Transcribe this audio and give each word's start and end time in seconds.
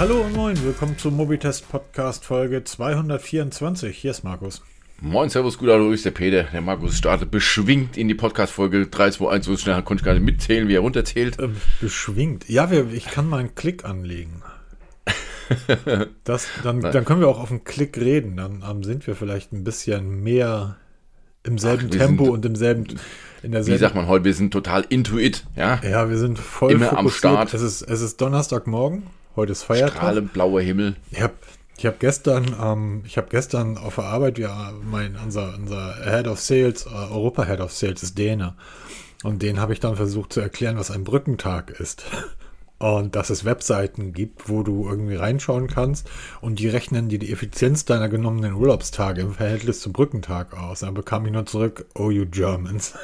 Hallo 0.00 0.22
und 0.22 0.34
moin, 0.34 0.56
willkommen 0.64 0.96
zum 0.96 1.14
Mobitest 1.14 1.70
Podcast 1.70 2.24
Folge 2.24 2.64
224. 2.64 3.94
Hier 3.94 4.12
ist 4.12 4.24
Markus. 4.24 4.62
Moin, 4.98 5.28
Servus, 5.28 5.58
gut, 5.58 5.68
hallo, 5.68 5.92
ist 5.92 6.06
der 6.06 6.10
Peter. 6.10 6.44
Der 6.44 6.62
Markus 6.62 6.96
startet 6.96 7.30
beschwingt 7.30 7.98
in 7.98 8.08
die 8.08 8.14
Podcast-Folge 8.14 8.86
321, 8.86 9.44
so 9.44 9.58
schnell 9.58 9.82
konnte 9.82 10.00
ich 10.00 10.06
gar 10.06 10.14
nicht 10.14 10.24
mitzählen, 10.24 10.68
wie 10.68 10.74
er 10.74 10.80
runterzählt. 10.80 11.38
Ähm, 11.38 11.56
beschwingt? 11.82 12.48
Ja, 12.48 12.70
wir, 12.70 12.90
ich 12.90 13.04
kann 13.04 13.28
mal 13.28 13.40
einen 13.40 13.54
Klick 13.54 13.84
anlegen. 13.84 14.42
Das, 16.24 16.46
dann, 16.62 16.80
dann 16.80 17.04
können 17.04 17.20
wir 17.20 17.28
auch 17.28 17.40
auf 17.40 17.50
einen 17.50 17.64
Klick 17.64 17.98
reden. 17.98 18.38
Dann 18.38 18.64
ähm, 18.66 18.82
sind 18.82 19.06
wir 19.06 19.14
vielleicht 19.14 19.52
ein 19.52 19.64
bisschen 19.64 20.22
mehr 20.22 20.76
im 21.42 21.58
selben 21.58 21.88
Ach, 21.92 21.96
Tempo 21.98 22.24
sind- 22.24 22.32
und 22.32 22.46
im 22.46 22.56
selben, 22.56 22.84
in 22.84 22.96
Wie 23.42 23.50
derselben. 23.50 23.80
sagt 23.80 23.94
man 23.96 24.06
heute, 24.06 24.24
wir 24.24 24.32
sind 24.32 24.50
total 24.50 24.86
intuit, 24.88 25.44
ja? 25.56 25.78
Ja, 25.82 26.08
wir 26.08 26.16
sind 26.16 26.38
voll 26.38 26.72
Immer 26.72 26.96
am 26.96 27.10
Start. 27.10 27.52
Es 27.52 27.60
ist, 27.60 27.82
es 27.82 28.00
ist 28.00 28.18
Donnerstagmorgen. 28.18 29.02
Heute 29.36 29.52
ist 29.52 29.62
Feiertag. 29.62 29.96
Strahlend 29.96 30.32
blauer 30.32 30.60
Himmel. 30.60 30.96
Ich 31.10 31.20
habe 31.20 31.34
ich 31.76 31.86
hab 31.86 32.00
gestern, 32.00 32.54
ähm, 32.62 33.02
ich 33.06 33.16
habe 33.16 33.28
gestern 33.30 33.78
auf 33.78 33.94
der 33.94 34.04
Arbeit, 34.04 34.38
ja, 34.38 34.72
mein, 34.82 35.16
unser, 35.16 35.54
unser 35.54 35.94
Head 36.04 36.26
of 36.26 36.40
Sales, 36.40 36.84
äh, 36.84 36.90
Europa 36.90 37.44
Head 37.44 37.60
of 37.60 37.72
Sales 37.72 38.02
ist 38.02 38.18
Däne. 38.18 38.54
Und 39.22 39.42
den 39.42 39.60
habe 39.60 39.72
ich 39.72 39.80
dann 39.80 39.96
versucht 39.96 40.32
zu 40.32 40.40
erklären, 40.40 40.76
was 40.76 40.90
ein 40.90 41.04
Brückentag 41.04 41.70
ist. 41.70 42.04
Und 42.78 43.14
dass 43.14 43.28
es 43.28 43.44
Webseiten 43.44 44.14
gibt, 44.14 44.48
wo 44.48 44.62
du 44.62 44.88
irgendwie 44.88 45.14
reinschauen 45.14 45.66
kannst 45.66 46.08
und 46.40 46.60
die 46.60 46.68
rechnen 46.68 47.10
dir 47.10 47.18
die 47.18 47.30
Effizienz 47.30 47.84
deiner 47.84 48.08
genommenen 48.08 48.54
Urlaubstage 48.54 49.20
im 49.20 49.34
Verhältnis 49.34 49.82
zum 49.82 49.92
Brückentag 49.92 50.56
aus. 50.56 50.80
Dann 50.80 50.94
bekam 50.94 51.26
ich 51.26 51.32
nur 51.32 51.44
zurück, 51.44 51.84
oh 51.94 52.10
you 52.10 52.24
Germans. 52.24 52.94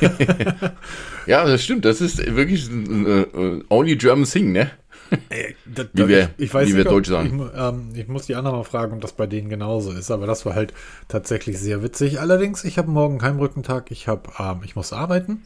Ja, 1.26 1.44
das 1.46 1.64
stimmt, 1.64 1.84
das 1.84 2.00
ist 2.00 2.18
wirklich 2.36 2.68
ein 2.68 3.06
äh, 3.06 3.20
äh, 3.22 3.64
only 3.70 3.96
German 3.96 4.24
thing, 4.24 4.52
ne? 4.52 4.70
Da- 5.66 5.84
Wie 5.92 6.08
wir- 6.08 6.30
ich, 6.38 6.46
ich 6.46 6.54
weiß 6.54 6.68
wie 6.68 6.72
wir 6.72 6.78
nicht, 6.78 6.86
ob- 6.86 6.92
Deutsche 6.94 7.10
sagen. 7.12 7.50
Ich, 7.52 7.58
ähm, 7.60 7.88
ich 7.94 8.08
muss 8.08 8.26
die 8.26 8.34
anderen 8.34 8.56
mal 8.58 8.64
fragen, 8.64 8.94
ob 8.94 9.00
das 9.00 9.12
bei 9.12 9.26
denen 9.26 9.48
genauso 9.48 9.92
ist. 9.92 10.10
Aber 10.10 10.26
das 10.26 10.44
war 10.46 10.54
halt 10.54 10.72
tatsächlich 11.08 11.58
sehr 11.58 11.82
witzig. 11.82 12.20
Allerdings, 12.20 12.64
ich 12.64 12.78
habe 12.78 12.90
morgen 12.90 13.18
keinen 13.18 13.38
Brückentag. 13.38 13.90
Ich 13.90 14.08
habe, 14.08 14.30
ähm, 14.38 14.60
ich 14.64 14.76
muss 14.76 14.92
arbeiten. 14.92 15.42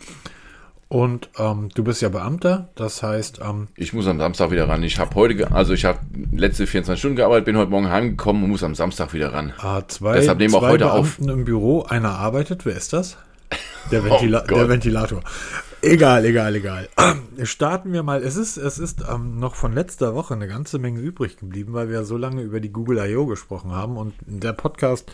Und 0.91 1.29
ähm, 1.39 1.69
du 1.75 1.85
bist 1.85 2.01
ja 2.01 2.09
Beamter. 2.09 2.71
Das 2.75 3.03
heißt, 3.03 3.41
ähm, 3.47 3.69
Ich 3.77 3.93
muss 3.93 4.07
am 4.07 4.19
Samstag 4.19 4.51
wieder 4.51 4.69
ran. 4.71 4.83
Ich 4.83 4.99
habe 4.99 5.15
heute, 5.17 5.53
also 5.53 5.75
ich 5.75 5.85
habe 5.85 5.99
letzte 6.33 6.67
24 6.67 6.99
Stunden 6.99 7.17
gearbeitet, 7.17 7.45
bin 7.45 7.59
heute 7.59 7.71
Morgen 7.71 7.91
heimgekommen 7.91 8.43
und 8.45 8.51
muss 8.51 8.63
am 8.63 8.75
Samstag 8.75 9.13
wieder 9.13 9.35
ran. 9.35 9.53
äh, 9.63 9.83
zwei, 9.89 10.15
Deshalb 10.15 10.39
nehmen 10.39 10.53
wir 10.55 10.59
auch 10.59 10.63
zwei 10.63 10.71
heute 10.71 10.91
auf. 10.93 11.17
Beamten 11.19 11.41
im 11.41 11.45
Büro. 11.45 11.83
Einer 11.83 12.13
arbeitet. 12.13 12.65
Wer 12.65 12.77
ist 12.77 12.95
das? 12.95 13.19
Der, 13.91 14.03
Ventila 14.05 14.45
Oh 14.51 14.55
der 14.55 14.69
Ventilator. 14.71 15.21
Egal, 15.81 16.25
egal, 16.25 16.57
egal. 16.57 16.89
Starten 17.45 17.93
wir 17.93 18.03
mal. 18.03 18.23
Es 18.25 18.35
ist, 18.35 18.57
es 18.57 18.81
ist 18.81 19.05
ähm, 19.09 19.39
noch 19.39 19.55
von 19.55 19.73
letzter 19.73 20.13
Woche 20.15 20.35
eine 20.35 20.49
ganze 20.49 20.81
Menge 20.81 21.01
übrig 21.01 21.37
geblieben, 21.37 21.73
weil 21.73 21.89
wir 21.89 22.05
so 22.05 22.17
lange 22.17 22.43
über 22.43 22.59
die 22.59 22.73
Google 22.73 22.99
I.O. 22.99 23.27
gesprochen 23.27 23.71
haben. 23.71 23.97
Und 23.97 24.15
der 24.27 24.55
Podcast, 24.55 25.13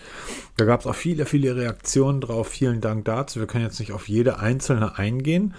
da 0.57 0.65
gab 0.65 0.81
es 0.81 0.87
auch 0.87 0.95
viele, 0.95 1.27
viele 1.27 1.55
Reaktionen 1.55 2.23
drauf. 2.23 2.49
Vielen 2.49 2.81
Dank 2.81 3.05
dazu. 3.05 3.41
Wir 3.41 3.47
können 3.47 3.65
jetzt 3.65 3.79
nicht 3.79 3.93
auf 3.93 4.09
jede 4.09 4.39
einzelne 4.39 4.97
eingehen. 4.97 5.55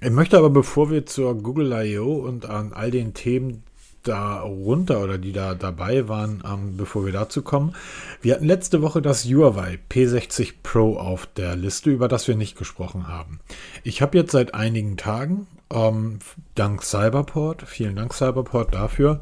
Ich 0.00 0.10
möchte 0.10 0.38
aber, 0.38 0.48
bevor 0.48 0.90
wir 0.90 1.04
zur 1.04 1.34
Google 1.34 1.72
I.O. 1.72 2.14
und 2.14 2.46
an 2.46 2.72
all 2.72 2.90
den 2.90 3.12
Themen 3.12 3.62
darunter 4.02 5.00
oder 5.02 5.18
die 5.18 5.32
da 5.32 5.54
dabei 5.54 6.08
waren, 6.08 6.42
ähm, 6.46 6.76
bevor 6.76 7.04
wir 7.04 7.12
dazu 7.12 7.42
kommen. 7.42 7.74
Wir 8.22 8.34
hatten 8.34 8.46
letzte 8.46 8.82
Woche 8.82 9.02
das 9.02 9.24
Huawei 9.24 9.78
P60 9.90 10.54
Pro 10.62 10.96
auf 10.96 11.26
der 11.26 11.56
Liste, 11.56 11.90
über 11.90 12.08
das 12.08 12.28
wir 12.28 12.36
nicht 12.36 12.56
gesprochen 12.56 13.08
haben. 13.08 13.40
Ich 13.84 14.02
habe 14.02 14.18
jetzt 14.18 14.32
seit 14.32 14.54
einigen 14.54 14.96
Tagen, 14.96 15.46
ähm, 15.72 16.18
dank 16.54 16.82
Cyberport, 16.82 17.62
vielen 17.62 17.96
Dank 17.96 18.14
Cyberport 18.14 18.74
dafür, 18.74 19.20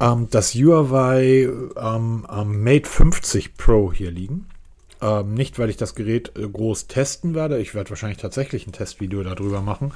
ähm, 0.00 0.28
das 0.30 0.54
Huawei 0.54 1.48
ähm, 1.76 2.26
Mate 2.62 2.88
50 2.88 3.56
Pro 3.56 3.92
hier 3.92 4.10
liegen. 4.10 4.46
Ähm, 5.04 5.34
nicht, 5.34 5.58
weil 5.58 5.68
ich 5.68 5.76
das 5.76 5.94
Gerät 5.94 6.32
äh, 6.34 6.48
groß 6.48 6.86
testen 6.86 7.34
werde. 7.34 7.58
Ich 7.58 7.74
werde 7.74 7.90
wahrscheinlich 7.90 8.16
tatsächlich 8.16 8.66
ein 8.66 8.72
Testvideo 8.72 9.22
darüber 9.22 9.60
machen. 9.60 9.92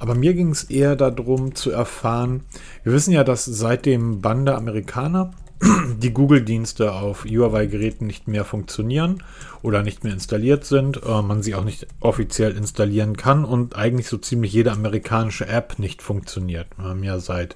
Aber 0.00 0.16
mir 0.16 0.34
ging 0.34 0.50
es 0.50 0.64
eher 0.64 0.96
darum 0.96 1.54
zu 1.54 1.70
erfahren, 1.70 2.42
wir 2.82 2.92
wissen 2.92 3.12
ja, 3.12 3.22
dass 3.22 3.44
seit 3.44 3.86
dem 3.86 4.20
Bann 4.20 4.44
der 4.44 4.56
Amerikaner 4.56 5.30
die 5.98 6.12
Google-Dienste 6.12 6.92
auf 6.92 7.24
Huawei-Geräten 7.24 8.08
nicht 8.08 8.26
mehr 8.26 8.44
funktionieren 8.44 9.22
oder 9.62 9.84
nicht 9.84 10.02
mehr 10.02 10.14
installiert 10.14 10.64
sind, 10.64 11.00
äh, 11.06 11.22
man 11.22 11.44
sie 11.44 11.54
auch 11.54 11.64
nicht 11.64 11.86
offiziell 12.00 12.56
installieren 12.56 13.16
kann 13.16 13.44
und 13.44 13.76
eigentlich 13.76 14.08
so 14.08 14.16
ziemlich 14.16 14.52
jede 14.52 14.72
amerikanische 14.72 15.46
App 15.46 15.78
nicht 15.78 16.02
funktioniert. 16.02 16.66
Wir 16.76 16.86
haben 16.86 17.04
ja 17.04 17.20
seit 17.20 17.54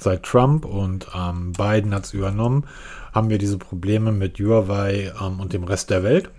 seit 0.00 0.22
Trump 0.24 0.64
und 0.64 1.08
ähm, 1.14 1.52
Biden 1.52 1.94
hat 1.94 2.06
es 2.06 2.14
übernommen, 2.14 2.64
haben 3.12 3.30
wir 3.30 3.38
diese 3.38 3.58
Probleme 3.58 4.12
mit 4.12 4.38
Huawei 4.38 5.12
ähm, 5.20 5.40
und 5.40 5.52
dem 5.52 5.64
Rest 5.64 5.90
der 5.90 6.02
Welt. 6.02 6.30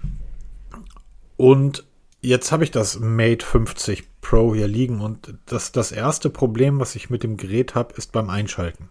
Und 1.37 1.85
jetzt 2.21 2.51
habe 2.51 2.63
ich 2.63 2.71
das 2.71 2.99
Mate 2.99 3.45
50 3.45 4.21
Pro 4.21 4.53
hier 4.53 4.67
liegen 4.67 5.01
und 5.01 5.33
das, 5.45 5.71
das 5.71 5.91
erste 5.91 6.29
Problem, 6.29 6.79
was 6.79 6.95
ich 6.95 7.09
mit 7.09 7.23
dem 7.23 7.37
Gerät 7.37 7.75
habe, 7.75 7.95
ist 7.95 8.11
beim 8.11 8.29
Einschalten. 8.29 8.89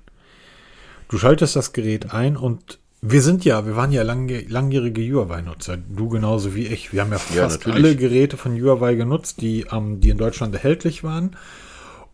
Du 1.08 1.18
schaltest 1.18 1.56
das 1.56 1.72
Gerät 1.72 2.12
ein 2.12 2.36
und 2.36 2.78
wir 3.02 3.22
sind 3.22 3.44
ja, 3.44 3.64
wir 3.64 3.76
waren 3.76 3.92
ja 3.92 4.02
lange, 4.02 4.42
langjährige 4.42 5.02
Huawei-Nutzer. 5.02 5.78
Du 5.78 6.08
genauso 6.08 6.54
wie 6.54 6.66
ich. 6.66 6.92
Wir 6.92 7.00
haben 7.00 7.12
ja 7.12 7.18
Ja, 7.34 7.42
fast 7.44 7.66
natürlich. 7.66 7.84
alle 7.84 7.96
Geräte 7.96 8.36
von 8.36 8.60
Huawei 8.60 8.94
genutzt, 8.94 9.40
die, 9.40 9.66
ähm, 9.72 10.00
die 10.00 10.10
in 10.10 10.18
Deutschland 10.18 10.54
erhältlich 10.54 11.02
waren. 11.02 11.36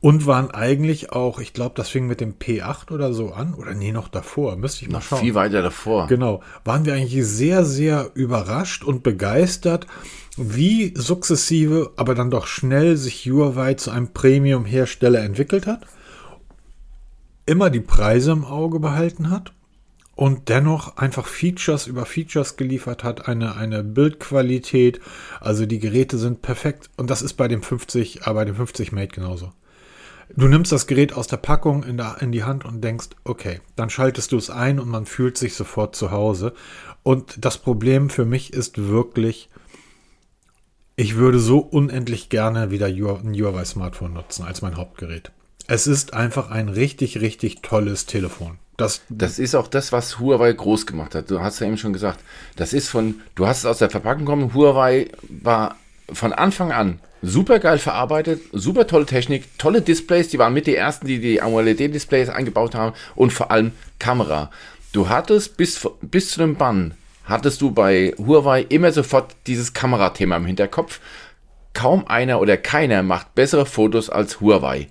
Und 0.01 0.27
waren 0.27 0.51
eigentlich 0.51 1.13
auch, 1.13 1.41
ich 1.41 1.53
glaube, 1.53 1.75
das 1.75 1.89
fing 1.89 2.07
mit 2.07 2.21
dem 2.21 2.35
P8 2.35 2.93
oder 2.93 3.13
so 3.13 3.33
an. 3.33 3.55
Oder 3.55 3.75
nee, 3.75 3.93
noch 3.93 4.09
davor. 4.09 4.57
Müsste 4.57 4.85
ich 4.85 4.91
mal 4.91 4.99
Noch 4.99 5.05
schauen. 5.05 5.21
viel 5.21 5.35
weiter 5.35 5.63
davor. 5.63 6.07
Genau. 6.07 6.43
Waren 6.65 6.85
wir 6.85 6.95
eigentlich 6.95 7.25
sehr, 7.27 7.65
sehr 7.65 8.11
überrascht 8.15 8.85
und 8.85 9.03
begeistert, 9.03 9.87
wie 10.37 10.93
sukzessive, 10.95 11.93
aber 11.97 12.15
dann 12.15 12.31
doch 12.31 12.47
schnell 12.47 12.97
sich 12.97 13.25
Huawei 13.25 13.75
zu 13.75 13.91
einem 13.91 14.13
Premium-Hersteller 14.13 15.21
entwickelt 15.21 15.67
hat. 15.67 15.87
Immer 17.47 17.71
die 17.71 17.81
Preise 17.81 18.33
im 18.33 18.45
Auge 18.45 18.81
behalten 18.81 19.31
hat 19.31 19.53
und 20.17 20.49
dennoch 20.49 20.97
einfach 20.97 21.27
Features 21.27 21.87
über 21.87 22.07
Features 22.07 22.57
geliefert 22.57 23.05
hat, 23.05 23.29
eine, 23.29 23.57
eine 23.57 23.85
Bildqualität. 23.85 25.01
Also 25.41 25.67
die 25.67 25.79
Geräte 25.79 26.19
sind 26.19 26.43
perfekt 26.43 26.91
und 26.97 27.09
das 27.11 27.23
ist 27.23 27.35
bei 27.35 27.49
dem 27.49 27.63
50, 27.63 28.27
äh, 28.27 28.33
bei 28.33 28.45
dem 28.45 28.57
50 28.57 28.93
Mate 28.93 29.15
genauso. 29.15 29.53
Du 30.35 30.49
nimmst 30.49 30.73
das 30.73 30.87
Gerät 30.87 31.13
aus 31.13 31.29
der 31.29 31.37
Packung 31.37 31.85
in, 31.85 31.97
der, 31.97 32.17
in 32.21 32.33
die 32.33 32.45
Hand 32.45 32.65
und 32.65 32.83
denkst, 32.83 33.09
okay, 33.25 33.61
dann 33.77 33.91
schaltest 33.91 34.33
du 34.33 34.37
es 34.37 34.51
ein 34.51 34.81
und 34.81 34.89
man 34.89 35.07
fühlt 35.07 35.39
sich 35.39 35.55
sofort 35.55 35.95
zu 35.95 36.11
Hause. 36.11 36.53
Und 37.03 37.45
das 37.45 37.59
Problem 37.59 38.11
für 38.11 38.25
mich 38.25 38.53
ist 38.53 38.89
wirklich, 38.89 39.49
ich 40.97 41.15
würde 41.17 41.39
so 41.39 41.59
unendlich 41.59 42.29
gerne 42.29 42.71
wieder 42.71 42.87
ein 42.87 43.35
Huawei 43.35 43.65
Smartphone 43.65 44.15
nutzen 44.15 44.45
als 44.45 44.63
mein 44.63 44.77
Hauptgerät. 44.77 45.31
Es 45.69 45.87
ist 45.87 46.15
einfach 46.15 46.51
ein 46.51 46.69
richtig, 46.69 47.21
richtig 47.21 47.63
tolles 47.63 48.07
Telefon. 48.07 48.59
Das, 48.77 49.03
Das 49.09 49.39
ist 49.39 49.55
auch 49.55 49.69
das, 49.69 49.93
was 49.93 50.19
Huawei 50.19 50.53
groß 50.53 50.87
gemacht 50.87 51.15
hat. 51.15 51.31
Du 51.31 51.41
hast 51.41 51.61
ja 51.61 51.67
eben 51.67 51.79
schon 51.79 51.93
gesagt, 51.93 52.21
das 52.57 52.73
ist 52.73 52.89
von, 52.89 53.21
du 53.35 53.47
hast 53.47 53.59
es 53.59 53.67
aus 53.67 53.79
der 53.79 53.91
Verpackung 53.91 54.27
gekommen. 54.27 54.55
Huawei 54.55 55.09
war 55.29 55.77
von 56.13 56.33
Anfang 56.33 56.73
an 56.73 57.01
super 57.23 57.59
geil 57.59 57.79
verarbeitet, 57.79 58.41
super 58.53 58.87
tolle 58.87 59.07
Technik, 59.07 59.59
tolle 59.59 59.83
Displays. 59.83 60.29
Die 60.29 60.39
waren 60.39 60.55
mit 60.55 60.67
die 60.67 60.77
ersten, 60.77 61.07
die 61.07 61.19
die 61.19 61.43
AMOLED-Displays 61.43 62.29
eingebaut 62.29 62.75
haben 62.75 62.95
und 63.15 63.33
vor 63.33 63.51
allem 63.51 63.73
Kamera. 63.99 64.51
Du 64.93 65.09
hattest 65.09 65.57
bis, 65.57 65.89
bis 66.01 66.31
zu 66.31 66.41
dem 66.41 66.57
Bann, 66.57 66.95
hattest 67.25 67.61
du 67.61 67.71
bei 67.71 68.15
Huawei 68.19 68.63
immer 68.69 68.93
sofort 68.93 69.35
dieses 69.47 69.75
Kamerathema 69.75 70.37
im 70.37 70.47
Hinterkopf. 70.47 71.01
Kaum 71.75 72.07
einer 72.07 72.41
oder 72.41 72.57
keiner 72.57 73.03
macht 73.03 73.35
bessere 73.35 73.67
Fotos 73.67 74.09
als 74.09 74.41
Huawei. 74.41 74.89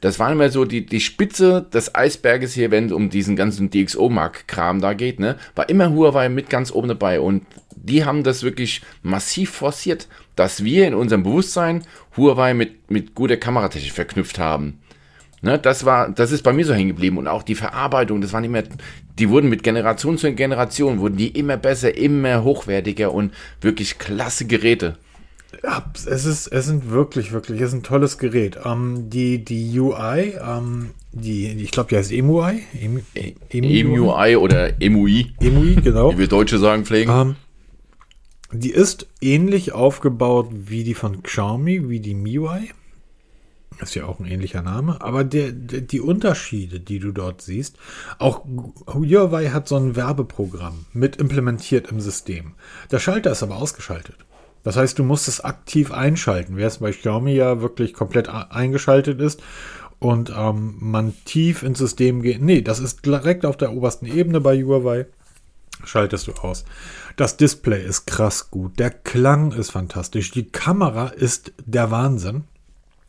Das 0.00 0.18
war 0.18 0.32
immer 0.32 0.48
so 0.48 0.64
die, 0.64 0.84
die 0.84 1.00
Spitze 1.00 1.66
des 1.72 1.94
Eisberges 1.94 2.54
hier, 2.54 2.70
wenn 2.70 2.86
es 2.86 2.92
um 2.92 3.10
diesen 3.10 3.36
ganzen 3.36 3.70
DxO-Mark-Kram 3.70 4.80
da 4.80 4.94
geht, 4.94 5.20
ne? 5.20 5.36
War 5.54 5.68
immer 5.68 5.90
Huawei 5.90 6.28
mit 6.28 6.50
ganz 6.50 6.72
oben 6.72 6.88
dabei 6.88 7.20
und 7.20 7.46
die 7.76 8.04
haben 8.04 8.24
das 8.24 8.42
wirklich 8.42 8.82
massiv 9.02 9.50
forciert, 9.50 10.08
dass 10.36 10.64
wir 10.64 10.86
in 10.86 10.94
unserem 10.94 11.22
Bewusstsein 11.22 11.82
Huawei 12.16 12.54
mit, 12.54 12.90
mit 12.90 13.14
guter 13.14 13.36
Kameratechnik 13.36 13.92
verknüpft 13.92 14.38
haben. 14.38 14.78
Ne, 15.44 15.58
das 15.58 15.84
war, 15.84 16.08
das 16.08 16.30
ist 16.30 16.42
bei 16.42 16.52
mir 16.52 16.64
so 16.64 16.72
hängen 16.72 16.90
geblieben 16.90 17.18
und 17.18 17.26
auch 17.26 17.42
die 17.42 17.56
Verarbeitung, 17.56 18.20
das 18.20 18.32
waren 18.32 18.44
immer, 18.44 18.62
die 19.18 19.28
wurden 19.28 19.50
mit 19.50 19.64
Generation 19.64 20.16
zu 20.16 20.32
Generation, 20.32 21.00
wurden 21.00 21.16
die 21.16 21.28
immer 21.28 21.56
besser, 21.56 21.96
immer 21.96 22.44
hochwertiger 22.44 23.12
und 23.12 23.32
wirklich 23.60 23.98
klasse 23.98 24.46
Geräte. 24.46 24.98
Ja, 25.64 25.84
es 25.94 26.24
ist, 26.24 26.46
es 26.46 26.66
sind 26.66 26.90
wirklich, 26.90 27.32
wirklich, 27.32 27.60
es 27.60 27.68
ist 27.68 27.74
ein 27.74 27.82
tolles 27.82 28.18
Gerät. 28.18 28.56
Ähm, 28.64 29.10
die, 29.10 29.44
die 29.44 29.78
UI, 29.78 30.34
ähm, 30.40 30.90
die, 31.12 31.48
ich 31.48 31.72
glaube, 31.72 31.90
die 31.90 31.96
heißt 31.96 32.12
EMUI. 32.12 32.62
Emu, 32.80 33.00
EMUI 33.50 34.36
oder 34.36 34.80
EMUI, 34.80 35.32
EMUI, 35.40 35.76
genau. 35.82 36.12
wie 36.12 36.18
wir 36.18 36.28
Deutsche 36.28 36.58
sagen 36.58 36.84
pflegen. 36.84 37.12
Ähm, 37.12 37.36
die 38.52 38.70
ist 38.70 39.06
ähnlich 39.20 39.72
aufgebaut 39.72 40.48
wie 40.52 40.84
die 40.84 40.94
von 40.94 41.22
Xiaomi, 41.22 41.88
wie 41.88 42.00
die 42.00 42.14
MIUI. 42.14 42.70
ist 43.80 43.94
ja 43.94 44.04
auch 44.04 44.20
ein 44.20 44.26
ähnlicher 44.26 44.62
Name, 44.62 45.00
aber 45.00 45.24
der, 45.24 45.52
der, 45.52 45.80
die 45.80 46.00
Unterschiede, 46.00 46.78
die 46.78 46.98
du 46.98 47.12
dort 47.12 47.42
siehst, 47.42 47.76
auch 48.18 48.44
Huawei 48.86 49.48
hat 49.48 49.68
so 49.68 49.76
ein 49.76 49.96
Werbeprogramm 49.96 50.84
mit 50.92 51.16
implementiert 51.16 51.90
im 51.90 52.00
System. 52.00 52.52
Der 52.90 52.98
Schalter 52.98 53.32
ist 53.32 53.42
aber 53.42 53.56
ausgeschaltet. 53.56 54.16
Das 54.62 54.76
heißt, 54.76 54.98
du 54.98 55.02
musst 55.02 55.26
es 55.26 55.40
aktiv 55.40 55.90
einschalten, 55.90 56.56
während 56.56 56.80
bei 56.80 56.92
Xiaomi 56.92 57.32
ja 57.32 57.60
wirklich 57.60 57.94
komplett 57.94 58.28
eingeschaltet 58.28 59.20
ist 59.20 59.42
und 59.98 60.32
ähm, 60.36 60.76
man 60.78 61.14
tief 61.24 61.62
ins 61.62 61.78
System 61.78 62.22
geht. 62.22 62.42
Nee, 62.42 62.60
das 62.60 62.78
ist 62.78 63.04
direkt 63.06 63.46
auf 63.46 63.56
der 63.56 63.72
obersten 63.72 64.06
Ebene 64.06 64.40
bei 64.40 64.62
Huawei. 64.62 65.06
Schaltest 65.84 66.28
du 66.28 66.32
aus. 66.32 66.64
Das 67.16 67.36
Display 67.36 67.84
ist 67.84 68.06
krass 68.06 68.50
gut. 68.50 68.78
Der 68.78 68.90
Klang 68.90 69.52
ist 69.52 69.72
fantastisch. 69.72 70.30
Die 70.30 70.48
Kamera 70.48 71.08
ist 71.08 71.52
der 71.64 71.90
Wahnsinn. 71.90 72.44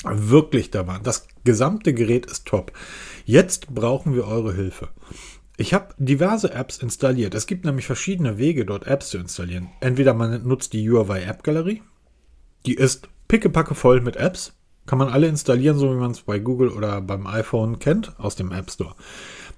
Wirklich 0.03 0.71
der 0.71 0.87
Wahnsinn. 0.87 1.03
Das 1.03 1.27
gesamte 1.43 1.93
Gerät 1.93 2.25
ist 2.25 2.45
top. 2.45 2.71
Jetzt 3.25 3.73
brauchen 3.73 4.15
wir 4.15 4.27
eure 4.27 4.53
Hilfe. 4.53 4.89
Ich 5.55 5.73
habe 5.73 5.93
diverse 5.97 6.51
Apps 6.51 6.79
installiert. 6.79 7.35
Es 7.35 7.45
gibt 7.45 7.63
nämlich 7.63 7.85
verschiedene 7.85 8.39
Wege, 8.39 8.65
dort 8.65 8.87
Apps 8.87 9.09
zu 9.09 9.19
installieren. 9.19 9.69
Entweder 9.81 10.13
man 10.13 10.45
nutzt 10.47 10.73
die 10.73 10.89
Huawei 10.89 11.23
App 11.23 11.43
Galerie. 11.43 11.83
Die 12.65 12.73
ist 12.73 13.07
pickepacke 13.27 13.75
voll 13.75 14.01
mit 14.01 14.15
Apps. 14.15 14.53
Kann 14.85 14.97
man 14.97 15.09
alle 15.09 15.27
installieren, 15.27 15.77
so 15.77 15.91
wie 15.91 15.99
man 15.99 16.11
es 16.11 16.21
bei 16.21 16.39
Google 16.39 16.69
oder 16.69 16.99
beim 17.01 17.27
iPhone 17.27 17.79
kennt, 17.79 18.19
aus 18.19 18.35
dem 18.35 18.51
App 18.51 18.69
Store. 18.69 18.95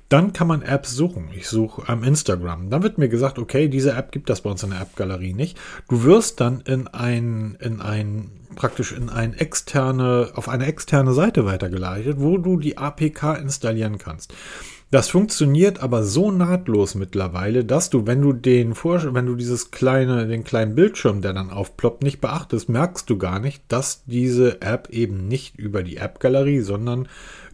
Dann 0.09 0.33
kann 0.33 0.47
man 0.47 0.61
Apps 0.61 0.91
suchen. 0.91 1.29
Ich 1.35 1.47
suche 1.47 1.89
am 1.89 2.03
Instagram. 2.03 2.69
Dann 2.69 2.83
wird 2.83 2.97
mir 2.97 3.09
gesagt, 3.09 3.39
okay, 3.39 3.67
diese 3.67 3.93
App 3.93 4.11
gibt 4.11 4.29
das 4.29 4.41
bei 4.41 4.51
uns 4.51 4.61
in 4.61 4.69
der 4.69 4.81
App-Galerie 4.81 5.33
nicht. 5.33 5.57
Du 5.89 6.03
wirst 6.03 6.39
dann 6.39 6.61
in 6.61 6.87
ein, 6.87 7.57
in 7.59 7.81
ein, 7.81 8.29
praktisch 8.55 8.91
in 8.91 9.09
ein 9.09 9.33
externe, 9.33 10.29
auf 10.35 10.47
eine 10.47 10.67
externe 10.67 11.13
Seite 11.13 11.45
weitergeleitet, 11.45 12.17
wo 12.19 12.37
du 12.37 12.57
die 12.57 12.77
APK 12.77 13.35
installieren 13.41 13.97
kannst. 13.97 14.33
Das 14.91 15.09
funktioniert 15.09 15.81
aber 15.81 16.03
so 16.03 16.31
nahtlos 16.31 16.93
mittlerweile, 16.93 17.65
dass 17.65 17.89
du, 17.89 18.05
wenn 18.05 18.21
du 18.21 18.33
den 18.33 18.75
Vor 18.75 19.13
wenn 19.15 19.25
du 19.25 19.35
dieses 19.35 19.71
kleine, 19.71 20.27
den 20.27 20.43
kleinen 20.43 20.75
Bildschirm, 20.75 21.21
der 21.21 21.33
dann 21.33 21.49
aufploppt, 21.49 22.03
nicht 22.03 22.21
beachtest, 22.21 22.69
merkst 22.69 23.09
du 23.09 23.17
gar 23.17 23.39
nicht, 23.39 23.63
dass 23.67 24.03
diese 24.05 24.61
App 24.61 24.89
eben 24.91 25.27
nicht 25.27 25.57
über 25.57 25.81
die 25.81 25.97
App-Galerie, 25.97 26.61
sondern 26.61 27.07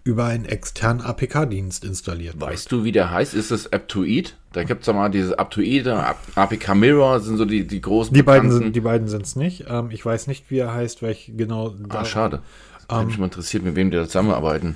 über 0.04 0.26
einen 0.26 0.46
externen 0.46 1.02
APK-Dienst 1.02 1.86
installiert 1.86 2.40
wird. 2.40 2.52
Weißt 2.52 2.72
du, 2.72 2.84
wie 2.84 2.92
der 2.92 3.12
heißt? 3.12 3.34
Ist 3.34 3.52
es 3.52 3.72
Aptoid? 3.72 4.36
Da 4.54 4.64
gibt 4.64 4.82
es 4.82 4.88
ja 4.88 4.94
mal 4.94 5.10
dieses 5.10 5.34
Aptoid, 5.34 5.88
APK 5.88 6.76
Mirror 6.76 7.20
sind 7.20 7.38
so 7.38 7.46
die, 7.46 7.66
die 7.68 7.82
großen. 7.82 8.14
Die 8.14 8.24
beiden 8.24 8.52
sind 8.52 8.76
die 8.76 8.82
beiden 8.82 9.08
sind 9.08 9.26
es 9.26 9.36
nicht. 9.36 9.66
Ähm, 9.70 9.90
ich 9.92 10.06
weiß 10.06 10.28
nicht, 10.28 10.50
wie 10.50 10.58
er 10.58 10.74
heißt, 10.74 11.02
weil 11.04 11.12
ich 11.12 11.32
genau. 11.36 11.76
Ah, 11.90 12.06
schade. 12.06 12.42
Das 12.88 13.00
ähm, 13.00 13.08
mich 13.08 13.18
mal 13.18 13.26
interessiert, 13.26 13.64
mit 13.64 13.76
wem 13.76 13.92
die 13.92 13.98
da 13.98 14.06
zusammenarbeiten. 14.06 14.76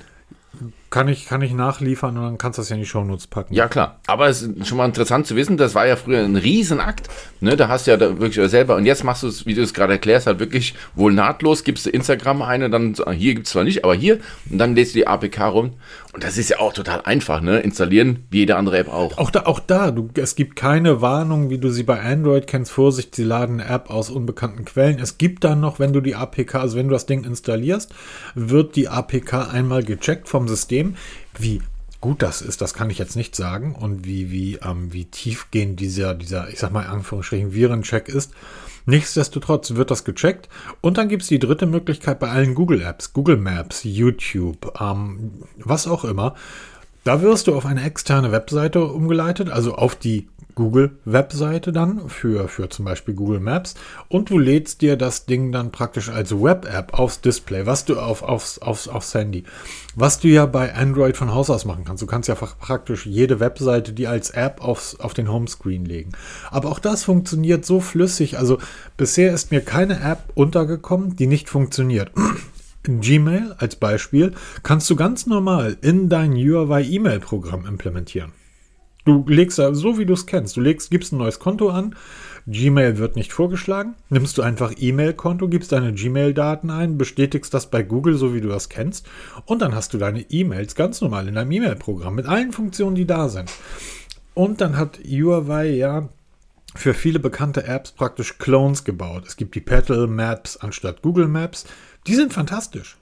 Kann 0.88 1.08
ich, 1.08 1.26
kann 1.26 1.42
ich 1.42 1.52
nachliefern 1.52 2.16
und 2.16 2.22
dann 2.22 2.38
kannst 2.38 2.58
du 2.58 2.62
das 2.62 2.68
ja 2.68 2.76
in 2.76 2.82
die 2.82 2.88
Shownotes 2.88 3.26
packen. 3.26 3.52
Ja, 3.52 3.66
klar. 3.66 3.98
Aber 4.06 4.28
es 4.28 4.42
ist 4.42 4.68
schon 4.68 4.78
mal 4.78 4.86
interessant 4.86 5.26
zu 5.26 5.34
wissen, 5.34 5.56
das 5.56 5.74
war 5.74 5.86
ja 5.86 5.96
früher 5.96 6.20
ein 6.20 6.36
Riesenakt. 6.36 7.08
Ne? 7.40 7.56
Da 7.56 7.68
hast 7.68 7.86
du 7.86 7.90
ja 7.90 7.96
da 7.96 8.20
wirklich 8.20 8.48
selber, 8.48 8.76
und 8.76 8.86
jetzt 8.86 9.02
machst 9.02 9.24
du 9.24 9.26
es, 9.26 9.46
wie 9.46 9.54
du 9.54 9.62
es 9.62 9.74
gerade 9.74 9.94
erklärst, 9.94 10.26
halt 10.26 10.38
wirklich 10.38 10.74
wohl 10.94 11.12
nahtlos, 11.12 11.64
gibst 11.64 11.86
du 11.86 11.90
Instagram 11.90 12.42
eine, 12.42 12.70
dann 12.70 12.94
hier 13.12 13.34
gibt 13.34 13.46
es 13.46 13.52
zwar 13.52 13.64
nicht, 13.64 13.84
aber 13.84 13.94
hier, 13.94 14.20
und 14.48 14.58
dann 14.58 14.74
lädst 14.76 14.94
du 14.94 15.00
die 15.00 15.06
APK 15.06 15.48
rum. 15.48 15.72
Und 16.16 16.24
das 16.24 16.38
ist 16.38 16.48
ja 16.48 16.60
auch 16.60 16.72
total 16.72 17.02
einfach, 17.02 17.42
ne? 17.42 17.58
Installieren, 17.58 18.24
wie 18.30 18.38
jede 18.38 18.56
andere 18.56 18.78
App 18.78 18.88
auch. 18.88 19.18
Auch 19.18 19.30
da, 19.30 19.42
auch 19.42 19.60
da, 19.60 19.90
du, 19.90 20.08
es 20.14 20.34
gibt 20.34 20.56
keine 20.56 21.02
Warnung, 21.02 21.50
wie 21.50 21.58
du 21.58 21.68
sie 21.68 21.82
bei 21.82 22.00
Android 22.00 22.46
kennst. 22.46 22.72
Vorsicht, 22.72 23.14
sie 23.14 23.22
laden 23.22 23.60
eine 23.60 23.68
App 23.68 23.90
aus 23.90 24.08
unbekannten 24.08 24.64
Quellen. 24.64 24.98
Es 24.98 25.18
gibt 25.18 25.44
dann 25.44 25.60
noch, 25.60 25.78
wenn 25.78 25.92
du 25.92 26.00
die 26.00 26.14
APK, 26.14 26.54
also 26.54 26.78
wenn 26.78 26.88
du 26.88 26.94
das 26.94 27.04
Ding 27.04 27.24
installierst, 27.24 27.94
wird 28.34 28.76
die 28.76 28.88
APK 28.88 29.52
einmal 29.52 29.84
gecheckt 29.84 30.26
vom 30.26 30.48
System. 30.48 30.96
Wie 31.38 31.60
gut 32.00 32.22
das 32.22 32.40
ist, 32.40 32.62
das 32.62 32.72
kann 32.72 32.88
ich 32.88 32.96
jetzt 32.96 33.16
nicht 33.16 33.36
sagen. 33.36 33.74
Und 33.74 34.06
wie, 34.06 34.30
wie, 34.30 34.54
ähm, 34.64 34.94
wie 34.94 35.04
tiefgehend 35.04 35.80
dieser, 35.80 36.14
dieser, 36.14 36.48
ich 36.48 36.58
sag 36.58 36.72
mal, 36.72 36.86
Anführungsstrichen, 36.86 37.52
Virencheck 37.52 38.08
ist. 38.08 38.32
Nichtsdestotrotz 38.86 39.74
wird 39.74 39.90
das 39.90 40.04
gecheckt. 40.04 40.48
Und 40.80 40.96
dann 40.96 41.08
gibt 41.08 41.22
es 41.22 41.28
die 41.28 41.40
dritte 41.40 41.66
Möglichkeit 41.66 42.20
bei 42.20 42.28
allen 42.30 42.54
Google 42.54 42.82
Apps, 42.82 43.12
Google 43.12 43.36
Maps, 43.36 43.82
YouTube, 43.84 44.72
ähm, 44.80 45.42
was 45.58 45.86
auch 45.86 46.04
immer. 46.04 46.34
Da 47.06 47.22
wirst 47.22 47.46
du 47.46 47.54
auf 47.54 47.66
eine 47.66 47.84
externe 47.84 48.32
Webseite 48.32 48.84
umgeleitet, 48.84 49.48
also 49.48 49.76
auf 49.76 49.94
die 49.94 50.26
Google-Webseite 50.56 51.70
dann 51.70 52.08
für, 52.08 52.48
für 52.48 52.68
zum 52.68 52.84
Beispiel 52.84 53.14
Google 53.14 53.38
Maps 53.38 53.76
und 54.08 54.28
du 54.28 54.38
lädst 54.38 54.82
dir 54.82 54.96
das 54.96 55.24
Ding 55.24 55.52
dann 55.52 55.70
praktisch 55.70 56.08
als 56.08 56.32
Web-App 56.32 56.98
aufs 56.98 57.20
Display, 57.20 57.64
was 57.64 57.84
du 57.84 58.00
auf, 58.00 58.24
aufs, 58.24 58.58
aufs, 58.58 58.88
aufs 58.88 59.14
Handy, 59.14 59.44
was 59.94 60.18
du 60.18 60.26
ja 60.26 60.46
bei 60.46 60.74
Android 60.74 61.16
von 61.16 61.32
Haus 61.32 61.48
aus 61.48 61.64
machen 61.64 61.84
kannst. 61.84 62.02
Du 62.02 62.08
kannst 62.08 62.28
ja 62.28 62.34
praktisch 62.34 63.06
jede 63.06 63.38
Webseite 63.38 63.92
die 63.92 64.08
als 64.08 64.30
App 64.30 64.60
aufs, 64.60 64.98
auf 64.98 65.14
den 65.14 65.30
Homescreen 65.30 65.84
legen. 65.84 66.10
Aber 66.50 66.70
auch 66.70 66.80
das 66.80 67.04
funktioniert 67.04 67.64
so 67.64 67.78
flüssig. 67.78 68.36
Also 68.36 68.58
bisher 68.96 69.32
ist 69.32 69.52
mir 69.52 69.60
keine 69.60 70.00
App 70.00 70.24
untergekommen, 70.34 71.14
die 71.14 71.28
nicht 71.28 71.50
funktioniert. 71.50 72.10
Gmail 72.86 73.54
als 73.58 73.76
Beispiel 73.76 74.32
kannst 74.62 74.88
du 74.90 74.96
ganz 74.96 75.26
normal 75.26 75.76
in 75.82 76.08
dein 76.08 76.32
Huawei 76.32 76.84
E-Mail-Programm 76.84 77.66
implementieren. 77.66 78.32
Du 79.04 79.24
legst 79.28 79.56
so 79.56 79.98
wie 79.98 80.06
du 80.06 80.14
es 80.14 80.26
kennst, 80.26 80.56
du 80.56 80.60
legst, 80.60 80.90
gibst 80.90 81.12
ein 81.12 81.18
neues 81.18 81.38
Konto 81.38 81.68
an, 81.70 81.94
Gmail 82.48 82.98
wird 82.98 83.14
nicht 83.14 83.32
vorgeschlagen, 83.32 83.94
nimmst 84.08 84.36
du 84.36 84.42
einfach 84.42 84.72
E-Mail-Konto, 84.76 85.48
gibst 85.48 85.70
deine 85.70 85.92
Gmail-Daten 85.92 86.70
ein, 86.70 86.98
bestätigst 86.98 87.54
das 87.54 87.70
bei 87.70 87.84
Google, 87.84 88.16
so 88.16 88.34
wie 88.34 88.40
du 88.40 88.48
das 88.48 88.68
kennst, 88.68 89.06
und 89.44 89.62
dann 89.62 89.76
hast 89.76 89.94
du 89.94 89.98
deine 89.98 90.22
E-Mails 90.22 90.74
ganz 90.74 91.00
normal 91.00 91.28
in 91.28 91.36
deinem 91.36 91.52
E-Mail-Programm 91.52 92.16
mit 92.16 92.26
allen 92.26 92.50
Funktionen, 92.50 92.96
die 92.96 93.06
da 93.06 93.28
sind. 93.28 93.50
Und 94.34 94.60
dann 94.60 94.76
hat 94.76 94.98
Huawei 94.98 95.70
ja 95.70 96.08
für 96.74 96.94
viele 96.94 97.18
bekannte 97.18 97.64
Apps 97.64 97.92
praktisch 97.92 98.38
Clones 98.38 98.84
gebaut. 98.84 99.24
Es 99.26 99.36
gibt 99.36 99.54
die 99.54 99.60
Petal 99.60 100.06
Maps 100.06 100.56
anstatt 100.56 101.02
Google 101.02 101.28
Maps. 101.28 101.64
Die 102.06 102.14
sind 102.14 102.32
fantastisch. 102.32 102.96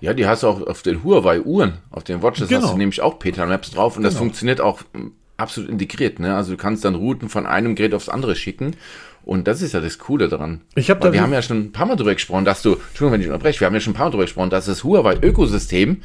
Ja, 0.00 0.12
die 0.12 0.26
hast 0.26 0.42
du 0.42 0.48
auch 0.48 0.66
auf 0.66 0.82
den 0.82 1.02
Huawei-Uhren, 1.02 1.78
auf 1.90 2.04
den 2.04 2.22
Watches 2.22 2.48
genau. 2.48 2.62
hast 2.62 2.72
du 2.72 2.76
nämlich 2.76 3.00
auch 3.00 3.18
Peter 3.18 3.46
Maps 3.46 3.70
drauf 3.70 3.96
und 3.96 4.02
genau. 4.02 4.10
das 4.10 4.18
funktioniert 4.18 4.60
auch 4.60 4.82
hm, 4.92 5.12
absolut 5.36 5.70
integriert. 5.70 6.18
Ne? 6.18 6.34
Also 6.34 6.52
du 6.52 6.56
kannst 6.56 6.84
dann 6.84 6.94
Routen 6.94 7.28
von 7.28 7.46
einem 7.46 7.74
Gerät 7.74 7.94
aufs 7.94 8.08
andere 8.08 8.36
schicken. 8.36 8.76
Und 9.24 9.48
das 9.48 9.62
ist 9.62 9.72
ja 9.72 9.80
das 9.80 9.98
Coole 9.98 10.28
daran. 10.28 10.60
Ich 10.74 10.90
hab 10.90 11.00
da 11.00 11.10
wir 11.12 11.22
haben 11.22 11.32
ja 11.32 11.40
schon 11.40 11.58
ein 11.58 11.72
paar 11.72 11.86
Mal 11.86 11.96
drüber 11.96 12.12
gesprochen, 12.12 12.44
dass 12.44 12.60
du, 12.60 12.74
Entschuldigung, 12.74 13.12
wenn 13.12 13.20
ich 13.22 13.26
unterbreche, 13.28 13.60
wir 13.60 13.66
haben 13.66 13.74
ja 13.74 13.80
schon 13.80 13.94
ein 13.94 13.96
paar 13.96 14.06
Mal 14.06 14.10
drüber 14.10 14.24
gesprochen, 14.24 14.50
dass 14.50 14.66
das 14.66 14.84
Huawei-Ökosystem 14.84 16.02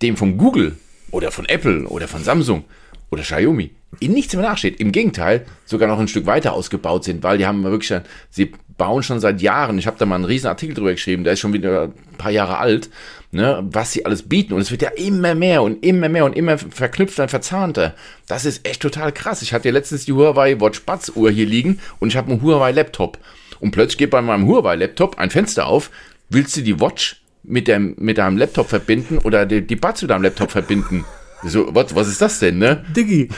dem 0.00 0.16
von 0.16 0.38
Google 0.38 0.76
oder 1.10 1.30
von 1.30 1.44
Apple 1.44 1.86
oder 1.86 2.08
von 2.08 2.24
Samsung 2.24 2.64
oder 3.10 3.22
Xiaomi 3.22 3.72
in 4.00 4.12
nichts 4.12 4.34
mehr 4.34 4.42
nachsteht. 4.42 4.80
Im 4.80 4.90
Gegenteil, 4.90 5.44
sogar 5.66 5.88
noch 5.88 5.98
ein 5.98 6.08
Stück 6.08 6.26
weiter 6.26 6.54
ausgebaut 6.54 7.04
sind, 7.04 7.22
weil 7.22 7.38
die 7.38 7.46
haben 7.46 7.62
wirklich, 7.62 7.92
sie 8.30 8.52
bauen 8.76 9.02
schon 9.02 9.20
seit 9.20 9.40
Jahren, 9.40 9.78
ich 9.78 9.86
habe 9.86 9.98
da 9.98 10.06
mal 10.06 10.16
einen 10.16 10.24
riesen 10.24 10.48
Artikel 10.48 10.74
drüber 10.74 10.92
geschrieben, 10.92 11.24
der 11.24 11.34
ist 11.34 11.40
schon 11.40 11.52
wieder 11.52 11.84
ein 11.84 12.16
paar 12.18 12.30
Jahre 12.30 12.58
alt, 12.58 12.90
ne, 13.30 13.62
was 13.70 13.92
sie 13.92 14.06
alles 14.06 14.28
bieten. 14.28 14.54
Und 14.54 14.60
es 14.60 14.70
wird 14.70 14.82
ja 14.82 14.90
immer 14.90 15.34
mehr 15.34 15.62
und 15.62 15.84
immer 15.84 16.08
mehr 16.08 16.24
und 16.24 16.36
immer 16.36 16.58
verknüpfter 16.58 17.24
und 17.24 17.28
verzahnter. 17.28 17.94
Das 18.26 18.44
ist 18.44 18.66
echt 18.66 18.82
total 18.82 19.12
krass. 19.12 19.42
Ich 19.42 19.52
hatte 19.52 19.68
ja 19.68 19.74
letztens 19.74 20.04
die 20.04 20.12
Huawei 20.12 20.60
Watch 20.60 20.82
Buds 20.82 21.10
Uhr 21.14 21.30
hier 21.30 21.46
liegen 21.46 21.80
und 21.98 22.08
ich 22.08 22.16
habe 22.16 22.30
einen 22.30 22.42
Huawei 22.42 22.72
Laptop. 22.72 23.18
Und 23.60 23.70
plötzlich 23.70 23.98
geht 23.98 24.10
bei 24.10 24.22
meinem 24.22 24.46
Huawei 24.46 24.76
Laptop 24.76 25.18
ein 25.18 25.30
Fenster 25.30 25.66
auf. 25.66 25.90
Willst 26.28 26.56
du 26.56 26.62
die 26.62 26.80
Watch 26.80 27.22
mit, 27.42 27.68
dem, 27.68 27.94
mit 27.98 28.18
deinem 28.18 28.36
Laptop 28.36 28.68
verbinden 28.68 29.18
oder 29.18 29.46
die, 29.46 29.66
die 29.66 29.76
Buds 29.76 30.02
mit 30.02 30.10
deinem 30.10 30.22
Laptop 30.22 30.50
verbinden? 30.50 31.04
So, 31.44 31.74
was, 31.74 31.94
was 31.94 32.08
ist 32.08 32.20
das 32.20 32.38
denn, 32.38 32.58
ne? 32.58 32.84
Diggi, 32.96 33.28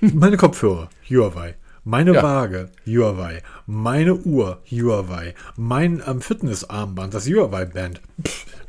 meine 0.00 0.36
Kopfhörer, 0.36 0.88
Huawei. 1.08 1.54
Meine 1.88 2.12
ja. 2.12 2.22
Waage, 2.22 2.68
Huawei. 2.86 3.42
Meine 3.66 4.14
Uhr, 4.14 4.60
Huawei. 4.70 5.34
Mein 5.56 6.02
ähm, 6.06 6.20
Fitnessarmband, 6.20 7.14
das 7.14 7.26
Huawei-Band. 7.26 8.02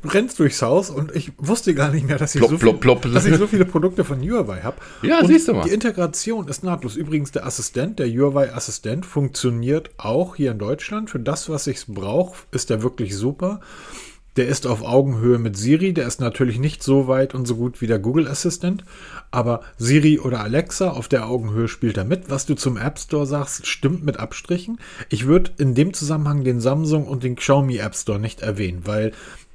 Rennst 0.06 0.40
durchs 0.40 0.62
Haus 0.62 0.90
und 0.90 1.14
ich 1.14 1.34
wusste 1.38 1.74
gar 1.74 1.92
nicht 1.92 2.08
mehr, 2.08 2.18
dass 2.18 2.34
ich, 2.34 2.40
plop, 2.40 2.52
so, 2.52 2.58
plop, 2.58 2.80
plop. 2.80 3.02
Dass 3.14 3.26
ich 3.26 3.36
so 3.36 3.46
viele 3.46 3.66
Produkte 3.66 4.06
von 4.06 4.22
Huawei 4.22 4.62
habe. 4.62 4.78
Ja, 5.02 5.20
und 5.20 5.28
siehst 5.28 5.50
du 5.50 5.54
mal. 5.54 5.66
Die 5.66 5.74
Integration 5.74 6.48
ist 6.48 6.64
nahtlos. 6.64 6.96
Übrigens, 6.96 7.34
der 7.34 7.46
Assistent, 7.46 8.00
der 8.00 8.08
Huawei-Assistent, 8.08 9.06
funktioniert 9.06 9.90
auch 9.98 10.38
hier 10.38 10.52
in 10.52 10.58
Deutschland. 10.58 11.10
Für 11.10 11.20
das, 11.20 11.50
was 11.50 11.68
ich 11.68 11.88
brauche, 11.88 12.46
ist 12.52 12.70
der 12.70 12.84
wirklich 12.84 13.18
super. 13.18 13.60
Der 14.38 14.48
ist 14.48 14.66
auf 14.66 14.82
Augenhöhe 14.82 15.40
mit 15.40 15.58
Siri. 15.58 15.92
Der 15.92 16.08
ist 16.08 16.22
natürlich 16.22 16.58
nicht 16.58 16.84
so 16.84 17.10
weit 17.10 17.36
und 17.36 17.46
so 17.46 17.58
gut 17.58 17.82
wie 17.82 17.88
der 17.88 18.00
Google 18.00 18.30
Assistant. 18.30 18.86
Aber 19.32 19.62
Siri 19.78 20.20
oder 20.20 20.42
Alexa 20.42 20.90
auf 20.90 21.08
der 21.08 21.28
Augenhöhe 21.28 21.68
spielt 21.68 21.98
er 21.98 22.04
mit. 22.04 22.30
Was 22.30 22.46
du 22.46 22.56
zum 22.56 22.78
App 22.78 22.98
Store 22.98 23.28
sagst, 23.28 23.68
stimmt 23.68 24.04
mit 24.04 24.18
Abstrichen. 24.18 24.80
Ich 25.10 25.28
würde 25.28 25.52
in 25.58 25.76
dem 25.76 25.94
Zusammenhang 25.94 26.44
den 26.44 26.60
Samsung 26.60 27.06
und 27.06 27.24
den 27.24 27.36
Xiaomi 27.36 27.78
App 27.78 27.96
Store 27.96 28.20
nicht 28.20 28.42
erwähnen, 28.42 28.82
weil 28.86 29.12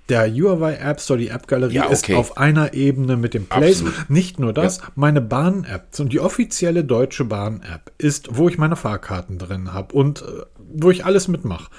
der 0.08 0.30
Huawei 0.30 0.74
App 0.74 1.00
Store, 1.00 1.18
die 1.18 1.28
App 1.28 1.48
Galerie, 1.48 1.74
ja, 1.74 1.84
okay. 1.86 1.92
ist 1.92 2.10
auf 2.12 2.36
einer 2.36 2.74
Ebene 2.74 3.16
mit 3.16 3.34
dem 3.34 3.46
Play 3.46 3.74
Store. 3.74 3.92
Nicht 4.08 4.38
nur 4.38 4.52
das, 4.52 4.78
ja. 4.78 4.84
meine 4.94 5.20
Bahn-App 5.20 5.98
und 5.98 6.12
die 6.12 6.20
offizielle 6.20 6.84
deutsche 6.84 7.24
Bahn-App 7.24 7.90
ist, 7.98 8.36
wo 8.36 8.48
ich 8.48 8.58
meine 8.58 8.76
Fahrkarten 8.76 9.38
drin 9.38 9.72
habe 9.72 9.94
und 9.94 10.22
äh, 10.22 10.42
wo 10.58 10.90
ich 10.90 11.04
alles 11.04 11.26
mitmache, 11.26 11.70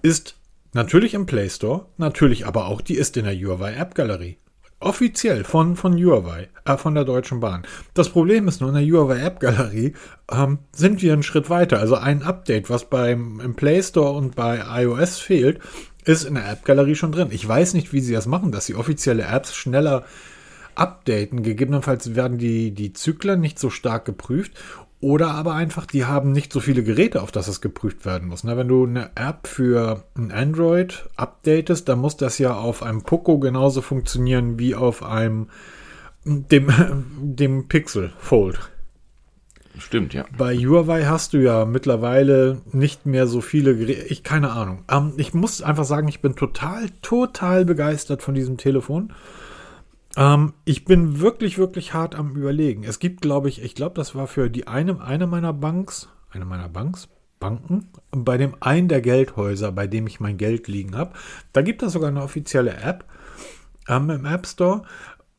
ist 0.00 0.34
Natürlich 0.74 1.12
im 1.12 1.26
Play 1.26 1.50
Store, 1.50 1.86
natürlich 1.98 2.46
aber 2.46 2.66
auch, 2.66 2.80
die 2.80 2.94
ist 2.94 3.16
in 3.18 3.26
der 3.26 3.34
Huawei 3.34 3.74
App 3.74 3.94
Galerie. 3.94 4.38
Offiziell 4.82 5.44
von, 5.44 5.76
von 5.76 5.94
Huawei, 5.94 6.48
äh, 6.64 6.76
von 6.76 6.94
der 6.94 7.04
Deutschen 7.04 7.40
Bahn. 7.40 7.62
Das 7.94 8.08
Problem 8.08 8.48
ist 8.48 8.60
nur, 8.60 8.70
in 8.70 8.76
der 8.76 8.84
Huawei 8.84 9.20
App 9.20 9.40
Galerie 9.40 9.94
ähm, 10.30 10.58
sind 10.72 11.02
wir 11.02 11.12
einen 11.12 11.22
Schritt 11.22 11.50
weiter. 11.50 11.78
Also 11.78 11.96
ein 11.96 12.22
Update, 12.22 12.68
was 12.68 12.88
beim 12.90 13.40
im 13.40 13.54
Play 13.54 13.82
Store 13.82 14.12
und 14.12 14.34
bei 14.34 14.62
iOS 14.82 15.18
fehlt, 15.18 15.60
ist 16.04 16.24
in 16.24 16.34
der 16.34 16.50
App 16.50 16.64
Galerie 16.64 16.96
schon 16.96 17.12
drin. 17.12 17.28
Ich 17.30 17.46
weiß 17.46 17.74
nicht, 17.74 17.92
wie 17.92 18.00
sie 18.00 18.12
das 18.12 18.26
machen, 18.26 18.52
dass 18.52 18.66
sie 18.66 18.74
offizielle 18.74 19.22
Apps 19.24 19.54
schneller 19.54 20.04
updaten. 20.74 21.42
Gegebenenfalls 21.42 22.14
werden 22.14 22.38
die, 22.38 22.72
die 22.72 22.92
Zyklen 22.92 23.40
nicht 23.40 23.58
so 23.58 23.70
stark 23.70 24.04
geprüft. 24.04 24.52
Oder 25.02 25.32
aber 25.32 25.54
einfach, 25.54 25.84
die 25.84 26.04
haben 26.04 26.30
nicht 26.30 26.52
so 26.52 26.60
viele 26.60 26.84
Geräte, 26.84 27.22
auf 27.22 27.32
das 27.32 27.48
es 27.48 27.60
geprüft 27.60 28.06
werden 28.06 28.28
muss. 28.28 28.44
Ne? 28.44 28.56
Wenn 28.56 28.68
du 28.68 28.86
eine 28.86 29.10
App 29.16 29.48
für 29.48 30.04
ein 30.16 30.30
Android 30.30 31.08
updatest, 31.16 31.88
dann 31.88 31.98
muss 31.98 32.16
das 32.16 32.38
ja 32.38 32.54
auf 32.54 32.84
einem 32.84 33.02
Poco 33.02 33.40
genauso 33.40 33.82
funktionieren 33.82 34.60
wie 34.60 34.76
auf 34.76 35.02
einem 35.02 35.48
dem, 36.24 36.70
dem 37.20 37.66
Pixel 37.66 38.12
Fold. 38.20 38.60
Stimmt, 39.76 40.14
ja. 40.14 40.24
Bei 40.38 40.56
Huawei 40.56 41.06
hast 41.06 41.32
du 41.32 41.38
ja 41.38 41.64
mittlerweile 41.64 42.60
nicht 42.70 43.04
mehr 43.04 43.26
so 43.26 43.40
viele 43.40 43.76
Geräte. 43.76 44.02
Ich 44.02 44.22
keine 44.22 44.52
Ahnung. 44.52 44.84
Ähm, 44.88 45.14
ich 45.16 45.34
muss 45.34 45.62
einfach 45.62 45.84
sagen, 45.84 46.06
ich 46.06 46.20
bin 46.20 46.36
total, 46.36 46.90
total 47.02 47.64
begeistert 47.64 48.22
von 48.22 48.36
diesem 48.36 48.56
Telefon. 48.56 49.12
Ähm, 50.16 50.52
ich 50.64 50.84
bin 50.84 51.20
wirklich, 51.20 51.58
wirklich 51.58 51.94
hart 51.94 52.14
am 52.14 52.36
Überlegen. 52.36 52.84
Es 52.84 52.98
gibt, 52.98 53.22
glaube 53.22 53.48
ich, 53.48 53.62
ich 53.62 53.74
glaube, 53.74 53.94
das 53.94 54.14
war 54.14 54.26
für 54.26 54.50
die 54.50 54.66
eine, 54.66 55.00
eine 55.00 55.26
meiner 55.26 55.52
Banks, 55.52 56.08
eine 56.30 56.44
meiner 56.44 56.68
Banks, 56.68 57.08
Banken, 57.42 57.88
bei 58.12 58.36
dem 58.36 58.54
einen 58.60 58.86
der 58.86 59.00
Geldhäuser, 59.00 59.72
bei 59.72 59.88
dem 59.88 60.06
ich 60.06 60.20
mein 60.20 60.36
Geld 60.36 60.68
liegen 60.68 60.96
habe. 60.96 61.12
Da 61.52 61.62
gibt 61.62 61.82
es 61.82 61.92
sogar 61.92 62.08
eine 62.08 62.22
offizielle 62.22 62.76
App 62.76 63.04
ähm, 63.88 64.10
im 64.10 64.24
App 64.26 64.46
Store. 64.46 64.82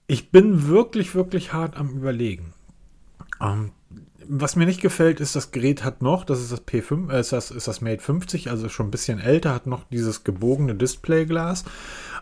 Ich 0.08 0.30
bin 0.30 0.68
wirklich, 0.68 1.16
wirklich 1.16 1.54
hart 1.54 1.78
am 1.78 1.90
Überlegen. 1.92 2.54
Ähm, 3.42 3.72
was 4.28 4.56
mir 4.56 4.66
nicht 4.66 4.82
gefällt, 4.82 5.20
ist, 5.20 5.36
das 5.36 5.52
Gerät 5.52 5.84
hat 5.84 6.02
noch, 6.02 6.24
das 6.26 6.42
ist 6.42 6.52
das 6.52 6.66
P5, 6.66 7.12
äh, 7.12 7.20
ist, 7.20 7.32
das, 7.32 7.52
ist 7.52 7.68
das 7.68 7.82
Mate 7.82 8.02
50, 8.02 8.50
also 8.50 8.70
schon 8.70 8.88
ein 8.88 8.92
bisschen 8.92 9.20
älter, 9.20 9.54
hat 9.54 9.68
noch 9.68 9.84
dieses 9.86 10.24
gebogene 10.24 10.76
Displayglas. 10.76 11.64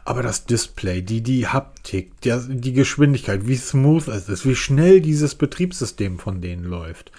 Aber 0.04 0.24
das 0.24 0.46
Display, 0.46 1.02
die, 1.02 1.22
die 1.22 1.48
Haptik, 1.48 2.20
die, 2.22 2.34
die 2.50 2.74
Geschwindigkeit, 2.74 3.48
wie 3.48 3.56
smooth 3.56 4.08
es 4.08 4.30
ist, 4.30 4.46
wie 4.46 4.56
schnell 4.56 5.02
dieses 5.02 5.36
Betriebssystem 5.36 6.18
von 6.18 6.42
denen 6.42 6.64
läuft. 6.64 7.12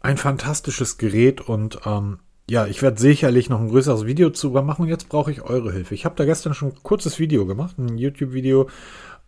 Ein 0.00 0.16
fantastisches 0.16 0.96
Gerät 0.96 1.40
und 1.40 1.80
ähm, 1.84 2.18
ja, 2.50 2.66
ich 2.66 2.80
werde 2.80 2.98
sicherlich 2.98 3.50
noch 3.50 3.60
ein 3.60 3.68
größeres 3.68 4.06
Video 4.06 4.30
zu 4.30 4.50
machen 4.50 4.82
und 4.82 4.88
jetzt 4.88 5.10
brauche 5.10 5.30
ich 5.30 5.42
eure 5.42 5.70
Hilfe. 5.70 5.94
Ich 5.94 6.06
habe 6.06 6.16
da 6.16 6.24
gestern 6.24 6.54
schon 6.54 6.70
ein 6.70 6.82
kurzes 6.82 7.18
Video 7.18 7.44
gemacht, 7.44 7.76
ein 7.78 7.98
YouTube-Video, 7.98 8.70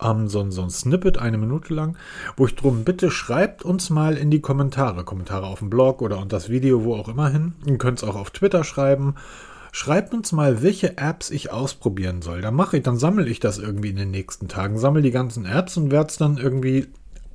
ähm, 0.02 0.26
so, 0.28 0.48
so 0.50 0.62
ein 0.62 0.70
Snippet, 0.70 1.18
eine 1.18 1.36
Minute 1.36 1.74
lang, 1.74 1.98
wo 2.36 2.46
ich 2.46 2.54
drum 2.54 2.84
bitte, 2.84 3.10
schreibt 3.10 3.62
uns 3.62 3.90
mal 3.90 4.16
in 4.16 4.30
die 4.30 4.40
Kommentare, 4.40 5.04
Kommentare 5.04 5.46
auf 5.46 5.58
dem 5.58 5.68
Blog 5.68 6.00
oder 6.00 6.16
unter 6.16 6.36
das 6.36 6.48
Video, 6.48 6.82
wo 6.84 6.94
auch 6.94 7.08
immer 7.08 7.28
hin. 7.28 7.52
Ihr 7.66 7.76
könnt 7.76 7.98
es 7.98 8.04
auch 8.04 8.16
auf 8.16 8.30
Twitter 8.30 8.64
schreiben 8.64 9.16
Schreibt 9.72 10.14
uns 10.14 10.32
mal, 10.32 10.62
welche 10.62 10.98
Apps 10.98 11.30
ich 11.30 11.52
ausprobieren 11.52 12.22
soll. 12.22 12.40
Dann 12.40 12.54
mache 12.54 12.78
ich, 12.78 12.82
dann 12.82 12.98
sammle 12.98 13.28
ich 13.28 13.40
das 13.40 13.58
irgendwie 13.58 13.90
in 13.90 13.96
den 13.96 14.10
nächsten 14.10 14.48
Tagen, 14.48 14.78
sammle 14.78 15.02
die 15.02 15.10
ganzen 15.10 15.46
Apps 15.46 15.76
und 15.76 15.90
werde 15.90 16.08
es 16.08 16.16
dann 16.16 16.38
irgendwie, 16.38 16.88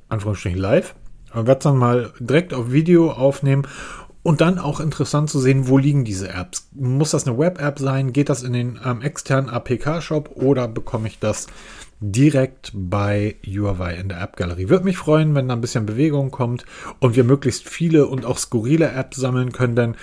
Anführungsstrichen 0.08 0.58
live, 0.58 0.94
werde 1.32 1.52
es 1.52 1.64
dann 1.64 1.76
mal 1.78 2.12
direkt 2.20 2.54
auf 2.54 2.72
Video 2.72 3.10
aufnehmen 3.10 3.66
und 4.26 4.40
dann 4.40 4.58
auch 4.58 4.80
interessant 4.80 5.30
zu 5.30 5.38
sehen, 5.38 5.68
wo 5.68 5.78
liegen 5.78 6.04
diese 6.04 6.28
Apps. 6.28 6.68
Muss 6.74 7.12
das 7.12 7.28
eine 7.28 7.38
Web-App 7.38 7.78
sein? 7.78 8.12
Geht 8.12 8.28
das 8.28 8.42
in 8.42 8.54
den 8.54 8.80
ähm, 8.84 9.00
externen 9.00 9.48
APK-Shop 9.48 10.30
oder 10.34 10.66
bekomme 10.66 11.06
ich 11.06 11.20
das 11.20 11.46
direkt 12.00 12.72
bei 12.74 13.36
Huawei 13.46 13.94
in 13.94 14.08
der 14.08 14.20
App-Galerie? 14.20 14.68
Würde 14.68 14.84
mich 14.84 14.98
freuen, 14.98 15.36
wenn 15.36 15.46
da 15.46 15.54
ein 15.54 15.60
bisschen 15.60 15.86
Bewegung 15.86 16.32
kommt 16.32 16.64
und 16.98 17.14
wir 17.14 17.22
möglichst 17.22 17.68
viele 17.68 18.06
und 18.08 18.26
auch 18.26 18.38
skurrile 18.38 18.90
Apps 18.90 19.16
sammeln 19.16 19.52
können, 19.52 19.76
denn 19.76 19.96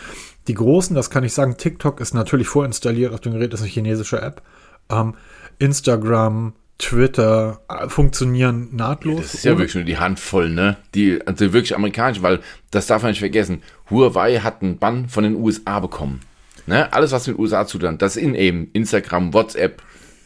die 0.47 0.53
großen, 0.53 0.95
das 0.95 1.09
kann 1.09 1.23
ich 1.23 1.33
sagen, 1.33 1.57
TikTok 1.57 1.99
ist 1.99 2.13
natürlich 2.13 2.47
vorinstalliert 2.47 3.13
auf 3.13 3.21
dem 3.21 3.33
Gerät, 3.33 3.53
ist 3.53 3.61
eine 3.61 3.69
chinesische 3.69 4.21
App. 4.21 4.41
Ähm, 4.89 5.15
Instagram, 5.59 6.53
Twitter 6.77 7.61
äh, 7.69 7.87
funktionieren 7.87 8.69
nahtlos. 8.75 9.21
das 9.21 9.33
ist 9.35 9.45
ja 9.45 9.51
wirklich 9.51 9.75
nur 9.75 9.83
die 9.83 9.97
Handvoll, 9.97 10.49
ne? 10.49 10.77
Die, 10.95 11.25
also 11.25 11.53
wirklich 11.53 11.75
amerikanisch, 11.75 12.21
weil 12.21 12.39
das 12.71 12.87
darf 12.87 13.03
man 13.03 13.11
nicht 13.11 13.19
vergessen. 13.19 13.61
Huawei 13.89 14.39
hat 14.39 14.61
einen 14.61 14.77
Bann 14.77 15.07
von 15.07 15.23
den 15.23 15.35
USA 15.35 15.79
bekommen. 15.79 16.21
Ne? 16.65 16.91
Alles, 16.93 17.11
was 17.11 17.27
mit 17.27 17.37
USA 17.37 17.67
zu 17.67 17.77
tun 17.77 17.97
das 17.97 18.15
in 18.15 18.35
eben 18.35 18.69
Instagram, 18.73 19.33
WhatsApp, 19.33 19.81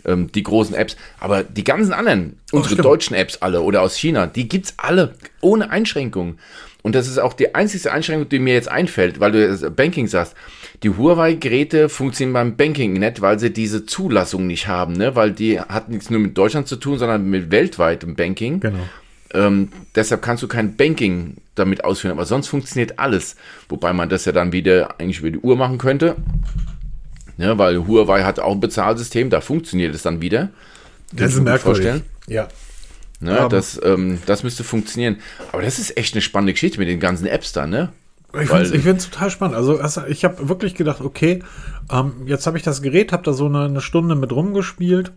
ähm, 0.06 0.32
die 0.32 0.44
großen 0.44 0.76
Apps. 0.76 0.96
Aber 1.20 1.44
die 1.44 1.64
ganzen 1.64 1.94
anderen, 1.94 2.40
unsere 2.52 2.74
stimmt. 2.74 2.86
deutschen 2.86 3.16
Apps 3.16 3.38
alle 3.38 3.62
oder 3.62 3.82
aus 3.82 3.98
China, 3.98 4.28
die 4.28 4.48
gibt's 4.48 4.74
alle 4.78 5.16
ohne 5.42 5.70
Einschränkungen. 5.70 6.40
Und 6.88 6.96
das 6.96 7.10
ist 7.10 7.18
auch 7.18 7.34
die 7.34 7.54
einzige 7.54 7.92
Einschränkung, 7.92 8.30
die 8.30 8.40
mir 8.40 8.54
jetzt 8.54 8.72
einfällt, 8.72 9.20
weil 9.20 9.34
du 9.34 9.72
Banking 9.72 10.08
sagst. 10.08 10.36
Die 10.84 10.90
Huawei-Geräte 10.90 11.90
funktionieren 11.90 12.32
beim 12.32 12.56
Banking 12.56 12.94
nicht, 12.94 13.20
weil 13.20 13.40
sie 13.40 13.52
diese 13.52 13.86
Zulassung 13.86 14.48
nicht 14.48 14.70
haben, 14.70 14.94
ne? 14.94 15.14
weil 15.14 15.34
die 15.34 15.60
hat 15.60 15.90
nichts 15.90 16.10
nur 16.10 16.22
mit 16.22 16.38
Deutschland 16.38 16.70
zu 16.70 16.78
tun, 16.78 16.98
sondern 16.98 17.30
mit 17.30 17.52
weltweitem 17.52 18.16
Banking. 18.16 18.62
Genau. 18.62 18.80
Ähm, 19.34 19.68
deshalb 19.96 20.22
kannst 20.22 20.44
du 20.44 20.48
kein 20.48 20.78
Banking 20.78 21.36
damit 21.56 21.84
ausführen, 21.84 22.14
aber 22.14 22.26
sonst 22.26 22.48
funktioniert 22.48 23.00
alles. 23.00 23.36
Wobei 23.68 23.92
man 23.92 24.08
das 24.08 24.24
ja 24.24 24.32
dann 24.32 24.54
wieder 24.54 24.98
eigentlich 24.98 25.20
über 25.20 25.32
die 25.32 25.40
Uhr 25.40 25.58
machen 25.58 25.80
könnte. 25.80 26.16
Ne, 27.36 27.58
weil 27.58 27.86
Huawei 27.86 28.24
hat 28.24 28.40
auch 28.40 28.54
ein 28.54 28.62
Bezahlsystem, 28.62 29.30
da 29.30 29.42
funktioniert 29.42 29.94
es 29.94 30.04
dann 30.04 30.22
wieder. 30.22 30.52
Das 31.12 31.34
ist 31.34 31.42
merkwürdig. 31.42 31.84
Vorstellen. 31.84 32.04
Ja. 32.28 32.48
Ne, 33.20 33.46
um, 33.46 33.50
das, 33.50 33.80
ähm, 33.84 34.20
das 34.26 34.44
müsste 34.44 34.64
funktionieren. 34.64 35.18
Aber 35.52 35.62
das 35.62 35.80
ist 35.80 35.98
echt 35.98 36.14
eine 36.14 36.22
spannende 36.22 36.54
Geschichte 36.54 36.80
mit 36.80 36.88
den 36.88 37.00
ganzen 37.00 37.26
Apps 37.26 37.52
da, 37.52 37.66
ne? 37.66 37.92
Ich 38.40 38.50
finde 38.50 38.92
es 38.92 39.10
total 39.10 39.32
spannend. 39.32 39.56
Also, 39.56 39.80
also 39.80 40.06
ich 40.06 40.24
habe 40.26 40.50
wirklich 40.50 40.76
gedacht, 40.76 41.02
okay, 41.02 41.44
ähm, 41.92 42.28
jetzt 42.28 42.46
habe 42.46 42.58
ich 42.58 42.64
das 42.64 42.82
Gerät, 42.82 43.12
habe 43.12 43.24
da 43.24 43.34
so 43.34 43.46
eine, 43.46 43.66
eine, 43.66 43.82
Stunde 43.82 44.16
mit 44.16 44.32
rumgespielt 44.32 45.14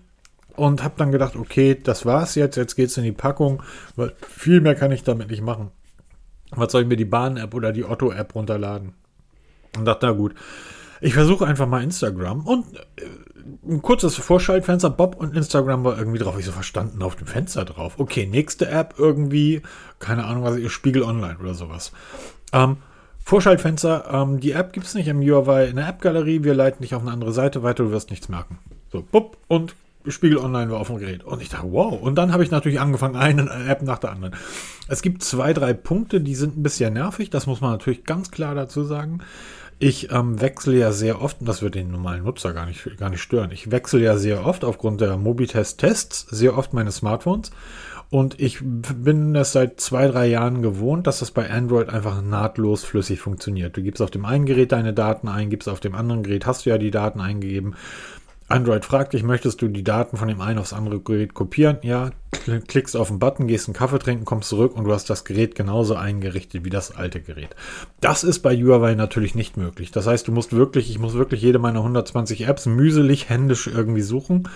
und 0.56 0.82
habe 0.82 0.94
dann 0.96 1.10
gedacht, 1.10 1.36
okay, 1.36 1.76
das 1.82 2.06
war's 2.06 2.36
jetzt, 2.36 2.56
jetzt 2.56 2.76
geht's 2.76 2.96
in 2.96 3.04
die 3.04 3.12
Packung, 3.12 3.62
weil 3.96 4.14
viel 4.26 4.60
mehr 4.60 4.76
kann 4.76 4.92
ich 4.92 5.02
damit 5.02 5.28
nicht 5.28 5.42
machen. 5.42 5.70
Was 6.52 6.72
soll 6.72 6.82
ich 6.82 6.88
mir 6.88 6.96
die 6.96 7.04
Bahn-App 7.04 7.52
oder 7.52 7.72
die 7.72 7.84
Otto-App 7.84 8.34
runterladen? 8.34 8.94
Und 9.76 9.84
dachte, 9.84 10.06
na 10.06 10.12
gut, 10.12 10.34
ich 11.00 11.14
versuche 11.14 11.46
einfach 11.46 11.66
mal 11.66 11.82
Instagram 11.82 12.46
und 12.46 12.64
äh, 12.74 13.06
ein 13.66 13.82
kurzes 13.82 14.16
Vorschaltfenster, 14.16 14.90
Bob 14.90 15.16
und 15.16 15.36
Instagram 15.36 15.84
war 15.84 15.98
irgendwie 15.98 16.18
drauf. 16.18 16.38
Ich 16.38 16.44
so 16.44 16.52
verstanden 16.52 17.02
auf 17.02 17.16
dem 17.16 17.26
Fenster 17.26 17.64
drauf. 17.64 17.94
Okay, 17.98 18.26
nächste 18.26 18.68
App 18.68 18.94
irgendwie, 18.98 19.62
keine 19.98 20.24
Ahnung, 20.24 20.44
was 20.44 20.56
ist, 20.56 20.72
Spiegel 20.72 21.02
Online 21.02 21.36
oder 21.38 21.54
sowas. 21.54 21.92
Ähm, 22.52 22.78
Vorschaltfenster, 23.24 24.10
ähm, 24.12 24.40
die 24.40 24.52
App 24.52 24.72
gibt 24.72 24.86
es 24.86 24.94
nicht 24.94 25.08
im 25.08 25.20
UI 25.20 25.68
in 25.68 25.76
der 25.76 25.88
App-Galerie. 25.88 26.42
Wir 26.42 26.54
leiten 26.54 26.82
dich 26.82 26.94
auf 26.94 27.02
eine 27.02 27.12
andere 27.12 27.32
Seite 27.32 27.62
weiter, 27.62 27.84
du 27.84 27.90
wirst 27.90 28.10
nichts 28.10 28.28
merken. 28.28 28.58
So, 28.90 29.02
bupp, 29.02 29.36
und 29.46 29.74
Spiegel 30.08 30.38
Online 30.38 30.70
war 30.70 30.80
auf 30.80 30.88
dem 30.88 30.98
Gerät. 30.98 31.24
Und 31.24 31.42
ich 31.42 31.50
dachte, 31.50 31.70
wow. 31.70 32.00
Und 32.00 32.16
dann 32.16 32.32
habe 32.32 32.42
ich 32.42 32.50
natürlich 32.50 32.80
angefangen, 32.80 33.16
eine 33.16 33.48
App 33.68 33.82
nach 33.82 33.98
der 33.98 34.12
anderen. 34.12 34.34
Es 34.88 35.02
gibt 35.02 35.22
zwei, 35.22 35.52
drei 35.52 35.74
Punkte, 35.74 36.20
die 36.20 36.34
sind 36.34 36.56
ein 36.56 36.62
bisschen 36.62 36.94
nervig. 36.94 37.30
Das 37.30 37.46
muss 37.46 37.60
man 37.60 37.72
natürlich 37.72 38.04
ganz 38.04 38.30
klar 38.30 38.54
dazu 38.54 38.84
sagen. 38.84 39.20
Ich 39.82 40.12
ähm, 40.12 40.38
wechsle 40.42 40.76
ja 40.76 40.92
sehr 40.92 41.22
oft, 41.22 41.40
und 41.40 41.48
das 41.48 41.62
wird 41.62 41.74
den 41.74 41.90
normalen 41.90 42.24
Nutzer 42.24 42.52
gar 42.52 42.66
nicht, 42.66 42.98
gar 42.98 43.08
nicht 43.08 43.22
stören, 43.22 43.50
ich 43.50 43.70
wechsle 43.70 44.00
ja 44.02 44.18
sehr 44.18 44.44
oft 44.44 44.62
aufgrund 44.62 45.00
der 45.00 45.16
Mobitest-Tests 45.16 46.26
sehr 46.30 46.58
oft 46.58 46.74
meine 46.74 46.92
Smartphones. 46.92 47.50
Und 48.10 48.38
ich 48.40 48.58
bin 48.60 49.34
es 49.36 49.52
seit 49.52 49.80
zwei, 49.80 50.08
drei 50.08 50.26
Jahren 50.26 50.60
gewohnt, 50.62 51.06
dass 51.06 51.20
das 51.20 51.30
bei 51.30 51.48
Android 51.48 51.88
einfach 51.88 52.20
nahtlos 52.20 52.84
flüssig 52.84 53.20
funktioniert. 53.20 53.76
Du 53.76 53.82
gibst 53.82 54.02
auf 54.02 54.10
dem 54.10 54.24
einen 54.26 54.46
Gerät 54.46 54.72
deine 54.72 54.92
Daten 54.92 55.28
ein, 55.28 55.48
gibst 55.48 55.68
auf 55.68 55.80
dem 55.80 55.94
anderen 55.94 56.24
Gerät, 56.24 56.44
hast 56.44 56.66
du 56.66 56.70
ja 56.70 56.76
die 56.76 56.90
Daten 56.90 57.20
eingegeben. 57.20 57.76
Android 58.50 58.84
fragt 58.84 59.12
dich, 59.12 59.22
möchtest 59.22 59.62
du 59.62 59.68
die 59.68 59.84
Daten 59.84 60.16
von 60.16 60.26
dem 60.26 60.40
einen 60.40 60.58
aufs 60.58 60.72
andere 60.72 60.98
Gerät 60.98 61.34
kopieren? 61.34 61.78
Ja, 61.82 62.10
klickst 62.66 62.96
auf 62.96 63.06
den 63.06 63.20
Button, 63.20 63.46
gehst 63.46 63.68
einen 63.68 63.74
Kaffee 63.74 64.00
trinken, 64.00 64.24
kommst 64.24 64.48
zurück 64.48 64.76
und 64.76 64.84
du 64.84 64.92
hast 64.92 65.08
das 65.08 65.24
Gerät 65.24 65.54
genauso 65.54 65.94
eingerichtet 65.94 66.64
wie 66.64 66.70
das 66.70 66.96
alte 66.96 67.20
Gerät. 67.20 67.50
Das 68.00 68.24
ist 68.24 68.40
bei 68.40 68.56
Huawei 68.56 68.96
natürlich 68.96 69.36
nicht 69.36 69.56
möglich. 69.56 69.92
Das 69.92 70.08
heißt, 70.08 70.26
du 70.26 70.32
musst 70.32 70.52
wirklich, 70.52 70.90
ich 70.90 70.98
muss 70.98 71.14
wirklich 71.14 71.42
jede 71.42 71.60
meiner 71.60 71.78
120 71.78 72.48
Apps 72.48 72.66
mühselig 72.66 73.28
händisch 73.28 73.68
irgendwie 73.68 74.02
suchen. 74.02 74.48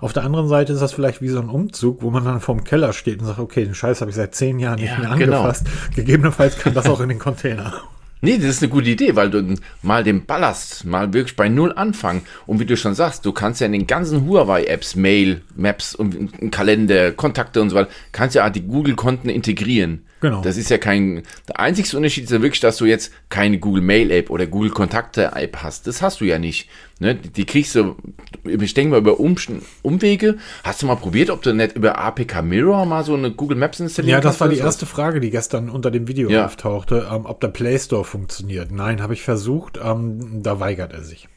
Auf 0.00 0.14
der 0.14 0.24
anderen 0.24 0.48
Seite 0.48 0.72
ist 0.72 0.80
das 0.80 0.94
vielleicht 0.94 1.20
wie 1.20 1.28
so 1.28 1.40
ein 1.40 1.50
Umzug, 1.50 2.00
wo 2.00 2.10
man 2.10 2.24
dann 2.24 2.40
vorm 2.40 2.64
Keller 2.64 2.94
steht 2.94 3.20
und 3.20 3.26
sagt, 3.26 3.38
okay, 3.38 3.64
den 3.64 3.74
Scheiß 3.74 4.00
habe 4.00 4.10
ich 4.10 4.16
seit 4.16 4.34
zehn 4.34 4.58
Jahren 4.60 4.80
nicht 4.80 4.92
ja, 4.92 4.98
mehr 4.98 5.16
genau. 5.16 5.42
angefasst. 5.42 5.66
Genau. 5.66 5.96
Gegebenenfalls 5.96 6.58
kann 6.58 6.72
das 6.72 6.86
auch 6.86 7.00
in 7.00 7.10
den 7.10 7.18
Container. 7.18 7.82
Nee, 8.24 8.36
das 8.36 8.46
ist 8.46 8.62
eine 8.62 8.70
gute 8.70 8.88
Idee, 8.88 9.16
weil 9.16 9.30
du 9.30 9.56
mal 9.82 10.04
den 10.04 10.24
Ballast 10.26 10.84
mal 10.84 11.12
wirklich 11.12 11.34
bei 11.34 11.48
Null 11.48 11.72
anfangen. 11.72 12.22
Und 12.46 12.60
wie 12.60 12.64
du 12.64 12.76
schon 12.76 12.94
sagst, 12.94 13.26
du 13.26 13.32
kannst 13.32 13.60
ja 13.60 13.66
in 13.66 13.72
den 13.72 13.88
ganzen 13.88 14.28
Huawei-Apps 14.28 14.94
Mail 14.94 15.42
Maps 15.56 15.92
und 15.96 16.52
Kalender, 16.52 17.10
Kontakte 17.10 17.60
und 17.60 17.70
so 17.70 17.76
weiter, 17.76 17.90
kannst 18.12 18.36
ja 18.36 18.48
die 18.48 18.62
Google-Konten 18.62 19.28
integrieren. 19.28 20.06
Genau. 20.20 20.40
Das 20.40 20.56
ist 20.56 20.70
ja 20.70 20.78
kein, 20.78 21.24
der 21.48 21.58
einzigste 21.58 21.96
Unterschied 21.96 22.24
ist 22.24 22.30
ja 22.30 22.40
wirklich, 22.40 22.60
dass 22.60 22.76
du 22.76 22.84
jetzt 22.84 23.12
keine 23.28 23.58
Google 23.58 23.82
Mail 23.82 24.12
App 24.12 24.30
oder 24.30 24.46
Google 24.46 24.70
Kontakte 24.70 25.32
App 25.34 25.56
hast. 25.64 25.88
Das 25.88 26.00
hast 26.00 26.20
du 26.20 26.24
ja 26.24 26.38
nicht. 26.38 26.68
Ne? 27.02 27.16
Die 27.16 27.44
kriegst 27.44 27.74
du, 27.74 27.96
ich 28.44 28.74
denke 28.74 28.92
mal, 28.92 28.98
über 28.98 29.18
um, 29.18 29.34
Umwege. 29.82 30.38
Hast 30.62 30.82
du 30.82 30.86
mal 30.86 30.94
probiert, 30.94 31.30
ob 31.30 31.42
du 31.42 31.52
nicht 31.52 31.74
über 31.74 31.98
APK 31.98 32.42
Mirror 32.42 32.86
mal 32.86 33.04
so 33.04 33.14
eine 33.14 33.32
Google 33.32 33.58
Maps 33.58 33.80
installieren 33.80 34.18
Ja, 34.18 34.20
das 34.20 34.40
war 34.40 34.48
die 34.48 34.58
erste 34.58 34.86
Frage, 34.86 35.18
die 35.18 35.30
gestern 35.30 35.68
unter 35.68 35.90
dem 35.90 36.06
Video 36.06 36.30
Ja. 36.30 36.46
auftauchte, 36.46 37.08
ähm, 37.12 37.26
ob 37.26 37.40
der 37.40 37.48
Play 37.48 37.76
Store 37.78 38.04
funktioniert. 38.04 38.70
Nein, 38.70 39.02
habe 39.02 39.14
ich 39.14 39.22
versucht, 39.22 39.80
ähm, 39.82 40.42
da 40.44 40.60
weigert 40.60 40.92
er 40.92 41.02
sich. 41.02 41.28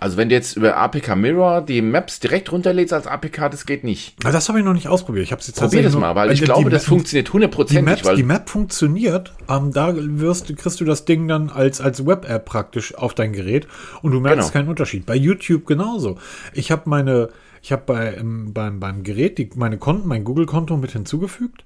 Also 0.00 0.16
wenn 0.16 0.28
du 0.28 0.34
jetzt 0.34 0.56
über 0.56 0.76
APK 0.76 1.16
Mirror 1.16 1.62
die 1.62 1.82
Maps 1.82 2.20
direkt 2.20 2.52
runterlädst 2.52 2.92
als 2.92 3.06
APK, 3.06 3.48
das 3.50 3.66
geht 3.66 3.82
nicht. 3.84 4.14
Na, 4.22 4.30
das 4.30 4.48
habe 4.48 4.58
ich 4.60 4.64
noch 4.64 4.72
nicht 4.74 4.88
ausprobiert. 4.88 5.24
Ich 5.24 5.32
habe 5.32 5.42
sie 5.42 5.52
Probier 5.52 5.82
das 5.82 5.94
mal, 5.96 6.14
weil 6.14 6.30
ich 6.32 6.38
die- 6.38 6.44
glaube, 6.44 6.64
die- 6.64 6.70
das 6.70 6.84
funktioniert 6.84 7.28
Die, 7.28 7.32
hundertprozentig, 7.32 7.84
Maps, 7.84 8.04
weil 8.04 8.16
die 8.16 8.22
Map 8.22 8.48
funktioniert, 8.48 9.32
ähm, 9.48 9.72
da 9.72 9.92
wirst, 9.96 10.56
kriegst 10.56 10.80
du 10.80 10.84
das 10.84 11.04
Ding 11.04 11.26
dann 11.26 11.50
als, 11.50 11.80
als 11.80 12.06
Web-App 12.06 12.44
praktisch 12.44 12.94
auf 12.94 13.14
dein 13.14 13.32
Gerät 13.32 13.66
und 14.02 14.12
du 14.12 14.20
merkst 14.20 14.38
Genau. 14.40 14.52
keinen 14.52 14.68
Unterschied. 14.68 15.04
Bei 15.06 15.16
YouTube 15.16 15.66
genauso. 15.66 16.18
Ich 16.52 16.70
habe 16.70 16.82
meine, 16.86 17.28
ich 17.62 17.72
habe 17.72 17.82
bei, 17.86 18.14
ähm, 18.14 18.52
beim, 18.54 18.78
beim 18.80 19.02
Gerät 19.02 19.38
die, 19.38 19.50
meine 19.56 19.78
Konten, 19.78 20.06
mein 20.06 20.22
Google-Konto 20.24 20.76
mit 20.76 20.92
hinzugefügt 20.92 21.64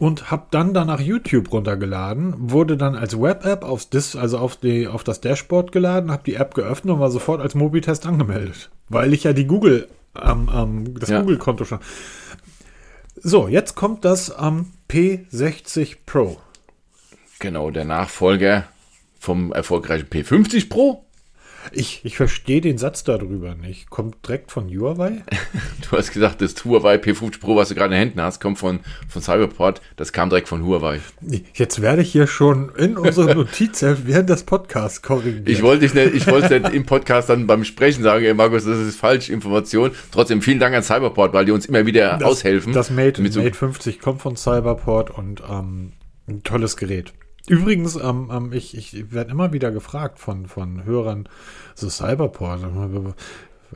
und 0.00 0.30
habe 0.30 0.46
dann 0.50 0.72
danach 0.72 0.98
YouTube 0.98 1.52
runtergeladen, 1.52 2.34
wurde 2.38 2.76
dann 2.78 2.96
als 2.96 3.20
Web-App 3.20 3.62
aufs 3.62 3.90
Dis, 3.90 4.16
also 4.16 4.38
auf, 4.38 4.56
die, 4.56 4.88
auf 4.88 5.04
das 5.04 5.20
Dashboard 5.20 5.72
geladen, 5.72 6.10
habe 6.10 6.22
die 6.24 6.34
App 6.36 6.54
geöffnet 6.54 6.94
und 6.94 7.00
war 7.00 7.10
sofort 7.10 7.40
als 7.42 7.54
Mobitest 7.54 8.06
angemeldet, 8.06 8.70
weil 8.88 9.12
ich 9.12 9.24
ja 9.24 9.34
die 9.34 9.46
Google, 9.46 9.88
ähm, 10.20 10.50
ähm, 10.52 10.98
das 10.98 11.10
Ja. 11.10 11.20
Google-Konto 11.20 11.66
schon. 11.66 11.80
So, 13.16 13.46
jetzt 13.46 13.74
kommt 13.74 14.06
das 14.06 14.30
am 14.30 14.72
P60 14.88 15.96
Pro. 16.06 16.38
genau 17.38 17.70
der 17.70 17.84
Nachfolger 17.84 18.64
vom 19.18 19.52
erfolgreichen 19.52 20.08
P50 20.08 20.70
Pro. 20.70 21.04
Ich, 21.72 22.00
ich 22.04 22.16
verstehe 22.16 22.60
den 22.60 22.78
Satz 22.78 23.04
darüber 23.04 23.54
nicht. 23.54 23.90
Kommt 23.90 24.26
direkt 24.26 24.50
von 24.52 24.68
Huawei? 24.68 25.22
Du 25.90 25.96
hast 25.96 26.12
gesagt, 26.12 26.40
das 26.40 26.54
Huawei 26.64 26.96
P50 26.96 27.40
Pro, 27.40 27.56
was 27.56 27.68
du 27.70 27.74
gerade 27.74 27.86
in 27.94 27.98
den 28.00 28.08
Händen 28.08 28.22
hast, 28.22 28.38
kommt 28.40 28.58
von, 28.58 28.78
von 29.08 29.22
Cyberport. 29.22 29.80
Das 29.96 30.12
kam 30.12 30.28
direkt 30.30 30.46
von 30.48 30.64
Huawei. 30.64 31.00
Jetzt 31.54 31.82
werde 31.82 32.02
ich 32.02 32.12
hier 32.12 32.28
schon 32.28 32.70
in 32.76 32.96
unsere 32.96 33.34
Notiz 33.34 33.82
während 33.82 34.30
des 34.30 34.44
Podcasts 34.44 35.02
korrigiert. 35.02 35.48
Ich 35.48 35.62
wollte 35.62 35.80
dich 35.80 35.94
nicht, 35.94 36.14
ich 36.14 36.26
wollte 36.28 36.60
nicht 36.60 36.72
im 36.74 36.86
Podcast 36.86 37.28
dann 37.28 37.48
beim 37.48 37.64
Sprechen 37.64 38.04
sagen, 38.04 38.24
ey 38.24 38.34
Markus, 38.34 38.64
das 38.64 38.78
ist 38.78 38.96
falsche 39.00 39.32
Information. 39.32 39.90
Trotzdem 40.12 40.42
vielen 40.42 40.60
Dank 40.60 40.76
an 40.76 40.82
Cyberport, 40.84 41.32
weil 41.32 41.44
die 41.44 41.52
uns 41.52 41.66
immer 41.66 41.84
wieder 41.86 42.18
das, 42.18 42.28
aushelfen. 42.28 42.72
Das 42.72 42.90
Mate, 42.90 43.20
Mit 43.20 43.32
so- 43.32 43.42
Mate 43.42 43.54
50 43.54 43.98
kommt 44.00 44.22
von 44.22 44.36
Cyberport 44.36 45.10
und 45.10 45.42
ähm, 45.50 45.92
ein 46.28 46.42
tolles 46.44 46.76
Gerät. 46.76 47.12
Übrigens, 47.48 47.96
ähm, 47.96 48.30
ähm, 48.32 48.52
ich, 48.52 48.76
ich 48.76 49.12
werde 49.12 49.30
immer 49.30 49.52
wieder 49.52 49.70
gefragt 49.70 50.18
von, 50.18 50.46
von 50.46 50.84
Hörern, 50.84 51.28
so 51.74 51.88
Cyberport, 51.88 52.60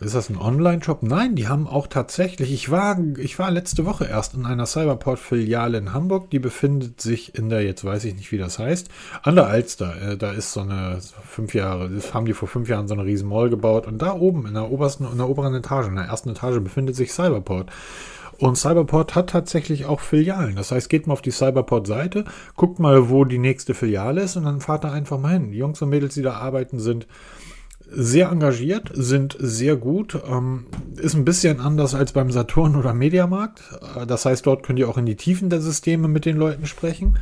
ist 0.01 0.17
das 0.17 0.29
ein 0.29 0.39
Online-Shop? 0.39 1.05
Nein, 1.05 1.37
die 1.37 1.47
haben 1.47 1.69
auch 1.69 1.87
tatsächlich, 1.87 2.53
ich 2.53 2.69
war, 2.69 2.99
ich 3.17 3.39
war 3.39 3.51
letzte 3.53 3.87
Woche 3.87 4.05
erst 4.07 4.35
in 4.35 4.45
einer 4.45 4.67
Cyberport-Filiale 4.67 5.79
in 5.79 5.93
Hamburg, 5.93 6.31
die 6.31 6.41
befindet 6.41 7.01
sich 7.01 7.37
in 7.37 7.49
der, 7.49 7.63
jetzt 7.63 7.85
weiß 7.85 8.05
ich 8.05 8.17
nicht, 8.17 8.33
wie 8.33 8.39
das 8.39 8.59
heißt, 8.59 8.89
an 9.23 9.37
der 9.37 9.47
Alster. 9.47 9.95
Äh, 10.03 10.17
da 10.17 10.33
ist 10.33 10.53
so 10.53 10.61
eine, 10.61 10.99
fünf 11.25 11.55
Jahre, 11.55 11.91
haben 12.13 12.27
die 12.27 12.33
vor 12.33 12.49
fünf 12.49 12.69
Jahren 12.69 12.89
so 12.89 12.95
eine 12.95 13.05
riesen 13.05 13.29
Mall 13.29 13.51
gebaut 13.51 13.87
und 13.87 14.03
da 14.03 14.15
oben 14.15 14.47
in 14.47 14.55
der 14.55 14.71
obersten, 14.71 15.07
in 15.11 15.19
der 15.19 15.29
oberen 15.29 15.55
Etage, 15.55 15.87
in 15.87 15.95
der 15.95 16.07
ersten 16.07 16.31
Etage 16.31 16.59
befindet 16.61 16.97
sich 16.97 17.13
Cyberport. 17.13 17.71
Und 18.39 18.57
Cyberport 18.57 19.15
hat 19.15 19.31
tatsächlich 19.31 19.87
auch 19.87 20.01
Filialen. 20.01 20.57
Das 20.57 20.71
heißt, 20.71 20.89
geht 20.89 21.07
mal 21.07 21.13
auf 21.13 21.23
die 21.23 21.31
Cyberport-Seite, 21.31 22.25
guckt 22.57 22.79
mal, 22.79 23.09
wo 23.11 23.25
die 23.25 23.39
nächste 23.39 23.75
Filiale 23.75 24.23
ist 24.23 24.37
und 24.37 24.45
dann 24.45 24.61
fahrt 24.61 24.85
da 24.85 24.93
einfach 24.93 25.19
mal 25.19 25.35
hin. 25.35 25.51
Die 25.51 25.59
Jungs 25.59 25.81
und 25.83 25.91
Mädels, 25.91 26.15
die 26.15 26.23
da 26.23 26.35
arbeiten, 26.35 26.79
sind 26.79 27.07
sehr 27.91 28.31
engagiert, 28.31 28.91
sind 28.95 29.37
sehr 29.39 29.77
gut. 29.77 30.19
Ähm, 30.27 30.67
ist 30.97 31.15
ein 31.15 31.25
bisschen 31.25 31.61
anders 31.61 31.95
als 31.95 32.13
beim 32.13 32.31
Saturn 32.31 32.77
oder 32.77 32.95
Mediamarkt. 32.95 33.63
Äh, 33.97 34.07
Das 34.07 34.25
heißt, 34.25 34.47
dort 34.47 34.63
könnt 34.63 34.79
ihr 34.79 34.89
auch 34.89 34.99
in 34.99 35.07
die 35.07 35.17
Tiefen 35.17 35.51
der 35.51 35.61
Systeme 35.61 36.09
mit 36.09 36.25
den 36.25 36.37
Leuten 36.37 36.67
sprechen. 36.67 37.19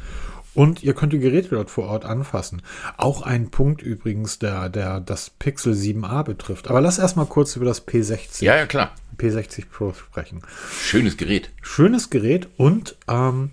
Und 0.55 0.83
ihr 0.83 0.93
könnt 0.93 1.15
die 1.15 1.19
Geräte 1.19 1.49
dort 1.51 1.71
vor 1.71 1.87
Ort 1.87 2.05
anfassen. 2.05 2.61
Auch 2.99 3.23
ein 3.23 3.51
Punkt 3.51 3.81
übrigens, 3.81 4.39
der, 4.39 4.69
der 4.69 5.01
das 5.01 5.31
Pixel 5.31 5.73
7a 5.73 6.25
betrifft. 6.25 6.69
Aber 6.69 6.83
lass 6.83 6.99
erstmal 6.99 7.25
kurz 7.27 7.57
über 7.57 7.65
das 7.65 7.87
P60, 7.87 8.45
ja, 8.45 8.57
ja, 8.57 8.67
klar. 8.67 8.93
P60 9.19 9.65
Pro 9.71 9.93
sprechen. 9.93 10.43
Schönes 10.81 11.17
Gerät. 11.17 11.51
Schönes 11.63 12.11
Gerät 12.11 12.49
und 12.57 12.97
ähm, 13.09 13.51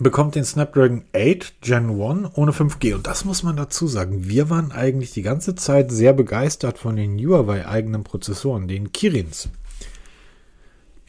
bekommt 0.00 0.34
den 0.34 0.44
Snapdragon 0.44 1.04
8 1.14 1.60
Gen 1.60 1.90
1 1.90 2.30
ohne 2.34 2.52
5G. 2.52 2.94
Und 2.94 3.06
das 3.06 3.24
muss 3.24 3.42
man 3.42 3.56
dazu 3.56 3.86
sagen. 3.86 4.28
Wir 4.28 4.50
waren 4.50 4.72
eigentlich 4.72 5.12
die 5.12 5.22
ganze 5.22 5.54
Zeit 5.54 5.90
sehr 5.90 6.12
begeistert 6.12 6.78
von 6.78 6.96
den 6.96 7.18
Huawei 7.18 7.66
eigenen 7.66 8.04
Prozessoren, 8.04 8.68
den 8.68 8.92
Kirins. 8.92 9.48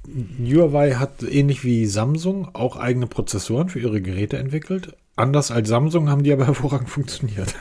Huawei 0.06 0.96
hat 0.96 1.24
ähnlich 1.24 1.64
wie 1.64 1.86
Samsung 1.86 2.50
auch 2.54 2.76
eigene 2.76 3.08
Prozessoren 3.08 3.70
für 3.70 3.80
ihre 3.80 4.02
Geräte 4.02 4.38
entwickelt. 4.38 4.96
Anders 5.16 5.52
als 5.52 5.70
Samsung 5.70 6.10
haben 6.10 6.24
die 6.24 6.34
aber 6.34 6.46
hervorragend 6.48 6.90
funktioniert. 6.90 7.56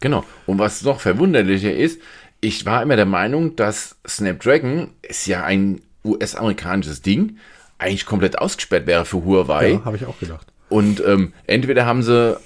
Genau. 0.00 0.24
Und 0.46 0.58
was 0.58 0.82
noch 0.82 1.00
verwunderlicher 1.00 1.74
ist, 1.74 2.00
ich 2.40 2.66
war 2.66 2.82
immer 2.82 2.96
der 2.96 3.06
Meinung, 3.06 3.56
dass 3.56 3.96
Snapdragon 4.06 4.90
ist 5.02 5.26
ja 5.26 5.44
ein 5.44 5.80
US-amerikanisches 6.04 7.02
Ding, 7.02 7.38
eigentlich 7.78 8.06
komplett 8.06 8.38
ausgesperrt 8.38 8.86
wäre 8.86 9.04
für 9.04 9.24
Huawei. 9.24 9.72
Ja, 9.72 9.84
habe 9.84 9.96
ich 9.96 10.04
auch 10.06 10.18
gedacht. 10.18 10.46
Und 10.68 11.02
ähm, 11.06 11.32
entweder 11.46 11.86
haben 11.86 12.02
sie, 12.02 12.36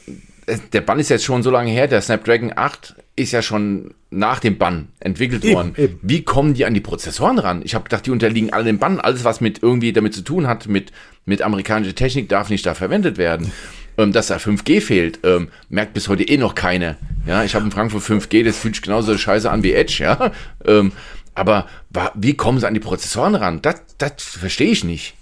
es- 0.47 0.69
der 0.71 0.81
Bann 0.81 0.99
ist 0.99 1.09
jetzt 1.09 1.25
schon 1.25 1.43
so 1.43 1.51
lange 1.51 1.71
her, 1.71 1.87
der 1.89 2.01
Snapdragon 2.03 2.53
8 2.55 2.95
ist 3.17 3.33
ja 3.33 3.43
schon 3.43 3.95
nach 4.11 4.41
dem 4.41 4.59
Bann 4.59 4.89
entwickelt 4.99 5.45
Eben, 5.45 5.55
worden. 5.55 5.75
eben. 5.77 5.99
Wie 6.03 6.23
kommen 6.23 6.55
die 6.55 6.65
an 6.65 6.75
die 6.75 6.81
Prozessoren 6.81 7.39
ran? 7.39 7.61
Ich 7.65 7.75
habe 7.75 7.85
gedacht, 7.85 8.07
die 8.07 8.11
unterliegen 8.11 8.53
alle 8.53 8.65
dem 8.65 8.79
Bann. 8.79 8.99
Alles, 9.01 9.25
was 9.25 9.41
mit 9.41 9.63
irgendwie 9.63 9.93
damit 9.93 10.15
zu 10.15 10.23
tun 10.23 10.47
hat, 10.47 10.67
mit, 10.69 10.91
mit 11.27 11.43
amerikanischer 11.43 11.95
Technik, 11.95 12.29
darf 12.29 12.51
nicht 12.51 12.65
da 12.67 12.75
verwendet 12.75 13.19
werden. 13.19 13.53
Ähm, 13.99 14.13
dass 14.13 14.29
da 14.29 14.37
5G 14.37 14.81
fehlt, 14.81 15.21
ähm, 15.25 15.49
merkt 15.69 15.95
bis 15.95 16.09
heute 16.09 16.23
eh 16.23 16.37
noch 16.37 16.55
keiner. 16.55 16.97
Ja, 17.27 17.45
ich 17.45 17.55
habe 17.55 17.65
in 17.65 17.71
Frankfurt 17.71 18.03
5G, 18.03 18.45
das 18.45 18.57
fühlt 18.57 18.75
sich 18.75 18.83
genauso 18.83 19.17
scheiße 19.17 19.51
an 19.51 19.63
wie 19.63 19.73
Edge, 19.73 20.03
ja. 20.03 20.33
Ähm, 20.65 20.93
aber 21.35 21.67
wie 22.15 22.35
kommen 22.35 22.61
sie 22.61 22.67
an 22.67 22.75
die 22.75 22.81
Prozessoren 22.81 23.35
ran? 23.35 23.63
Das, 23.63 23.77
das 23.99 24.13
verstehe 24.19 24.73
ich 24.73 24.85
nicht. 24.85 25.15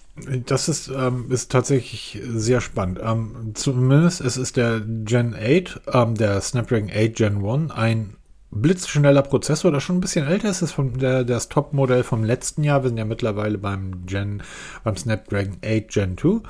Das 0.46 0.68
ist, 0.68 0.88
ähm, 0.88 1.26
ist 1.30 1.52
tatsächlich 1.52 2.20
sehr 2.28 2.60
spannend. 2.60 2.98
Ähm, 3.02 3.52
zumindest 3.54 4.20
es 4.20 4.36
ist 4.36 4.56
der 4.56 4.80
Gen 4.80 5.34
8, 5.34 5.80
ähm, 5.92 6.14
der 6.16 6.40
Snapdragon 6.40 6.90
8 6.90 7.14
Gen 7.14 7.44
1, 7.44 7.70
ein 7.70 8.14
blitzschneller 8.50 9.22
Prozessor, 9.22 9.70
der 9.70 9.80
schon 9.80 9.98
ein 9.98 10.00
bisschen 10.00 10.26
älter 10.26 10.48
ist, 10.48 10.62
ist 10.62 10.72
von 10.72 10.98
der, 10.98 11.24
das 11.24 11.48
Top-Modell 11.48 12.02
vom 12.02 12.24
letzten 12.24 12.64
Jahr. 12.64 12.82
Wir 12.82 12.88
sind 12.88 12.98
ja 12.98 13.04
mittlerweile 13.04 13.58
beim 13.58 14.06
Gen, 14.06 14.42
beim 14.84 14.96
Snapdragon 14.96 15.58
8 15.64 15.88
Gen 15.88 16.18
2. 16.18 16.40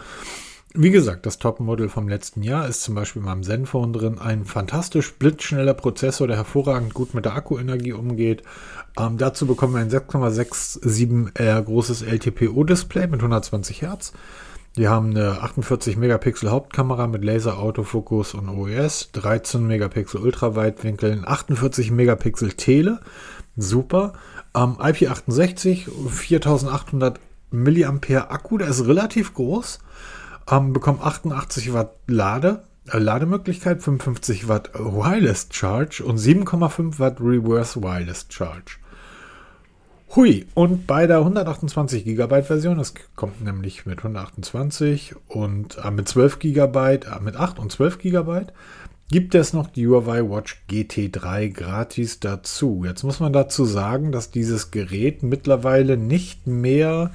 Wie 0.80 0.92
gesagt, 0.92 1.26
das 1.26 1.40
Top-Modell 1.40 1.88
vom 1.88 2.08
letzten 2.08 2.40
Jahr 2.40 2.68
ist 2.68 2.82
zum 2.82 2.94
Beispiel 2.94 3.22
beim 3.22 3.42
Zenfone 3.42 3.90
drin. 3.90 4.20
Ein 4.20 4.44
fantastisch 4.44 5.12
blitzschneller 5.12 5.74
Prozessor, 5.74 6.28
der 6.28 6.36
hervorragend 6.36 6.94
gut 6.94 7.14
mit 7.14 7.24
der 7.24 7.34
Akkuenergie 7.34 7.94
umgeht. 7.94 8.44
Ähm, 8.96 9.18
dazu 9.18 9.48
bekommen 9.48 9.74
wir 9.74 9.80
ein 9.80 9.90
6,67R 9.90 11.62
großes 11.62 12.02
LTPO-Display 12.02 13.08
mit 13.08 13.18
120 13.18 13.82
Hertz. 13.82 14.12
Wir 14.76 14.88
haben 14.88 15.10
eine 15.10 15.42
48 15.42 15.96
Megapixel 15.96 16.52
Hauptkamera 16.52 17.08
mit 17.08 17.24
Laser, 17.24 17.58
Autofokus 17.58 18.34
und 18.34 18.48
OES, 18.48 19.10
13 19.14 19.66
Megapixel 19.66 20.20
Ultraweitwinkel, 20.20 21.10
ein 21.10 21.26
48 21.26 21.90
Megapixel 21.90 22.52
Tele, 22.52 23.00
super. 23.56 24.12
Ähm, 24.54 24.76
IP68, 24.78 25.88
4800 26.08 27.18
Milliampere 27.50 28.30
Akku, 28.30 28.58
der 28.58 28.68
ist 28.68 28.86
relativ 28.86 29.34
groß, 29.34 29.80
ähm, 30.50 30.72
bekommt 30.72 31.02
88 31.02 31.72
Watt 31.72 31.94
Lade, 32.06 32.64
äh, 32.90 32.98
Lademöglichkeit, 32.98 33.82
55 33.82 34.48
Watt 34.48 34.70
Wireless 34.74 35.48
Charge 35.50 36.04
und 36.04 36.18
7,5 36.18 36.98
Watt 36.98 37.20
Reverse 37.20 37.82
Wireless 37.82 38.26
Charge. 38.28 38.76
Hui, 40.16 40.46
und 40.54 40.86
bei 40.86 41.06
der 41.06 41.18
128 41.18 42.04
GB 42.04 42.42
Version, 42.42 42.78
das 42.78 42.94
kommt 43.14 43.44
nämlich 43.44 43.84
mit 43.84 43.98
128 43.98 45.14
und 45.28 45.76
äh, 45.84 45.90
mit 45.90 46.08
12 46.08 46.38
GB, 46.38 46.94
äh, 46.94 47.00
mit 47.20 47.36
8 47.36 47.58
und 47.58 47.70
12 47.70 47.98
GB, 47.98 48.46
gibt 49.10 49.34
es 49.34 49.52
noch 49.52 49.68
die 49.68 49.86
Huawei 49.86 50.22
Watch 50.22 50.62
GT3 50.70 51.50
gratis 51.50 52.20
dazu. 52.20 52.84
Jetzt 52.86 53.02
muss 53.02 53.20
man 53.20 53.32
dazu 53.34 53.66
sagen, 53.66 54.10
dass 54.12 54.30
dieses 54.30 54.70
Gerät 54.70 55.22
mittlerweile 55.22 55.98
nicht 55.98 56.46
mehr 56.46 57.12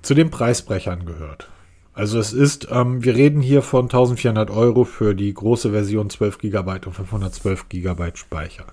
zu 0.00 0.14
den 0.14 0.30
Preisbrechern 0.30 1.04
gehört. 1.04 1.51
Also 1.94 2.18
es 2.18 2.32
ist, 2.32 2.68
ähm, 2.70 3.04
wir 3.04 3.14
reden 3.14 3.42
hier 3.42 3.62
von 3.62 3.84
1400 3.84 4.50
Euro 4.50 4.84
für 4.84 5.14
die 5.14 5.32
große 5.32 5.70
Version 5.72 6.08
12 6.08 6.38
GB 6.38 6.70
und 6.86 6.94
512 6.94 7.68
GB 7.68 8.12
Speicher. 8.14 8.66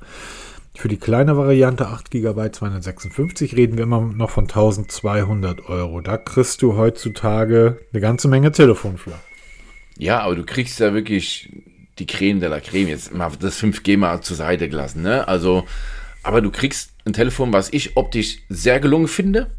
Für 0.75 0.87
die 0.87 0.97
kleine 0.97 1.35
Variante 1.35 1.87
8 1.87 2.11
GB 2.11 2.51
256 2.51 3.57
reden 3.57 3.75
wir 3.75 3.83
immer 3.83 3.99
noch 3.99 4.29
von 4.29 4.45
1200 4.45 5.67
Euro. 5.67 5.99
Da 5.99 6.17
kriegst 6.17 6.61
du 6.61 6.77
heutzutage 6.77 7.79
eine 7.91 8.01
ganze 8.01 8.29
Menge 8.29 8.53
Telefon 8.53 8.97
für. 8.97 9.11
Ja, 9.97 10.21
aber 10.21 10.35
du 10.35 10.45
kriegst 10.45 10.79
ja 10.79 10.93
wirklich 10.93 11.51
die 11.97 12.07
Creme 12.07 12.39
de 12.39 12.47
la 12.47 12.61
Creme. 12.61 12.87
Jetzt 12.87 13.13
mal 13.13 13.29
das 13.37 13.61
5G 13.61 13.97
mal 13.97 14.21
zur 14.21 14.37
Seite 14.37 14.69
gelassen, 14.69 15.01
ne? 15.01 15.27
Also, 15.27 15.65
aber 16.23 16.39
du 16.39 16.51
kriegst 16.51 16.91
ein 17.05 17.11
Telefon, 17.11 17.51
was 17.51 17.73
ich 17.73 17.97
optisch 17.97 18.37
sehr 18.47 18.79
gelungen 18.79 19.09
finde. 19.09 19.51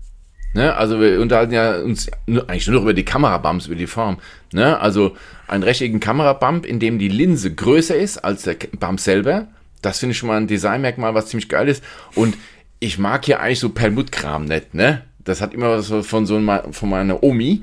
Ne? 0.53 0.75
Also 0.75 1.01
wir 1.01 1.21
unterhalten 1.21 1.53
ja 1.53 1.79
uns 1.79 2.11
eigentlich 2.27 2.69
nur 2.69 2.83
über 2.83 2.95
die 2.95 3.05
Kamerabumps, 3.05 3.67
über 3.67 3.77
die 3.77 3.87
Form. 3.87 4.19
Ne? 4.53 4.79
Also 4.79 5.17
einen 5.49 5.63
rechteckigen 5.63 6.01
Kamerabump, 6.01 6.67
in 6.67 6.81
dem 6.81 6.99
die 6.99 7.09
Linse 7.09 7.55
größer 7.55 7.97
ist 7.97 8.19
als 8.19 8.43
der 8.43 8.57
Bump 8.79 9.01
selber. 9.01 9.49
Das 9.83 9.99
finde 9.99 10.13
ich 10.13 10.19
schon 10.19 10.29
mal 10.29 10.37
ein 10.37 10.47
Designmerkmal, 10.47 11.15
was 11.15 11.27
ziemlich 11.27 11.49
geil 11.49 11.69
ist. 11.69 11.83
Und 12.15 12.37
ich 12.81 12.99
mag 12.99 13.27
ja 13.29 13.39
eigentlich 13.39 13.61
so 13.61 13.69
Perlmutt-Kram 13.69 14.45
nicht, 14.47 14.75
ne? 14.75 15.03
Das 15.23 15.41
hat 15.41 15.53
immer 15.53 15.71
was 15.71 15.89
von 16.07 16.27
so 16.27 16.41
von 16.73 16.89
meiner 16.89 17.23
Omi. 17.23 17.63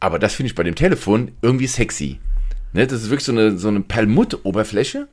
Aber 0.00 0.18
das 0.18 0.34
finde 0.34 0.48
ich 0.48 0.54
bei 0.54 0.62
dem 0.62 0.74
Telefon 0.74 1.32
irgendwie 1.42 1.66
sexy. 1.66 2.18
Ne? 2.72 2.86
Das 2.86 3.02
ist 3.02 3.10
wirklich 3.10 3.24
so 3.24 3.32
eine, 3.32 3.58
so 3.58 3.68
eine 3.68 3.80
Perlmutt-Oberfläche, 3.80 5.08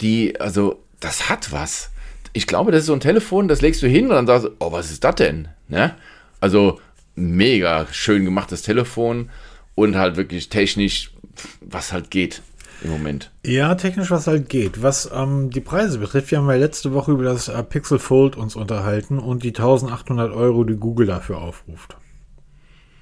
die, 0.00 0.38
also, 0.40 0.82
das 1.00 1.28
hat 1.28 1.52
was. 1.52 1.90
Ich 2.32 2.46
glaube, 2.46 2.72
das 2.72 2.80
ist 2.80 2.86
so 2.86 2.92
ein 2.92 3.00
Telefon, 3.00 3.48
das 3.48 3.62
legst 3.62 3.82
du 3.82 3.88
hin 3.88 4.04
und 4.04 4.10
dann 4.10 4.26
sagst 4.26 4.46
du, 4.46 4.50
oh, 4.60 4.70
was 4.70 4.90
ist 4.90 5.02
das 5.02 5.16
denn? 5.16 5.48
Ne? 5.68 5.94
Also, 6.40 6.80
mega 7.14 7.86
schön 7.90 8.24
gemachtes 8.24 8.62
Telefon 8.62 9.30
und 9.74 9.96
halt 9.96 10.16
wirklich 10.16 10.48
technisch, 10.48 11.12
was 11.60 11.92
halt 11.92 12.10
geht 12.10 12.42
im 12.82 12.90
Moment. 12.90 13.30
Ja, 13.44 13.74
technisch 13.74 14.10
was 14.10 14.26
halt 14.26 14.48
geht. 14.48 14.82
Was 14.82 15.10
ähm, 15.12 15.50
die 15.50 15.60
Preise 15.60 15.98
betrifft, 15.98 16.30
wir 16.30 16.38
haben 16.38 16.48
ja 16.48 16.56
letzte 16.56 16.92
Woche 16.92 17.12
über 17.12 17.24
das 17.24 17.48
äh, 17.48 17.62
Pixel 17.62 17.98
Fold 17.98 18.36
uns 18.36 18.56
unterhalten 18.56 19.18
und 19.18 19.42
die 19.42 19.48
1800 19.48 20.32
Euro, 20.32 20.64
die 20.64 20.76
Google 20.76 21.06
dafür 21.06 21.38
aufruft. 21.38 21.96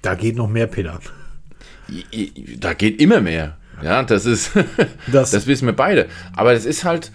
Da 0.03 0.14
geht 0.14 0.37
noch 0.37 0.49
mehr, 0.49 0.66
Peter. 0.66 1.01
Da 2.59 2.75
geht 2.75 3.01
immer 3.01 3.20
mehr. 3.20 3.57
Ja, 3.83 4.03
das 4.03 4.25
ist, 4.25 4.53
das, 5.12 5.31
das 5.31 5.46
wissen 5.46 5.66
wir 5.66 5.77
beide. 5.77 6.09
Aber 6.35 6.55
das 6.55 6.64
ist 6.64 6.85
halt, 6.85 7.12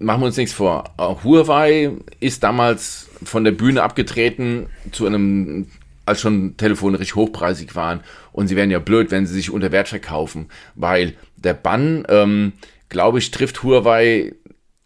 machen 0.00 0.22
wir 0.22 0.26
uns 0.26 0.36
nichts 0.36 0.54
vor. 0.54 0.84
Auch 0.96 1.22
Huawei 1.22 1.92
ist 2.18 2.42
damals 2.42 3.08
von 3.22 3.44
der 3.44 3.52
Bühne 3.52 3.82
abgetreten 3.82 4.66
zu 4.90 5.06
einem, 5.06 5.66
als 6.06 6.20
schon 6.20 6.56
Telefone 6.56 6.98
richtig 6.98 7.14
hochpreisig 7.14 7.76
waren. 7.76 8.00
Und 8.32 8.48
sie 8.48 8.56
wären 8.56 8.70
ja 8.70 8.78
blöd, 8.78 9.10
wenn 9.10 9.26
sie 9.26 9.34
sich 9.34 9.50
unter 9.50 9.70
Wert 9.70 9.88
verkaufen, 9.88 10.48
weil 10.74 11.14
der 11.36 11.54
Bann, 11.54 12.04
ähm, 12.08 12.52
glaube 12.88 13.18
ich, 13.18 13.30
trifft 13.30 13.62
Huawei 13.62 14.32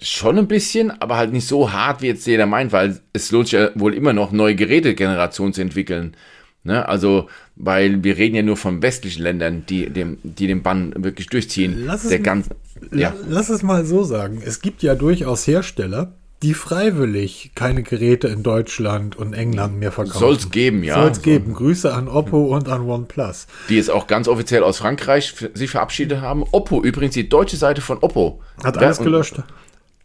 schon 0.00 0.38
ein 0.38 0.48
bisschen, 0.48 0.90
aber 0.90 1.16
halt 1.16 1.32
nicht 1.32 1.46
so 1.46 1.72
hart, 1.72 2.02
wie 2.02 2.08
jetzt 2.08 2.26
jeder 2.26 2.46
meint, 2.46 2.72
weil 2.72 3.00
es 3.12 3.30
lohnt 3.30 3.48
sich 3.48 3.58
ja 3.58 3.70
wohl 3.76 3.94
immer 3.94 4.12
noch, 4.12 4.32
neue 4.32 4.56
Gerätegenerationen 4.56 5.54
zu 5.54 5.62
entwickeln. 5.62 6.16
Ne? 6.64 6.88
Also, 6.88 7.28
weil 7.56 8.02
wir 8.02 8.16
reden 8.16 8.34
ja 8.34 8.42
nur 8.42 8.56
von 8.56 8.82
westlichen 8.82 9.22
Ländern, 9.22 9.64
die, 9.68 9.90
dem, 9.90 10.16
die 10.22 10.46
den 10.46 10.62
Bann 10.62 10.94
wirklich 10.96 11.28
durchziehen. 11.28 11.84
Lass 11.84 12.04
es, 12.04 12.22
ganz, 12.22 12.48
ja. 12.90 13.12
lass 13.28 13.50
es 13.50 13.62
mal 13.62 13.84
so 13.84 14.02
sagen. 14.02 14.42
Es 14.44 14.62
gibt 14.62 14.82
ja 14.82 14.94
durchaus 14.94 15.46
Hersteller, 15.46 16.14
die 16.42 16.54
freiwillig 16.54 17.52
keine 17.54 17.82
Geräte 17.82 18.28
in 18.28 18.42
Deutschland 18.42 19.14
und 19.14 19.34
England 19.34 19.78
mehr 19.78 19.92
verkaufen. 19.92 20.18
Soll 20.18 20.34
es 20.34 20.50
geben, 20.50 20.82
ja. 20.82 20.94
Soll 20.94 21.10
es 21.10 21.20
geben. 21.20 21.52
Grüße 21.52 21.92
an 21.92 22.08
Oppo 22.08 22.54
und 22.54 22.68
an 22.68 22.82
OnePlus. 22.82 23.46
Die 23.68 23.78
es 23.78 23.90
auch 23.90 24.06
ganz 24.06 24.26
offiziell 24.26 24.62
aus 24.62 24.78
Frankreich 24.78 25.34
sich 25.52 25.70
verabschiedet 25.70 26.22
haben. 26.22 26.44
Oppo, 26.50 26.82
übrigens 26.82 27.14
die 27.14 27.28
deutsche 27.28 27.56
Seite 27.56 27.82
von 27.82 27.98
Oppo. 27.98 28.40
Hat 28.62 28.78
alles 28.78 28.98
gelöscht. 28.98 29.36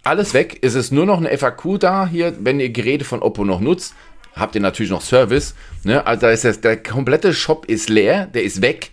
Alles 0.03 0.33
weg. 0.33 0.59
Es 0.61 0.75
ist 0.75 0.91
nur 0.91 1.05
noch 1.05 1.17
eine 1.17 1.37
FAQ 1.37 1.79
da 1.79 2.07
hier, 2.07 2.33
wenn 2.39 2.59
ihr 2.59 2.69
Geräte 2.69 3.05
von 3.05 3.21
Oppo 3.21 3.45
noch 3.45 3.59
nutzt 3.61 3.93
habt 4.39 4.55
ihr 4.55 4.61
natürlich 4.61 4.91
noch 4.91 5.01
Service. 5.01 5.55
Ne? 5.83 6.05
Also 6.05 6.21
da 6.21 6.31
ist 6.31 6.45
das, 6.45 6.61
der 6.61 6.77
komplette 6.77 7.33
Shop 7.33 7.65
ist 7.65 7.89
leer, 7.89 8.27
der 8.27 8.43
ist 8.43 8.61
weg, 8.61 8.91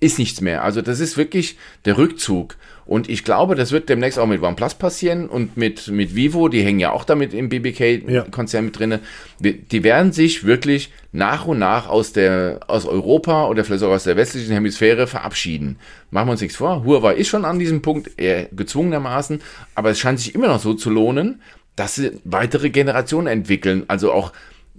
ist 0.00 0.18
nichts 0.18 0.40
mehr. 0.40 0.62
Also 0.62 0.82
das 0.82 1.00
ist 1.00 1.16
wirklich 1.16 1.56
der 1.84 1.96
Rückzug. 1.96 2.56
Und 2.86 3.08
ich 3.08 3.24
glaube, 3.24 3.56
das 3.56 3.72
wird 3.72 3.88
demnächst 3.88 4.16
auch 4.16 4.26
mit 4.26 4.40
OnePlus 4.40 4.74
passieren 4.74 5.28
und 5.28 5.56
mit, 5.56 5.88
mit 5.88 6.14
Vivo, 6.14 6.48
die 6.48 6.62
hängen 6.62 6.78
ja 6.78 6.92
auch 6.92 7.02
damit 7.02 7.34
im 7.34 7.48
BBK-Konzern 7.48 8.62
ja. 8.62 8.66
mit 8.66 8.78
drin. 8.78 8.98
Die 9.40 9.82
werden 9.82 10.12
sich 10.12 10.44
wirklich 10.44 10.92
nach 11.10 11.46
und 11.46 11.58
nach 11.58 11.88
aus, 11.88 12.12
der, 12.12 12.60
aus 12.68 12.86
Europa 12.86 13.48
oder 13.48 13.64
vielleicht 13.64 13.80
sogar 13.80 13.96
aus 13.96 14.04
der 14.04 14.16
westlichen 14.16 14.52
Hemisphäre 14.52 15.08
verabschieden. 15.08 15.78
Machen 16.10 16.28
wir 16.28 16.32
uns 16.32 16.40
nichts 16.40 16.58
vor. 16.58 16.84
Huawei 16.84 17.14
ist 17.14 17.26
schon 17.26 17.44
an 17.44 17.58
diesem 17.58 17.82
Punkt 17.82 18.10
eher 18.18 18.44
gezwungenermaßen, 18.52 19.42
aber 19.74 19.90
es 19.90 19.98
scheint 19.98 20.20
sich 20.20 20.36
immer 20.36 20.46
noch 20.46 20.60
so 20.60 20.74
zu 20.74 20.88
lohnen, 20.88 21.42
dass 21.74 21.96
sie 21.96 22.12
weitere 22.24 22.70
Generationen 22.70 23.26
entwickeln. 23.26 23.84
Also 23.88 24.12
auch 24.12 24.32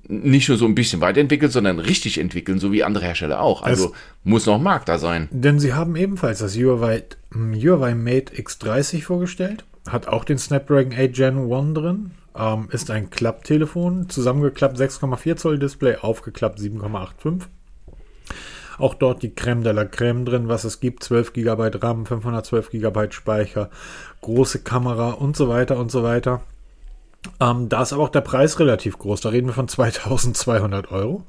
nicht 0.08 0.48
nur 0.48 0.58
so 0.58 0.66
ein 0.66 0.76
bisschen 0.76 1.02
weiterentwickeln, 1.02 1.52
sondern 1.52 1.80
richtig 1.80 2.18
entwickeln, 2.18 2.60
so 2.60 2.72
wie 2.72 2.84
andere 2.84 3.06
Hersteller 3.06 3.42
auch. 3.42 3.62
Also 3.62 3.88
es, 3.88 3.92
muss 4.24 4.46
noch 4.46 4.60
Markt 4.60 4.90
da 4.90 4.98
sein. 4.98 5.28
Denn 5.32 5.60
sie 5.60 5.74
haben 5.74 5.96
ebenfalls 5.96 6.40
das 6.40 6.56
Huawei, 6.56 7.04
Huawei 7.34 7.94
Mate 7.94 8.34
X30 8.34 9.04
vorgestellt, 9.04 9.66
hat 9.88 10.08
auch 10.08 10.24
den 10.24 10.38
Snapdragon 10.38 10.94
8 10.94 11.14
Gen 11.14 11.52
1 11.52 11.74
drin, 11.74 12.12
ähm, 12.36 12.70
ist 12.72 12.90
ein 12.90 13.10
Klapptelefon, 13.10 14.10
zusammengeklappt 14.10 14.78
6,4 14.78 15.36
Zoll 15.36 15.60
Display, 15.60 15.98
aufgeklappt 15.98 16.60
7,85. 16.60 17.44
Auch 18.78 18.94
dort 18.94 19.24
die 19.24 19.34
Creme 19.34 19.64
de 19.64 19.74
la 19.74 19.86
Creme 19.86 20.24
drin, 20.24 20.48
was 20.48 20.64
es 20.64 20.80
gibt. 20.80 21.04
12 21.04 21.34
GB 21.34 21.72
RAM, 21.82 22.06
512 22.06 22.70
GB 22.70 23.12
Speicher, 23.12 23.72
große 24.22 24.60
Kamera 24.60 25.12
und 25.12 25.36
so 25.36 25.50
weiter 25.50 25.78
und 25.78 25.92
so 25.92 26.04
weiter. 26.04 26.42
Ähm, 27.40 27.70
da 27.70 27.82
ist 27.82 27.94
aber 27.94 28.04
auch 28.04 28.10
der 28.10 28.22
Preis 28.22 28.60
relativ 28.60 28.98
groß. 28.98 29.22
Da 29.22 29.30
reden 29.30 29.48
wir 29.48 29.54
von 29.54 29.68
2200 29.68 30.92
Euro. 30.92 31.24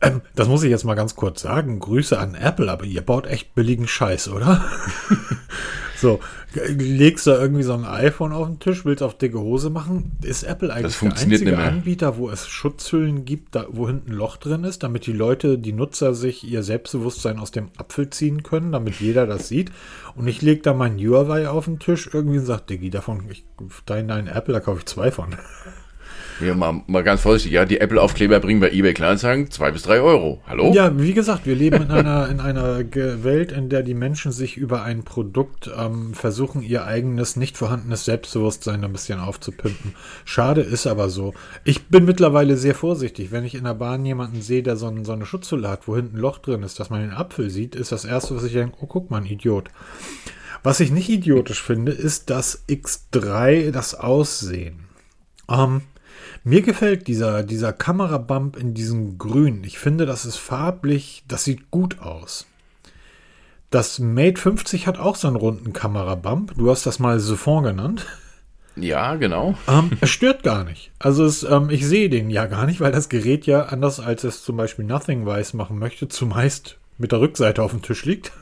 Ähm, 0.00 0.20
das 0.34 0.48
muss 0.48 0.62
ich 0.62 0.70
jetzt 0.70 0.84
mal 0.84 0.94
ganz 0.94 1.14
kurz 1.14 1.42
sagen. 1.42 1.78
Grüße 1.78 2.18
an 2.18 2.34
Apple, 2.34 2.70
aber 2.70 2.84
ihr 2.84 3.02
baut 3.02 3.26
echt 3.26 3.54
billigen 3.54 3.86
Scheiß, 3.86 4.28
oder? 4.28 4.64
so, 6.02 6.20
legst 6.54 7.26
da 7.26 7.40
irgendwie 7.40 7.62
so 7.62 7.72
ein 7.72 7.84
iPhone 7.84 8.32
auf 8.32 8.46
den 8.46 8.58
Tisch, 8.58 8.84
willst 8.84 9.02
auf 9.02 9.16
dicke 9.16 9.40
Hose 9.40 9.70
machen. 9.70 10.12
Ist 10.22 10.42
Apple 10.42 10.72
eigentlich 10.72 10.98
der 10.98 11.16
einzige 11.16 11.58
Anbieter, 11.58 12.16
wo 12.18 12.28
es 12.28 12.46
Schutzhüllen 12.48 13.24
gibt, 13.24 13.54
da, 13.54 13.66
wo 13.70 13.86
hinten 13.86 14.10
ein 14.10 14.16
Loch 14.16 14.36
drin 14.36 14.64
ist, 14.64 14.82
damit 14.82 15.06
die 15.06 15.12
Leute, 15.12 15.58
die 15.58 15.72
Nutzer 15.72 16.14
sich 16.14 16.44
ihr 16.44 16.62
Selbstbewusstsein 16.62 17.38
aus 17.38 17.52
dem 17.52 17.70
Apfel 17.78 18.10
ziehen 18.10 18.42
können, 18.42 18.72
damit 18.72 19.00
jeder 19.00 19.26
das 19.26 19.48
sieht? 19.48 19.72
Und 20.14 20.26
ich 20.26 20.42
lege 20.42 20.62
da 20.62 20.74
mein 20.74 20.98
Huawei 20.98 21.48
auf 21.48 21.64
den 21.64 21.78
Tisch 21.78 22.10
irgendwie 22.12 22.38
und 22.38 22.46
sage, 22.46 22.64
Diggi, 22.68 22.90
davon, 22.90 23.22
ich, 23.30 23.44
dein, 23.86 24.08
dein 24.08 24.26
Apple, 24.26 24.52
da 24.52 24.60
kaufe 24.60 24.80
ich 24.80 24.86
zwei 24.86 25.10
von. 25.10 25.36
Ja, 26.42 26.54
mal, 26.56 26.82
mal 26.88 27.04
ganz 27.04 27.20
vorsichtig, 27.20 27.52
ja, 27.52 27.64
die 27.64 27.80
Apple-Aufkleber 27.80 28.40
bringen 28.40 28.60
bei 28.60 28.72
eBay 28.72 28.94
Kleinanzeigen 28.94 29.50
zwei 29.52 29.70
bis 29.70 29.82
drei 29.82 30.00
Euro. 30.00 30.40
Hallo? 30.44 30.72
Ja, 30.74 30.98
wie 30.98 31.12
gesagt, 31.12 31.46
wir 31.46 31.54
leben 31.54 31.82
in 31.82 31.90
einer, 31.92 32.28
in 32.28 32.40
einer 32.40 32.80
Welt, 33.22 33.52
in 33.52 33.68
der 33.68 33.84
die 33.84 33.94
Menschen 33.94 34.32
sich 34.32 34.56
über 34.56 34.82
ein 34.82 35.04
Produkt 35.04 35.70
ähm, 35.76 36.14
versuchen, 36.14 36.62
ihr 36.62 36.84
eigenes, 36.84 37.36
nicht 37.36 37.56
vorhandenes 37.56 38.04
Selbstbewusstsein 38.06 38.82
ein 38.82 38.92
bisschen 38.92 39.20
aufzupimpen. 39.20 39.94
Schade 40.24 40.62
ist 40.62 40.88
aber 40.88 41.10
so. 41.10 41.32
Ich 41.62 41.86
bin 41.86 42.06
mittlerweile 42.06 42.56
sehr 42.56 42.74
vorsichtig. 42.74 43.30
Wenn 43.30 43.44
ich 43.44 43.54
in 43.54 43.64
der 43.64 43.74
Bahn 43.74 44.04
jemanden 44.04 44.42
sehe, 44.42 44.64
der 44.64 44.76
so, 44.76 44.88
ein, 44.88 45.04
so 45.04 45.12
eine 45.12 45.26
Schutzhülle 45.26 45.68
hat, 45.68 45.86
wo 45.86 45.94
hinten 45.94 46.16
ein 46.16 46.20
Loch 46.20 46.38
drin 46.38 46.64
ist, 46.64 46.80
dass 46.80 46.90
man 46.90 47.02
den 47.02 47.12
Apfel 47.12 47.50
sieht, 47.50 47.76
ist 47.76 47.92
das 47.92 48.04
Erste, 48.04 48.34
was 48.34 48.42
ich 48.42 48.52
denke, 48.52 48.78
oh, 48.80 48.86
guck 48.86 49.10
mal, 49.12 49.18
ein 49.18 49.26
Idiot. 49.26 49.68
Was 50.64 50.80
ich 50.80 50.90
nicht 50.90 51.08
idiotisch 51.08 51.62
finde, 51.62 51.92
ist 51.92 52.30
das 52.30 52.64
X3, 52.68 53.70
das 53.70 53.94
Aussehen. 53.94 54.86
Ähm, 55.48 55.82
mir 56.44 56.62
gefällt 56.62 57.06
dieser, 57.06 57.42
dieser 57.42 57.72
Kamerabump 57.72 58.56
in 58.56 58.74
diesem 58.74 59.18
Grün. 59.18 59.62
Ich 59.64 59.78
finde, 59.78 60.06
das 60.06 60.24
ist 60.24 60.36
farblich, 60.36 61.22
das 61.28 61.44
sieht 61.44 61.70
gut 61.70 62.00
aus. 62.00 62.46
Das 63.70 63.98
Mate 63.98 64.40
50 64.40 64.86
hat 64.86 64.98
auch 64.98 65.16
so 65.16 65.28
einen 65.28 65.36
runden 65.36 65.72
Kamerabump. 65.72 66.54
Du 66.56 66.70
hast 66.70 66.84
das 66.84 66.98
mal 66.98 67.20
Siphon 67.20 67.64
genannt. 67.64 68.06
Ja, 68.76 69.14
genau. 69.16 69.54
Ähm, 69.68 69.92
es 70.00 70.10
stört 70.10 70.42
gar 70.42 70.64
nicht. 70.64 70.90
Also 70.98 71.24
es, 71.24 71.42
ähm, 71.42 71.70
ich 71.70 71.86
sehe 71.86 72.10
den 72.10 72.28
ja 72.30 72.46
gar 72.46 72.66
nicht, 72.66 72.80
weil 72.80 72.92
das 72.92 73.08
Gerät 73.08 73.46
ja 73.46 73.66
anders 73.66 74.00
als 74.00 74.24
es 74.24 74.42
zum 74.42 74.56
Beispiel 74.56 74.84
Nothing 74.84 75.24
weiß 75.24 75.54
machen 75.54 75.78
möchte, 75.78 76.08
zumeist 76.08 76.78
mit 76.98 77.12
der 77.12 77.20
Rückseite 77.20 77.62
auf 77.62 77.70
dem 77.70 77.82
Tisch 77.82 78.04
liegt. 78.04 78.32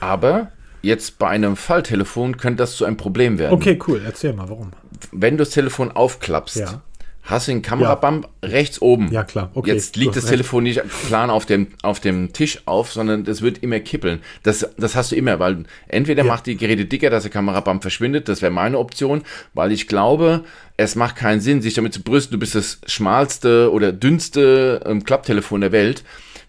Aber 0.00 0.52
jetzt 0.82 1.18
bei 1.18 1.28
einem 1.28 1.56
Falltelefon 1.56 2.36
könnte 2.36 2.58
das 2.58 2.76
zu 2.76 2.84
einem 2.84 2.96
Problem 2.96 3.38
werden. 3.38 3.54
Okay, 3.54 3.78
cool. 3.88 4.02
Erzähl 4.04 4.34
mal, 4.34 4.48
warum. 4.48 4.72
Wenn 5.10 5.36
du 5.36 5.44
das 5.44 5.50
Telefon 5.50 5.90
aufklappst, 5.90 6.56
ja 6.56 6.82
hast 7.24 7.48
du 7.48 7.52
den 7.52 7.62
Kamerabump 7.62 8.28
ja. 8.42 8.48
rechts 8.50 8.80
oben. 8.80 9.10
Ja, 9.10 9.24
klar. 9.24 9.50
Okay, 9.54 9.72
Jetzt 9.72 9.96
liegt 9.96 10.14
das 10.14 10.24
recht. 10.24 10.32
Telefon 10.32 10.64
nicht 10.64 10.82
plan 11.06 11.30
auf 11.30 11.46
dem, 11.46 11.68
auf 11.82 11.98
dem 12.00 12.32
Tisch 12.32 12.60
auf, 12.66 12.92
sondern 12.92 13.24
das 13.24 13.40
wird 13.40 13.62
immer 13.62 13.80
kippeln. 13.80 14.20
Das, 14.42 14.68
das 14.76 14.94
hast 14.94 15.12
du 15.12 15.16
immer, 15.16 15.38
weil 15.38 15.64
entweder 15.88 16.24
ja. 16.24 16.30
macht 16.30 16.46
die 16.46 16.56
Geräte 16.56 16.84
dicker, 16.84 17.10
dass 17.10 17.22
der 17.22 17.32
Kamerabump 17.32 17.82
verschwindet, 17.82 18.28
das 18.28 18.42
wäre 18.42 18.52
meine 18.52 18.78
Option, 18.78 19.22
weil 19.54 19.72
ich 19.72 19.88
glaube, 19.88 20.44
es 20.76 20.96
macht 20.96 21.16
keinen 21.16 21.40
Sinn, 21.40 21.62
sich 21.62 21.74
damit 21.74 21.94
zu 21.94 22.02
brüsten, 22.02 22.32
du 22.32 22.38
bist 22.38 22.54
das 22.54 22.80
schmalste 22.86 23.72
oder 23.72 23.92
dünnste 23.92 24.82
ähm, 24.84 25.04
Klapptelefon 25.04 25.62
der 25.62 25.72
Welt 25.72 26.04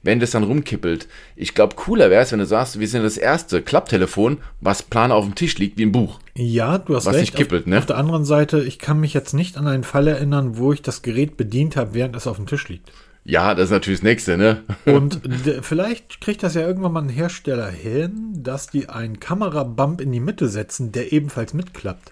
wenn 0.05 0.19
das 0.19 0.31
dann 0.31 0.43
rumkippelt. 0.43 1.07
Ich 1.35 1.55
glaube, 1.55 1.75
cooler 1.75 2.09
wäre 2.09 2.23
es, 2.23 2.31
wenn 2.31 2.39
du 2.39 2.45
sagst, 2.45 2.79
wir 2.79 2.87
sind 2.87 3.03
das 3.03 3.17
erste 3.17 3.61
Klapptelefon, 3.61 4.37
was 4.61 4.83
plan 4.83 5.11
auf 5.11 5.25
dem 5.25 5.35
Tisch 5.35 5.57
liegt 5.57 5.77
wie 5.77 5.85
ein 5.85 5.91
Buch. 5.91 6.19
Ja, 6.35 6.77
du 6.77 6.95
hast 6.95 7.07
Was 7.07 7.15
recht. 7.15 7.33
nicht 7.33 7.35
kippelt, 7.35 7.63
auf, 7.63 7.67
ne? 7.67 7.77
auf 7.79 7.85
der 7.87 7.97
anderen 7.97 8.23
Seite, 8.23 8.63
ich 8.63 8.77
kann 8.77 8.99
mich 8.99 9.13
jetzt 9.13 9.33
nicht 9.33 9.57
an 9.57 9.67
einen 9.67 9.83
Fall 9.83 10.07
erinnern, 10.07 10.57
wo 10.57 10.71
ich 10.71 10.81
das 10.81 11.01
Gerät 11.01 11.37
bedient 11.37 11.75
habe, 11.75 11.95
während 11.95 12.15
es 12.15 12.27
auf 12.27 12.37
dem 12.37 12.45
Tisch 12.45 12.69
liegt. 12.69 12.91
Ja, 13.23 13.55
das 13.55 13.65
ist 13.65 13.71
natürlich 13.71 13.99
das 13.99 14.03
Nächste, 14.03 14.37
ne? 14.37 14.61
Und 14.85 15.21
vielleicht 15.61 16.21
kriegt 16.21 16.43
das 16.43 16.53
ja 16.53 16.61
irgendwann 16.61 16.91
mal 16.91 17.01
ein 17.01 17.09
Hersteller 17.09 17.71
hin, 17.71 18.43
dass 18.43 18.67
die 18.67 18.87
einen 18.87 19.19
Kamerabump 19.19 19.99
in 19.99 20.11
die 20.11 20.19
Mitte 20.19 20.47
setzen, 20.47 20.91
der 20.91 21.11
ebenfalls 21.11 21.55
mitklappt. 21.55 22.11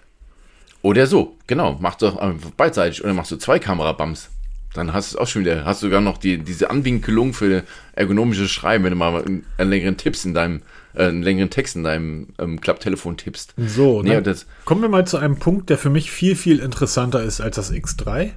Oder 0.82 1.06
so, 1.06 1.36
genau. 1.46 1.78
Mach 1.80 1.94
doch 1.94 2.16
einfach 2.16 2.50
beidseitig. 2.50 3.04
Oder 3.04 3.14
machst 3.14 3.30
du 3.30 3.36
zwei 3.36 3.60
Kamerabums. 3.60 4.30
Dann 4.74 4.92
hast 4.92 5.12
du 5.12 5.16
es 5.16 5.20
auch 5.20 5.26
schon 5.26 5.42
wieder. 5.42 5.64
Hast 5.64 5.82
du 5.82 5.86
sogar 5.86 6.00
noch 6.00 6.18
die, 6.18 6.38
diese 6.38 6.68
Anwinkelung 6.68 7.32
für 7.32 7.62
ergonomisches 7.94 8.50
Schreiben, 8.50 8.84
wenn 8.84 8.90
du 8.90 8.96
mal 8.96 9.24
einen, 9.24 9.46
einen 9.56 9.70
längeren 9.70 9.96
Tipps 9.96 10.24
in 10.24 10.34
deinem, 10.34 10.62
äh, 10.94 11.04
einen 11.06 11.22
längeren 11.22 11.48
Text 11.50 11.76
in 11.76 11.84
deinem 11.84 12.28
ähm, 12.38 12.60
Klapptelefon 12.60 13.16
tippst. 13.16 13.54
So, 13.56 14.02
Nee, 14.02 14.20
das, 14.20 14.46
kommen 14.64 14.82
wir 14.82 14.88
mal 14.88 15.06
zu 15.06 15.16
einem 15.16 15.38
Punkt, 15.38 15.70
der 15.70 15.78
für 15.78 15.90
mich 15.90 16.10
viel, 16.10 16.34
viel 16.36 16.58
interessanter 16.58 17.22
ist 17.22 17.40
als 17.40 17.56
das 17.56 17.72
X3. 17.72 18.32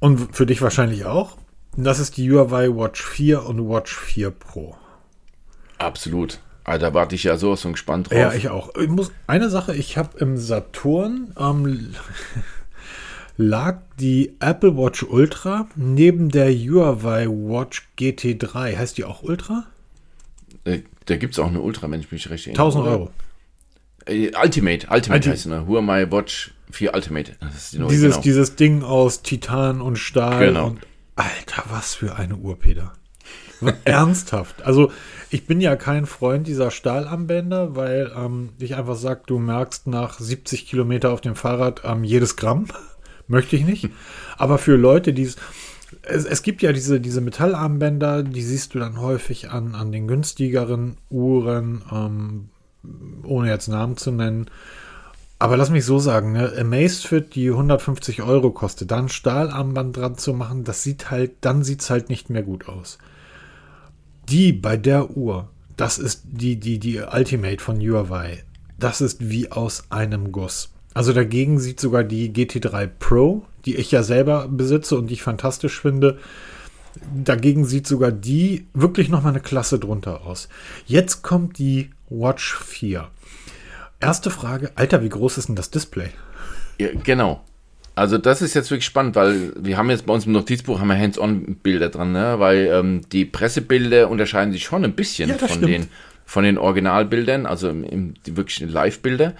Und 0.00 0.36
für 0.36 0.44
dich 0.46 0.60
wahrscheinlich 0.60 1.04
auch. 1.04 1.36
Und 1.76 1.84
Das 1.84 2.00
ist 2.00 2.16
die 2.16 2.30
Huawei 2.30 2.68
Watch 2.68 3.02
4 3.02 3.44
und 3.46 3.68
Watch 3.68 3.96
4 3.96 4.30
Pro. 4.30 4.76
absolut. 5.78 6.40
Also, 6.64 6.84
da 6.84 6.92
warte 6.92 7.14
ich 7.14 7.24
ja 7.24 7.38
sowas 7.38 7.62
von 7.62 7.72
gespannt 7.72 8.10
drauf. 8.10 8.18
Ja, 8.18 8.34
ich 8.34 8.50
auch. 8.50 8.74
Ich 8.74 8.90
muss, 8.90 9.10
eine 9.26 9.48
Sache, 9.48 9.74
ich 9.74 9.96
habe 9.96 10.18
im 10.18 10.36
Saturn 10.36 11.32
ähm, 11.38 11.94
lag 13.38 13.78
die 13.98 14.34
Apple 14.40 14.76
Watch 14.76 15.04
Ultra 15.04 15.68
neben 15.76 16.28
der 16.28 16.52
Huawei 16.52 17.26
Watch 17.28 17.88
GT3. 17.98 18.76
Heißt 18.76 18.98
die 18.98 19.04
auch 19.04 19.22
Ultra? 19.22 19.64
Äh, 20.64 20.80
da 21.06 21.16
gibt 21.16 21.32
es 21.34 21.38
auch 21.38 21.46
eine 21.46 21.60
Ultra, 21.60 21.90
wenn 21.90 22.00
ich 22.00 22.12
mich 22.12 22.28
recht 22.28 22.46
erinnere. 22.46 22.62
1000 22.64 22.82
oder? 22.84 22.92
Euro. 22.92 23.10
Äh, 24.06 24.32
Ultimate, 24.42 24.88
Ultimate 24.90 25.28
Ulti- 25.28 25.32
heißt 25.32 25.42
sie, 25.44 25.48
ne? 25.48 25.66
Huawei 25.66 26.10
Watch 26.10 26.52
4 26.72 26.92
Ultimate. 26.94 27.36
Das 27.40 27.54
ist 27.54 27.72
die 27.72 27.78
neue, 27.78 27.88
Dieses, 27.90 28.12
genau. 28.14 28.22
dieses 28.22 28.56
Ding 28.56 28.82
aus 28.82 29.22
Titan 29.22 29.80
und 29.80 29.96
Stahl. 29.96 30.46
Genau. 30.48 30.66
Und, 30.68 30.80
Alter, 31.16 31.64
was 31.70 31.94
für 31.94 32.16
eine 32.16 32.36
Uhr, 32.36 32.58
Peter. 32.58 32.92
Ernsthaft. 33.84 34.62
Also, 34.62 34.92
ich 35.30 35.46
bin 35.46 35.60
ja 35.60 35.76
kein 35.76 36.06
Freund 36.06 36.46
dieser 36.46 36.70
Stahlarmbänder, 36.70 37.74
weil 37.76 38.12
ähm, 38.16 38.50
ich 38.58 38.76
einfach 38.76 38.94
sage, 38.96 39.22
du 39.26 39.38
merkst 39.38 39.86
nach 39.86 40.18
70 40.18 40.66
Kilometer 40.66 41.10
auf 41.12 41.20
dem 41.20 41.34
Fahrrad 41.34 41.82
ähm, 41.84 42.04
jedes 42.04 42.36
Gramm. 42.36 42.66
Möchte 43.28 43.56
ich 43.56 43.64
nicht. 43.64 43.90
Aber 44.36 44.58
für 44.58 44.76
Leute, 44.76 45.12
die 45.12 45.22
es. 45.22 45.36
Es, 46.02 46.42
gibt 46.42 46.60
ja 46.60 46.72
diese, 46.72 47.00
diese 47.00 47.20
Metallarmbänder, 47.20 48.22
die 48.22 48.42
siehst 48.42 48.74
du 48.74 48.78
dann 48.78 49.00
häufig 49.00 49.50
an, 49.50 49.74
an 49.74 49.90
den 49.90 50.06
günstigeren 50.06 50.96
Uhren, 51.08 51.82
ähm, 51.90 52.48
ohne 53.24 53.48
jetzt 53.48 53.68
Namen 53.68 53.96
zu 53.96 54.10
nennen. 54.10 54.50
Aber 55.38 55.56
lass 55.56 55.70
mich 55.70 55.84
so 55.84 55.98
sagen, 55.98 56.32
ne, 56.32 56.52
Amazfit, 56.58 57.34
die 57.34 57.50
150 57.50 58.22
Euro 58.22 58.50
kostet, 58.50 58.90
dann 58.90 59.08
Stahlarmband 59.08 59.96
dran 59.96 60.18
zu 60.18 60.34
machen, 60.34 60.64
das 60.64 60.82
sieht 60.82 61.10
halt, 61.10 61.32
dann 61.42 61.62
sieht 61.62 61.80
es 61.80 61.90
halt 61.90 62.08
nicht 62.08 62.28
mehr 62.28 62.42
gut 62.42 62.68
aus. 62.68 62.98
Die 64.28 64.52
bei 64.52 64.76
der 64.76 65.16
Uhr, 65.16 65.48
das 65.76 65.98
ist 65.98 66.22
die, 66.24 66.56
die, 66.56 66.78
die 66.78 66.98
Ultimate 66.98 67.62
von 67.62 67.80
Huawei, 67.80 68.42
das 68.78 69.00
ist 69.00 69.30
wie 69.30 69.50
aus 69.50 69.84
einem 69.90 70.32
Guss. 70.32 70.70
Also 70.98 71.12
dagegen 71.12 71.60
sieht 71.60 71.78
sogar 71.78 72.02
die 72.02 72.32
GT3 72.32 72.88
Pro, 72.88 73.44
die 73.64 73.76
ich 73.76 73.92
ja 73.92 74.02
selber 74.02 74.48
besitze 74.48 74.98
und 74.98 75.06
die 75.06 75.14
ich 75.14 75.22
fantastisch 75.22 75.80
finde, 75.80 76.18
dagegen 77.14 77.64
sieht 77.64 77.86
sogar 77.86 78.10
die 78.10 78.66
wirklich 78.74 79.08
noch 79.08 79.22
mal 79.22 79.28
eine 79.28 79.38
Klasse 79.38 79.78
drunter 79.78 80.26
aus. 80.26 80.48
Jetzt 80.86 81.22
kommt 81.22 81.60
die 81.60 81.90
Watch 82.10 82.58
4. 82.58 83.06
Erste 84.00 84.32
Frage, 84.32 84.72
Alter, 84.74 85.04
wie 85.04 85.08
groß 85.08 85.38
ist 85.38 85.46
denn 85.46 85.54
das 85.54 85.70
Display? 85.70 86.08
Ja, 86.80 86.88
genau. 87.04 87.44
Also 87.94 88.18
das 88.18 88.42
ist 88.42 88.54
jetzt 88.54 88.72
wirklich 88.72 88.84
spannend, 88.86 89.14
weil 89.14 89.52
wir 89.56 89.76
haben 89.76 89.90
jetzt 89.90 90.04
bei 90.04 90.12
uns 90.12 90.26
im 90.26 90.32
Notizbuch 90.32 90.80
haben 90.80 90.88
wir 90.88 90.98
Hands-on-Bilder 90.98 91.90
dran, 91.90 92.10
ne? 92.10 92.40
weil 92.40 92.70
ähm, 92.72 93.02
die 93.12 93.24
Pressebilder 93.24 94.10
unterscheiden 94.10 94.52
sich 94.52 94.64
schon 94.64 94.84
ein 94.84 94.94
bisschen 94.94 95.28
Ja, 95.30 95.38
von 95.38 95.48
stimmt. 95.48 95.68
den, 95.68 95.88
von 96.24 96.42
den 96.42 96.58
Originalbildern, 96.58 97.46
also 97.46 97.68
im, 97.68 97.84
im, 97.84 98.14
die 98.26 98.36
wirklichen 98.36 98.68
Live-Bilder. 98.68 99.34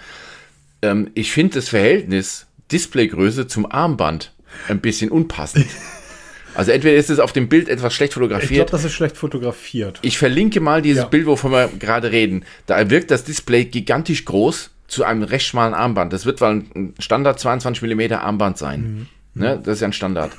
Ähm, 0.81 1.09
ich 1.13 1.31
finde 1.31 1.55
das 1.55 1.69
Verhältnis 1.69 2.47
Displaygröße 2.71 3.47
zum 3.47 3.69
Armband 3.69 4.33
ein 4.67 4.79
bisschen 4.79 5.11
unpassend. 5.11 5.65
also 6.55 6.71
entweder 6.71 6.95
ist 6.95 7.09
es 7.09 7.19
auf 7.19 7.33
dem 7.33 7.49
Bild 7.49 7.69
etwas 7.69 7.93
schlecht 7.93 8.11
Ich 8.11 8.15
glaube, 8.15 8.33
fotografiert. 8.33 8.73
das 8.73 8.83
ist 8.83 8.93
schlecht 8.93 9.17
fotografiert. 9.17 9.99
Ich 10.01 10.17
verlinke 10.17 10.59
mal 10.59 10.81
dieses 10.81 11.03
Ja. 11.03 11.07
Bild, 11.07 11.25
wovon 11.25 11.51
wir 11.51 11.67
gerade 11.79 12.11
reden. 12.11 12.45
Da 12.65 12.89
wirkt 12.89 13.11
das 13.11 13.23
Display 13.23 13.65
gigantisch 13.65 14.25
groß 14.25 14.71
zu 14.87 15.03
einem 15.03 15.23
recht 15.23 15.45
schmalen 15.45 15.73
Armband. 15.73 16.13
Das 16.13 16.25
wird 16.25 16.41
wohl 16.41 16.63
ein 16.73 16.93
Standard 16.99 17.39
22 17.39 17.83
mm 17.83 18.13
Armband 18.13 18.57
sein. 18.57 19.07
Ne? 19.35 19.59
Das 19.63 19.75
ist 19.75 19.81
ja 19.81 19.87
ein 19.87 19.93
Standard. 19.93 20.31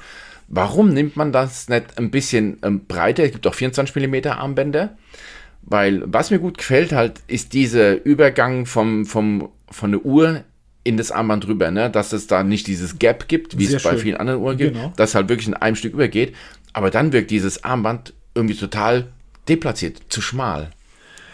Warum 0.48 0.92
nimmt 0.92 1.16
man 1.16 1.30
das 1.32 1.68
nicht 1.68 1.96
ein 1.96 2.10
bisschen 2.10 2.58
ähm, 2.64 2.84
breiter? 2.86 3.22
Es 3.22 3.30
gibt 3.30 3.46
auch 3.46 3.54
24 3.54 3.94
mm 3.94 4.26
Armbänder. 4.28 4.96
Weil 5.62 6.02
was 6.06 6.30
mir 6.30 6.40
gut 6.40 6.58
gefällt 6.58 6.92
halt, 6.92 7.20
ist 7.28 7.52
dieser 7.52 8.04
Übergang 8.04 8.66
vom, 8.66 9.06
vom, 9.06 9.50
von 9.70 9.92
der 9.92 10.04
Uhr 10.04 10.44
in 10.82 10.96
das 10.96 11.10
Armband 11.12 11.46
rüber, 11.46 11.70
ne? 11.70 11.90
dass 11.90 12.12
es 12.12 12.26
da 12.26 12.42
nicht 12.42 12.66
dieses 12.66 12.98
Gap 12.98 13.28
gibt, 13.28 13.58
wie 13.58 13.66
Sehr 13.66 13.76
es 13.76 13.82
bei 13.82 13.90
schön. 13.90 13.98
vielen 13.98 14.16
anderen 14.16 14.40
Uhren 14.40 14.56
gibt, 14.56 14.74
Genau. 14.74 14.92
dass 14.96 15.14
halt 15.14 15.28
wirklich 15.28 15.46
in 15.48 15.54
einem 15.54 15.76
Stück 15.76 15.92
übergeht. 15.92 16.34
Aber 16.72 16.90
dann 16.90 17.12
wirkt 17.12 17.30
dieses 17.30 17.64
Armband 17.64 18.14
irgendwie 18.34 18.54
total 18.56 19.08
deplatziert, 19.48 20.00
zu 20.08 20.20
schmal. 20.22 20.70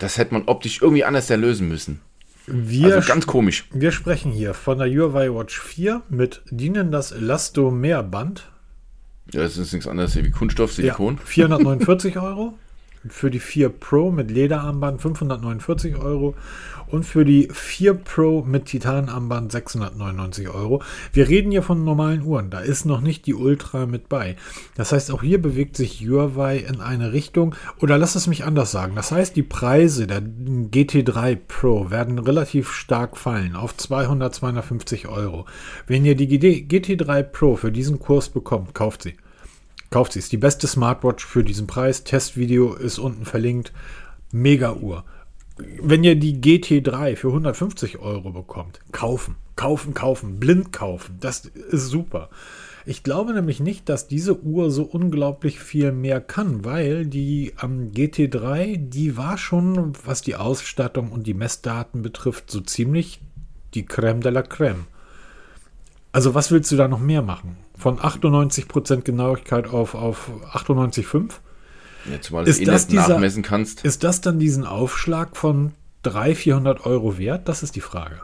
Das 0.00 0.18
hätte 0.18 0.34
man 0.34 0.44
optisch 0.46 0.82
irgendwie 0.82 1.04
anders 1.04 1.28
lösen 1.28 1.68
müssen. 1.68 2.00
Wir, 2.46 2.94
Also 2.96 3.08
ganz 3.08 3.26
komisch. 3.26 3.66
wir 3.72 3.90
sprechen 3.92 4.30
hier 4.32 4.54
von 4.54 4.78
der 4.78 4.88
Huawei 4.88 5.32
Watch 5.32 5.60
4 5.60 6.02
mit 6.08 6.42
dienen 6.50 6.90
das 6.92 7.12
Elastomerband. 7.12 8.48
Ja, 9.32 9.42
das 9.42 9.56
ist 9.58 9.72
nichts 9.72 9.88
anderes 9.88 10.14
wie 10.16 10.30
Kunststoff, 10.30 10.70
Ja, 10.70 10.76
Silikon. 10.76 11.18
449 11.24 12.18
Euro. 12.18 12.54
Für 13.08 13.30
die 13.30 13.38
4 13.40 13.68
Pro 13.68 14.10
mit 14.10 14.30
Lederarmband 14.30 15.00
549 15.00 15.96
Euro. 15.96 16.34
Und 16.88 17.04
für 17.04 17.24
die 17.24 17.48
4 17.52 17.94
Pro 17.94 18.42
mit 18.42 18.66
Titanarmband 18.66 19.50
699 19.50 20.48
Euro. 20.48 20.82
Wir 21.12 21.28
reden 21.28 21.50
hier 21.50 21.62
von 21.62 21.84
normalen 21.84 22.22
Uhren. 22.22 22.50
Da 22.50 22.60
ist 22.60 22.84
noch 22.84 23.00
nicht 23.00 23.26
die 23.26 23.34
Ultra 23.34 23.86
mit 23.86 24.08
bei. 24.08 24.36
Das 24.76 24.92
heißt, 24.92 25.10
auch 25.10 25.22
hier 25.22 25.42
bewegt 25.42 25.76
sich 25.76 26.06
Huawei 26.06 26.58
in 26.58 26.80
eine 26.80 27.12
Richtung. 27.12 27.54
Oder 27.80 27.98
lass 27.98 28.14
es 28.14 28.26
mich 28.26 28.44
anders 28.44 28.70
sagen. 28.70 28.94
Das 28.94 29.10
heißt, 29.10 29.34
die 29.34 29.42
Preise 29.42 30.06
der 30.06 30.22
GT3 30.22 31.36
Pro 31.48 31.90
werden 31.90 32.18
relativ 32.18 32.72
stark 32.72 33.16
fallen 33.16 33.56
auf 33.56 33.76
200, 33.76 34.34
250 34.34 35.08
Euro. 35.08 35.46
Wenn 35.86 36.04
ihr 36.04 36.14
die 36.14 36.28
GT3 36.28 37.22
Pro 37.22 37.56
für 37.56 37.72
diesen 37.72 37.98
Kurs 37.98 38.28
bekommt, 38.28 38.74
kauft 38.74 39.02
sie. 39.02 39.14
Kauft 39.90 40.12
sie. 40.12 40.18
Ist 40.18 40.32
die 40.32 40.36
beste 40.36 40.66
Smartwatch 40.66 41.24
für 41.24 41.44
diesen 41.44 41.66
Preis. 41.66 42.04
Testvideo 42.04 42.74
ist 42.74 42.98
unten 42.98 43.24
verlinkt. 43.24 43.72
Mega 44.32 44.74
Uhr. 44.74 45.04
Wenn 45.56 46.04
ihr 46.04 46.16
die 46.16 46.40
GT3 46.40 47.16
für 47.16 47.28
150 47.28 47.98
Euro 47.98 48.30
bekommt, 48.30 48.80
kaufen. 48.92 49.36
Kaufen, 49.56 49.94
kaufen. 49.94 50.38
Blind 50.38 50.72
kaufen. 50.72 51.16
Das 51.20 51.46
ist 51.46 51.88
super. 51.88 52.28
Ich 52.84 53.02
glaube 53.02 53.32
nämlich 53.32 53.58
nicht, 53.58 53.88
dass 53.88 54.06
diese 54.06 54.42
Uhr 54.42 54.70
so 54.70 54.84
unglaublich 54.84 55.58
viel 55.58 55.90
mehr 55.92 56.20
kann, 56.20 56.64
weil 56.64 57.06
die 57.06 57.54
am 57.56 57.90
GT3, 57.90 58.76
die 58.76 59.16
war 59.16 59.38
schon, 59.38 59.94
was 60.04 60.22
die 60.22 60.36
Ausstattung 60.36 61.10
und 61.10 61.26
die 61.26 61.34
Messdaten 61.34 62.02
betrifft, 62.02 62.50
so 62.50 62.60
ziemlich 62.60 63.20
die 63.74 63.88
Crème 63.88 64.20
de 64.20 64.30
la 64.30 64.42
Crème. 64.42 64.84
Also 66.12 66.34
was 66.34 66.50
willst 66.50 66.70
du 66.70 66.76
da 66.76 66.86
noch 66.86 67.00
mehr 67.00 67.22
machen? 67.22 67.56
Von 67.76 67.98
98% 67.98 69.02
Genauigkeit 69.02 69.66
auf, 69.66 69.94
auf 69.94 70.30
98,5? 70.52 71.32
Ja, 72.10 72.20
zumal 72.20 72.46
Ist 72.46 72.58
du 72.58 72.62
eh 72.62 72.66
das 72.66 72.82
nicht 72.88 72.92
dieser- 72.92 73.08
nachmessen 73.14 73.42
kannst. 73.42 73.84
Ist 73.84 74.04
das 74.04 74.20
dann 74.20 74.38
diesen 74.38 74.64
Aufschlag 74.64 75.36
von 75.36 75.72
300, 76.02 76.36
400 76.36 76.86
Euro 76.86 77.18
wert? 77.18 77.48
Das 77.48 77.62
ist 77.62 77.74
die 77.76 77.80
Frage. 77.80 78.20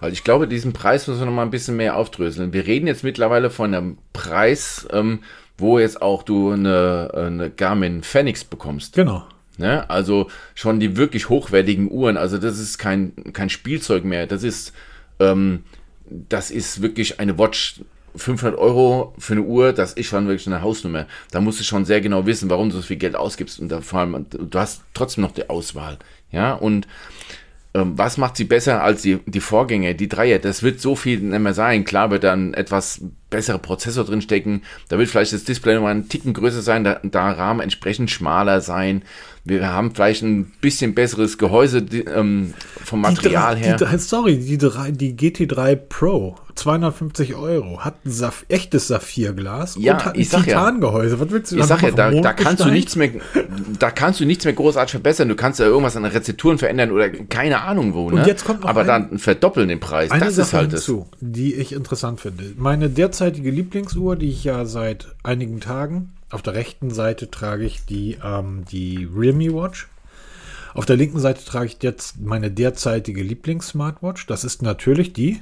Weil 0.00 0.12
ich 0.12 0.24
glaube, 0.24 0.46
diesen 0.48 0.72
Preis 0.72 1.06
müssen 1.06 1.20
wir 1.20 1.26
noch 1.26 1.32
mal 1.32 1.42
ein 1.42 1.50
bisschen 1.50 1.76
mehr 1.76 1.96
aufdröseln. 1.96 2.52
Wir 2.52 2.66
reden 2.66 2.86
jetzt 2.86 3.04
mittlerweile 3.04 3.48
von 3.50 3.74
einem 3.74 3.98
Preis, 4.12 4.86
ähm, 4.92 5.20
wo 5.56 5.78
jetzt 5.78 6.02
auch 6.02 6.22
du 6.24 6.50
eine, 6.50 7.10
eine 7.14 7.50
Garmin 7.50 8.02
Fenix 8.02 8.44
bekommst. 8.44 8.94
Genau. 8.94 9.24
Ne? 9.56 9.88
Also 9.88 10.28
schon 10.54 10.80
die 10.80 10.96
wirklich 10.96 11.28
hochwertigen 11.28 11.90
Uhren. 11.90 12.16
Also 12.16 12.38
das 12.38 12.58
ist 12.58 12.76
kein, 12.78 13.12
kein 13.32 13.48
Spielzeug 13.48 14.04
mehr. 14.04 14.26
Das 14.26 14.42
ist, 14.42 14.72
ähm, 15.20 15.62
das 16.10 16.50
ist 16.50 16.82
wirklich 16.82 17.20
eine 17.20 17.38
Watch. 17.38 17.80
500 18.16 18.58
Euro 18.58 19.14
für 19.18 19.34
eine 19.34 19.42
Uhr, 19.42 19.72
das 19.72 19.92
ist 19.92 20.06
schon 20.06 20.26
wirklich 20.26 20.46
eine 20.46 20.62
Hausnummer. 20.62 21.06
Da 21.30 21.40
musst 21.40 21.60
du 21.60 21.64
schon 21.64 21.84
sehr 21.84 22.00
genau 22.00 22.26
wissen, 22.26 22.50
warum 22.50 22.70
du 22.70 22.76
so 22.76 22.82
viel 22.82 22.96
Geld 22.96 23.16
ausgibst. 23.16 23.58
Und 23.60 23.68
da 23.70 23.80
vor 23.80 24.00
allem, 24.00 24.26
du 24.30 24.58
hast 24.58 24.82
trotzdem 24.94 25.22
noch 25.22 25.32
die 25.32 25.50
Auswahl. 25.50 25.98
Ja, 26.30 26.54
und 26.54 26.86
ähm, 27.74 27.98
was 27.98 28.18
macht 28.18 28.36
sie 28.36 28.44
besser 28.44 28.82
als 28.82 29.02
die, 29.02 29.18
die 29.26 29.40
Vorgänger, 29.40 29.94
die 29.94 30.08
Dreier? 30.08 30.38
Das 30.38 30.62
wird 30.62 30.80
so 30.80 30.94
viel 30.94 31.18
nicht 31.18 31.40
mehr 31.40 31.54
sein. 31.54 31.84
Klar 31.84 32.10
wird 32.10 32.22
dann 32.22 32.54
etwas 32.54 33.00
bessere 33.30 33.58
Prozessor 33.58 34.04
drin 34.04 34.22
stecken. 34.22 34.62
Da 34.88 34.98
wird 34.98 35.10
vielleicht 35.10 35.32
das 35.32 35.44
Display 35.44 35.74
nochmal 35.74 35.90
einen 35.90 36.08
Ticken 36.08 36.34
größer 36.34 36.62
sein, 36.62 36.84
da, 36.84 37.00
da 37.02 37.32
Rahmen 37.32 37.60
entsprechend 37.60 38.12
schmaler 38.12 38.60
sein. 38.60 39.02
Wir 39.46 39.68
haben 39.68 39.94
vielleicht 39.94 40.22
ein 40.22 40.46
bisschen 40.62 40.94
besseres 40.94 41.36
Gehäuse 41.36 41.82
die, 41.82 42.00
ähm, 42.00 42.54
vom 42.82 43.02
Material 43.02 43.56
die 43.56 43.62
her. 43.62 43.76
Die, 43.76 43.98
sorry, 43.98 44.38
die, 44.38 44.56
die 44.56 45.14
GT3 45.14 45.76
Pro, 45.76 46.36
250 46.54 47.34
Euro, 47.34 47.80
hat 47.80 48.06
ein 48.06 48.10
Saf 48.10 48.46
echtes 48.48 48.88
Saphirglas 48.88 49.76
ja, 49.78 49.92
und 49.92 50.04
hat 50.06 50.16
ein 50.16 50.22
Titangehäuse. 50.22 51.16
Ja, 51.16 51.20
Was 51.20 51.30
willst 51.30 51.52
du 51.52 51.58
ich 51.58 51.64
sag 51.64 51.82
ja, 51.82 51.90
da, 51.90 52.10
da 52.10 52.32
kannst 52.32 52.64
du 52.64 52.70
nichts 52.70 52.96
mehr, 52.96 53.10
da 53.78 53.90
kannst 53.90 54.20
du 54.20 54.24
nichts 54.24 54.46
mehr 54.46 54.54
großartig 54.54 54.92
verbessern. 54.92 55.28
Du 55.28 55.36
kannst 55.36 55.60
ja 55.60 55.66
irgendwas 55.66 55.96
an 55.98 56.06
Rezepturen 56.06 56.56
verändern 56.56 56.90
oder 56.90 57.10
keine 57.10 57.60
Ahnung 57.60 57.92
wo. 57.92 58.10
Ne? 58.10 58.22
Und 58.22 58.26
jetzt 58.26 58.46
kommt 58.46 58.62
noch 58.62 58.68
Aber 58.70 58.80
ein, 58.80 58.86
dann 58.86 59.18
verdoppeln 59.18 59.68
den 59.68 59.78
Preis. 59.80 60.10
Eine 60.10 60.24
das 60.24 60.36
Sache 60.36 60.46
ist 60.46 60.52
halt 60.54 60.70
hinzu, 60.70 61.06
das. 61.10 61.18
die 61.20 61.54
ich 61.54 61.74
interessant 61.74 62.18
finde. 62.18 62.44
Meine 62.56 62.88
derzeitige 62.88 63.50
Lieblingsuhr, 63.50 64.16
die 64.16 64.30
ich 64.30 64.42
ja 64.42 64.64
seit 64.64 65.14
einigen 65.22 65.60
Tagen 65.60 66.14
auf 66.34 66.42
der 66.42 66.54
rechten 66.54 66.90
Seite 66.90 67.30
trage 67.30 67.64
ich 67.64 67.84
die, 67.84 68.18
ähm, 68.22 68.64
die 68.70 69.08
Realme 69.14 69.54
Watch. 69.54 69.88
Auf 70.74 70.86
der 70.86 70.96
linken 70.96 71.20
Seite 71.20 71.44
trage 71.44 71.66
ich 71.66 71.76
jetzt 71.82 72.20
meine 72.20 72.50
derzeitige 72.50 73.22
Lieblings-Smartwatch. 73.22 74.26
Das 74.26 74.42
ist 74.42 74.60
natürlich 74.60 75.12
die, 75.12 75.40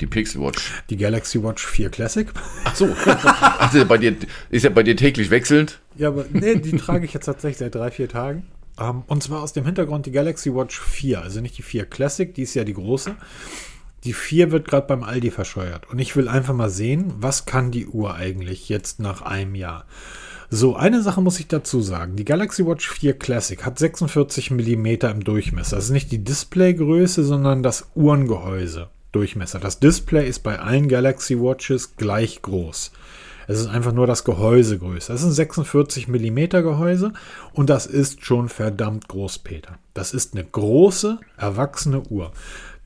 Die 0.00 0.06
Pixel 0.06 0.40
Watch. 0.40 0.72
die 0.88 0.96
Galaxy 0.96 1.42
Watch 1.42 1.66
4 1.66 1.90
Classic. 1.90 2.28
Ach 2.64 2.74
so. 2.74 2.86
also 3.58 3.84
bei 3.84 3.98
dir, 3.98 4.16
ist 4.48 4.62
ja 4.62 4.70
bei 4.70 4.82
dir 4.82 4.96
täglich 4.96 5.30
wechselnd. 5.30 5.80
Ja, 5.96 6.08
aber 6.08 6.24
nee, 6.32 6.54
die 6.56 6.76
trage 6.78 7.04
ich 7.04 7.12
jetzt 7.12 7.26
tatsächlich 7.26 7.58
seit 7.58 7.74
drei, 7.74 7.90
vier 7.90 8.08
Tagen. 8.08 8.46
Ähm, 8.80 9.02
und 9.06 9.22
zwar 9.22 9.42
aus 9.42 9.52
dem 9.52 9.66
Hintergrund 9.66 10.06
die 10.06 10.12
Galaxy 10.12 10.54
Watch 10.54 10.80
4, 10.80 11.20
also 11.20 11.40
nicht 11.42 11.58
die 11.58 11.62
4 11.62 11.84
Classic, 11.84 12.32
die 12.32 12.42
ist 12.42 12.54
ja 12.54 12.64
die 12.64 12.74
große. 12.74 13.14
Die 14.04 14.12
4 14.12 14.50
wird 14.52 14.68
gerade 14.68 14.86
beim 14.86 15.02
Aldi 15.02 15.30
verscheuert. 15.30 15.90
Und 15.90 15.98
ich 15.98 16.14
will 16.16 16.28
einfach 16.28 16.54
mal 16.54 16.70
sehen, 16.70 17.12
was 17.18 17.46
kann 17.46 17.70
die 17.70 17.86
Uhr 17.86 18.14
eigentlich 18.14 18.68
jetzt 18.68 19.00
nach 19.00 19.22
einem 19.22 19.54
Jahr. 19.54 19.84
So, 20.50 20.76
eine 20.76 21.02
Sache 21.02 21.20
muss 21.20 21.40
ich 21.40 21.48
dazu 21.48 21.82
sagen. 21.82 22.16
Die 22.16 22.24
Galaxy 22.24 22.64
Watch 22.66 22.88
4 22.88 23.18
Classic 23.18 23.64
hat 23.66 23.78
46 23.78 24.50
mm 24.50 24.86
im 24.86 25.24
Durchmesser. 25.24 25.76
Das 25.76 25.86
ist 25.86 25.90
nicht 25.90 26.10
die 26.10 26.24
Displaygröße, 26.24 27.22
sondern 27.24 27.62
das 27.62 27.90
Uhrengehäuse 27.94 28.88
Durchmesser. 29.12 29.58
Das 29.58 29.80
Display 29.80 30.28
ist 30.28 30.40
bei 30.40 30.58
allen 30.58 30.88
Galaxy 30.88 31.38
Watches 31.38 31.96
gleich 31.96 32.40
groß. 32.42 32.92
Es 33.46 33.60
ist 33.60 33.66
einfach 33.66 33.92
nur 33.92 34.06
das 34.06 34.24
Gehäuse 34.24 34.78
größer. 34.78 35.14
Das 35.14 35.22
ist 35.22 35.28
ein 35.28 35.32
46 35.32 36.08
mm 36.08 36.48
Gehäuse 36.50 37.14
und 37.54 37.70
das 37.70 37.86
ist 37.86 38.24
schon 38.24 38.50
verdammt 38.50 39.08
groß, 39.08 39.38
Peter. 39.38 39.78
Das 39.94 40.12
ist 40.12 40.34
eine 40.34 40.44
große, 40.44 41.18
erwachsene 41.38 42.02
Uhr. 42.02 42.32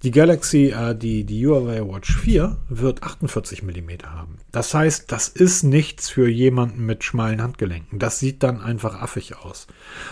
Die 0.03 0.11
Galaxy, 0.11 0.67
äh, 0.77 0.97
die, 0.97 1.25
die 1.25 1.47
Huawei 1.47 1.81
Watch 1.87 2.17
4 2.17 2.57
wird 2.69 3.03
48 3.05 3.63
mm 3.63 3.91
haben. 4.05 4.39
Das 4.51 4.75
heißt, 4.75 5.13
das 5.13 5.29
ist 5.29 5.63
nichts 5.63 6.09
für 6.09 6.29
jemanden 6.29 6.85
mit 6.85 7.05
schmalen 7.05 7.41
Handgelenken. 7.41 7.99
Das 8.01 8.19
sieht 8.19 8.43
dann 8.43 8.61
einfach 8.61 9.01
affig 9.01 9.37
aus. 9.39 9.69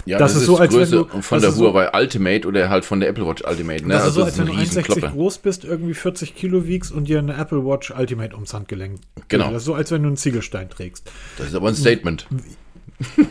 Ja, 0.07 0.19
Das 0.19 0.37
ist 0.37 0.45
so, 0.47 0.59
als 0.59 0.73
wenn 0.73 0.79
Größe 0.81 0.97
du- 0.97 1.05
von 1.23 1.37
das 1.37 1.41
der 1.43 1.51
ist 1.51 1.57
so- 1.57 1.65
Huawei 1.73 1.91
Ultimate 1.93 2.47
oder 2.47 2.69
halt 2.71 2.85
von 2.85 3.01
der 3.01 3.09
Apple 3.09 3.27
Watch 3.27 3.43
Ultimate. 3.45 3.83
Ne? 3.87 3.95
Das 3.95 4.07
ist 4.07 4.15
so, 4.15 4.23
als 4.23 4.39
eine 4.39 4.49
wenn 4.51 4.57
du 4.57 4.61
1,60 4.63 4.69
Riesenkloppe. 4.87 5.09
groß 5.13 5.39
bist, 5.39 5.65
irgendwie 5.65 5.95
40 5.95 6.35
Kilo 6.37 6.67
wiegst 6.67 6.93
und 6.93 7.09
dir 7.09 7.19
eine 7.19 7.35
Apple 7.37 7.65
Watch 7.65 7.91
Ultimate 7.91 8.35
ums 8.35 8.55
Handgelenk. 8.55 9.01
Genau. 9.29 9.49
Das 9.51 9.63
ist 9.63 9.65
so, 9.67 9.75
als 9.75 9.91
wenn 9.91 10.03
du 10.03 10.09
einen 10.09 10.17
Ziegelstein 10.17 10.71
trägst. 10.71 11.11
Das 11.37 11.49
ist 11.49 11.55
aber 11.55 11.69
ein 11.69 11.75
Statement. 11.75 12.27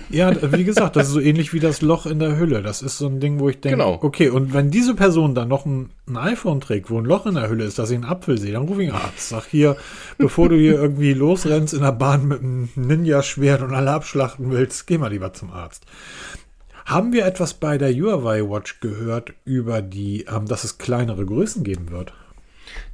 Ja, 0.09 0.33
wie 0.53 0.63
gesagt, 0.63 0.95
das 0.95 1.07
ist 1.07 1.13
so 1.13 1.19
ähnlich 1.19 1.53
wie 1.53 1.59
das 1.59 1.81
Loch 1.81 2.05
in 2.07 2.17
der 2.19 2.37
Hülle. 2.39 2.63
Das 2.63 2.81
ist 2.81 2.97
so 2.97 3.07
ein 3.07 3.19
Ding, 3.19 3.39
wo 3.39 3.49
ich 3.49 3.61
denke, 3.61 3.77
Genau. 3.77 3.99
okay, 4.01 4.29
und 4.29 4.53
wenn 4.53 4.71
diese 4.71 4.95
Person 4.95 5.35
dann 5.35 5.47
noch 5.47 5.65
ein, 5.65 5.91
ein 6.07 6.17
iPhone 6.17 6.59
trägt, 6.61 6.89
wo 6.89 6.97
ein 6.97 7.05
Loch 7.05 7.25
in 7.27 7.35
der 7.35 7.49
Hülle 7.49 7.65
ist, 7.65 7.77
dass 7.77 7.91
ich 7.91 7.95
einen 7.95 8.05
Apfel 8.05 8.37
sehe, 8.39 8.53
dann 8.53 8.63
rufe 8.63 8.81
ich 8.83 8.91
einen 8.91 9.01
Arzt. 9.01 9.29
Sag 9.29 9.45
hier, 9.45 9.77
bevor 10.17 10.49
du 10.49 10.55
hier 10.55 10.73
irgendwie 10.81 11.13
losrennst 11.13 11.75
in 11.75 11.81
der 11.81 11.91
Bahn 11.91 12.27
mit 12.27 12.39
einem 12.41 12.69
Ninja-Schwert 12.75 13.61
und 13.61 13.73
alle 13.75 13.91
abschlachten 13.91 14.49
willst, 14.51 14.87
geh 14.87 14.97
mal 14.97 15.11
lieber 15.11 15.33
zum 15.33 15.51
Arzt. 15.51 15.83
Haben 16.85 17.13
wir 17.13 17.25
etwas 17.25 17.53
bei 17.53 17.77
der 17.77 17.93
Huawei 17.93 18.41
Watch 18.49 18.79
gehört 18.79 19.33
über 19.45 19.83
die, 19.83 20.25
ähm, 20.27 20.47
dass 20.47 20.63
es 20.63 20.79
kleinere 20.79 21.23
Größen 21.25 21.63
geben 21.63 21.91
wird? 21.91 22.13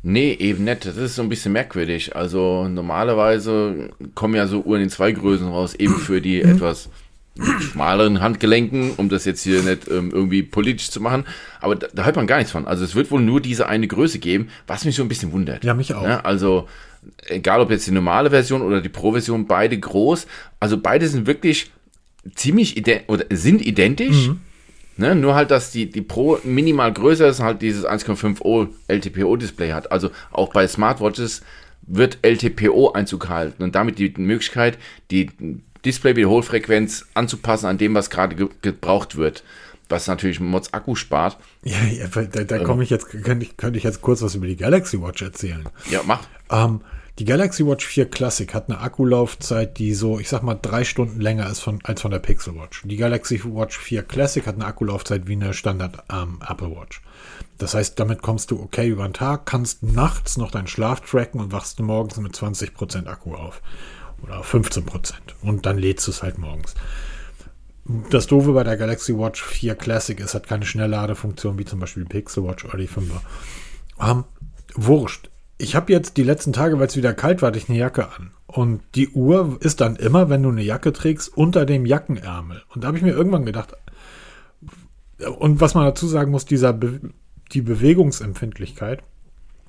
Nee, 0.04 0.34
eben 0.34 0.64
nicht. 0.64 0.86
Das 0.86 0.98
ist 0.98 1.16
so 1.16 1.22
ein 1.22 1.30
bisschen 1.30 1.52
merkwürdig. 1.52 2.16
Also 2.16 2.68
normalerweise 2.68 3.90
kommen 4.14 4.36
ja 4.36 4.48
so 4.48 4.62
Uhren 4.62 4.82
in 4.82 4.90
zwei 4.90 5.12
Größen 5.12 5.48
raus, 5.48 5.74
eben 5.76 5.96
für 5.96 6.22
die 6.22 6.42
etwas 6.42 6.90
schmaleren 7.60 8.22
Handgelenken, 8.22 8.92
um 8.92 9.10
das 9.10 9.26
jetzt 9.26 9.44
hier 9.44 9.62
nicht 9.62 9.90
ähm, 9.90 10.12
irgendwie 10.12 10.44
politisch 10.44 10.90
zu 10.90 11.02
machen. 11.02 11.26
Aber 11.60 11.76
da, 11.76 11.88
da 11.94 12.06
hört 12.06 12.16
man 12.16 12.28
gar 12.28 12.38
nichts 12.38 12.52
von. 12.52 12.66
Also 12.66 12.86
es 12.86 12.96
wird 12.96 13.12
wohl 13.12 13.22
nur 13.22 13.42
diese 13.42 13.68
eine 13.68 13.88
Größe 13.88 14.20
geben, 14.20 14.50
was 14.68 14.86
mich 14.86 14.96
so 14.96 15.02
ein 15.02 15.10
bisschen 15.10 15.32
wundert. 15.32 15.64
Ja, 15.64 15.74
mich 15.74 15.94
auch. 15.94 16.04
Ne? 16.04 16.24
Also 16.24 16.68
egal 17.28 17.62
ob 17.62 17.72
jetzt 17.72 17.88
die 17.88 17.92
normale 17.92 18.30
Version 18.30 18.62
oder 18.62 18.82
die 18.82 18.90
Pro-Version, 18.90 19.48
beide 19.48 19.78
groß. 19.78 20.28
Also 20.60 20.78
beide 20.78 21.08
sind 21.08 21.28
wirklich 21.28 21.72
ziemlich 22.36 22.78
ident 22.78 23.04
oder 23.08 23.26
sind 23.32 23.66
identisch. 23.66 24.32
Ne, 24.98 25.14
nur 25.14 25.36
halt, 25.36 25.52
dass 25.52 25.72
die, 25.72 25.90
die 25.90 26.02
Pro 26.02 26.40
minimal 26.44 26.94
größer 26.94 27.28
ist, 27.28 27.42
halt 27.42 27.62
dieses 27.62 27.86
1,5O 27.86 28.70
LTPO-Display 28.88 29.74
hat. 29.74 29.92
Also 29.92 30.10
auch 30.32 30.54
bei 30.54 30.68
Smartwatches 30.68 31.42
wird 31.82 32.20
LTPO 32.22 32.94
Einzug 32.94 33.24
gehalten 33.24 33.64
und 33.64 33.76
damit 33.76 34.00
die 34.00 34.14
Möglichkeit, 34.18 34.78
die 35.12 35.32
Display-Wiederholfrequenz 35.84 37.08
anzupassen 37.14 37.68
an 37.68 37.78
dem, 37.78 37.94
was 37.94 38.10
gerade 38.10 38.36
ge 38.36 38.48
gebraucht 38.62 39.18
wird. 39.18 39.44
Was 39.88 40.08
natürlich 40.08 40.40
Mods 40.40 40.74
Akku 40.74 40.96
spart. 40.96 41.38
Ja, 41.64 41.78
ja 41.84 42.08
da, 42.08 42.44
da 42.44 42.60
komme 42.60 42.84
ich 42.84 42.92
jetzt, 42.92 43.10
könnte 43.10 43.44
ich, 43.44 43.58
könnte 43.58 43.78
ich 43.78 43.84
jetzt 43.84 44.02
kurz 44.02 44.22
was 44.22 44.36
über 44.36 44.46
die 44.46 44.56
Galaxy 44.56 45.02
Watch 45.02 45.24
erzählen. 45.24 45.68
Ja, 45.90 46.02
mach. 46.06 46.24
Ähm, 46.52 46.82
die 47.18 47.26
Galaxy 47.26 47.66
Watch 47.66 47.86
4 47.86 48.10
Classic 48.10 48.54
hat 48.54 48.70
eine 48.70 48.80
Akkulaufzeit, 48.80 49.78
die 49.78 49.94
so, 49.94 50.20
ich 50.20 50.28
sag 50.28 50.44
mal, 50.44 50.60
drei 50.62 50.84
Stunden 50.84 51.22
länger 51.22 51.50
ist 51.50 51.62
von, 51.62 51.80
als 51.84 52.02
von 52.02 52.12
der 52.12 52.20
Pixel 52.20 52.56
Watch. 52.56 52.82
Die 52.84 52.98
Galaxy 52.98 53.42
Watch 53.46 53.78
4 53.78 54.04
Classic 54.04 54.46
hat 54.46 54.56
eine 54.56 54.66
Akkulaufzeit 54.66 55.26
wie 55.26 55.34
eine 55.34 55.54
Standard 55.54 56.04
ähm, 56.12 56.40
Apple 56.46 56.76
Watch. 56.76 57.02
Das 57.58 57.74
heißt, 57.74 57.98
damit 58.00 58.22
kommst 58.22 58.52
du 58.52 58.62
okay 58.62 58.90
über 58.90 59.08
den 59.08 59.14
Tag, 59.14 59.46
kannst 59.46 59.82
nachts 59.82 60.36
noch 60.36 60.52
deinen 60.52 60.68
Schlaf 60.68 61.00
tracken 61.02 61.40
und 61.40 61.54
wachst 61.54 61.80
morgens 61.80 62.18
mit 62.18 62.36
20% 62.36 63.08
Akku 63.08 63.34
auf. 63.34 63.62
Oder 64.22 64.42
15%. 64.42 65.14
Und 65.42 65.66
dann 65.66 65.78
lädst 65.78 66.08
du 66.08 66.12
es 66.12 66.22
halt 66.22 66.38
morgens. 66.38 66.76
Das 68.10 68.28
Doofe 68.28 68.52
bei 68.52 68.64
der 68.66 68.76
Galaxy 68.76 69.18
Watch 69.18 69.42
4 69.42 69.76
Classic 69.76 70.20
ist, 70.20 70.34
hat 70.34 70.48
keine 70.48 70.66
Schnellladefunktion 70.66 71.58
wie 71.58 71.66
zum 71.66 71.80
Beispiel 71.80 72.04
die 72.04 72.10
Pixel 72.10 72.44
Watch 72.44 72.66
oder 72.66 72.78
die 72.78 72.90
5er. 72.90 73.22
Ähm, 74.02 74.26
wurscht. 74.74 75.30
Ich 75.58 75.76
habe 75.76 75.92
jetzt 75.92 76.18
die 76.18 76.24
letzten 76.24 76.54
Tage, 76.54 76.80
weil 76.80 76.88
es 76.88 76.98
wieder 76.98 77.14
kalt 77.14 77.42
war, 77.42 77.48
hatte 77.48 77.60
ich 77.60 77.70
eine 77.70 77.78
Jacke 77.78 78.10
an. 78.10 78.32
Und 78.46 78.82
die 78.96 79.10
Uhr 79.10 79.58
ist 79.62 79.82
dann 79.82 79.96
immer, 79.96 80.30
wenn 80.30 80.44
du 80.44 80.50
eine 80.50 80.64
Jacke 80.64 80.92
trägst, 80.94 81.36
unter 81.36 81.66
dem 81.66 81.86
Jackenärmel. 81.86 82.64
Und 82.74 82.84
da 82.84 82.88
habe 82.88 82.98
ich 82.98 83.04
mir 83.04 83.14
irgendwann 83.14 83.46
gedacht, 83.46 83.74
und 85.40 85.62
was 85.62 85.74
man 85.74 85.86
dazu 85.86 86.08
sagen 86.08 86.32
muss, 86.32 86.46
dieser 86.46 86.74
Be 86.74 87.00
die 87.52 87.62
Bewegungsempfindlichkeit 87.62 89.04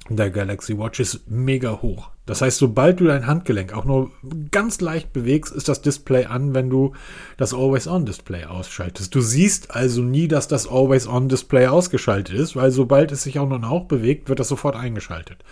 der 0.08 0.30
Galaxy 0.30 0.78
Watch 0.78 1.00
ist 1.00 1.28
mega 1.30 1.82
hoch. 1.82 2.10
Das 2.26 2.40
heißt, 2.40 2.58
sobald 2.58 3.00
du 3.00 3.04
dein 3.04 3.26
Handgelenk 3.26 3.72
auch 3.72 3.84
nur 3.84 4.10
ganz 4.50 4.80
leicht 4.80 5.12
bewegst, 5.12 5.52
ist 5.52 5.68
das 5.68 5.82
Display 5.82 6.26
an, 6.26 6.54
wenn 6.54 6.70
du 6.70 6.92
das 7.36 7.54
Always-On-Display 7.54 8.44
ausschaltest. 8.44 9.14
Du 9.14 9.20
siehst 9.20 9.72
also 9.72 10.02
nie, 10.02 10.28
dass 10.28 10.48
das 10.48 10.68
Always-On-Display 10.68 11.66
ausgeschaltet 11.66 12.36
ist, 12.36 12.56
weil 12.56 12.70
sobald 12.70 13.12
es 13.12 13.22
sich 13.22 13.38
auch 13.38 13.48
nur 13.48 13.68
Hauch 13.68 13.86
bewegt, 13.86 14.28
wird 14.28 14.40
das 14.40 14.48
sofort 14.48 14.76
eingeschaltet. 14.76 15.44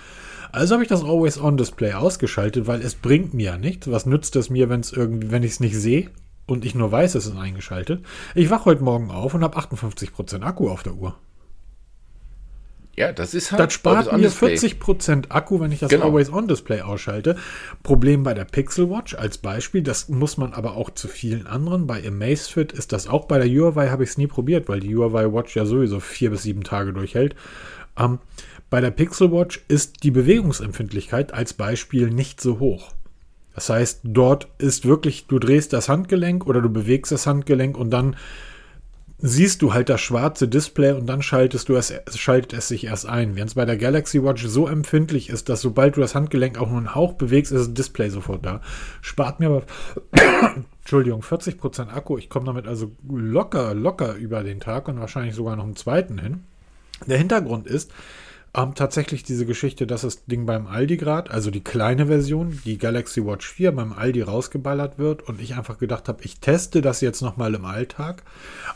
Also 0.54 0.74
habe 0.74 0.84
ich 0.84 0.88
das 0.88 1.02
Always-On-Display 1.02 1.94
ausgeschaltet, 1.94 2.66
weil 2.68 2.80
es 2.80 2.94
bringt 2.94 3.34
mir 3.34 3.44
ja 3.46 3.58
nichts. 3.58 3.90
Was 3.90 4.06
nützt 4.06 4.36
es 4.36 4.50
mir, 4.50 4.68
wenn 4.68 4.80
es 4.80 4.92
irgendwie, 4.92 5.30
wenn 5.32 5.42
ich 5.42 5.52
es 5.52 5.60
nicht 5.60 5.76
sehe 5.76 6.10
und 6.46 6.64
ich 6.64 6.76
nur 6.76 6.92
weiß, 6.92 7.16
es 7.16 7.26
ist 7.26 7.36
eingeschaltet? 7.36 8.04
Ich 8.36 8.50
wache 8.50 8.66
heute 8.66 8.84
Morgen 8.84 9.10
auf 9.10 9.34
und 9.34 9.42
habe 9.42 9.58
58% 9.58 10.42
Akku 10.42 10.68
auf 10.70 10.84
der 10.84 10.94
Uhr. 10.94 11.16
Ja, 12.96 13.12
das 13.12 13.34
ist 13.34 13.50
halt 13.50 13.58
Das 13.60 13.72
spart 13.72 14.06
mir 14.06 14.12
Always-On-Display. 14.12 14.76
40% 14.78 15.30
Akku, 15.30 15.58
wenn 15.58 15.72
ich 15.72 15.80
das 15.80 15.90
Genau. 15.90 16.04
Always-On-Display 16.04 16.82
ausschalte. 16.82 17.36
Problem 17.82 18.22
bei 18.22 18.34
der 18.34 18.44
Pixel 18.44 18.88
Watch 18.88 19.16
als 19.16 19.38
Beispiel, 19.38 19.82
das 19.82 20.08
muss 20.08 20.36
man 20.36 20.52
aber 20.52 20.76
auch 20.76 20.90
zu 20.90 21.08
vielen 21.08 21.48
anderen. 21.48 21.88
Bei 21.88 22.06
Amazfit 22.06 22.72
ist 22.72 22.92
das 22.92 23.08
auch. 23.08 23.24
Bei 23.24 23.38
der 23.38 23.48
Huawei 23.48 23.88
habe 23.88 24.04
ich 24.04 24.10
es 24.10 24.18
nie 24.18 24.28
probiert, 24.28 24.68
weil 24.68 24.78
die 24.78 24.94
Huawei 24.94 25.32
Watch 25.32 25.56
ja 25.56 25.66
sowieso 25.66 25.98
vier 25.98 26.30
bis 26.30 26.44
sieben 26.44 26.62
Tage 26.62 26.92
durchhält. 26.92 27.34
Ähm, 27.98 28.18
bei 28.70 28.80
der 28.80 28.90
Pixel 28.90 29.30
Watch 29.32 29.64
ist 29.68 30.02
die 30.02 30.10
Bewegungsempfindlichkeit 30.10 31.32
als 31.32 31.52
Beispiel 31.54 32.10
nicht 32.10 32.40
so 32.40 32.58
hoch. 32.58 32.92
Das 33.54 33.70
heißt, 33.70 34.00
dort 34.02 34.48
ist 34.58 34.84
wirklich, 34.84 35.26
du 35.26 35.38
drehst 35.38 35.72
das 35.72 35.88
Handgelenk 35.88 36.46
oder 36.46 36.60
du 36.60 36.68
bewegst 36.68 37.12
das 37.12 37.26
Handgelenk 37.26 37.76
und 37.78 37.90
dann 37.90 38.16
siehst 39.18 39.62
du 39.62 39.72
halt 39.72 39.88
das 39.88 40.00
schwarze 40.00 40.48
Display 40.48 40.92
und 40.92 41.06
dann 41.06 41.22
schaltest 41.22 41.68
du 41.68 41.76
es, 41.76 41.94
schaltet 42.14 42.52
es 42.52 42.68
sich 42.68 42.84
erst 42.84 43.06
ein. 43.06 43.36
Während 43.36 43.50
es 43.50 43.54
bei 43.54 43.64
der 43.64 43.76
Galaxy 43.76 44.22
Watch 44.22 44.44
so 44.44 44.66
empfindlich 44.66 45.30
ist, 45.30 45.48
dass 45.48 45.60
sobald 45.60 45.96
du 45.96 46.00
das 46.00 46.14
Handgelenk 46.14 46.58
auch 46.58 46.68
nur 46.68 46.78
einen 46.78 46.94
Hauch 46.94 47.14
bewegst, 47.14 47.52
ist 47.52 47.60
das 47.60 47.74
Display 47.74 48.10
sofort 48.10 48.44
da. 48.44 48.60
Spart 49.00 49.40
mir 49.40 49.46
aber, 49.46 49.62
Entschuldigung, 50.80 51.22
40% 51.22 51.88
Akku. 51.88 52.18
Ich 52.18 52.28
komme 52.28 52.46
damit 52.46 52.66
also 52.66 52.90
locker, 53.08 53.72
locker 53.72 54.14
über 54.14 54.42
den 54.42 54.60
Tag 54.60 54.88
und 54.88 54.98
wahrscheinlich 54.98 55.34
sogar 55.34 55.56
noch 55.56 55.64
einen 55.64 55.76
zweiten 55.76 56.18
hin. 56.18 56.44
Der 57.06 57.18
Hintergrund 57.18 57.66
ist, 57.66 57.90
ähm, 58.56 58.74
tatsächlich 58.74 59.24
diese 59.24 59.46
Geschichte, 59.46 59.86
dass 59.86 60.02
das 60.02 60.26
Ding 60.26 60.46
beim 60.46 60.68
Aldi 60.68 60.96
gerade, 60.96 61.30
also 61.30 61.50
die 61.50 61.64
kleine 61.64 62.06
Version, 62.06 62.60
die 62.64 62.78
Galaxy 62.78 63.24
Watch 63.24 63.48
4 63.48 63.72
beim 63.72 63.92
Aldi 63.92 64.22
rausgeballert 64.22 64.98
wird 64.98 65.22
und 65.22 65.40
ich 65.40 65.56
einfach 65.56 65.78
gedacht 65.78 66.08
habe, 66.08 66.22
ich 66.22 66.38
teste 66.38 66.80
das 66.80 67.00
jetzt 67.00 67.20
nochmal 67.20 67.54
im 67.54 67.64
Alltag, 67.64 68.22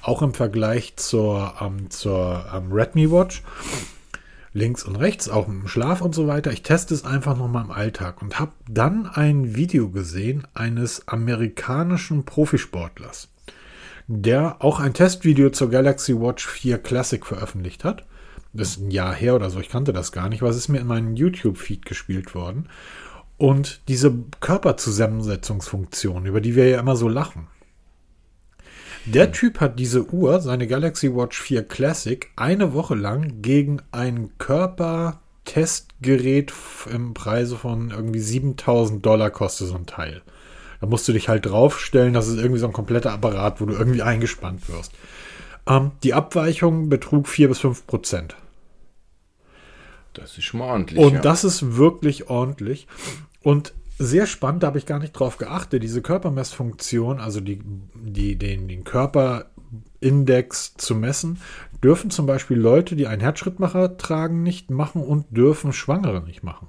auch 0.03 0.21
im 0.23 0.35
Vergleich 0.35 0.97
zur, 0.97 1.55
ähm, 1.61 1.91
zur 1.91 2.45
ähm, 2.53 2.73
Redmi 2.73 3.11
Watch 3.11 3.43
links 4.53 4.83
und 4.83 4.97
rechts, 4.97 5.29
auch 5.29 5.47
im 5.47 5.69
Schlaf 5.69 6.01
und 6.01 6.15
so 6.15 6.27
weiter. 6.27 6.51
Ich 6.51 6.63
teste 6.63 6.93
es 6.93 7.05
einfach 7.05 7.37
nochmal 7.37 7.65
im 7.65 7.71
Alltag 7.71 8.21
und 8.21 8.41
habe 8.41 8.53
dann 8.69 9.07
ein 9.07 9.55
Video 9.55 9.91
gesehen 9.91 10.47
eines 10.55 11.07
amerikanischen 11.07 12.25
Profisportlers, 12.25 13.29
der 14.09 14.57
auch 14.61 14.81
ein 14.81 14.95
Testvideo 14.95 15.51
zur 15.51 15.71
Galaxy 15.71 16.19
Watch 16.19 16.47
4 16.47 16.79
Classic 16.79 17.25
veröffentlicht 17.25 17.85
hat. 17.85 18.07
Das 18.55 18.71
ist 18.71 18.81
ein 18.81 18.91
Jahr 18.91 19.15
her 19.15 19.35
oder 19.35 19.51
so, 19.51 19.61
ich 19.61 19.69
kannte 19.69 19.93
das 19.93 20.13
gar 20.13 20.31
nicht, 20.31 20.41
was 20.43 20.57
ist 20.57 20.69
mir 20.69 20.81
in 20.81 20.87
meinen 20.87 21.15
YouTube-Feed 21.15 21.85
gespielt 21.85 22.35
worden. 22.35 22.71
Und 23.37 23.83
diese 23.87 24.15
Körperzusammensetzungsfunktion, 24.41 26.25
über 26.25 26.41
die 26.41 26.57
wir 26.57 26.69
ja 26.69 26.81
immer 26.81 26.97
so 26.97 27.09
lachen, 27.09 27.49
der 29.05 29.33
Typ 29.33 29.61
hat 29.61 29.79
diese 29.79 30.11
Uhr, 30.13 30.41
seine 30.41 30.67
Galaxy 30.67 31.15
Watch 31.15 31.39
4 31.41 31.65
Classic, 31.65 32.31
eine 32.37 32.73
Woche 32.73 32.95
lang 32.95 33.43
gegen 33.43 33.83
ein 33.93 34.31
Körpertestgerät 34.39 36.53
im 36.93 37.13
Preise 37.15 37.57
von 37.57 37.91
irgendwie 37.91 38.21
7000 38.21 39.05
Dollar 39.05 39.31
kostet 39.31 39.69
so 39.69 39.75
ein 39.77 39.87
Teil. 39.87 40.23
Da 40.81 40.87
musst 40.87 41.09
du 41.09 41.13
dich 41.13 41.29
halt 41.29 41.47
draufstellen, 41.47 42.15
das 42.15 42.29
ist 42.29 42.39
irgendwie 42.39 42.61
so 42.61 42.67
ein 42.67 42.73
kompletter 42.73 43.13
Apparat, 43.13 43.61
wo 43.61 43.67
du 43.67 43.75
irgendwie 43.75 44.03
eingespannt 44.03 44.69
wirst. 44.69 44.93
Ähm, 45.67 45.93
die 46.03 46.15
Abweichung 46.15 46.89
betrug 46.89 47.29
4 47.29 47.49
bis 47.49 47.59
5 47.61 47.87
Prozent. 47.87 48.37
Das 50.15 50.37
ist 50.39 50.45
schon 50.45 50.61
mal 50.61 50.67
ordentlich. 50.67 50.99
Und 50.99 51.15
ja. 51.15 51.21
das 51.21 51.45
ist 51.45 51.77
wirklich 51.77 52.29
ordentlich. 52.29 52.87
Und 53.43 53.73
sehr 53.99 54.27
spannend, 54.27 54.63
da 54.63 54.69
habe 54.69 54.79
ich 54.79 54.87
gar 54.87 54.99
nicht 54.99 55.13
drauf 55.13 55.39
geachtet. 55.39 55.83
Diese 55.83 56.03
Körpermessfunktion, 56.03 57.21
also 57.21 57.41
die, 57.41 57.61
die, 57.95 58.37
den, 58.37 58.69
den 58.69 58.85
Körperindex 58.85 60.75
zu 60.77 60.95
messen, 60.95 61.41
dürfen 61.83 62.11
zum 62.11 62.27
Beispiel 62.27 62.59
Leute, 62.59 62.97
die 62.97 63.07
einen 63.07 63.21
Herzschrittmacher 63.21 63.97
tragen, 63.97 64.43
nicht 64.43 64.71
machen 64.71 65.03
und 65.03 65.37
dürfen 65.37 65.73
Schwangere 65.73 66.23
nicht 66.23 66.43
machen. 66.43 66.69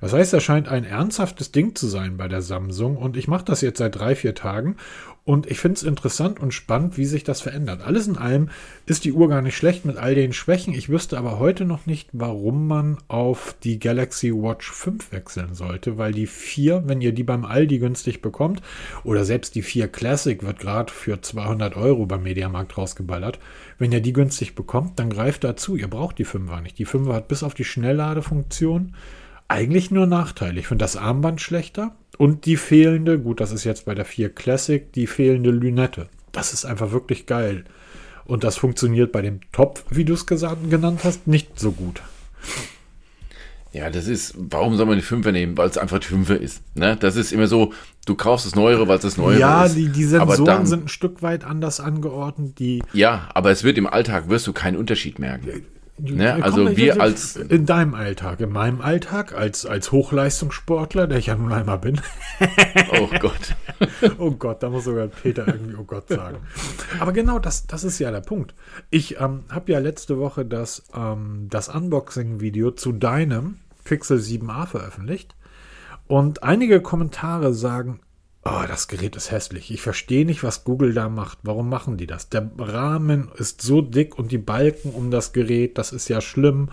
Das 0.00 0.12
heißt, 0.12 0.32
er 0.32 0.40
scheint 0.40 0.68
ein 0.68 0.84
ernsthaftes 0.84 1.52
Ding 1.52 1.74
zu 1.74 1.86
sein 1.86 2.16
bei 2.16 2.28
der 2.28 2.42
Samsung 2.42 2.96
und 2.96 3.16
ich 3.16 3.28
mache 3.28 3.44
das 3.44 3.60
jetzt 3.60 3.78
seit 3.78 3.96
drei, 3.96 4.14
vier 4.14 4.34
Tagen 4.34 4.76
und 5.24 5.50
ich 5.50 5.60
finde 5.60 5.76
es 5.76 5.82
interessant 5.82 6.40
und 6.40 6.52
spannend, 6.52 6.96
wie 6.96 7.04
sich 7.04 7.24
das 7.24 7.42
verändert. 7.42 7.82
Alles 7.82 8.06
in 8.06 8.16
allem 8.16 8.48
ist 8.86 9.04
die 9.04 9.12
Uhr 9.12 9.28
gar 9.28 9.42
nicht 9.42 9.56
schlecht 9.56 9.84
mit 9.84 9.96
all 9.96 10.14
den 10.14 10.32
Schwächen. 10.32 10.72
Ich 10.72 10.88
wüsste 10.88 11.18
aber 11.18 11.38
heute 11.38 11.66
noch 11.66 11.84
nicht, 11.84 12.08
warum 12.12 12.66
man 12.66 12.96
auf 13.08 13.54
die 13.62 13.78
Galaxy 13.78 14.32
Watch 14.32 14.70
5 14.72 15.12
wechseln 15.12 15.54
sollte, 15.54 15.98
weil 15.98 16.12
die 16.12 16.26
4, 16.26 16.84
wenn 16.86 17.02
ihr 17.02 17.12
die 17.12 17.22
beim 17.22 17.44
Aldi 17.44 17.78
günstig 17.78 18.22
bekommt, 18.22 18.62
oder 19.04 19.24
selbst 19.24 19.54
die 19.54 19.62
4 19.62 19.88
Classic 19.88 20.42
wird 20.42 20.58
gerade 20.58 20.92
für 20.92 21.20
200 21.20 21.76
Euro 21.76 22.06
beim 22.06 22.22
Mediamarkt 22.22 22.76
rausgeballert, 22.78 23.38
wenn 23.78 23.92
ihr 23.92 24.00
die 24.00 24.14
günstig 24.14 24.54
bekommt, 24.54 24.98
dann 24.98 25.10
greift 25.10 25.44
dazu. 25.44 25.76
Ihr 25.76 25.88
braucht 25.88 26.18
die 26.18 26.26
5er 26.26 26.62
nicht. 26.62 26.78
Die 26.78 26.86
5er 26.86 27.12
hat 27.12 27.28
bis 27.28 27.42
auf 27.42 27.54
die 27.54 27.64
Schnellladefunktion 27.64 28.94
eigentlich 29.50 29.90
nur 29.90 30.06
Nachteile. 30.06 30.60
Ich 30.60 30.68
finde 30.68 30.84
das 30.84 30.96
Armband 30.96 31.40
schlechter 31.40 31.96
und 32.18 32.46
die 32.46 32.56
fehlende, 32.56 33.18
gut, 33.18 33.40
das 33.40 33.50
ist 33.50 33.64
jetzt 33.64 33.84
bei 33.84 33.94
der 33.94 34.04
4 34.04 34.30
Classic, 34.30 34.92
die 34.92 35.08
fehlende 35.08 35.50
Lünette. 35.50 36.08
Das 36.30 36.52
ist 36.52 36.64
einfach 36.64 36.92
wirklich 36.92 37.26
geil. 37.26 37.64
Und 38.24 38.44
das 38.44 38.56
funktioniert 38.56 39.10
bei 39.10 39.22
dem 39.22 39.40
Topf, 39.50 39.84
wie 39.90 40.04
du 40.04 40.14
es 40.14 40.26
genannt 40.26 41.00
hast, 41.02 41.26
nicht 41.26 41.58
so 41.58 41.72
gut. 41.72 42.00
Ja, 43.72 43.90
das 43.90 44.06
ist, 44.06 44.34
warum 44.36 44.76
soll 44.76 44.86
man 44.86 44.96
die 44.96 45.02
Fünfer 45.02 45.32
nehmen? 45.32 45.56
Weil 45.56 45.68
es 45.68 45.78
einfach 45.78 45.98
die 45.98 46.06
Fünfer 46.06 46.40
ist. 46.40 46.62
Ne? 46.76 46.96
Das 46.98 47.16
ist 47.16 47.32
immer 47.32 47.48
so, 47.48 47.72
du 48.06 48.14
kaufst 48.14 48.46
das 48.46 48.54
Neuere, 48.54 48.86
weil 48.86 48.96
es 48.96 49.02
das 49.02 49.16
Neuere 49.16 49.40
ja, 49.40 49.64
ist. 49.64 49.76
Ja, 49.76 49.82
die, 49.82 49.88
die 49.88 50.04
Sensoren 50.04 50.44
dann, 50.44 50.66
sind 50.66 50.84
ein 50.84 50.88
Stück 50.88 51.22
weit 51.22 51.44
anders 51.44 51.80
angeordnet. 51.80 52.58
Die 52.60 52.82
ja, 52.92 53.28
aber 53.34 53.50
es 53.50 53.64
wird 53.64 53.78
im 53.78 53.88
Alltag, 53.88 54.28
wirst 54.28 54.46
du 54.46 54.52
keinen 54.52 54.76
Unterschied 54.76 55.18
merken. 55.18 55.66
Ne? 56.02 56.42
Also 56.42 56.76
wir 56.76 57.00
als. 57.00 57.36
In 57.36 57.66
deinem 57.66 57.94
Alltag, 57.94 58.40
in 58.40 58.50
meinem 58.50 58.80
Alltag, 58.80 59.34
als, 59.34 59.66
als 59.66 59.92
Hochleistungssportler, 59.92 61.06
der 61.06 61.18
ich 61.18 61.26
ja 61.26 61.34
nun 61.34 61.52
einmal 61.52 61.78
bin. 61.78 62.00
oh 62.92 63.08
Gott. 63.18 63.56
oh 64.18 64.30
Gott, 64.32 64.62
da 64.62 64.70
muss 64.70 64.84
sogar 64.84 65.06
Peter 65.08 65.46
irgendwie 65.46 65.76
oh 65.76 65.84
Gott 65.84 66.08
sagen. 66.08 66.38
Aber 66.98 67.12
genau 67.12 67.38
das, 67.38 67.66
das 67.66 67.84
ist 67.84 67.98
ja 67.98 68.10
der 68.10 68.20
Punkt. 68.20 68.54
Ich 68.90 69.20
ähm, 69.20 69.44
habe 69.50 69.72
ja 69.72 69.78
letzte 69.78 70.18
Woche 70.18 70.44
das, 70.44 70.84
ähm, 70.94 71.48
das 71.50 71.68
Unboxing-Video 71.68 72.70
zu 72.72 72.92
deinem 72.92 73.58
Pixel 73.84 74.18
7a 74.18 74.66
veröffentlicht. 74.66 75.34
Und 76.06 76.42
einige 76.42 76.80
Kommentare 76.80 77.54
sagen, 77.54 78.00
Oh, 78.42 78.62
das 78.66 78.88
Gerät 78.88 79.16
ist 79.16 79.30
hässlich. 79.30 79.70
Ich 79.70 79.82
verstehe 79.82 80.24
nicht, 80.24 80.42
was 80.42 80.64
Google 80.64 80.94
da 80.94 81.10
macht. 81.10 81.38
Warum 81.42 81.68
machen 81.68 81.98
die 81.98 82.06
das? 82.06 82.30
Der 82.30 82.50
Rahmen 82.58 83.30
ist 83.36 83.60
so 83.60 83.82
dick 83.82 84.18
und 84.18 84.32
die 84.32 84.38
Balken 84.38 84.90
um 84.90 85.10
das 85.10 85.32
Gerät, 85.32 85.76
das 85.76 85.92
ist 85.92 86.08
ja 86.08 86.22
schlimm. 86.22 86.70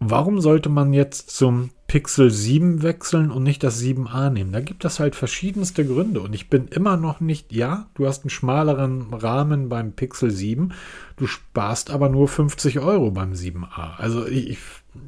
Warum 0.00 0.40
sollte 0.40 0.68
man 0.68 0.92
jetzt 0.92 1.30
zum 1.30 1.70
Pixel 1.88 2.30
7 2.30 2.82
wechseln 2.82 3.32
und 3.32 3.42
nicht 3.42 3.64
das 3.64 3.82
7a 3.82 4.30
nehmen? 4.30 4.52
Da 4.52 4.60
gibt 4.60 4.84
es 4.84 5.00
halt 5.00 5.16
verschiedenste 5.16 5.84
Gründe 5.84 6.20
und 6.20 6.32
ich 6.34 6.48
bin 6.48 6.68
immer 6.68 6.96
noch 6.96 7.18
nicht, 7.18 7.52
ja, 7.52 7.88
du 7.94 8.06
hast 8.06 8.22
einen 8.22 8.30
schmaleren 8.30 9.12
Rahmen 9.12 9.68
beim 9.68 9.92
Pixel 9.92 10.30
7, 10.30 10.72
du 11.16 11.26
sparst 11.26 11.90
aber 11.90 12.08
nur 12.08 12.28
50 12.28 12.78
Euro 12.78 13.10
beim 13.10 13.32
7a. 13.32 13.96
Also 13.96 14.24
ich, 14.24 14.58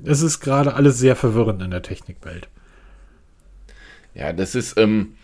es 0.03 0.23
ist 0.23 0.41
gerade 0.41 0.75
alles 0.75 0.99
sehr 0.99 1.15
verwirrend 1.15 1.63
in 1.63 1.71
der 1.71 1.83
Technikwelt. 1.83 2.49
Ja, 4.15 4.33
das 4.33 4.55
ist 4.55 4.77
ähm, 4.79 5.15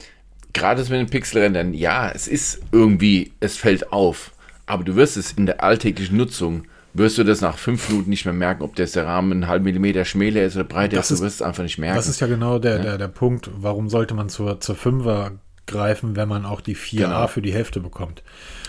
gerade 0.53 0.83
mit 0.83 0.91
den 0.93 1.07
Pixelrändern, 1.07 1.75
ja, 1.75 2.11
es 2.11 2.29
ist 2.29 2.61
irgendwie, 2.73 3.33
es 3.41 3.57
fällt 3.57 3.93
auf. 3.93 4.33
Aber 4.67 4.85
du 4.85 4.97
wirst 4.97 5.17
es 5.17 5.33
in 5.33 5.47
der 5.47 5.63
alltäglichen 5.63 6.17
Nutzung, 6.17 6.65
wirst 6.95 7.19
du 7.19 7.25
das 7.25 7.41
nach 7.41 7.59
fünf 7.59 7.89
Minuten 7.89 8.11
nicht 8.11 8.25
mehr 8.25 8.35
merken, 8.35 8.63
ob 8.63 8.75
der 8.75 8.89
Rahmen 8.97 9.33
einen 9.33 9.49
halben 9.49 9.65
Millimeter 9.65 10.05
schmäler 10.05 10.45
ist 10.45 10.57
oder 10.57 10.65
breiter 10.65 10.99
ist, 10.99 11.11
du 11.11 11.21
wirst 11.21 11.37
es 11.37 11.43
einfach 11.43 11.63
nicht 11.63 11.79
merken. 11.79 11.97
Das 11.97 12.09
ist 12.09 12.21
ja 12.21 12.27
genau 12.27 12.59
der, 12.59 12.77
ja? 12.79 12.83
der, 12.83 12.99
der 12.99 13.09
Punkt, 13.09 13.51
warum 13.55 13.89
sollte 13.89 14.15
man 14.15 14.29
zur, 14.29 14.61
zur 14.61 14.77
Fünfer 14.77 15.33
greifen, 15.67 16.17
wenn 16.17 16.29
man 16.29 16.47
auch 16.47 16.61
die 16.61 16.77
4a 16.77 16.97
genau. 16.97 17.27
für 17.27 17.43
die 17.43 17.53
Hälfte 17.53 17.81
bekommt. 17.81 18.23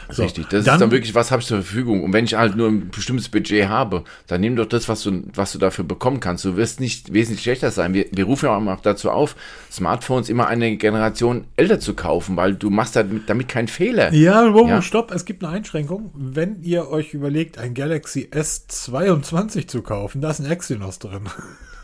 So, 0.10 0.24
Richtig, 0.24 0.48
das 0.48 0.64
dann, 0.64 0.76
ist 0.76 0.82
dann 0.82 0.92
wirklich, 0.92 1.16
was 1.16 1.32
habe 1.32 1.42
ich 1.42 1.48
zur 1.48 1.62
Verfügung. 1.62 2.04
Und 2.04 2.14
wenn 2.14 2.26
ich 2.26 2.36
halt 2.36 2.56
nur 2.56 2.70
ein 2.70 2.90
bestimmtes 2.90 3.28
Budget 3.30 3.68
habe, 3.68 4.04
dann 4.28 4.42
nimm 4.42 4.56
doch 4.56 4.66
das, 4.66 4.88
was 4.88 5.04
du, 5.04 5.24
was 5.34 5.52
du 5.52 5.60
dafür 5.60 5.84
bekommen 5.84 6.20
kannst. 6.20 6.46
Du 6.46 6.56
wirst 6.56 6.80
nicht 6.80 7.14
wesentlich 7.14 7.44
schlechter 7.44 7.72
sein. 7.72 7.94
Wir, 7.94 8.06
wir 8.12 8.26
rufen 8.26 8.46
ja 8.46 8.56
auch 8.56 8.82
dazu 8.82 9.12
auf, 9.12 9.36
Smartphones 9.72 10.30
immer 10.30 10.48
eine 10.48 10.78
Generation 10.78 11.46
älter 11.58 11.80
zu 11.80 11.94
kaufen, 11.94 12.38
weil 12.38 12.56
du 12.56 12.70
machst 12.70 12.96
damit, 12.96 13.30
damit 13.30 13.48
keinen 13.50 13.68
Fehler. 13.68 14.14
Ja, 14.14 14.54
wow, 14.54 14.70
ja, 14.70 14.82
stopp, 14.82 15.12
es 15.12 15.26
gibt 15.26 15.44
eine 15.44 15.54
Einschränkung. 15.54 16.12
Wenn 16.16 16.62
ihr 16.64 16.90
euch 16.90 17.14
überlegt, 17.14 17.58
ein 17.58 17.74
Galaxy 17.74 18.30
S22 18.32 19.68
zu 19.68 19.82
kaufen, 19.82 20.22
da 20.22 20.30
ist 20.30 20.40
ein 20.40 20.50
Exynos 20.50 21.00
drin. 21.00 21.24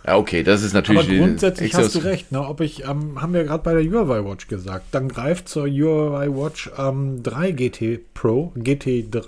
Ja, 0.05 0.17
okay, 0.17 0.43
das 0.43 0.63
ist 0.63 0.73
natürlich. 0.73 1.07
Aber 1.07 1.17
grundsätzlich 1.17 1.73
hast 1.75 1.95
du 1.95 1.99
recht. 1.99 2.31
Ne? 2.31 2.45
Ob 2.45 2.59
ich, 2.59 2.83
ähm, 2.83 3.21
haben 3.21 3.33
wir 3.33 3.43
gerade 3.45 3.63
bei 3.63 3.73
der 3.73 3.83
Huawei 3.83 4.25
Watch 4.25 4.47
gesagt. 4.47 4.87
Dann 4.91 5.07
greift 5.07 5.47
zur 5.47 5.67
Huawei 5.67 6.29
Watch 6.29 6.71
ähm, 6.77 7.23
3 7.23 7.51
GT 7.51 8.13
Pro, 8.13 8.51
GT 8.55 9.07
3, 9.09 9.21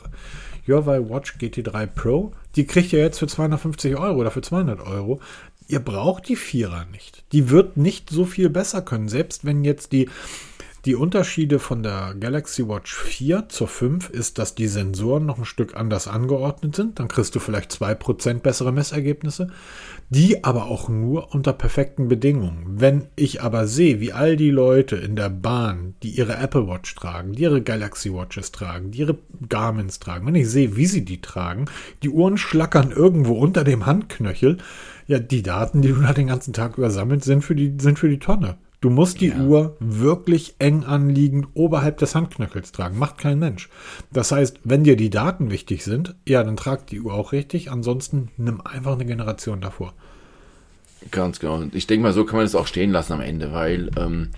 Huawei 0.68 1.10
Watch 1.10 1.36
GT3 1.40 1.88
Pro. 1.88 2.34
Die 2.56 2.66
kriegt 2.66 2.92
ihr 2.92 3.00
jetzt 3.00 3.20
für 3.20 3.28
250 3.28 3.96
Euro 3.96 4.20
oder 4.20 4.32
für 4.32 4.42
200 4.42 4.82
Euro. 4.82 5.22
Ihr 5.68 5.80
braucht 5.80 6.28
die 6.28 6.36
Vierer 6.36 6.86
nicht. 6.92 7.24
Die 7.32 7.50
wird 7.50 7.78
nicht 7.78 8.10
so 8.10 8.26
viel 8.26 8.50
besser 8.50 8.82
können. 8.82 9.08
Selbst 9.08 9.46
wenn 9.46 9.64
jetzt 9.64 9.94
die 9.94 10.10
die 10.86 10.96
Unterschiede 10.96 11.58
von 11.58 11.82
der 11.82 12.14
Galaxy 12.20 12.68
Watch 12.68 12.94
4 12.94 13.50
zur 13.50 13.68
5 13.68 14.10
ist, 14.10 14.38
dass 14.38 14.54
die 14.54 14.68
Sensoren 14.68 15.26
noch 15.26 15.40
ein 15.40 15.46
Stück 15.46 15.76
anders 15.76 16.08
angeordnet 16.08 16.76
sind. 16.76 17.00
Dann 17.00 17.08
kriegst 17.08 17.34
du 17.34 17.40
vielleicht 17.40 17.72
2% 17.72 18.40
bessere 18.40 18.72
Messergebnisse 18.72 19.50
die 20.10 20.44
aber 20.44 20.66
auch 20.66 20.88
nur 20.88 21.34
unter 21.34 21.54
perfekten 21.54 22.08
Bedingungen. 22.08 22.64
Wenn 22.68 23.08
ich 23.16 23.42
aber 23.42 23.68
sehe, 23.68 24.00
wie 24.00 24.14
all 24.14 24.36
die 24.36 24.52
Leute 24.52 24.96
in 24.96 25.16
der 25.16 25.30
Bahn, 25.30 25.96
die 26.04 26.10
ihre 26.10 26.38
Apple 26.38 26.68
Watch 26.68 26.94
tragen, 26.96 27.34
die 27.34 27.44
ihre 27.44 27.62
Galaxy 27.62 28.14
Watches 28.14 28.52
tragen, 28.52 28.92
die 28.92 29.00
ihre 29.00 29.18
Garmins 29.50 30.00
tragen, 30.00 30.28
wenn 30.28 30.36
ich 30.36 30.50
sehe, 30.50 30.76
wie 30.76 30.86
sie 30.86 31.04
die 31.04 31.22
tragen, 31.22 31.66
die 32.04 32.10
Uhren 32.10 32.38
schlackern 32.38 32.92
irgendwo 32.92 33.34
unter 33.34 33.64
dem 33.64 33.86
Handknöchel, 33.86 34.58
ja, 35.08 35.20
die 35.20 35.44
Daten, 35.44 35.82
die 35.82 35.90
du 35.90 36.02
da 36.02 36.14
den 36.14 36.28
ganzen 36.28 36.54
Tag 36.54 36.78
übersammelt, 36.78 37.24
sind 37.24 37.44
für 37.44 37.56
die, 37.56 37.76
sind 37.80 38.00
für 38.00 38.10
die 38.10 38.20
Tonne. 38.20 38.58
Du 38.82 38.90
musst 38.90 39.22
die 39.22 39.30
ja. 39.30 39.40
Uhr 39.40 39.78
wirklich 39.80 40.56
eng 40.60 40.84
anliegend 40.84 41.48
oberhalb 41.54 41.98
des 41.98 42.16
Handknöchels 42.16 42.72
tragen. 42.72 43.00
Macht 43.00 43.18
kein 43.18 43.40
Mensch. 43.40 43.70
Das 44.12 44.32
heißt, 44.32 44.60
wenn 44.64 44.84
dir 44.84 44.96
die 44.96 45.10
Daten 45.10 45.52
wichtig 45.52 45.84
sind, 45.84 46.16
ja, 46.28 46.44
dann 46.44 46.58
trag 46.58 46.88
die 46.88 47.02
Uhr 47.02 47.14
auch 47.14 47.32
richtig. 47.32 47.72
Ansonsten 47.72 48.30
nimm 48.38 48.62
einfach 48.62 48.94
eine 48.94 49.06
Generation 49.06 49.62
davor. 49.62 49.94
Ganz 51.12 51.40
genau. 51.40 51.56
Und 51.56 51.76
ich 51.76 51.88
denke 51.88 52.04
mal, 52.04 52.14
so 52.14 52.26
kann 52.26 52.38
man 52.38 52.46
es 52.46 52.56
auch 52.56 52.68
stehen 52.68 52.92
lassen 52.92 53.14
am 53.14 53.22
Ende, 53.22 53.54
weil 53.54 53.92
ähm, 53.98 54.30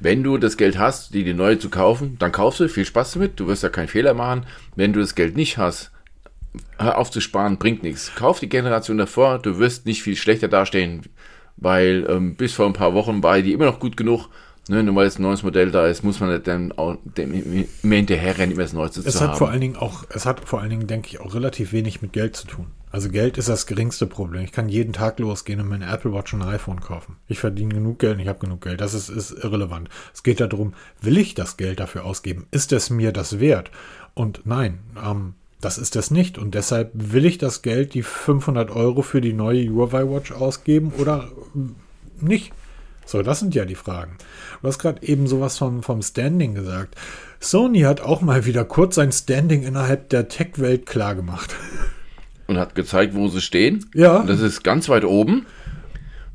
wenn 0.00 0.22
du 0.22 0.38
das 0.38 0.56
Geld 0.56 0.78
hast, 0.78 1.14
die 1.14 1.24
die 1.24 1.34
neue 1.34 1.58
zu 1.58 1.70
kaufen, 1.70 2.16
dann 2.18 2.32
kaufst 2.32 2.60
du, 2.60 2.68
viel 2.68 2.84
Spaß 2.84 3.12
damit, 3.12 3.40
du 3.40 3.46
wirst 3.46 3.62
ja 3.62 3.68
keinen 3.68 3.88
Fehler 3.88 4.14
machen. 4.14 4.46
Wenn 4.76 4.92
du 4.92 5.00
das 5.00 5.14
Geld 5.14 5.36
nicht 5.36 5.58
hast, 5.58 5.90
hör 6.78 6.98
auf 6.98 7.10
zu 7.10 7.20
sparen, 7.20 7.58
bringt 7.58 7.82
nichts. 7.82 8.14
Kauf 8.14 8.40
die 8.40 8.48
Generation 8.48 8.98
davor, 8.98 9.38
du 9.38 9.58
wirst 9.58 9.86
nicht 9.86 10.02
viel 10.02 10.16
schlechter 10.16 10.48
dastehen, 10.48 11.02
weil 11.60 12.06
ähm, 12.08 12.34
bis 12.36 12.54
vor 12.54 12.66
ein 12.66 12.72
paar 12.72 12.94
Wochen 12.94 13.22
war 13.22 13.40
die 13.40 13.52
immer 13.52 13.66
noch 13.66 13.80
gut 13.80 13.96
genug. 13.96 14.28
Ne, 14.70 14.82
nur 14.82 14.96
weil 14.96 15.06
jetzt 15.06 15.18
ein 15.18 15.22
neues 15.22 15.42
Modell 15.42 15.70
da 15.70 15.86
ist, 15.86 16.04
muss 16.04 16.20
man 16.20 16.42
dann 16.42 16.72
auch 16.72 16.98
dem, 17.02 17.66
immer 17.82 17.94
hinterherrennen, 17.94 18.52
immer 18.52 18.64
das 18.64 18.74
Neueste 18.74 19.00
es 19.00 19.14
zu 19.14 19.20
hat 19.20 19.30
haben. 19.30 19.38
vor 19.38 19.48
allen 19.48 19.62
Dingen 19.62 19.76
auch, 19.76 20.04
es 20.10 20.26
hat 20.26 20.46
vor 20.46 20.60
allen 20.60 20.68
Dingen, 20.68 20.86
denke 20.86 21.08
ich, 21.08 21.20
auch 21.20 21.34
relativ 21.34 21.72
wenig 21.72 22.02
mit 22.02 22.12
Geld 22.12 22.36
zu 22.36 22.46
tun. 22.46 22.66
Also 22.90 23.08
Geld 23.08 23.38
ist 23.38 23.48
das 23.48 23.66
geringste 23.66 24.06
Problem. 24.06 24.42
Ich 24.42 24.52
kann 24.52 24.68
jeden 24.68 24.92
Tag 24.92 25.18
losgehen 25.18 25.60
und 25.60 25.68
mir 25.68 25.76
eine 25.76 25.90
Apple 25.90 26.12
Watch 26.12 26.34
und 26.34 26.42
ein 26.42 26.48
iPhone 26.48 26.80
kaufen. 26.80 27.16
Ich 27.28 27.38
verdiene 27.38 27.74
genug 27.74 27.98
Geld 27.98 28.14
und 28.14 28.20
ich 28.20 28.28
habe 28.28 28.38
genug 28.38 28.62
Geld. 28.62 28.80
Das 28.80 28.92
ist, 28.92 29.08
ist 29.08 29.30
irrelevant. 29.30 29.88
Es 30.12 30.22
geht 30.22 30.40
darum, 30.40 30.74
will 31.00 31.16
ich 31.16 31.34
das 31.34 31.56
Geld 31.56 31.80
dafür 31.80 32.04
ausgeben? 32.04 32.46
Ist 32.50 32.72
es 32.72 32.90
mir 32.90 33.12
das 33.12 33.40
wert? 33.40 33.70
Und 34.14 34.42
nein, 34.44 34.80
ähm, 35.02 35.34
das 35.60 35.78
ist 35.78 35.96
es 35.96 36.10
nicht. 36.10 36.38
Und 36.38 36.54
deshalb 36.54 36.90
will 36.94 37.24
ich 37.24 37.38
das 37.38 37.62
Geld, 37.62 37.94
die 37.94 38.02
500 38.02 38.70
Euro 38.70 39.02
für 39.02 39.20
die 39.20 39.32
neue 39.32 39.68
Huawei 39.68 40.08
Watch 40.08 40.32
ausgeben 40.32 40.92
oder 40.98 41.30
nicht? 42.20 42.52
So, 43.04 43.22
das 43.22 43.40
sind 43.40 43.54
ja 43.54 43.64
die 43.64 43.74
Fragen. 43.74 44.18
Du 44.60 44.68
hast 44.68 44.78
gerade 44.78 45.02
eben 45.02 45.26
sowas 45.26 45.56
vom, 45.56 45.82
vom 45.82 46.02
Standing 46.02 46.54
gesagt. 46.54 46.94
Sony 47.40 47.80
hat 47.80 48.00
auch 48.00 48.20
mal 48.20 48.44
wieder 48.44 48.64
kurz 48.64 48.96
sein 48.96 49.12
Standing 49.12 49.62
innerhalb 49.62 50.10
der 50.10 50.28
Tech-Welt 50.28 50.84
klar 50.86 51.14
gemacht. 51.14 51.54
Und 52.46 52.58
hat 52.58 52.74
gezeigt, 52.74 53.14
wo 53.14 53.28
sie 53.28 53.40
stehen. 53.40 53.86
Ja. 53.94 54.22
Das 54.24 54.40
ist 54.40 54.62
ganz 54.62 54.88
weit 54.88 55.04
oben. 55.04 55.46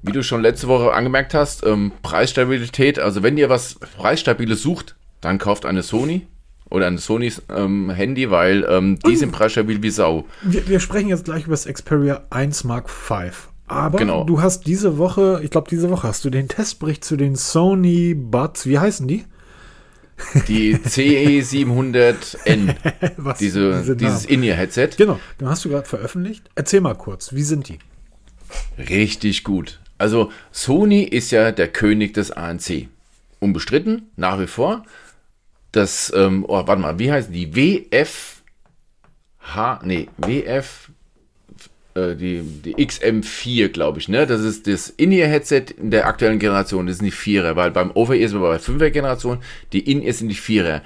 Wie 0.02 0.12
du 0.12 0.24
schon 0.24 0.42
letzte 0.42 0.68
Woche 0.68 0.92
angemerkt 0.92 1.34
hast, 1.34 1.66
ähm, 1.66 1.94
Preisstabilität. 2.02 3.00
Also 3.00 3.24
wenn 3.24 3.38
ihr 3.38 3.50
was 3.50 3.76
Preisstabiles 3.76 4.62
sucht, 4.62 4.96
dann 5.22 5.38
kauft 5.38 5.66
eine 5.66 5.84
Sony 5.84 6.28
oder 6.70 6.88
ein 6.88 6.98
Sonys 6.98 7.42
ähm, 7.50 7.90
Handy, 7.90 8.32
weil 8.32 8.66
ähm, 8.70 9.00
die 9.06 9.16
sind 9.16 9.32
preisstabil 9.32 9.82
wie 9.84 9.90
Sau. 9.90 10.26
Wir, 10.42 10.68
wir 10.68 10.80
sprechen 10.80 11.10
jetzt 11.10 11.26
gleich 11.26 11.44
über 11.44 11.54
das 11.54 11.66
Xperia 11.66 12.24
1 12.30 12.64
Mark 12.64 12.90
V. 12.90 13.22
Aber 13.68 13.98
Genau. 13.98 14.24
du 14.26 14.42
hast 14.42 14.68
diese 14.68 14.98
Woche, 14.98 15.40
ich 15.44 15.50
glaube, 15.50 15.70
diese 15.70 15.90
Woche 15.90 16.08
hast 16.08 16.26
du 16.26 16.30
den 16.30 16.48
Testbericht 16.48 17.04
zu 17.04 17.16
den 17.16 17.36
Sony 17.36 18.14
Buds, 18.14 18.66
wie 18.66 18.78
heißen 18.80 19.08
die? 19.08 19.24
Die 20.48 20.76
CE700N, 20.78 22.76
Was, 23.18 23.38
diese, 23.40 23.80
diese 23.80 23.96
dieses? 23.96 24.26
In-Ear-Headset. 24.26 24.90
Genau, 24.98 25.20
den 25.40 25.50
hast 25.50 25.66
du 25.66 25.70
gerade 25.70 25.88
veröffentlicht. 25.88 26.50
Erzähl 26.56 26.82
mal 26.82 26.94
kurz, 26.96 27.34
wie 27.34 27.44
sind 27.44 27.68
die? 27.70 27.80
Richtig 28.78 29.44
gut. 29.44 29.80
Also 29.98 30.32
Sony 30.52 31.04
ist 31.04 31.32
ja 31.32 31.52
der 31.52 31.68
König 31.68 32.14
des 32.14 32.32
ANC. 32.32 32.88
Unbestritten, 33.40 34.04
nach 34.16 34.40
wie 34.40 34.48
vor. 34.48 34.84
Das, 35.74 36.14
ähm, 36.16 36.46
oh, 36.48 36.66
warte 36.66 36.82
mal, 36.82 37.00
wie 37.00 37.12
heißen 37.12 37.34
die? 37.34 37.56
WF, 37.56 38.42
H, 39.40 39.82
nee, 39.84 40.08
WF, 40.18 40.90
äh, 41.96 42.16
die, 42.16 42.42
die 42.42 42.76
XM4, 42.76 43.70
glaube 43.70 44.00
ich, 44.00 44.08
ne? 44.08 44.28
Das 44.28 44.42
ist 44.42 44.68
das 44.68 44.90
In-Ear-Headset 44.90 45.66
in 45.78 45.92
der 45.92 46.08
aktuellen 46.08 46.40
Generation. 46.40 46.88
Das 46.88 46.98
sind 46.98 47.06
die 47.06 47.12
Vierer, 47.12 47.56
weil 47.56 47.72
beim 47.72 47.92
Over-Ear 47.92 48.30
sind 48.30 48.42
wir 48.42 48.50
bei 48.50 48.58
5er 48.58 48.90
Generation. 48.92 49.40
Die 49.74 49.92
In-Ear 49.92 50.14
sind 50.14 50.30
die 50.30 50.36
Vierer. 50.36 50.82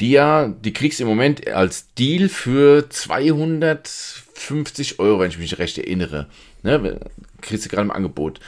Die 0.00 0.10
ja, 0.10 0.48
die 0.48 0.72
kriegst 0.72 0.98
du 0.98 1.04
im 1.04 1.08
Moment 1.08 1.46
als 1.48 1.94
Deal 1.94 2.28
für 2.28 2.90
250 2.90 4.98
Euro, 4.98 5.20
wenn 5.20 5.30
ich 5.30 5.38
mich 5.38 5.60
recht 5.60 5.78
erinnere. 5.78 6.26
Ne? 6.64 6.98
Kriegst 7.40 7.64
du 7.64 7.68
gerade 7.68 7.82
im 7.82 7.92
Angebot. 7.92 8.40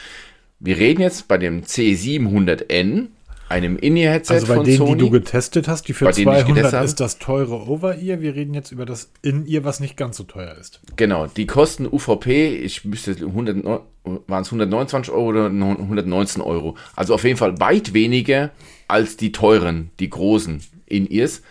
Wir 0.58 0.76
reden 0.76 1.02
jetzt 1.02 1.28
bei 1.28 1.38
dem 1.38 1.62
C700N, 1.62 3.08
einem 3.54 3.76
In-Ear-Headset 3.78 4.34
Also 4.34 4.46
bei 4.48 4.54
von 4.56 4.64
denen, 4.64 4.78
Sony. 4.78 4.92
die 4.94 4.98
du 4.98 5.10
getestet 5.10 5.68
hast, 5.68 5.86
die 5.88 5.92
für 5.92 6.06
Bei 6.06 6.12
denen 6.12 6.32
ich 6.32 6.38
200 6.40 6.46
getestet 6.56 6.72
habe? 6.74 6.84
ist 6.86 7.00
das 7.00 7.18
teure 7.18 7.68
Over-Ear. 7.68 8.20
Wir 8.20 8.34
reden 8.34 8.52
jetzt 8.52 8.72
über 8.72 8.84
das 8.84 9.10
In-Ear, 9.22 9.64
was 9.64 9.80
nicht 9.80 9.96
ganz 9.96 10.16
so 10.16 10.24
teuer 10.24 10.54
ist. 10.60 10.80
Genau, 10.96 11.26
die 11.26 11.46
kosten 11.46 11.86
UVP, 11.86 12.56
ich 12.56 12.84
müsste 12.84 13.12
100, 13.12 13.64
waren 13.64 14.42
es 14.42 14.48
129 14.48 15.12
Euro 15.12 15.28
oder 15.28 15.46
119 15.46 16.42
Euro. 16.42 16.76
Also 16.96 17.14
auf 17.14 17.22
jeden 17.24 17.36
Fall 17.36 17.58
weit 17.60 17.94
weniger 17.94 18.50
als 18.88 19.16
die 19.16 19.32
teuren, 19.32 19.90
die 20.00 20.10
großen 20.10 20.60
In-Ears. 20.86 21.42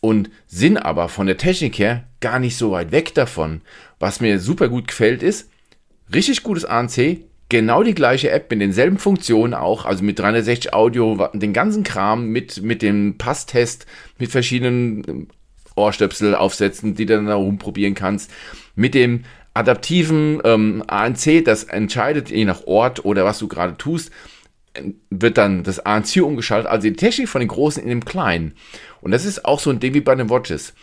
Und 0.00 0.30
sind 0.46 0.76
aber 0.76 1.08
von 1.08 1.26
der 1.26 1.38
Technik 1.38 1.78
her 1.78 2.04
gar 2.20 2.38
nicht 2.38 2.56
so 2.56 2.70
weit 2.70 2.92
weg 2.92 3.14
davon. 3.14 3.62
Was 3.98 4.20
mir 4.20 4.38
super 4.38 4.68
gut 4.68 4.86
gefällt 4.86 5.24
ist, 5.24 5.50
richtig 6.14 6.44
gutes 6.44 6.64
ANC, 6.64 7.18
genau 7.48 7.82
die 7.82 7.94
gleiche 7.94 8.30
App 8.30 8.50
mit 8.50 8.60
denselben 8.60 8.98
Funktionen 8.98 9.54
auch, 9.54 9.84
also 9.84 10.04
mit 10.04 10.18
360 10.18 10.74
Audio, 10.74 11.28
den 11.32 11.52
ganzen 11.52 11.82
Kram, 11.82 12.28
mit, 12.28 12.62
mit 12.62 12.82
dem 12.82 13.16
Passtest, 13.18 13.86
mit 14.18 14.30
verschiedenen 14.30 15.04
ähm, 15.08 15.28
Ohrstöpsel 15.76 16.34
aufsetzen, 16.34 16.94
die 16.94 17.06
du 17.06 17.14
dann 17.14 17.26
da 17.26 17.36
rumprobieren 17.36 17.94
kannst, 17.94 18.30
mit 18.74 18.94
dem 18.94 19.24
adaptiven 19.54 20.40
ähm, 20.44 20.84
ANC, 20.86 21.44
das 21.44 21.64
entscheidet 21.64 22.30
je 22.30 22.44
nach 22.44 22.66
Ort 22.66 23.04
oder 23.04 23.24
was 23.24 23.38
du 23.38 23.48
gerade 23.48 23.76
tust, 23.76 24.10
äh, 24.74 24.82
wird 25.10 25.38
dann 25.38 25.62
das 25.62 25.84
ANC 25.84 26.22
umgeschaltet, 26.22 26.70
also 26.70 26.86
die 26.88 26.96
Technik 26.96 27.28
von 27.28 27.40
den 27.40 27.48
Großen 27.48 27.82
in 27.82 27.88
dem 27.88 28.04
Kleinen. 28.04 28.54
Und 29.00 29.12
das 29.12 29.24
ist 29.24 29.44
auch 29.44 29.60
so 29.60 29.70
ein 29.70 29.80
Ding 29.80 29.94
wie 29.94 30.00
bei 30.00 30.14
den 30.14 30.30
Watches. 30.30 30.74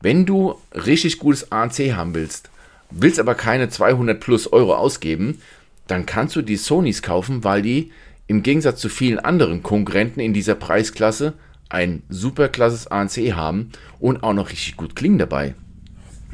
Wenn 0.00 0.26
du 0.26 0.56
richtig 0.72 1.18
gutes 1.18 1.50
ANC 1.52 1.92
haben 1.94 2.14
willst, 2.14 2.50
willst 2.90 3.18
aber 3.18 3.34
keine 3.34 3.68
200 3.68 4.20
plus 4.20 4.52
Euro 4.52 4.74
ausgeben, 4.74 5.40
dann 5.86 6.06
kannst 6.06 6.36
du 6.36 6.42
die 6.42 6.56
Sonys 6.56 7.02
kaufen, 7.02 7.44
weil 7.44 7.62
die 7.62 7.90
im 8.26 8.42
Gegensatz 8.42 8.80
zu 8.80 8.88
vielen 8.88 9.18
anderen 9.18 9.62
Konkurrenten 9.62 10.20
in 10.20 10.34
dieser 10.34 10.54
Preisklasse 10.54 11.34
ein 11.68 12.02
superklasses 12.08 12.86
ANC 12.88 13.32
haben 13.34 13.70
und 14.00 14.22
auch 14.22 14.32
noch 14.32 14.50
richtig 14.50 14.76
gut 14.76 14.96
klingen 14.96 15.18
dabei. 15.18 15.54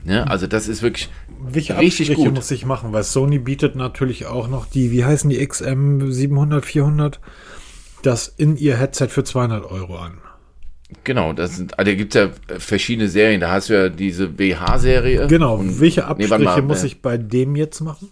Ne? 0.04 0.28
Also 0.28 0.46
das 0.46 0.68
ist 0.68 0.82
wirklich 0.82 1.08
Welche 1.40 1.78
richtig 1.78 2.08
Abstriche 2.08 2.28
gut. 2.28 2.34
muss 2.34 2.50
ich 2.50 2.64
machen? 2.66 2.92
Weil 2.92 3.04
Sony 3.04 3.38
bietet 3.38 3.76
natürlich 3.76 4.26
auch 4.26 4.48
noch 4.48 4.66
die, 4.66 4.90
wie 4.90 5.04
heißen 5.04 5.30
die 5.30 5.46
XM 5.46 6.10
700, 6.10 6.64
400, 6.64 7.20
das 8.02 8.28
In-Ear-Headset 8.28 9.08
für 9.08 9.22
200 9.24 9.64
Euro 9.64 9.96
an. 9.96 10.18
Genau, 11.04 11.32
das 11.32 11.56
sind, 11.56 11.78
also 11.78 11.90
da 11.90 11.96
gibt 11.96 12.14
es 12.14 12.20
ja 12.20 12.58
verschiedene 12.58 13.08
Serien. 13.08 13.40
Da 13.40 13.50
hast 13.50 13.70
du 13.70 13.74
ja 13.74 13.88
diese 13.88 14.38
WH-Serie. 14.38 15.26
Genau, 15.26 15.56
Und- 15.56 15.80
welche 15.80 16.00
nee, 16.00 16.06
Abstriche 16.06 16.30
warte 16.30 16.44
mal, 16.44 16.62
muss 16.62 16.82
äh, 16.82 16.86
ich 16.86 17.00
bei 17.00 17.16
dem 17.16 17.56
jetzt 17.56 17.80
machen? 17.80 18.10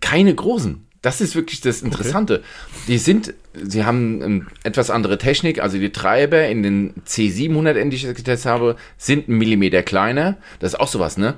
Keine 0.00 0.34
großen. 0.34 0.86
Das 1.02 1.22
ist 1.22 1.34
wirklich 1.34 1.62
das 1.62 1.80
Interessante. 1.80 2.42
Die 2.86 2.98
sind, 2.98 3.32
sie 3.54 3.84
haben 3.84 4.22
ähm, 4.22 4.46
etwas 4.64 4.90
andere 4.90 5.16
Technik, 5.16 5.62
also 5.62 5.78
die 5.78 5.92
Treiber 5.92 6.46
in 6.46 6.62
den 6.62 6.94
C700, 7.06 7.88
die 7.88 7.96
ich 7.96 8.02
getestet 8.02 8.50
habe, 8.50 8.76
sind 8.98 9.28
einen 9.28 9.38
Millimeter 9.38 9.82
kleiner. 9.82 10.36
Das 10.58 10.74
ist 10.74 10.80
auch 10.80 10.88
sowas, 10.88 11.16
ne? 11.16 11.36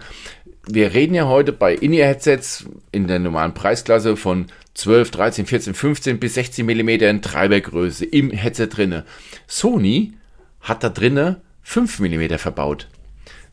Wir 0.67 0.95
reden 0.95 1.15
ja 1.15 1.27
heute 1.27 1.53
bei 1.53 1.75
In-Ear-Headsets 1.75 2.67
in 2.93 3.09
der 3.09 3.19
normalen 3.19 3.55
Preisklasse 3.55 4.17
von 4.17 4.47
12, 4.75 5.11
13, 5.11 5.47
14, 5.47 5.75
15 5.75 6.19
bis 6.19 6.35
16 6.35 6.65
Millimetern 6.65 7.21
Treibergröße 7.23 8.05
im 8.05 8.31
Headset 8.31 8.69
drinne. 8.69 9.05
Sony 9.47 10.15
hat 10.61 10.83
da 10.83 10.89
drinne 10.89 11.41
5 11.63 12.01
Millimeter 12.01 12.39
verbaut. 12.39 12.89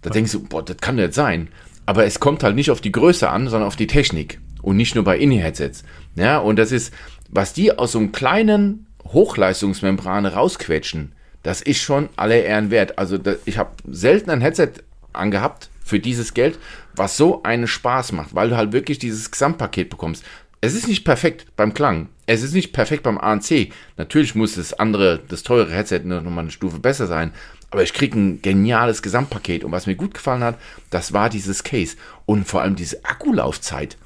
Da 0.02 0.10
denkst 0.10 0.32
du, 0.32 0.43
boah, 0.43 0.64
das 0.64 0.78
kann 0.78 0.95
nicht 0.95 1.14
sein. 1.14 1.50
Aber 1.86 2.06
es 2.06 2.20
kommt 2.20 2.43
halt 2.43 2.56
nicht 2.56 2.72
auf 2.72 2.82
die 2.82 2.91
Größe 2.91 3.30
an, 3.30 3.47
sondern 3.47 3.68
auf 3.68 3.76
die 3.76 3.88
Technik. 3.88 4.39
Und 4.62 4.78
nicht 4.78 4.95
nur 4.95 5.03
bei 5.03 5.18
In-Headsets. 5.18 5.84
Ja, 6.16 6.39
und 6.39 6.57
das 6.57 6.72
ist, 6.72 6.93
was 7.30 7.53
die 7.53 7.78
aus 7.78 7.93
so 7.93 7.99
einem 7.99 8.12
kleinen 8.12 8.88
Hochleistungsmembran 9.05 10.26
rausquetschen, 10.26 11.14
das 11.43 11.62
ist 11.62 11.82
schon 11.82 12.10
alle 12.16 12.39
Ehren 12.39 12.70
wert. 12.70 12.97
Also 12.97 13.18
da, 13.18 13.36
ich 13.45 13.57
habe 13.57 13.72
selten 13.89 14.30
ein 14.30 14.41
Headset 14.41 14.72
angehabt 15.14 15.70
für 15.84 15.99
dieses 15.99 16.34
Geld, 16.34 16.60
was 16.95 17.18
so 17.18 17.43
einen 17.43 17.68
Spaß 17.68 18.12
macht, 18.12 18.36
weil 18.36 18.49
du 18.49 18.57
halt 18.57 18.74
wirklich 18.74 18.99
dieses 18.99 19.32
Gesamtpaket 19.32 19.89
bekommst. 19.89 20.24
Es 20.62 20.74
ist 20.74 20.88
nicht 20.88 21.05
perfekt 21.05 21.45
beim 21.55 21.74
Klang. 21.74 22.10
Es 22.26 22.43
ist 22.43 22.53
nicht 22.53 22.74
perfekt 22.74 23.03
beim 23.03 23.18
ANC. 23.18 23.72
Natürlich 23.95 24.36
muss 24.36 24.55
das 24.55 24.74
andere, 24.74 25.22
das 25.30 25.43
teure 25.43 25.72
Headset 25.72 26.01
noch 26.03 26.22
mal 26.24 26.41
eine 26.41 26.51
Stufe 26.51 26.80
besser 26.80 27.07
sein. 27.07 27.32
Aber 27.72 27.84
ich 27.84 27.93
kriege 27.93 28.20
ein 28.20 28.41
geniales 28.41 29.01
Gesamtpaket. 29.01 29.64
Und 29.64 29.72
was 29.72 29.88
mir 29.88 29.95
gut 29.95 30.14
gefallen 30.14 30.43
hat, 30.43 30.60
das 30.89 31.14
war 31.14 31.30
dieses 31.30 31.64
Case. 31.64 31.95
Und 32.26 32.47
vor 32.47 32.62
allem 32.62 32.76
diese 32.76 33.05
Akkulaufzeit. 33.05 33.97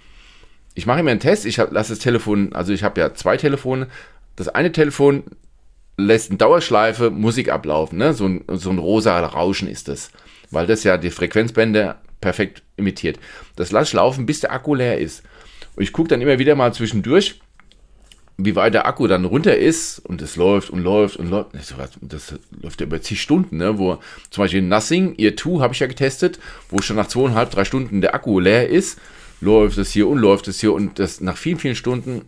Ich 0.76 0.86
mache 0.86 1.00
immer 1.00 1.12
einen 1.12 1.20
Test. 1.20 1.46
Ich 1.46 1.58
lasse 1.58 1.94
das 1.94 2.00
Telefon, 2.00 2.54
also 2.54 2.74
ich 2.74 2.84
habe 2.84 3.00
ja 3.00 3.14
zwei 3.14 3.38
Telefone. 3.38 3.88
Das 4.36 4.48
eine 4.50 4.72
Telefon 4.72 5.24
lässt 5.98 6.32
in 6.32 6.38
Dauerschleife 6.38 7.12
Musik 7.12 7.50
ablaufen. 7.50 7.98
Ne? 7.98 8.14
So, 8.14 8.28
ein, 8.28 8.44
so 8.48 8.70
ein 8.70 8.80
rosa 8.80 9.20
Rauschen 9.20 9.68
ist 9.68 9.88
das. 9.88 10.12
Weil 10.50 10.68
das 10.68 10.84
ja 10.84 10.98
die 10.98 11.12
Frequenzbänder 11.12 12.02
perfekt 12.22 12.64
imitiert. 12.78 13.20
Das 13.56 13.72
lasse 13.72 13.90
ich 13.90 13.94
laufen, 13.94 14.26
bis 14.26 14.40
der 14.40 14.52
Akku 14.52 14.76
leer 14.76 14.98
ist. 14.98 15.24
Und 15.76 15.84
ich 15.84 15.94
gucke 15.94 16.10
dann 16.10 16.22
immer 16.22 16.40
wieder 16.40 16.56
mal 16.56 16.74
zwischendurch, 16.74 17.40
wie 18.38 18.56
weit 18.56 18.74
der 18.74 18.88
Akku 18.88 19.08
dann 19.08 19.26
runter 19.26 19.56
ist 19.56 20.00
und 20.00 20.22
es 20.22 20.36
läuft 20.36 20.70
und 20.70 20.80
läuft 20.84 21.18
und 21.18 21.30
läuft. 21.30 21.52
Das 22.02 22.34
läuft 22.62 22.82
ja 22.82 22.88
über 22.88 23.02
zig 23.02 23.22
Stunden, 23.22 23.58
ne? 23.58 23.78
Wo 23.78 24.00
zum 24.32 24.44
Beispiel 24.44 24.62
Nothing, 24.62 25.16
Ear 25.18 25.36
2 25.36 25.60
habe 25.60 25.74
ich 25.74 25.80
ja 25.80 25.88
getestet, 25.88 26.40
wo 26.70 26.82
schon 26.82 26.96
nach 26.96 27.08
zweieinhalb, 27.08 27.52
drei 27.52 27.66
Stunden 27.66 28.02
der 28.02 28.16
Akku 28.16 28.40
leer 28.40 28.70
ist, 28.70 29.00
läuft 29.44 29.78
es 29.78 29.92
hier 29.92 30.08
und 30.08 30.18
läuft 30.18 30.48
es 30.48 30.60
hier 30.60 30.74
und 30.74 31.00
das 31.00 31.22
nach 31.22 31.38
vielen, 31.38 31.60
vielen 31.60 31.76
Stunden 31.76 32.22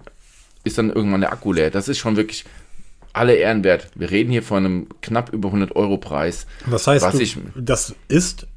ist 0.63 0.77
dann 0.77 0.89
irgendwann 0.91 1.21
der 1.21 1.31
Akku 1.31 1.53
leer. 1.53 1.71
Das 1.71 1.87
ist 1.87 1.97
schon 1.97 2.15
wirklich 2.15 2.45
alle 3.13 3.35
Ehren 3.35 3.63
wert. 3.63 3.89
Wir 3.95 4.11
reden 4.11 4.31
hier 4.31 4.43
von 4.43 4.65
einem 4.65 4.87
knapp 5.01 5.31
über 5.31 5.49
100 5.49 5.75
Euro 5.75 5.97
Preis. 5.97 6.45
Das 6.69 6.87
heißt, 6.87 7.05
was 7.05 7.15
du, 7.15 7.21
ich, 7.21 7.37
das 7.55 7.95
ist 8.07 8.47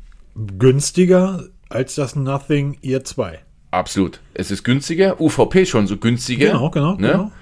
günstiger 0.59 1.45
als 1.69 1.95
das 1.95 2.17
Nothing 2.17 2.79
Ear 2.83 3.05
2. 3.05 3.39
Absolut. 3.71 4.21
Es 4.35 4.51
ist 4.51 4.65
günstiger, 4.65 5.21
UVP 5.21 5.67
schon 5.67 5.87
so 5.87 5.97
günstiger. 5.97 6.53
Genau, 6.53 6.71
genau, 6.71 6.93
ne? 6.93 7.09
genau. 7.09 7.33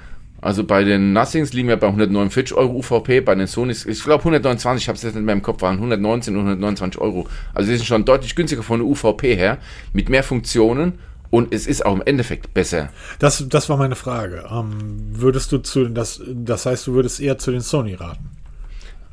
Also 0.40 0.64
bei 0.64 0.84
den 0.84 1.12
Nothings 1.12 1.52
liegen 1.52 1.68
wir 1.68 1.76
bei 1.76 1.86
149 1.86 2.56
Euro 2.56 2.74
UVP, 2.76 3.20
bei 3.20 3.34
den 3.34 3.46
Sonys, 3.46 3.86
ich 3.86 4.02
glaube 4.02 4.20
129, 4.20 4.84
ich 4.84 4.88
habe 4.88 4.96
es 4.96 5.02
jetzt 5.02 5.14
nicht 5.14 5.24
mehr 5.24 5.34
im 5.34 5.42
Kopf, 5.42 5.62
waren 5.62 5.76
119 5.76 6.34
und 6.34 6.40
129 6.40 7.00
Euro. 7.00 7.26
Also 7.54 7.70
die 7.70 7.76
sind 7.76 7.86
schon 7.86 8.04
deutlich 8.04 8.34
günstiger 8.34 8.62
von 8.62 8.80
der 8.80 8.86
UVP 8.86 9.34
her, 9.34 9.58
mit 9.92 10.08
mehr 10.08 10.22
Funktionen 10.22 10.98
und 11.30 11.52
es 11.52 11.66
ist 11.66 11.84
auch 11.84 11.94
im 11.94 12.02
Endeffekt 12.04 12.54
besser. 12.54 12.90
Das, 13.18 13.44
das 13.48 13.68
war 13.68 13.76
meine 13.76 13.96
Frage. 13.96 14.46
Ähm, 14.50 15.08
würdest 15.12 15.52
du 15.52 15.58
zu, 15.58 15.88
das, 15.88 16.20
das 16.26 16.66
heißt, 16.66 16.86
du 16.86 16.92
würdest 16.92 17.20
eher 17.20 17.38
zu 17.38 17.50
den 17.50 17.60
Sony 17.62 17.94
raten? 17.94 18.30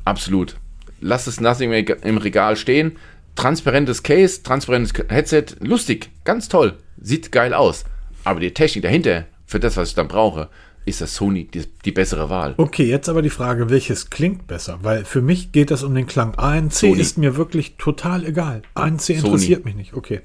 Absolut. 0.04 0.56
Lass 1.00 1.24
das 1.24 1.40
Nothing 1.40 1.72
im 1.72 2.18
Regal 2.18 2.56
stehen. 2.56 2.96
Transparentes 3.34 4.02
Case, 4.02 4.42
transparentes 4.42 4.92
Headset, 5.08 5.46
lustig, 5.60 6.10
ganz 6.24 6.48
toll, 6.48 6.74
sieht 7.00 7.32
geil 7.32 7.52
aus. 7.52 7.84
Aber 8.22 8.38
die 8.40 8.54
Technik 8.54 8.84
dahinter, 8.84 9.24
für 9.44 9.58
das, 9.58 9.76
was 9.76 9.88
ich 9.88 9.94
dann 9.94 10.08
brauche, 10.08 10.48
ist 10.84 11.00
das 11.00 11.14
Sony 11.14 11.44
die, 11.44 11.64
die, 11.84 11.92
bessere 11.92 12.28
Wahl. 12.30 12.54
Okay, 12.56 12.84
jetzt 12.84 13.08
aber 13.08 13.22
die 13.22 13.30
Frage, 13.30 13.70
welches 13.70 14.10
klingt 14.10 14.46
besser? 14.46 14.78
Weil 14.82 15.04
für 15.04 15.22
mich 15.22 15.52
geht 15.52 15.70
es 15.70 15.82
um 15.82 15.94
den 15.94 16.06
Klang. 16.06 16.34
ANC 16.36 16.72
Sony. 16.72 17.00
ist 17.00 17.18
mir 17.18 17.36
wirklich 17.36 17.76
total 17.76 18.24
egal. 18.24 18.62
ANC 18.74 19.10
interessiert 19.10 19.62
Sony. 19.62 19.64
mich 19.64 19.74
nicht. 19.74 19.94
Okay. 19.94 20.20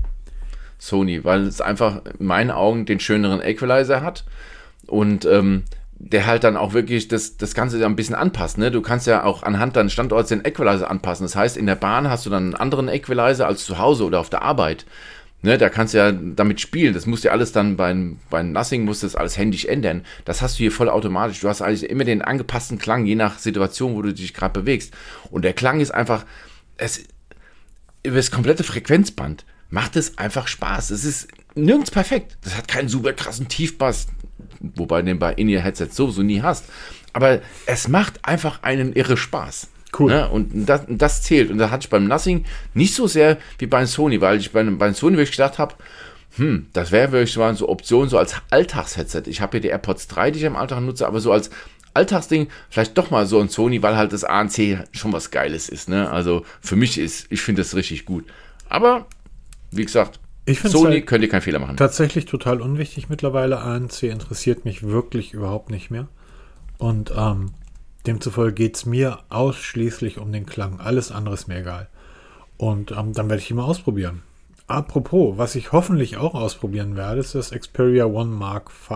Sony, 0.78 1.24
weil 1.24 1.44
es 1.44 1.62
einfach 1.62 2.02
in 2.20 2.26
meinen 2.26 2.52
Augen 2.52 2.86
den 2.86 3.00
schöneren 3.00 3.42
Equalizer 3.42 4.02
hat 4.02 4.26
und 4.88 5.26
ähm, 5.26 5.64
der 6.00 6.26
halt 6.26 6.46
dann 6.46 6.56
auch 6.56 6.74
wirklich 6.74 7.10
das, 7.10 7.36
das 7.36 7.54
Ganze 7.54 7.86
ein 7.86 7.96
bisschen 7.98 8.16
anpasst. 8.16 8.58
Ne? 8.58 8.72
Du 8.72 8.82
kannst 8.82 9.06
ja 9.06 9.24
auch 9.24 9.44
anhand 9.44 9.76
deines 9.76 9.92
Standorts 9.92 10.30
den 10.30 10.46
Equalizer 10.46 10.90
anpassen. 10.90 11.26
Das 11.26 11.36
heißt, 11.36 11.58
in 11.58 11.66
der 11.66 11.76
Bahn 11.76 12.10
hast 12.10 12.26
du 12.26 12.30
dann 12.30 12.44
einen 12.44 12.56
anderen 12.56 12.88
Equalizer 12.88 13.46
als 13.46 13.66
zu 13.66 13.78
Hause 13.78 14.06
oder 14.06 14.22
auf 14.22 14.30
der 14.30 14.42
Arbeit. 14.42 14.86
Ne, 15.42 15.58
da 15.58 15.70
kannst 15.70 15.94
du 15.94 16.00
ja 16.00 16.12
damit 16.12 16.60
spielen. 16.60 16.94
Das 16.94 17.06
musst 17.06 17.24
du 17.24 17.30
ja 17.30 17.32
alles 17.32 17.54
dann 17.54 17.78
bei, 17.78 17.96
bei 18.30 18.44
Nothing 18.44 18.84
musst 18.84 19.04
du 19.04 19.08
das 19.08 19.16
alles 19.16 19.38
händisch 19.38 19.66
ändern. 19.66 20.04
Das 20.26 20.42
hast 20.42 20.56
du 20.56 20.58
hier 20.60 20.72
voll 20.72 20.90
automatisch. 20.90 21.40
Du 21.40 21.48
hast 21.48 21.62
eigentlich 21.62 21.90
immer 21.90 22.04
den 22.04 22.22
angepassten 22.22 22.78
Klang, 22.78 23.06
je 23.06 23.16
nach 23.16 23.40
Situation, 23.40 23.96
wo 23.96 24.02
du 24.02 24.14
dich 24.14 24.34
gerade 24.34 24.60
bewegst. 24.60 24.94
Und 25.32 25.44
der 25.44 25.54
Klang 25.54 25.80
ist 25.80 25.92
einfach, 25.92 26.26
es, 26.76 27.06
über 28.04 28.18
das 28.18 28.32
komplette 28.32 28.66
Frequenzband 28.66 29.46
macht 29.70 29.96
es 29.96 30.18
einfach 30.18 30.48
Spaß. 30.48 30.90
Es 30.92 31.06
ist 31.06 31.30
nirgends 31.56 31.92
perfekt. 31.92 32.38
Das 32.42 32.58
hat 32.58 32.68
keinen 32.68 32.90
super 32.90 33.14
krassen 33.14 33.48
Tiefbass, 33.48 34.08
wobei 34.60 35.02
du 35.02 35.06
den 35.06 35.20
bei 35.20 35.34
In-Ear-Headsets 35.34 35.96
sowieso 35.96 36.22
nie 36.22 36.42
hast. 36.42 36.66
Aber 37.14 37.42
es 37.66 37.88
macht 37.88 38.26
einfach 38.26 38.64
einen 38.64 38.92
irre 38.94 39.16
Spaß. 39.16 39.70
Cool. 39.98 40.12
Ne? 40.12 40.30
Und 40.30 40.52
das, 40.54 40.82
das, 40.88 41.24
zählt. 41.24 41.50
Und 41.50 41.58
da 41.58 41.72
hatte 41.72 41.86
ich 41.86 41.90
beim 41.90 42.08
Nothing 42.08 42.46
nicht 42.74 42.94
so 42.94 43.08
sehr 43.08 43.38
wie 43.58 43.66
bei 43.66 43.86
Sony, 43.86 44.22
weil 44.22 44.40
ich 44.40 44.52
bei, 44.52 44.64
bei 44.64 44.94
Sony 44.94 45.18
wirklich 45.18 45.36
gedacht 45.36 45.58
habe, 45.58 45.76
hm, 46.36 46.68
das 46.74 46.92
wäre 46.92 47.12
wirklich 47.12 47.36
mal 47.38 47.56
so 47.56 47.70
Option, 47.70 48.08
so 48.08 48.18
als 48.18 48.36
Alltagsheadset. 48.52 49.28
Ich 49.28 49.42
habe 49.42 49.52
hier 49.54 49.62
die 49.62 49.68
AirPods 49.70 50.08
3, 50.08 50.32
die 50.32 50.40
ich 50.40 50.46
im 50.46 50.56
Alltag 50.56 50.82
nutze, 50.82 51.08
aber 51.08 51.20
so 51.20 51.32
als 51.32 51.50
Alltagsding, 51.94 52.48
vielleicht 52.70 52.98
doch 52.98 53.10
mal 53.10 53.26
so 53.26 53.40
ein 53.40 53.50
Sony, 53.50 53.82
weil 53.82 53.98
halt 53.98 54.14
das 54.14 54.24
ANC 54.24 54.86
schon 54.92 55.12
was 55.12 55.32
Geiles 55.32 55.70
ist. 55.70 55.90
Ne? 55.90 56.10
Also 56.10 56.46
für 56.62 56.76
mich 56.76 56.98
ist, 56.98 57.28
ich 57.30 57.42
finde 57.42 57.62
das 57.62 57.76
richtig 57.76 58.06
gut. 58.06 58.26
Aber, 58.70 59.08
wie 59.72 59.86
gesagt, 59.86 60.20
Sony 60.48 60.96
halt 60.96 61.08
könnt 61.08 61.24
ihr 61.24 61.30
keinen 61.30 61.42
Fehler 61.42 61.60
machen. 61.60 61.78
Tatsächlich 61.78 62.26
total 62.26 62.62
unwichtig 62.62 63.10
mittlerweile. 63.10 63.60
ANC 63.62 64.04
interessiert 64.04 64.66
mich 64.66 64.84
wirklich 64.84 65.34
überhaupt 65.34 65.70
nicht 65.70 65.92
mehr. 65.92 66.08
Und 66.78 67.12
ähm, 67.16 67.52
Demzufolge 68.10 68.54
geht 68.54 68.76
es 68.76 68.88
mir 68.88 69.20
ausschließlich 69.30 70.18
um 70.18 70.32
den 70.32 70.48
Klang. 70.48 70.80
Alles 70.80 71.12
andere 71.12 71.36
ist 71.36 71.48
mir 71.48 71.60
egal. 71.60 71.90
Und 72.58 72.92
ähm, 72.92 73.14
dann 73.14 73.30
werde 73.30 73.44
ich 73.44 73.52
ihn 73.52 73.58
mal 73.58 73.66
ausprobieren. 73.66 74.24
Apropos, 74.66 75.38
was 75.38 75.54
ich 75.54 75.74
hoffentlich 75.74 76.18
auch 76.18 76.34
ausprobieren 76.34 76.96
werde, 76.96 77.20
ist 77.20 77.36
das 77.36 77.52
Xperia 77.52 78.06
One 78.06 78.32
Mark 78.32 78.72
V. 78.72 78.96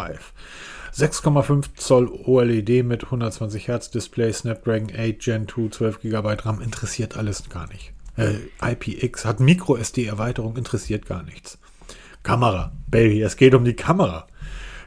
6,5 0.96 1.76
Zoll 1.76 2.08
OLED 2.26 2.84
mit 2.84 3.04
120 3.04 3.68
Hertz 3.68 3.92
Display, 3.92 4.34
Snapdragon 4.34 4.90
8 4.96 5.20
Gen 5.20 5.48
2, 5.48 5.70
12 5.70 6.02
GB 6.02 6.34
RAM, 6.40 6.62
interessiert 6.62 7.16
alles 7.16 7.48
gar 7.50 7.68
nicht. 7.68 7.94
Äh, 8.18 8.34
IPX 8.64 9.26
hat 9.26 9.40
Micro 9.40 9.76
SD 9.76 10.06
Erweiterung, 10.06 10.58
interessiert 10.58 11.06
gar 11.06 11.22
nichts. 11.22 11.60
Kamera, 12.24 12.72
Baby, 12.90 13.22
es 13.22 13.38
geht 13.38 13.54
um 13.54 13.64
die 13.64 13.76
Kamera. 13.76 14.26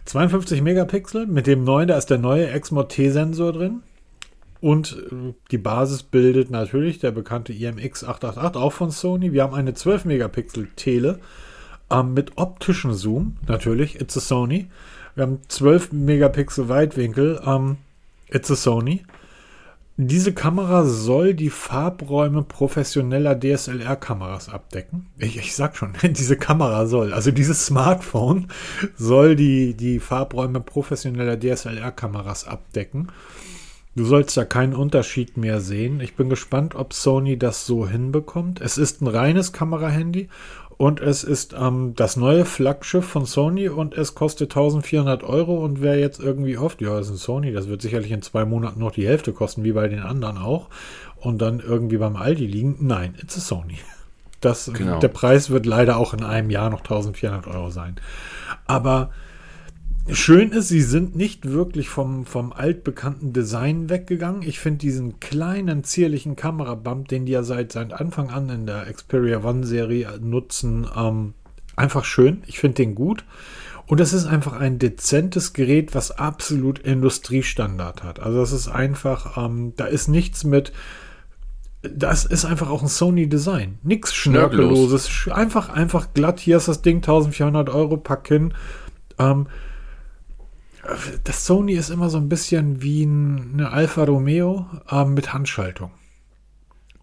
52 0.07 0.63
Megapixel 0.63 1.27
mit 1.27 1.47
dem 1.47 1.63
neuen, 1.63 1.87
da 1.87 1.97
ist 1.97 2.11
der 2.11 2.19
neue 2.19 2.51
Exmor 2.51 2.89
T-Sensor 2.89 3.53
drin. 3.53 3.83
Und 4.67 4.97
äh, 5.13 5.33
die 5.53 5.59
Basis 5.59 6.03
bildet 6.03 6.51
natürlich 6.51 6.99
der 6.99 7.13
bekannte 7.13 7.53
IMX888, 7.53 8.57
auch 8.57 8.73
von 8.73 8.91
Sony. 8.91 9.33
Wir 9.33 9.45
haben 9.45 9.55
eine 9.55 9.75
12 9.75 10.07
Megapixel 10.07 10.67
Tele 10.75 11.21
ähm, 11.89 12.15
mit 12.15 12.33
optischem 12.35 12.93
Zoom, 12.93 13.37
natürlich, 13.47 14.01
it's 14.01 14.17
a 14.17 14.21
Sony. 14.21 14.67
Wir 15.15 15.23
haben 15.23 15.39
12 15.47 15.93
Megapixel 15.93 16.69
Weitwinkel, 16.69 17.41
ähm, 17.47 17.77
it's 18.29 18.51
a 18.51 18.57
Sony. 18.57 19.05
Diese 19.99 20.33
Kamera 20.33 20.85
soll 20.85 21.35
die 21.35 21.51
Farbräume 21.51 22.43
professioneller 22.43 23.37
DSLR-Kameras 23.37 24.49
abdecken. 24.49 25.07
Ich, 25.17 25.39
ich 25.39 25.55
sag 25.55 25.77
schon, 25.77 25.93
diese 26.03 26.37
Kamera 26.37 26.87
soll, 26.87 27.13
also 27.13 27.31
dieses 27.31 27.67
Smartphone 27.67 28.49
soll 28.97 29.37
die, 29.37 29.75
die 29.75 30.01
Farbräume 30.01 30.59
professioneller 30.59 31.37
DSLR-Kameras 31.37 32.49
abdecken. 32.49 33.13
Du 33.97 34.05
sollst 34.05 34.37
da 34.37 34.45
keinen 34.45 34.75
Unterschied 34.75 35.39
mehr 35.39 35.61
sehen. 35.61 36.01
Ich 36.01 36.17
bin 36.17 36.29
gespannt, 36.29 36.75
ob 36.75 36.93
Sony 36.93 37.39
das 37.39 37.65
so 37.65 37.89
hinbekommt. 37.89 38.61
Es 38.61 38.77
ist 38.77 39.01
ein 39.01 39.07
reines 39.07 39.55
Kamerahandy 39.55 40.29
und 40.77 41.01
es 41.01 41.25
ist 41.25 41.55
ähm, 41.59 41.95
das 41.97 42.17
neue 42.17 42.45
Flaggschiff 42.45 43.07
von 43.07 43.25
Sony 43.25 43.71
und 43.71 43.95
es 43.95 44.15
kostet 44.15 44.51
1400 44.51 45.25
Euro. 45.25 45.65
Und 45.65 45.81
wer 45.81 45.99
jetzt 45.99 46.21
irgendwie 46.21 46.59
hofft, 46.59 46.83
ja, 46.83 46.91
das 46.91 47.07
ist 47.07 47.13
ein 47.15 47.17
Sony, 47.17 47.53
das 47.53 47.69
wird 47.69 47.81
sicherlich 47.81 48.13
in 48.13 48.21
zwei 48.21 48.45
Monaten 48.45 48.81
noch 48.81 48.93
die 48.93 49.07
Hälfte 49.07 49.33
kosten, 49.33 49.65
wie 49.65 49.73
bei 49.73 49.89
den 49.89 50.01
anderen 50.01 50.37
auch, 50.37 50.69
und 51.17 51.41
dann 51.41 51.61
irgendwie 51.61 51.97
beim 51.97 52.17
Aldi 52.17 52.47
liegen, 52.47 52.77
nein, 52.81 53.15
it's 53.23 53.39
a 53.39 53.41
Sony. 53.41 53.79
Das, 54.43 54.71
genau. 54.75 55.01
Der 55.01 55.09
Preis 55.09 55.49
wird 55.49 55.65
leider 55.65 55.97
auch 55.97 56.13
in 56.13 56.23
einem 56.23 56.51
Jahr 56.51 56.69
noch 56.69 56.81
1400 56.81 57.47
Euro 57.47 57.71
sein. 57.71 57.97
Aber 58.67 59.09
Schön 60.09 60.53
ist, 60.53 60.69
sie 60.69 60.83
sind 60.83 61.17
nicht 61.17 61.51
wirklich 61.51 61.89
vom, 61.89 62.27
vom 62.27 62.53
altbekannten 62.53 63.33
Design 63.33 63.91
weggegangen. 63.91 64.43
Ich 64.43 64.61
finde 64.61 64.79
diesen 64.79 65.19
kleinen, 65.19 65.83
zierlichen 65.83 66.37
Kamerabump, 66.37 67.09
den 67.09 67.27
die 67.27 67.33
ja 67.33 67.43
seit, 67.43 67.73
seit 67.73 67.93
Anfang 67.93 68.31
an 68.31 68.49
in 68.49 68.67
der 68.67 68.85
Xperia 68.93 69.43
One-Serie 69.43 70.21
nutzen, 70.21 70.87
ähm, 70.97 71.35
einfach 71.75 72.05
schön. 72.05 72.45
Ich 72.47 72.61
finde 72.61 72.77
den 72.77 72.95
gut. 72.95 73.25
Und 73.89 74.01
es 74.01 74.13
ist 74.13 74.27
einfach 74.27 74.53
ein 74.53 74.79
dezentes 74.79 75.53
Gerät, 75.53 75.95
was 75.95 76.13
absolut 76.13 76.79
Industriestandard 76.79 78.05
hat. 78.05 78.21
Also 78.21 78.43
es 78.43 78.53
ist 78.53 78.69
einfach, 78.69 79.37
ähm, 79.37 79.73
da 79.77 79.87
ist 79.87 80.07
nichts 80.07 80.45
mit, 80.45 80.73
das 81.83 82.25
ist 82.25 82.45
einfach 82.45 82.71
auch 82.71 82.83
ein 82.83 82.89
Sony-Design. 82.89 83.79
Nichts 83.83 84.15
Schnörkelloses. 84.15 85.29
Einfach, 85.33 85.69
einfach 85.69 86.15
glatt. 86.15 86.39
Hier 86.39 86.59
ist 86.59 86.69
das 86.69 86.83
Ding, 86.83 86.97
1400 86.97 87.71
Euro, 87.71 87.97
pack 87.97 88.29
hin. 88.29 88.55
Ähm, 89.19 89.47
das 91.25 91.47
Sony 91.47 91.73
ist 91.73 91.91
immer 91.91 92.11
so 92.11 92.19
ein 92.19 92.29
bisschen 92.29 92.83
wie 92.83 93.03
eine 93.05 93.71
Alfa 93.73 94.05
Romeo 94.05 94.67
ähm, 94.91 95.15
mit 95.15 95.33
Handschaltung. 95.33 95.91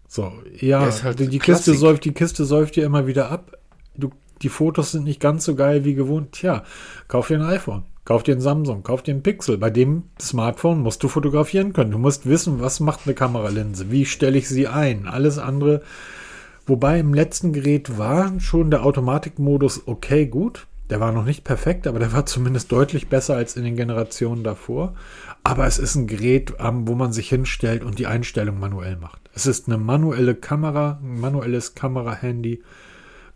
So, 0.08 0.32
ja, 0.60 0.88
halt 1.02 1.18
die, 1.18 1.28
die 1.28 1.40
Kiste 1.40 1.74
säuft, 1.74 2.04
die 2.04 2.12
Kiste 2.12 2.44
säuft 2.44 2.76
dir 2.76 2.84
immer 2.84 3.06
wieder 3.06 3.30
ab. 3.30 3.58
Du, 3.96 4.10
die 4.42 4.48
Fotos 4.48 4.92
sind 4.92 5.04
nicht 5.04 5.20
ganz 5.20 5.44
so 5.44 5.56
geil 5.56 5.84
wie 5.84 5.94
gewohnt. 5.94 6.32
Tja, 6.32 6.62
kauf 7.08 7.26
dir 7.28 7.40
ein 7.40 7.46
iPhone, 7.46 7.82
kauf 8.04 8.22
dir 8.22 8.36
ein 8.36 8.40
Samsung, 8.40 8.84
kauf 8.84 9.02
dir 9.02 9.14
ein 9.14 9.24
Pixel. 9.24 9.58
Bei 9.58 9.70
dem 9.70 10.04
Smartphone 10.20 10.80
musst 10.80 11.02
du 11.02 11.08
fotografieren 11.08 11.72
können. 11.72 11.90
Du 11.90 11.98
musst 11.98 12.26
wissen, 12.26 12.60
was 12.60 12.78
macht 12.78 13.00
eine 13.06 13.14
Kameralinse, 13.14 13.90
wie 13.90 14.06
stelle 14.06 14.38
ich 14.38 14.48
sie 14.48 14.68
ein. 14.68 15.08
Alles 15.08 15.38
andere. 15.38 15.82
Wobei 16.66 17.00
im 17.00 17.12
letzten 17.12 17.52
Gerät 17.52 17.98
war 17.98 18.38
schon 18.38 18.70
der 18.70 18.84
Automatikmodus 18.84 19.82
okay, 19.86 20.26
gut. 20.26 20.66
Der 20.90 21.00
war 21.00 21.12
noch 21.12 21.24
nicht 21.24 21.44
perfekt, 21.44 21.86
aber 21.86 21.98
der 21.98 22.12
war 22.12 22.26
zumindest 22.26 22.70
deutlich 22.70 23.08
besser 23.08 23.36
als 23.36 23.56
in 23.56 23.64
den 23.64 23.76
Generationen 23.76 24.44
davor. 24.44 24.94
Aber 25.42 25.66
es 25.66 25.78
ist 25.78 25.94
ein 25.94 26.06
Gerät, 26.06 26.52
wo 26.58 26.94
man 26.94 27.12
sich 27.12 27.30
hinstellt 27.30 27.84
und 27.84 27.98
die 27.98 28.06
Einstellung 28.06 28.58
manuell 28.58 28.96
macht. 28.96 29.20
Es 29.34 29.46
ist 29.46 29.66
eine 29.66 29.78
manuelle 29.78 30.34
Kamera, 30.34 31.00
ein 31.02 31.20
manuelles 31.20 31.74
Kamera-Handy 31.74 32.62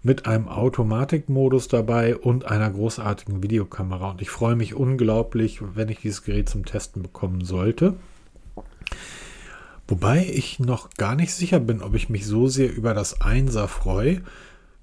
mit 0.02 0.26
einem 0.26 0.46
Automatikmodus 0.46 1.68
dabei 1.68 2.16
und 2.16 2.44
einer 2.44 2.70
großartigen 2.70 3.42
Videokamera. 3.42 4.10
Und 4.10 4.22
ich 4.22 4.30
freue 4.30 4.54
mich 4.54 4.74
unglaublich, 4.74 5.60
wenn 5.74 5.88
ich 5.88 6.00
dieses 6.00 6.22
Gerät 6.22 6.48
zum 6.48 6.66
Testen 6.66 7.02
bekommen 7.02 7.44
sollte. 7.44 7.94
Wobei 9.88 10.26
ich 10.30 10.60
noch 10.60 10.90
gar 10.90 11.14
nicht 11.14 11.32
sicher 11.32 11.60
bin, 11.60 11.82
ob 11.82 11.94
ich 11.94 12.10
mich 12.10 12.26
so 12.26 12.46
sehr 12.46 12.72
über 12.72 12.92
das 12.92 13.22
Einser 13.22 13.68
freue, 13.68 14.20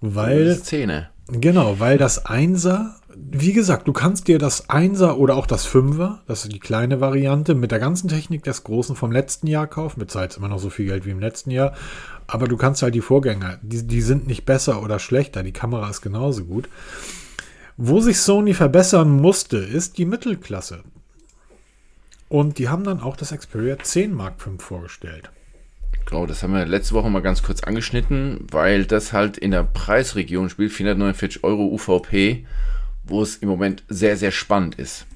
weil. 0.02 0.56
Szene 0.56 1.10
Genau, 1.28 1.80
weil 1.80 1.98
das 1.98 2.28
Einser, 2.28 2.96
wie 3.16 3.54
gesagt, 3.54 3.88
du 3.88 3.94
kannst 3.94 4.28
dir 4.28 4.38
das 4.38 4.70
Einser 4.70 5.18
oder 5.18 5.36
auch 5.36 5.48
das 5.48 5.66
Fünfer, 5.66 6.22
das 6.28 6.44
ist 6.44 6.54
die 6.54 6.60
kleine 6.60 7.02
Variante, 7.02 7.56
mit 7.56 7.72
der 7.72 7.80
ganzen 7.80 8.10
Technik 8.10 8.44
des 8.44 8.64
Großen 8.64 8.96
vom 8.96 9.12
letzten 9.12 9.48
Jahr 9.48 9.66
kaufen, 9.66 10.00
bezahlst 10.00 10.38
immer 10.38 10.50
noch 10.50 10.60
so 10.60 10.70
viel 10.70 10.86
Geld 10.86 11.06
wie 11.06 11.12
im 11.12 11.20
letzten 11.20 11.50
Jahr, 11.50 11.74
aber 12.28 12.48
du 12.48 12.58
kannst 12.58 12.84
halt 12.84 12.94
die 12.94 13.02
Vorgänger, 13.02 13.58
die, 13.64 13.88
die 13.88 14.02
sind 14.02 14.28
nicht 14.28 14.46
besser 14.46 14.84
oder 14.84 15.00
schlechter, 15.00 15.42
die 15.42 15.52
Kamera 15.52 15.90
ist 15.90 16.02
genauso 16.02 16.46
gut. 16.46 16.70
Wo 17.76 18.00
sich 18.02 18.20
Sony 18.20 18.54
verbessern 18.54 19.10
musste, 19.10 19.58
ist 19.58 19.98
die 19.98 20.06
Mittelklasse. 20.06 20.84
Und 22.30 22.58
die 22.58 22.70
haben 22.70 22.84
dann 22.84 23.02
auch 23.02 23.18
das 23.18 23.32
Xperia 23.32 23.78
10 23.80 24.14
Mark 24.14 24.42
V 24.42 24.52
vorgestellt. 24.60 25.30
Genau, 26.06 26.28
das 26.28 26.44
haben 26.44 26.54
wir 26.54 26.66
letzte 26.66 26.94
Woche 26.94 27.10
mal 27.10 27.22
ganz 27.22 27.42
kurz 27.42 27.64
angeschnitten, 27.64 28.46
weil 28.52 28.86
das 28.86 29.12
halt 29.12 29.38
in 29.38 29.52
der 29.52 29.64
Preisregion 29.64 30.50
spielt, 30.50 30.72
449 30.72 31.44
Euro 31.44 31.66
UVP, 31.66 32.46
wo 33.04 33.24
es 33.24 33.38
im 33.38 33.50
Moment 33.50 33.84
sehr, 33.90 34.16
sehr 34.16 34.32
spannend 34.32 34.76
ist. 34.76 35.08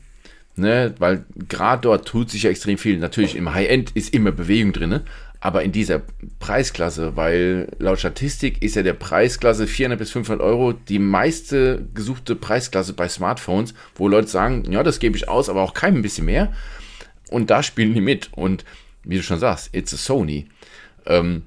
Ne? 0.56 0.96
Weil 0.98 1.26
gerade 1.48 1.84
dort 1.84 2.08
tut 2.08 2.32
sich 2.32 2.44
ja 2.44 2.50
extrem 2.50 2.78
viel. 2.78 2.98
Natürlich 2.98 3.36
im 3.36 3.54
High-End 3.54 3.92
ist 3.92 4.14
immer 4.14 4.32
Bewegung 4.32 4.74
drin, 4.74 5.02
aber 5.40 5.64
in 5.64 5.72
dieser 5.72 6.02
Preisklasse, 6.40 7.16
weil 7.16 7.70
laut 7.80 8.00
Statistik 8.00 8.62
ist 8.62 8.76
ja 8.76 8.84
der 8.84 8.94
Preisklasse 8.94 9.68
400 9.68 9.98
bis 9.98 10.12
500 10.12 10.46
Euro 10.46 10.74
die 10.74 11.00
meiste 11.00 11.88
gesuchte 11.94 12.36
Preisklasse 12.36 12.94
bei 12.94 13.08
Smartphones, 13.08 13.74
wo 13.96 14.08
Leute 14.08 14.28
sagen, 14.28 14.70
ja, 14.70 14.84
das 14.84 15.00
gebe 15.00 15.16
ich 15.16 15.30
aus, 15.30 15.50
aber 15.50 15.62
auch 15.62 15.74
kein 15.74 16.02
bisschen 16.02 16.26
mehr. 16.26 16.52
Und 17.30 17.50
da 17.52 17.64
spielen 17.64 17.94
die 17.94 18.02
mit. 18.02 18.30
Und 18.34 18.66
wie 19.04 19.18
du 19.18 19.24
schon 19.24 19.40
sagst, 19.40 19.70
it's 19.74 19.94
a 19.94 19.98
Sony. 19.98 20.48
Ähm, 21.10 21.44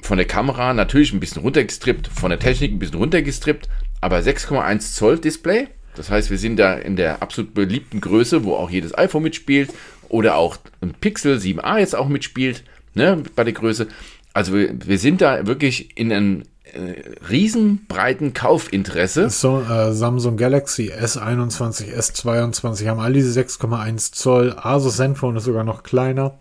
von 0.00 0.18
der 0.18 0.26
Kamera 0.26 0.72
natürlich 0.72 1.12
ein 1.12 1.20
bisschen 1.20 1.42
runtergestrippt, 1.42 2.08
von 2.08 2.30
der 2.30 2.38
Technik 2.38 2.72
ein 2.72 2.78
bisschen 2.78 2.98
runtergestrippt, 2.98 3.68
aber 4.00 4.18
6,1 4.18 4.94
Zoll 4.94 5.18
Display. 5.18 5.68
Das 5.96 6.10
heißt, 6.10 6.30
wir 6.30 6.38
sind 6.38 6.58
da 6.58 6.74
in 6.74 6.96
der 6.96 7.22
absolut 7.22 7.54
beliebten 7.54 8.00
Größe, 8.00 8.44
wo 8.44 8.54
auch 8.54 8.70
jedes 8.70 8.96
iPhone 8.96 9.22
mitspielt 9.22 9.70
oder 10.08 10.36
auch 10.36 10.58
ein 10.80 10.94
Pixel 11.00 11.38
7a 11.38 11.78
jetzt 11.78 11.96
auch 11.96 12.08
mitspielt, 12.08 12.62
ne, 12.94 13.22
bei 13.34 13.44
der 13.44 13.54
Größe. 13.54 13.88
Also 14.34 14.52
wir, 14.52 14.74
wir 14.86 14.98
sind 14.98 15.22
da 15.22 15.46
wirklich 15.46 15.96
in 15.98 16.12
einem 16.12 16.42
äh, 16.64 17.02
riesenbreiten 17.30 18.34
Kaufinteresse. 18.34 19.30
So, 19.30 19.62
äh, 19.62 19.92
Samsung 19.92 20.36
Galaxy 20.36 20.92
S21, 20.92 21.96
S22 21.96 22.86
haben 22.86 23.00
all 23.00 23.14
diese 23.14 23.40
6,1 23.40 24.12
Zoll. 24.12 24.54
Asus 24.56 24.96
Zenfone 24.96 25.38
ist 25.38 25.44
sogar 25.44 25.64
noch 25.64 25.82
kleiner. 25.82 26.38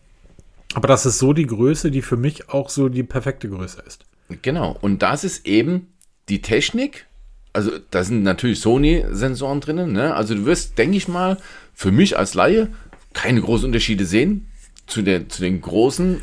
Aber 0.75 0.89
das 0.89 1.05
ist 1.05 1.19
so 1.19 1.31
die 1.31 1.47
Größe, 1.47 1.89
die 1.89 2.01
für 2.01 2.17
mich 2.17 2.49
auch 2.49 2.69
so 2.69 2.89
die 2.89 3.03
perfekte 3.03 3.49
Größe 3.49 3.81
ist. 3.87 4.05
Genau. 4.41 4.77
Und 4.81 5.01
das 5.01 5.23
ist 5.23 5.47
eben 5.47 5.87
die 6.27 6.41
Technik. 6.41 7.07
Also 7.53 7.71
da 7.91 8.03
sind 8.03 8.23
natürlich 8.23 8.59
Sony-Sensoren 8.59 9.61
drinnen. 9.61 9.93
Ne? 9.93 10.13
Also 10.13 10.35
du 10.35 10.45
wirst, 10.45 10.77
denke 10.77 10.97
ich 10.97 11.07
mal, 11.07 11.37
für 11.73 11.93
mich 11.93 12.17
als 12.17 12.33
Laie 12.33 12.67
keine 13.13 13.39
großen 13.39 13.67
Unterschiede 13.67 14.05
sehen 14.05 14.47
zu, 14.85 15.01
der, 15.01 15.29
zu 15.29 15.41
den 15.41 15.61
großen 15.61 16.21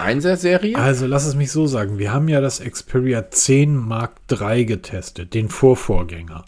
Einser-Serie. 0.00 0.76
Also 0.76 1.06
lass 1.06 1.24
es 1.24 1.36
mich 1.36 1.52
so 1.52 1.68
sagen. 1.68 1.98
Wir 1.98 2.12
haben 2.12 2.28
ja 2.28 2.40
das 2.40 2.60
Xperia 2.60 3.30
10 3.30 3.76
Mark 3.76 4.16
III 4.28 4.66
getestet, 4.66 5.32
den 5.32 5.48
Vorvorgänger. 5.48 6.44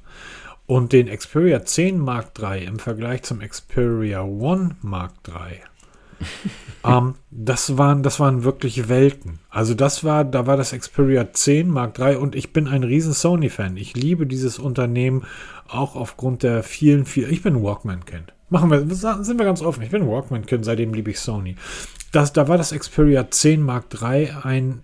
Und 0.66 0.93
den 0.93 1.07
Xperia 1.07 1.64
10 1.64 1.99
Mark 2.01 2.32
III 2.41 2.64
im 2.64 2.80
Vergleich 2.80 3.22
zum 3.22 3.39
Xperia 3.39 4.22
1 4.22 4.74
Mark 4.82 5.12
III 5.28 5.61
ähm, 6.85 7.14
das, 7.31 7.79
waren, 7.79 8.03
das 8.03 8.21
waren 8.21 8.45
wirklich 8.45 8.89
Welten. 8.89 9.39
Also 9.51 9.75
das 9.75 10.05
war, 10.05 10.25
da 10.25 10.47
war 10.47 10.57
das 10.57 10.73
Xperia 10.73 11.33
10 11.33 11.69
Mark 11.69 11.99
III 11.99 12.16
und 12.16 12.35
ich 12.35 12.53
bin 12.53 12.69
ein 12.69 12.85
riesen 12.85 13.12
Sony-Fan. 13.12 13.77
Ich 13.77 13.95
liebe 13.95 14.27
dieses 14.27 14.59
Unternehmen 14.59 15.25
auch 15.69 15.97
aufgrund 15.97 16.43
der 16.43 16.62
vielen, 16.62 17.05
vielen. 17.05 17.31
Ich 17.31 17.43
bin 17.43 17.62
Walkman-Kind. 17.62 18.33
Machen 18.51 18.71
wir, 18.71 18.87
sind 18.95 19.39
wir 19.39 19.45
ganz 19.45 19.61
offen. 19.61 19.83
Ich 19.83 19.91
bin 19.91 20.07
Walkman-Kind, 20.07 20.64
seitdem 20.64 20.95
liebe 20.95 21.11
ich 21.11 21.21
Sony. 21.21 21.57
Das, 22.12 22.33
da 22.33 22.49
war 22.49 22.57
das 22.57 22.71
Xperia 22.71 23.31
10 23.31 23.62
Mark 23.62 23.87
III 24.01 24.31
ein 24.43 24.83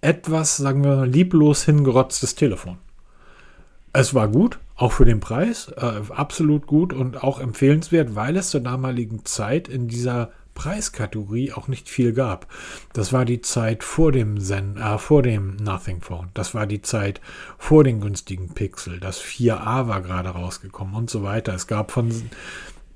etwas, 0.00 0.56
sagen 0.56 0.84
wir 0.84 0.96
mal, 0.96 1.08
lieblos 1.08 1.64
hingerotztes 1.64 2.36
Telefon. 2.36 2.78
Es 3.92 4.14
war 4.14 4.28
gut, 4.28 4.60
auch 4.76 4.92
für 4.92 5.04
den 5.04 5.20
Preis, 5.20 5.72
äh, 5.76 6.02
absolut 6.10 6.66
gut 6.66 6.92
und 6.92 7.24
auch 7.24 7.40
empfehlenswert, 7.40 8.14
weil 8.14 8.36
es 8.36 8.50
zur 8.50 8.60
damaligen 8.60 9.24
Zeit 9.24 9.68
in 9.68 9.88
dieser 9.88 10.30
Preiskategorie 10.56 11.52
auch 11.52 11.68
nicht 11.68 11.88
viel 11.88 12.12
gab. 12.12 12.48
Das 12.92 13.12
war 13.12 13.24
die 13.24 13.42
Zeit 13.42 13.84
vor 13.84 14.10
dem 14.10 14.40
Zen, 14.40 14.76
äh, 14.76 14.98
vor 14.98 15.22
dem 15.22 15.54
Nothing 15.56 16.00
Phone. 16.00 16.30
Das 16.34 16.52
war 16.54 16.66
die 16.66 16.82
Zeit 16.82 17.20
vor 17.58 17.84
den 17.84 18.00
günstigen 18.00 18.48
Pixel. 18.48 18.98
Das 18.98 19.20
4a 19.20 19.86
war 19.86 20.02
gerade 20.02 20.30
rausgekommen 20.30 20.96
und 20.96 21.08
so 21.08 21.22
weiter. 21.22 21.54
Es 21.54 21.68
gab 21.68 21.92
von, 21.92 22.10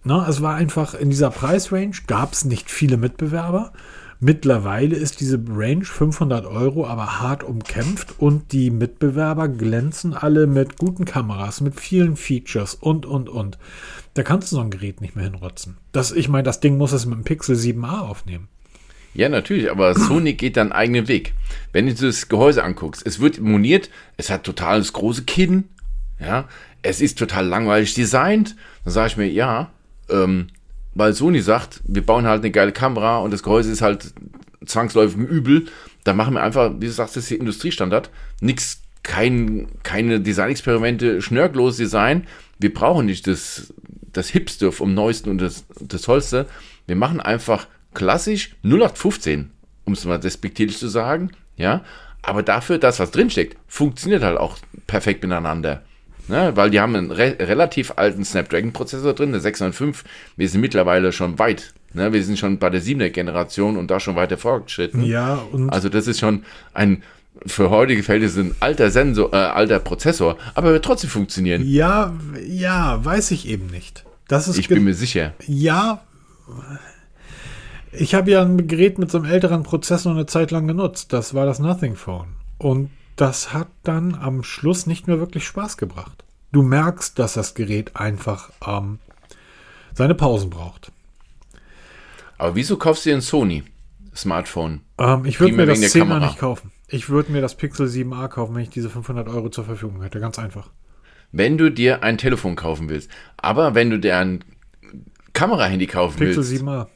na, 0.03 0.29
es 0.29 0.43
war 0.43 0.57
einfach 0.57 0.95
in 0.95 1.11
dieser 1.11 1.31
Preisrange 1.31 1.93
gab 2.09 2.33
es 2.33 2.45
nicht 2.45 2.69
viele 2.69 2.97
Mitbewerber. 2.97 3.73
Mittlerweile 4.23 4.97
ist 4.97 5.21
diese 5.21 5.43
Range 5.49 5.85
500 5.85 6.45
Euro 6.45 6.87
aber 6.87 7.21
hart 7.21 7.43
umkämpft 7.43 8.17
und 8.19 8.53
die 8.53 8.71
Mitbewerber 8.71 9.49
glänzen 9.49 10.13
alle 10.13 10.47
mit 10.47 10.77
guten 10.77 11.07
Kameras, 11.07 11.63
mit 11.63 11.81
vielen 11.81 12.17
Features 12.17 12.75
und, 12.75 13.07
und, 13.07 13.31
und. 13.31 13.59
Da 14.13 14.23
kannst 14.23 14.53
du 14.53 14.57
so 14.57 14.63
ein 14.63 14.71
Gerät 14.71 15.01
nicht 15.01 15.17
mehr 15.17 15.25
hinrotzen. 15.25 15.79
Das, 15.93 16.13
ich 16.13 16.29
meine, 16.29 16.43
das 16.43 16.61
Ding 16.61 16.77
muss 16.77 16.93
es 16.93 17.07
mit 17.07 17.17
dem 17.17 17.25
Pixel 17.25 17.57
7a 17.57 18.01
aufnehmen. 18.01 18.49
Ja, 19.15 19.31
natürlich, 19.31 19.71
aber 19.71 19.95
Sony 19.95 20.35
geht 20.35 20.59
dann 20.59 20.71
eigenen 20.71 21.09
Weg. 21.09 21.33
Wenn 21.73 21.87
du 21.87 21.95
das 21.95 22.29
Gehäuse 22.29 22.63
anguckst, 22.63 23.05
es 23.07 23.21
wird 23.21 23.41
moniert, 23.41 23.89
es 24.19 24.29
hat 24.29 24.45
total 24.45 24.81
das 24.81 24.93
große 24.93 25.25
Kinn, 25.25 25.65
ja, 26.21 26.47
es 26.83 27.01
ist 27.01 27.19
total 27.19 27.47
langweilig 27.47 27.95
designt. 27.95 28.55
Dann 28.85 28.93
sage 28.93 29.09
ich 29.09 29.17
mir, 29.17 29.29
ja, 29.31 29.71
ähm, 30.11 30.49
weil 30.95 31.15
Sony 31.15 31.41
sagt, 31.41 31.81
wir 31.85 32.05
bauen 32.05 32.27
halt 32.27 32.43
eine 32.43 32.51
geile 32.51 32.73
Kamera 32.73 33.19
und 33.19 33.33
das 33.33 33.43
Gehäuse 33.43 33.71
ist 33.71 33.83
halt 33.83 34.13
zwangsläufig 34.65 35.19
übel, 35.19 35.67
dann 36.05 36.17
machen 36.17 36.35
wir 36.35 36.43
einfach, 36.43 36.73
wie 36.79 36.87
du 36.87 36.93
sagst, 36.93 37.17
das 37.17 37.25
ist 37.25 37.29
hier 37.29 37.41
Industriestandard, 37.41 38.11
nichts, 38.41 38.83
kein, 39.03 39.69
keine 39.83 40.21
Designexperimente, 40.21 41.23
schnörkellos 41.23 41.77
Design. 41.77 42.27
Wir 42.59 42.73
brauchen 42.73 43.07
nicht 43.07 43.27
das, 43.27 43.73
das 44.13 44.29
Hipste 44.29 44.73
vom 44.73 44.95
Neuesten 44.95 45.31
und 45.31 45.39
das, 45.39 45.65
das 45.81 46.03
Tollste. 46.03 46.47
Wir 46.87 46.97
machen 46.97 47.21
einfach 47.21 47.67
klassisch 47.95 48.57
0815, 48.63 49.51
um 49.85 49.93
es 49.95 50.05
mal 50.05 50.19
despektierlich 50.19 50.79
zu 50.79 50.89
sagen, 50.89 51.31
ja. 51.57 51.85
Aber 52.23 52.43
dafür, 52.43 52.77
das, 52.77 53.01
was 53.01 53.13
drinsteckt, 53.13 53.57
funktioniert 53.67 54.23
halt 54.23 54.39
auch 54.39 54.59
perfekt 54.87 55.23
miteinander. 55.23 55.83
Ne? 56.29 56.53
Weil 56.55 56.71
die 56.71 56.81
haben 56.81 56.95
einen 56.97 57.11
re 57.11 57.37
relativ 57.39 57.95
alten 57.97 58.25
Snapdragon-Prozessor 58.25 59.15
drin, 59.15 59.33
der 59.33 59.41
605. 59.41 60.05
Wir 60.37 60.49
sind 60.49 60.61
mittlerweile 60.61 61.13
schon 61.13 61.39
weit. 61.39 61.75
Ne? 61.93 62.13
Wir 62.13 62.23
sind 62.25 62.39
schon 62.39 62.59
bei 62.59 62.71
der 62.71 62.83
7er 62.83 63.11
Generation 63.11 63.77
und 63.77 63.91
da 63.91 64.01
schon 64.01 64.17
weiter 64.17 64.39
fortgeschritten. 64.39 65.03
Ja, 65.05 65.43
und. 65.53 65.71
Also, 65.71 65.89
das 65.89 66.07
ist 66.07 66.21
schon 66.21 66.45
ein 66.75 67.03
für 67.47 67.71
heutige 67.71 68.03
Verhältnisse 68.03 68.41
ein 68.41 68.55
alter 68.61 68.91
Sensor, 68.91 69.33
äh, 69.33 69.37
alter 69.37 69.79
Prozessor, 69.79 70.37
aber 70.55 70.73
wird 70.73 70.85
trotzdem 70.85 71.09
funktionieren. 71.09 71.65
Ja, 71.65 72.13
ja, 72.47 73.03
weiß 73.03 73.31
ich 73.31 73.49
eben 73.49 73.67
nicht. 73.69 74.05
Das 74.29 74.47
ist 74.47 74.59
ich 74.59 74.69
bin 74.69 74.85
mir 74.85 74.95
sicher. 74.95 75.33
Ja, 75.47 76.03
ich 77.93 78.15
habe 78.15 78.31
ja 78.31 78.43
ein 78.43 78.69
Gerät 78.69 78.99
mit 78.99 79.11
so 79.11 79.19
einem 79.19 79.31
älteren 79.31 79.63
Prozessor 79.63 80.13
eine 80.13 80.27
Zeit 80.27 80.51
lang 80.51 80.67
genutzt. 80.69 81.13
Das 81.13 81.35
war 81.35 81.47
das 81.47 81.59
Nothing 81.59 81.97
Phone. 81.97 82.29
Und 82.59 82.91
das 83.21 83.53
hat 83.53 83.69
dann 83.83 84.15
am 84.15 84.43
Schluss 84.43 84.87
nicht 84.87 85.07
mehr 85.07 85.21
wirklich 85.21 85.45
Spaß 85.45 85.77
gebracht. 85.77 86.25
Du 86.53 86.63
merkst, 86.63 87.19
dass 87.19 87.35
das 87.35 87.55
Gerät 87.55 87.95
einfach 87.95 88.51
ähm, 88.67 88.99
seine 89.93 90.15
Pausen 90.15 90.49
braucht. 90.49 90.91
Aber 92.39 92.55
wieso 92.55 92.79
kaufst 92.79 93.05
du 93.05 93.11
dir 93.11 93.17
ein 93.17 93.21
Sony 93.21 93.63
Smartphone? 94.17 94.81
Ähm, 94.99 95.27
ich 95.27 95.39
würde 95.39 95.55
mir 95.55 95.67
das 95.67 95.81
10er 95.81 96.19
nicht 96.21 96.39
kaufen. 96.39 96.73
Ich 96.89 97.11
würde 97.11 97.31
mir 97.31 97.43
das 97.43 97.55
Pixel 97.55 97.87
7a 97.87 98.29
kaufen, 98.29 98.55
wenn 98.55 98.63
ich 98.63 98.71
diese 98.71 98.89
500 98.89 99.29
Euro 99.29 99.51
zur 99.51 99.65
Verfügung 99.65 100.03
hätte. 100.03 100.19
Ganz 100.19 100.39
einfach. 100.39 100.71
Wenn 101.31 101.59
du 101.59 101.71
dir 101.71 102.03
ein 102.03 102.17
Telefon 102.19 102.57
kaufen 102.57 102.89
willst. 102.89 103.11
Aber 103.37 103.75
wenn 103.75 103.91
du 103.91 103.99
dir 104.01 104.17
ein 104.17 104.43
Kamerahandy 105.35 105.87
kaufen 105.87 106.17
Pixel 106.17 106.39
willst. 106.39 106.51
Pixel 106.51 106.67
7a. 106.67 106.87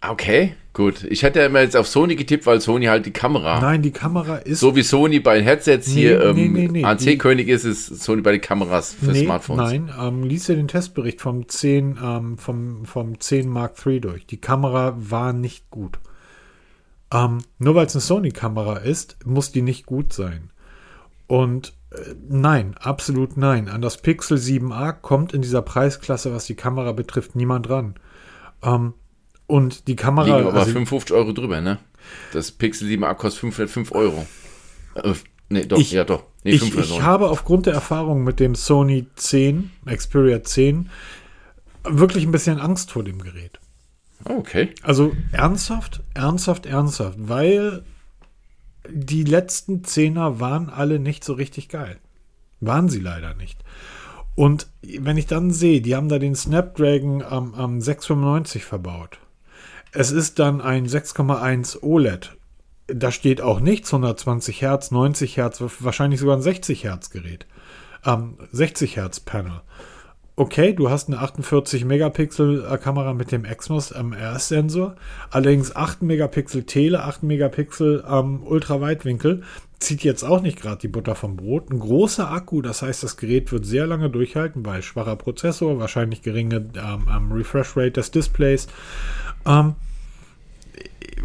Okay, 0.00 0.54
gut. 0.74 1.02
Ich 1.04 1.24
hätte 1.24 1.40
ja 1.40 1.46
immer 1.46 1.60
jetzt 1.60 1.76
auf 1.76 1.88
Sony 1.88 2.14
getippt, 2.14 2.46
weil 2.46 2.60
Sony 2.60 2.86
halt 2.86 3.04
die 3.04 3.10
Kamera. 3.10 3.60
Nein, 3.60 3.82
die 3.82 3.90
Kamera 3.90 4.36
ist. 4.36 4.60
So 4.60 4.76
wie 4.76 4.82
Sony 4.82 5.18
bei 5.18 5.36
den 5.36 5.44
Headsets 5.44 5.88
nee, 5.88 5.94
hier 5.94 6.32
nee, 6.34 6.44
ähm, 6.44 6.52
nee, 6.52 6.68
nee, 6.68 6.84
ANC-König 6.84 7.48
ist, 7.48 7.64
ist 7.64 8.02
Sony 8.02 8.22
bei 8.22 8.30
den 8.30 8.40
Kameras 8.40 8.94
für 8.94 9.12
Smartphones. 9.12 9.70
Nein, 9.70 9.92
ähm, 10.00 10.22
lies 10.22 10.46
dir 10.46 10.54
den 10.54 10.68
Testbericht 10.68 11.20
vom 11.20 11.48
10, 11.48 11.98
ähm, 12.00 12.38
vom, 12.38 12.84
vom 12.84 13.18
10 13.18 13.48
Mark 13.48 13.74
III 13.84 14.00
durch. 14.00 14.26
Die 14.26 14.40
Kamera 14.40 14.94
war 14.96 15.32
nicht 15.32 15.68
gut. 15.70 15.98
Ähm, 17.12 17.38
nur 17.58 17.74
weil 17.74 17.86
es 17.86 17.94
eine 17.94 18.02
Sony-Kamera 18.02 18.76
ist, 18.76 19.16
muss 19.24 19.50
die 19.50 19.62
nicht 19.62 19.84
gut 19.84 20.12
sein. 20.12 20.50
Und 21.26 21.72
äh, 21.90 22.14
nein, 22.28 22.76
absolut 22.78 23.36
nein. 23.36 23.68
An 23.68 23.82
das 23.82 24.00
Pixel 24.00 24.38
7a 24.38 24.92
kommt 24.92 25.32
in 25.34 25.42
dieser 25.42 25.62
Preisklasse, 25.62 26.32
was 26.32 26.44
die 26.44 26.54
Kamera 26.54 26.92
betrifft, 26.92 27.34
niemand 27.34 27.68
ran. 27.68 27.94
Ähm, 28.62 28.94
und 29.48 29.88
die 29.88 29.96
Kamera. 29.96 30.36
Liegen 30.36 30.48
aber 30.48 30.60
also, 30.60 30.72
55 30.72 31.16
Euro 31.16 31.32
drüber, 31.32 31.60
ne? 31.60 31.78
Das 32.32 32.52
Pixel 32.52 32.86
7a 32.86 33.14
kostet 33.14 33.40
505 33.40 33.92
Euro. 33.92 34.26
Äh, 34.94 35.14
nee, 35.48 35.66
doch, 35.66 35.78
ich, 35.78 35.90
ja, 35.90 36.04
doch. 36.04 36.22
Nee, 36.44 36.52
ich, 36.52 36.60
5 36.60 36.74
oder 36.74 36.84
ich 36.84 36.90
9. 36.90 37.02
habe 37.02 37.28
aufgrund 37.28 37.66
der 37.66 37.74
Erfahrung 37.74 38.22
mit 38.22 38.38
dem 38.38 38.54
Sony 38.54 39.06
10, 39.16 39.70
Xperia 39.86 40.44
10, 40.44 40.90
wirklich 41.84 42.24
ein 42.24 42.30
bisschen 42.30 42.60
Angst 42.60 42.92
vor 42.92 43.02
dem 43.02 43.20
Gerät. 43.20 43.58
Oh, 44.24 44.34
okay. 44.34 44.70
Also 44.82 45.12
ernsthaft, 45.32 46.02
ernsthaft, 46.14 46.66
ernsthaft, 46.66 47.16
weil 47.18 47.82
die 48.90 49.24
letzten 49.24 49.84
Zehner 49.84 50.40
waren 50.40 50.68
alle 50.70 50.98
nicht 50.98 51.24
so 51.24 51.32
richtig 51.32 51.68
geil. 51.68 51.98
Waren 52.60 52.88
sie 52.88 53.00
leider 53.00 53.34
nicht. 53.34 53.62
Und 54.34 54.68
wenn 54.82 55.16
ich 55.16 55.26
dann 55.26 55.50
sehe, 55.50 55.80
die 55.80 55.96
haben 55.96 56.08
da 56.08 56.18
den 56.18 56.34
Snapdragon 56.34 57.22
am, 57.22 57.54
am 57.54 57.80
695 57.80 58.64
verbaut. 58.64 59.18
Es 59.92 60.10
ist 60.10 60.38
dann 60.38 60.60
ein 60.60 60.86
6,1 60.86 61.82
OLED. 61.82 62.36
Da 62.88 63.10
steht 63.10 63.40
auch 63.40 63.60
nichts 63.60 63.92
120 63.92 64.62
Hertz, 64.62 64.90
90 64.90 65.36
Hertz, 65.36 65.62
wahrscheinlich 65.80 66.20
sogar 66.20 66.36
ein 66.36 66.42
60 66.42 66.84
Hertz 66.84 67.10
Gerät. 67.10 67.46
Ähm, 68.04 68.38
60 68.52 68.96
Hertz 68.96 69.20
Panel. 69.20 69.60
Okay, 70.38 70.72
du 70.72 70.88
hast 70.88 71.08
eine 71.08 71.18
48 71.18 71.84
Megapixel 71.84 72.64
äh, 72.64 72.78
Kamera 72.78 73.12
mit 73.12 73.32
dem 73.32 73.44
Exmos 73.44 73.90
MRS 73.90 74.46
Sensor, 74.46 74.94
allerdings 75.32 75.74
8 75.74 76.02
Megapixel 76.02 76.62
Tele, 76.62 77.02
8 77.02 77.24
Megapixel 77.24 78.04
ähm, 78.08 78.44
Ultraweitwinkel, 78.44 79.42
zieht 79.80 80.04
jetzt 80.04 80.22
auch 80.22 80.40
nicht 80.40 80.60
gerade 80.60 80.78
die 80.78 80.86
Butter 80.86 81.16
vom 81.16 81.34
Brot. 81.34 81.72
Ein 81.72 81.80
großer 81.80 82.30
Akku, 82.30 82.62
das 82.62 82.82
heißt, 82.82 83.02
das 83.02 83.16
Gerät 83.16 83.50
wird 83.50 83.66
sehr 83.66 83.88
lange 83.88 84.10
durchhalten, 84.10 84.64
weil 84.64 84.82
schwacher 84.82 85.16
Prozessor, 85.16 85.80
wahrscheinlich 85.80 86.22
geringe 86.22 86.70
ähm, 86.76 87.08
ähm, 87.12 87.32
Refresh 87.32 87.76
Rate 87.76 87.90
des 87.90 88.12
Displays. 88.12 88.68
Ähm, 89.44 89.74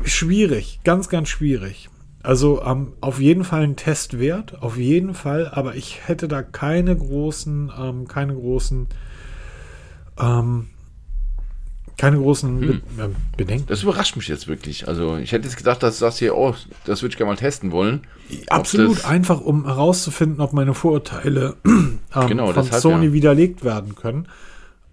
schwierig, 0.05 0.79
ganz, 0.83 1.07
ganz 1.07 1.29
schwierig. 1.29 1.87
Also 2.23 2.63
ähm, 2.63 2.93
auf 3.01 3.19
jeden 3.19 3.43
Fall 3.43 3.63
ein 3.63 3.75
Testwert, 3.75 4.63
auf 4.63 4.77
jeden 4.77 5.13
Fall, 5.13 5.49
aber 5.51 5.75
ich 5.75 6.07
hätte 6.07 6.29
da 6.29 6.41
keine 6.41 6.95
großen, 6.95 7.69
ähm, 7.77 8.07
keine 8.07 8.33
großen, 8.33 8.87
ähm, 10.17 10.67
keine 11.97 12.17
großen 12.17 12.59
Be 12.61 12.73
äh, 12.97 13.09
Bedenken. 13.35 13.67
Das 13.67 13.83
überrascht 13.83 14.15
mich 14.15 14.29
jetzt 14.29 14.47
wirklich. 14.47 14.87
Also 14.87 15.17
ich 15.17 15.33
hätte 15.33 15.45
jetzt 15.45 15.57
gedacht, 15.57 15.83
dass 15.83 15.99
das 15.99 16.17
hier, 16.17 16.37
oh, 16.37 16.55
das 16.85 17.01
würde 17.01 17.11
ich 17.11 17.17
gerne 17.17 17.33
mal 17.33 17.37
testen 17.37 17.73
wollen. 17.73 18.07
Absolut, 18.47 19.03
einfach 19.03 19.41
um 19.41 19.65
herauszufinden, 19.65 20.39
ob 20.39 20.53
meine 20.53 20.73
Vorurteile 20.73 21.57
ähm, 21.65 21.99
Genau, 22.27 22.53
von 22.53 22.63
deshalb, 22.63 22.81
Sony 22.81 23.07
ja. 23.07 23.13
widerlegt 23.13 23.65
werden 23.65 23.95
können. 23.95 24.29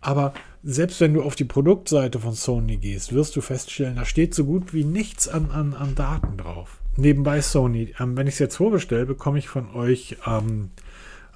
Aber 0.01 0.35
selbst 0.65 1.01
wenn 1.01 1.15
du 1.15 1.23
auf 1.23 1.37
die 1.37 1.45
Produktseite 1.45 2.19
von 2.19 2.35
Sony 2.35 2.77
gehst, 2.77 3.15
wirst 3.15 3.37
du 3.37 3.41
feststellen, 3.41 3.95
da 3.97 4.05
steht 4.05 4.35
so 4.35 4.45
gut 4.45 4.75
wie 4.75 4.85
nichts 4.85 5.29
an, 5.29 5.53
an, 5.53 5.75
an 5.75 5.95
Daten 5.95 6.37
drauf. 6.37 6.80
Nebenbei 6.97 7.41
Sony, 7.41 7.95
ähm, 7.99 8.17
wenn 8.17 8.27
ich 8.27 8.35
es 8.35 8.41
jetzt 8.41 8.57
vorbestelle, 8.57 9.07
bekomme 9.07 9.39
ich 9.39 9.49
von 9.49 9.75
euch 9.75 10.17
ähm, 10.27 10.71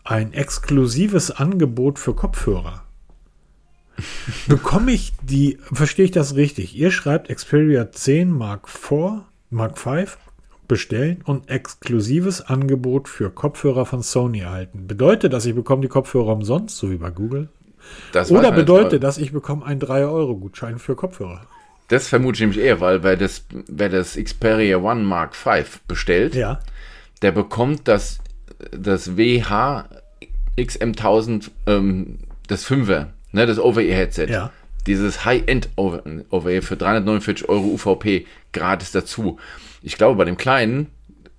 ein 0.03 0.33
exklusives 0.33 1.31
Angebot 1.31 1.99
für 1.99 2.15
Kopfhörer. 2.15 2.83
bekomme 4.49 4.91
ich 4.93 5.13
die, 5.23 5.59
verstehe 5.73 6.07
ich 6.07 6.11
das 6.11 6.35
richtig? 6.35 6.77
Ihr 6.77 6.91
schreibt 6.91 7.29
Xperia 7.29 7.91
10 7.91 8.31
Mark 8.31 8.69
IV, 8.69 9.23
Mark 9.51 9.79
V 9.79 10.05
bestellen 10.67 11.23
und 11.25 11.51
exklusives 11.51 12.41
Angebot 12.41 13.09
für 13.09 13.31
Kopfhörer 13.31 13.87
von 13.87 14.03
Sony 14.03 14.41
erhalten. 14.41 14.87
Bedeutet 14.87 15.33
das, 15.33 15.47
ich 15.47 15.55
bekomme 15.55 15.83
die 15.83 15.89
Kopfhörer 15.89 16.33
umsonst, 16.33 16.77
so 16.77 16.91
wie 16.91 16.97
bei 16.97 17.11
Google? 17.11 17.49
Das 18.13 18.31
Oder 18.31 18.49
jetzt, 18.49 18.57
bedeutet 18.57 19.03
das, 19.03 19.19
ich 19.19 19.33
bekomme 19.33 19.65
einen 19.67 19.81
3-Euro-Gutschein 19.81 20.79
für 20.79 20.97
Kopfhörer? 20.97 21.43
Das 21.89 22.09
vermute 22.09 22.37
ich 22.37 22.41
nämlich 22.41 22.59
eher, 22.61 22.81
weil 22.81 23.03
wer 23.03 23.17
das, 23.17 23.45
wer 23.69 23.89
das 23.89 24.15
Xperia 24.17 24.79
One 24.79 25.03
Mark 25.03 25.35
V 25.35 25.53
bestellt, 25.87 26.35
Ja. 26.35 26.61
der 27.23 27.33
bekommt 27.33 27.87
das, 27.89 28.21
das 28.71 29.17
WH 29.17 29.85
XM1000, 30.57 31.51
ähm, 31.67 32.19
das 32.47 32.65
5er, 32.67 33.09
ne, 33.33 33.47
das 33.47 33.59
Over-Ear-Headset. 33.59 34.27
Ja. 34.31 34.51
Dieses 34.87 35.25
High-End 35.25 35.69
Over- 35.77 36.03
Over-Ear 36.31 36.63
für 36.63 36.77
349 36.77 37.49
Euro 37.49 37.65
UVP 37.75 38.27
gratis 38.53 38.93
dazu. 38.93 39.39
Ich 39.83 39.97
glaube, 39.97 40.17
bei 40.19 40.25
dem 40.25 40.37
kleinen 40.37 40.89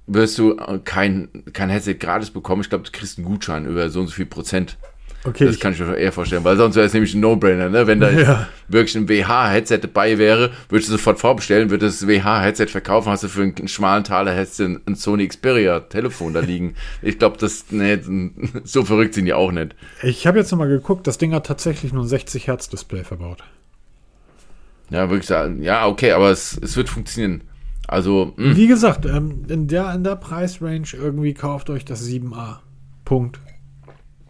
wirst 0.08 0.38
du 0.38 0.58
äh, 0.58 0.80
kein, 0.84 1.30
kein 1.54 1.70
Headset 1.70 1.96
gratis 1.96 2.32
bekommen. 2.32 2.62
Ich 2.62 2.70
glaube, 2.70 2.84
du 2.84 2.92
kriegst 2.92 3.18
einen 3.18 3.26
Gutschein 3.28 3.66
über 3.66 3.90
so 3.90 4.00
und 4.02 4.08
so 4.08 4.14
viel 4.14 4.26
Prozent. 4.26 4.78
Okay, 5.26 5.46
Das 5.46 5.60
kann 5.60 5.74
ich 5.74 5.80
mir 5.80 5.96
eher 5.98 6.12
vorstellen, 6.12 6.44
weil 6.44 6.56
sonst 6.56 6.76
wäre 6.76 6.86
es 6.86 6.94
nämlich 6.94 7.14
ein 7.16 7.20
No-Brainer, 7.20 7.70
ne? 7.70 7.88
Wenn 7.88 8.00
da 8.00 8.10
Ja. 8.16 8.48
wirklich 8.68 8.96
ein 8.96 9.10
WH-Headset 9.10 9.80
dabei 9.82 10.18
wäre, 10.18 10.52
würdest 10.70 10.90
du 10.90 10.94
sofort 10.94 11.20
vorbestellen, 11.20 11.72
würdest 11.72 12.02
das 12.04 12.08
WH-Headset 12.08 12.68
verkaufen, 12.68 13.10
hast 13.12 13.24
du 13.24 13.28
für 13.28 13.42
einen 13.42 13.68
schmalen 13.68 14.04
Taler 14.04 14.34
hättest 14.34 14.60
du 14.60 14.64
ein, 14.66 14.80
ein 14.86 14.96
Sony 14.96 15.28
Xperia-Telefon 15.28 16.34
da 16.34 16.42
liegen. 16.42 16.76
Ich 17.02 17.18
glaube, 17.20 17.38
das, 17.40 17.72
ne, 17.72 18.00
so 18.64 18.86
verrückt 18.86 19.16
sind 19.16 19.26
die 19.26 19.34
auch 19.34 19.52
nicht. 19.52 19.76
ich 20.04 20.28
habe 20.28 20.38
jetzt 20.38 20.52
nochmal 20.52 20.70
geguckt, 20.70 21.08
das 21.08 21.18
Ding 21.18 21.34
hat 21.34 21.46
tatsächlich 21.48 21.92
nur 21.92 22.04
ein 22.04 22.08
60 22.08 22.48
Hertz 22.48 22.70
Display 22.70 23.04
verbaut. 23.04 23.44
Ja, 24.92 25.10
wirklich, 25.10 25.30
ja, 25.30 25.88
okay, 25.88 26.12
aber 26.12 26.30
es, 26.30 26.58
es 26.62 26.78
wird 26.78 26.90
funktionieren. 26.90 27.42
Also, 27.88 28.34
mh, 28.38 28.56
Wie 28.56 28.68
gesagt, 28.68 29.06
ähm, 29.06 29.44
in, 29.48 29.68
der, 29.68 29.94
in 29.94 30.04
der 30.04 30.16
Preisrange 30.16 30.88
irgendwie 30.94 31.34
kauft 31.34 31.70
euch 31.70 31.86
das 31.86 32.06
7a. 32.08 32.58
Punkt. 33.04 33.40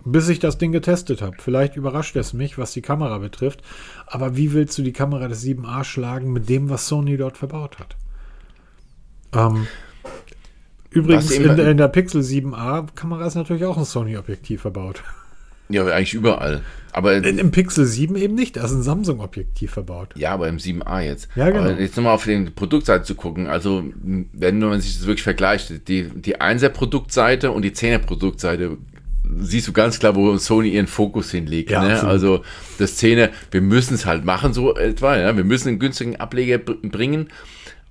Bis 0.07 0.29
ich 0.29 0.37
das 0.39 0.57
Ding 0.59 0.71
getestet 0.71 1.21
habe. 1.23 1.37
Vielleicht 1.39 1.75
überrascht 1.75 2.15
es 2.15 2.31
mich, 2.33 2.57
was 2.59 2.71
die 2.73 2.81
Kamera 2.83 3.17
betrifft. 3.17 3.61
Aber 4.05 4.37
wie 4.37 4.53
willst 4.53 4.77
du 4.77 4.83
die 4.83 4.93
Kamera 4.93 5.27
des 5.27 5.43
7a 5.43 5.83
schlagen 5.83 6.31
mit 6.31 6.47
dem, 6.47 6.69
was 6.69 6.87
Sony 6.87 7.17
dort 7.17 7.37
verbaut 7.37 7.79
hat? 7.79 7.95
Ähm, 9.33 9.65
übrigens, 10.91 11.31
in, 11.31 11.55
der- 11.55 11.71
in 11.71 11.77
der 11.77 11.87
Pixel 11.87 12.21
7a 12.21 12.85
Kamera 12.95 13.25
ist 13.25 13.35
natürlich 13.35 13.65
auch 13.65 13.77
ein 13.77 13.85
Sony-Objektiv 13.85 14.61
verbaut. 14.61 15.03
ja, 15.69 15.83
eigentlich 15.87 16.13
überall. 16.13 16.61
Aber, 16.93 17.15
In, 17.15 17.37
Im 17.39 17.51
Pixel 17.51 17.85
7 17.85 18.15
eben 18.15 18.35
nicht, 18.35 18.55
da 18.55 18.63
ist 18.63 18.71
ein 18.71 18.83
Samsung-Objektiv 18.83 19.71
verbaut. 19.71 20.13
ja, 20.15 20.31
aber 20.31 20.47
im 20.47 20.57
7a 20.57 21.01
jetzt. 21.01 21.27
Ja, 21.35 21.49
genau. 21.49 21.63
Aber 21.63 21.79
jetzt 21.79 21.97
nochmal 21.97 22.13
auf 22.13 22.23
die 22.25 22.45
Produktseite 22.51 23.03
zu 23.03 23.15
gucken. 23.15 23.47
Also, 23.47 23.83
wenn 24.03 24.59
man 24.59 24.79
sich 24.79 24.97
das 24.97 25.07
wirklich 25.07 25.23
vergleicht, 25.23 25.87
die, 25.87 26.03
die 26.09 26.37
1er 26.37 26.69
Produktseite 26.69 27.51
und 27.51 27.63
die 27.63 27.71
10er 27.71 27.97
Produktseite, 27.97 28.77
siehst 29.39 29.67
du 29.67 29.73
ganz 29.73 29.99
klar, 29.99 30.15
wo 30.15 30.37
Sony 30.37 30.69
ihren 30.69 30.87
Fokus 30.87 31.31
hinlegt. 31.31 31.71
Ja, 31.71 31.83
ne? 31.83 32.03
Also, 32.03 32.43
das 32.77 33.01
10er, 33.01 33.29
wir 33.51 33.61
müssen 33.61 33.93
es 33.95 34.05
halt 34.05 34.25
machen, 34.25 34.53
so 34.53 34.75
etwa. 34.75 35.17
Ja? 35.17 35.35
Wir 35.35 35.43
müssen 35.43 35.69
einen 35.69 35.79
günstigen 35.79 36.15
Ableger 36.17 36.57
br- 36.57 36.75
bringen. 36.81 37.29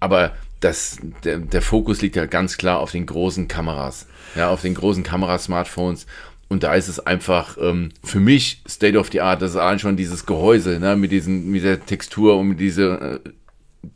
Aber 0.01 0.33
das, 0.61 0.99
der, 1.25 1.39
der 1.39 1.63
Fokus 1.63 2.03
liegt 2.03 2.17
ja 2.17 2.27
ganz 2.27 2.57
klar 2.57 2.79
auf 2.81 2.91
den 2.93 3.07
großen 3.07 3.49
Kameras. 3.49 4.07
Ja, 4.35 4.51
auf 4.51 4.63
den 4.63 4.75
großen 4.75 5.03
Kamerasmartphones. 5.03 6.07
Und 6.49 6.63
da 6.63 6.75
ist 6.75 6.89
es 6.89 7.01
einfach 7.01 7.57
ähm, 7.61 7.91
für 8.03 8.21
mich 8.21 8.63
State 8.69 8.99
of 8.99 9.11
the 9.13 9.21
Art. 9.21 9.41
Das 9.43 9.53
ist 9.53 9.57
allein 9.57 9.79
schon 9.79 9.97
dieses 9.97 10.27
Gehäuse, 10.27 10.79
ne, 10.79 10.95
mit, 10.97 11.11
diesen, 11.11 11.47
mit 11.51 11.63
dieser 11.63 11.85
Textur 11.85 12.37
und 12.39 12.49
mit 12.49 12.61
dieser, 12.61 13.15
äh, 13.15 13.21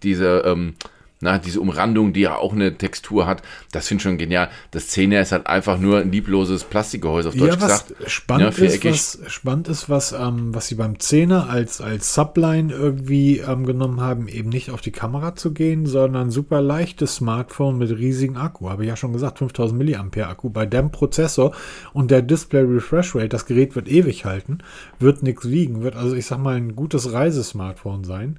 dieser, 0.02 0.44
ähm, 0.46 0.74
na, 1.20 1.38
diese 1.38 1.60
Umrandung, 1.60 2.12
die 2.12 2.20
ja 2.20 2.36
auch 2.36 2.52
eine 2.52 2.76
Textur 2.76 3.26
hat. 3.26 3.42
Das 3.72 3.88
finde 3.88 4.00
ich 4.00 4.02
schon 4.04 4.18
genial. 4.18 4.50
Das 4.70 4.90
10er 4.90 5.20
ist 5.20 5.32
halt 5.32 5.48
einfach 5.48 5.78
nur 5.78 5.98
ein 5.98 6.12
liebloses 6.12 6.62
Plastikgehäuse, 6.62 7.30
auf 7.30 7.34
Deutsch 7.34 7.54
Ja, 7.54 7.60
was 7.60 7.86
gesagt. 7.86 8.10
spannend, 8.10 8.58
Ja, 8.58 8.66
ist, 8.66 8.84
was 8.84 9.32
spannend 9.32 9.68
ist, 9.68 9.90
was, 9.90 10.12
ähm, 10.12 10.54
was 10.54 10.68
sie 10.68 10.76
beim 10.76 10.94
10er 10.94 11.48
als, 11.48 11.80
als 11.80 12.14
Subline 12.14 12.72
irgendwie 12.72 13.38
ähm, 13.38 13.66
genommen 13.66 14.00
haben, 14.00 14.28
eben 14.28 14.48
nicht 14.48 14.70
auf 14.70 14.80
die 14.80 14.92
Kamera 14.92 15.34
zu 15.34 15.52
gehen, 15.52 15.86
sondern 15.86 16.30
super 16.30 16.60
leichtes 16.60 17.16
Smartphone 17.16 17.78
mit 17.78 17.90
riesigen 17.90 18.36
Akku. 18.36 18.70
Habe 18.70 18.84
ich 18.84 18.88
ja 18.88 18.96
schon 18.96 19.12
gesagt, 19.12 19.38
5000 19.38 19.76
Milliampere 19.76 20.28
Akku 20.28 20.50
bei 20.50 20.66
dem 20.66 20.92
Prozessor 20.92 21.52
und 21.92 22.12
der 22.12 22.22
Display 22.22 22.62
Refresh 22.62 23.16
Rate, 23.16 23.28
das 23.28 23.46
Gerät 23.46 23.74
wird 23.74 23.88
ewig 23.88 24.24
halten, 24.24 24.58
wird 25.00 25.24
nichts 25.24 25.48
wiegen, 25.48 25.82
wird 25.82 25.96
also, 25.96 26.14
ich 26.14 26.26
sag 26.26 26.38
mal, 26.38 26.54
ein 26.54 26.76
gutes 26.76 27.12
Reisesmartphone 27.12 28.04
sein. 28.04 28.38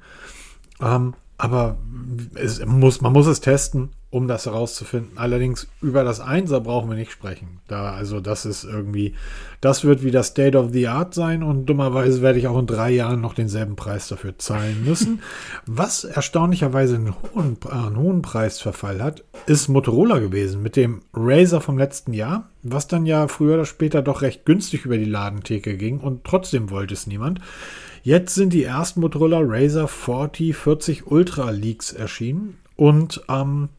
Ähm, 0.81 1.13
aber 1.39 1.77
es 2.35 2.63
muss, 2.65 2.99
man 2.99 3.13
muss 3.13 3.25
es 3.25 3.39
testen, 3.39 3.91
um 4.09 4.27
das 4.27 4.45
herauszufinden. 4.45 5.17
Allerdings 5.17 5.67
über 5.81 6.03
das 6.03 6.19
Einser 6.19 6.59
brauchen 6.59 6.89
wir 6.89 6.97
nicht 6.97 7.11
sprechen. 7.11 7.59
Da, 7.67 7.93
also 7.93 8.19
das 8.19 8.45
ist 8.45 8.65
irgendwie, 8.65 9.13
das 9.61 9.85
wird 9.85 10.03
wie 10.03 10.11
das 10.11 10.27
State 10.27 10.57
of 10.57 10.71
the 10.73 10.89
Art 10.89 11.13
sein 11.13 11.41
und 11.41 11.67
dummerweise 11.67 12.21
werde 12.21 12.39
ich 12.39 12.47
auch 12.47 12.59
in 12.59 12.65
drei 12.65 12.91
Jahren 12.91 13.21
noch 13.21 13.35
denselben 13.35 13.77
Preis 13.77 14.09
dafür 14.09 14.37
zahlen 14.37 14.83
müssen. 14.83 15.21
Was 15.65 16.03
erstaunlicherweise 16.03 16.95
einen 16.95 17.13
hohen, 17.33 17.57
einen 17.69 17.97
hohen 17.97 18.21
Preisverfall 18.21 19.01
hat, 19.01 19.23
ist 19.45 19.69
Motorola 19.69 20.19
gewesen 20.19 20.61
mit 20.61 20.75
dem 20.75 21.03
Razer 21.13 21.61
vom 21.61 21.77
letzten 21.77 22.13
Jahr, 22.13 22.49
was 22.63 22.87
dann 22.87 23.05
ja 23.05 23.29
früher 23.29 23.53
oder 23.53 23.65
später 23.65 24.01
doch 24.01 24.21
recht 24.21 24.45
günstig 24.45 24.85
über 24.85 24.97
die 24.97 25.05
Ladentheke 25.05 25.77
ging 25.77 25.99
und 25.99 26.25
trotzdem 26.25 26.69
wollte 26.69 26.93
es 26.93 27.07
niemand. 27.07 27.39
Jetzt 28.03 28.35
sind 28.35 28.53
die 28.53 28.63
ersten 28.63 29.01
Motorola 29.01 29.39
Razer 29.41 29.87
40, 29.87 30.55
40 30.55 31.07
Ultra 31.07 31.49
Leaks 31.51 31.91
erschienen 31.93 32.57
und 32.75 33.21
ähm, 33.29 33.69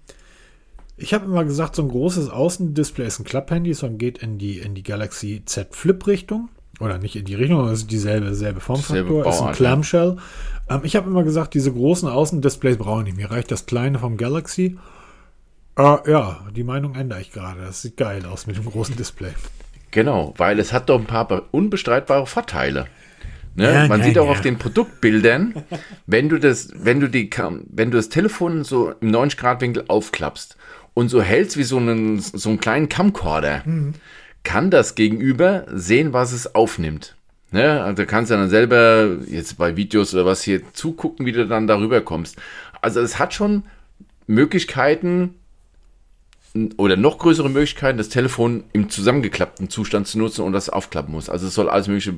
ich 0.96 1.14
habe 1.14 1.24
immer 1.24 1.44
gesagt, 1.44 1.76
so 1.76 1.82
ein 1.82 1.88
großes 1.88 2.28
Außendisplay 2.28 3.06
ist 3.06 3.18
ein 3.20 3.24
Klapphandy, 3.24 3.72
sondern 3.72 3.96
geht 3.98 4.18
in 4.18 4.36
die, 4.38 4.58
in 4.58 4.74
die 4.74 4.82
Galaxy 4.82 5.42
Z 5.46 5.74
Flip 5.74 6.06
Richtung. 6.06 6.50
Oder 6.78 6.98
nicht 6.98 7.16
in 7.16 7.24
die 7.26 7.34
Richtung, 7.34 7.58
aber 7.60 7.72
es 7.72 7.80
ist 7.80 7.90
dieselbe 7.90 8.34
selbe 8.34 8.60
Formfaktor, 8.60 9.26
ist 9.26 9.40
ein. 9.40 9.52
Clamshell. 9.54 10.16
Ähm, 10.68 10.80
ich 10.82 10.96
habe 10.96 11.08
immer 11.10 11.24
gesagt, 11.24 11.54
diese 11.54 11.72
großen 11.72 12.08
Außendisplays 12.08 12.76
brauche 12.78 13.00
ich 13.00 13.06
nicht. 13.06 13.16
Mir 13.16 13.30
reicht 13.30 13.50
das 13.50 13.66
kleine 13.66 13.98
vom 13.98 14.16
Galaxy. 14.18 14.78
Äh, 15.76 16.10
ja, 16.10 16.40
die 16.54 16.64
Meinung 16.64 16.94
ändere 16.94 17.20
ich 17.20 17.32
gerade. 17.32 17.60
Das 17.62 17.82
sieht 17.82 17.96
geil 17.96 18.24
aus 18.26 18.46
mit 18.46 18.56
dem 18.56 18.64
großen 18.66 18.96
Display. 18.96 19.32
Genau, 19.90 20.34
weil 20.36 20.58
es 20.58 20.72
hat 20.72 20.88
doch 20.88 20.98
ein 20.98 21.06
paar 21.06 21.26
be- 21.28 21.42
unbestreitbare 21.50 22.26
Vorteile. 22.26 22.86
Ne? 23.56 23.72
Ja, 23.72 23.88
Man 23.88 24.00
ja, 24.00 24.06
sieht 24.06 24.18
auch 24.18 24.26
ja. 24.26 24.30
auf 24.32 24.40
den 24.40 24.58
Produktbildern, 24.58 25.54
wenn 26.06 26.28
du 26.28 26.38
das, 26.38 26.68
wenn 26.74 27.00
du 27.00 27.08
die, 27.08 27.28
wenn 27.68 27.90
du 27.90 27.96
das 27.96 28.08
Telefon 28.08 28.64
so 28.64 28.92
im 29.00 29.10
90 29.10 29.38
Grad 29.38 29.60
Winkel 29.60 29.84
aufklappst 29.88 30.56
und 30.94 31.08
so 31.08 31.20
hältst 31.20 31.56
wie 31.56 31.62
so 31.64 31.76
einen, 31.78 32.20
so 32.20 32.48
einen 32.48 32.60
kleinen 32.60 32.88
Camcorder, 32.88 33.62
Mhm. 33.64 33.94
kann 34.44 34.70
das 34.70 34.94
Gegenüber 34.94 35.66
sehen, 35.72 36.12
was 36.12 36.32
es 36.32 36.54
aufnimmt. 36.54 37.16
Ne? 37.52 37.82
Also 37.82 38.02
du 38.02 38.06
kannst 38.06 38.30
ja 38.30 38.36
dann 38.36 38.48
selber 38.48 39.16
jetzt 39.26 39.58
bei 39.58 39.76
Videos 39.76 40.14
oder 40.14 40.24
was 40.24 40.42
hier 40.42 40.62
zugucken, 40.72 41.26
wie 41.26 41.32
du 41.32 41.46
dann 41.46 41.66
darüber 41.66 42.00
kommst. 42.00 42.36
Also 42.80 43.00
es 43.00 43.18
hat 43.18 43.34
schon 43.34 43.64
Möglichkeiten, 44.28 45.34
oder 46.78 46.96
noch 46.96 47.18
größere 47.18 47.48
Möglichkeiten, 47.48 47.96
das 47.96 48.08
Telefon 48.08 48.64
im 48.72 48.90
zusammengeklappten 48.90 49.70
Zustand 49.70 50.08
zu 50.08 50.18
nutzen 50.18 50.44
und 50.44 50.52
das 50.52 50.68
aufklappen 50.68 51.12
muss. 51.12 51.28
Also 51.28 51.46
es 51.46 51.54
soll 51.54 51.68
alles 51.70 51.86
mögliche, 51.86 52.12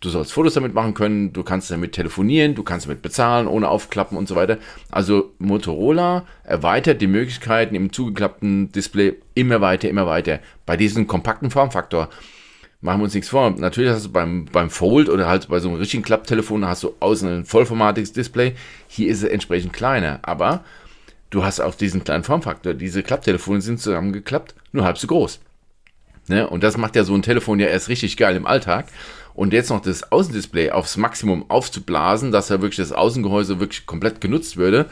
du 0.00 0.08
sollst 0.08 0.32
Fotos 0.32 0.54
damit 0.54 0.74
machen 0.74 0.94
können, 0.94 1.32
du 1.32 1.44
kannst 1.44 1.70
damit 1.70 1.92
telefonieren, 1.92 2.56
du 2.56 2.64
kannst 2.64 2.86
damit 2.86 3.00
bezahlen, 3.00 3.46
ohne 3.46 3.68
aufklappen 3.68 4.18
und 4.18 4.26
so 4.26 4.34
weiter. 4.34 4.58
Also 4.90 5.32
Motorola 5.38 6.26
erweitert 6.42 7.00
die 7.00 7.06
Möglichkeiten 7.06 7.76
im 7.76 7.92
zugeklappten 7.92 8.72
Display 8.72 9.14
immer 9.34 9.60
weiter, 9.60 9.88
immer 9.88 10.06
weiter. 10.06 10.40
Bei 10.64 10.76
diesem 10.76 11.06
kompakten 11.06 11.52
Formfaktor 11.52 12.08
machen 12.80 13.00
wir 13.00 13.04
uns 13.04 13.14
nichts 13.14 13.28
vor. 13.28 13.50
Natürlich 13.50 13.90
hast 13.90 14.06
du 14.06 14.10
beim, 14.10 14.46
beim 14.46 14.68
Fold 14.70 15.08
oder 15.08 15.28
halt 15.28 15.46
bei 15.48 15.60
so 15.60 15.68
einem 15.68 15.78
richtigen 15.78 16.02
Klapptelefon 16.02 16.66
hast 16.66 16.82
du 16.82 16.94
außen 16.98 17.28
ein 17.28 17.44
vollformatiges 17.44 18.12
Display. 18.12 18.54
Hier 18.88 19.08
ist 19.08 19.22
es 19.22 19.28
entsprechend 19.28 19.72
kleiner, 19.72 20.18
aber 20.22 20.64
du 21.30 21.44
hast 21.44 21.60
auch 21.60 21.74
diesen 21.74 22.04
kleinen 22.04 22.24
Formfaktor. 22.24 22.74
Diese 22.74 23.02
Klapptelefone 23.02 23.60
sind 23.60 23.80
zusammengeklappt, 23.80 24.54
nur 24.72 24.84
halb 24.84 24.98
so 24.98 25.06
groß. 25.06 25.40
Ne? 26.28 26.48
Und 26.48 26.62
das 26.62 26.76
macht 26.76 26.96
ja 26.96 27.04
so 27.04 27.14
ein 27.14 27.22
Telefon 27.22 27.60
ja 27.60 27.68
erst 27.68 27.88
richtig 27.88 28.16
geil 28.16 28.36
im 28.36 28.46
Alltag. 28.46 28.86
Und 29.34 29.52
jetzt 29.52 29.70
noch 29.70 29.82
das 29.82 30.10
Außendisplay 30.10 30.70
aufs 30.70 30.96
Maximum 30.96 31.50
aufzublasen, 31.50 32.32
dass 32.32 32.48
ja 32.48 32.60
wirklich 32.62 32.76
das 32.76 32.92
Außengehäuse 32.92 33.60
wirklich 33.60 33.86
komplett 33.86 34.20
genutzt 34.20 34.56
würde, 34.56 34.86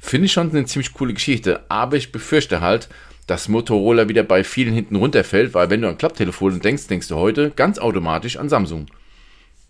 finde 0.00 0.26
ich 0.26 0.32
schon 0.32 0.50
eine 0.50 0.64
ziemlich 0.66 0.92
coole 0.92 1.14
Geschichte. 1.14 1.64
Aber 1.68 1.96
ich 1.96 2.12
befürchte 2.12 2.60
halt, 2.60 2.88
dass 3.26 3.48
Motorola 3.48 4.08
wieder 4.08 4.22
bei 4.22 4.44
vielen 4.44 4.74
hinten 4.74 4.96
runterfällt, 4.96 5.54
weil 5.54 5.70
wenn 5.70 5.80
du 5.80 5.88
an 5.88 5.96
Klapptelefone 5.96 6.58
denkst, 6.58 6.88
denkst 6.88 7.08
du 7.08 7.16
heute 7.16 7.50
ganz 7.50 7.78
automatisch 7.78 8.36
an 8.36 8.48
Samsung. 8.48 8.86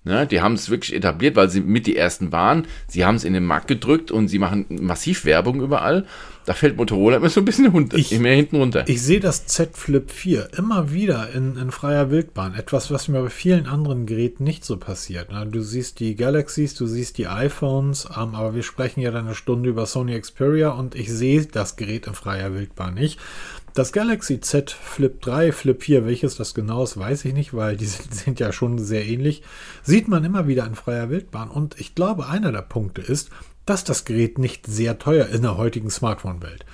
Ne, 0.06 0.26
die 0.26 0.42
haben 0.42 0.52
es 0.52 0.68
wirklich 0.68 0.94
etabliert, 0.94 1.34
weil 1.34 1.48
sie 1.48 1.62
mit 1.62 1.86
die 1.86 1.96
ersten 1.96 2.30
waren. 2.30 2.66
Sie 2.88 3.06
haben 3.06 3.14
es 3.14 3.24
in 3.24 3.32
den 3.32 3.46
Markt 3.46 3.68
gedrückt 3.68 4.10
und 4.10 4.28
sie 4.28 4.38
machen 4.38 4.66
massiv 4.68 5.24
Werbung 5.24 5.62
überall. 5.62 6.04
Da 6.44 6.52
fällt 6.52 6.76
Motorola 6.76 7.16
immer 7.16 7.30
so 7.30 7.40
ein 7.40 7.46
bisschen 7.46 7.68
runter, 7.68 7.96
Ich- 7.96 8.12
immer 8.12 8.28
hinten 8.28 8.56
runter. 8.56 8.84
Ich 8.86 9.00
sehe 9.00 9.18
das 9.18 9.46
Z 9.46 9.74
Flip 9.78 10.10
4 10.10 10.50
immer 10.58 10.92
wieder 10.92 11.30
in, 11.32 11.56
in 11.56 11.70
freier 11.70 12.10
Wildbahn. 12.10 12.54
Etwas, 12.54 12.90
was 12.90 13.08
mir 13.08 13.22
bei 13.22 13.30
vielen 13.30 13.66
anderen 13.66 14.04
Geräten 14.04 14.44
nicht 14.44 14.62
so 14.66 14.76
passiert. 14.76 15.28
Na, 15.32 15.46
du 15.46 15.62
siehst 15.62 16.00
die 16.00 16.16
Galaxies, 16.16 16.74
du 16.74 16.86
siehst 16.86 17.16
die 17.16 17.26
iPhones, 17.26 18.06
ähm, 18.14 18.34
aber 18.34 18.54
wir 18.54 18.62
sprechen 18.62 19.00
ja 19.00 19.10
dann 19.10 19.24
eine 19.24 19.34
Stunde 19.34 19.70
über 19.70 19.86
Sony 19.86 20.20
Xperia 20.20 20.68
und 20.68 20.94
ich 20.94 21.10
sehe 21.10 21.46
das 21.46 21.76
Gerät 21.76 22.06
in 22.06 22.12
freier 22.14 22.52
Wildbahn 22.52 22.92
nicht. 22.92 23.18
Das 23.74 23.92
Galaxy 23.92 24.40
Z 24.40 24.70
Flip 24.70 25.20
3, 25.20 25.50
Flip 25.50 25.82
4, 25.82 26.06
welches 26.06 26.36
das 26.36 26.54
genau 26.54 26.84
ist, 26.84 26.96
weiß 26.96 27.24
ich 27.24 27.34
nicht, 27.34 27.54
weil 27.54 27.76
die 27.76 27.86
sind, 27.86 28.14
sind 28.14 28.40
ja 28.40 28.52
schon 28.52 28.78
sehr 28.78 29.04
ähnlich. 29.04 29.42
Sieht 29.82 30.06
man 30.06 30.24
immer 30.24 30.46
wieder 30.46 30.64
in 30.64 30.76
freier 30.76 31.10
Wildbahn. 31.10 31.50
Und 31.50 31.78
ich 31.80 31.94
glaube, 31.96 32.28
einer 32.28 32.52
der 32.52 32.62
Punkte 32.62 33.02
ist, 33.02 33.30
dass 33.66 33.82
das 33.82 34.04
Gerät 34.04 34.38
nicht 34.38 34.66
sehr 34.66 34.98
teuer 34.98 35.26
in 35.26 35.42
der 35.42 35.56
heutigen 35.56 35.90
Smartphone-Welt. 35.90 36.64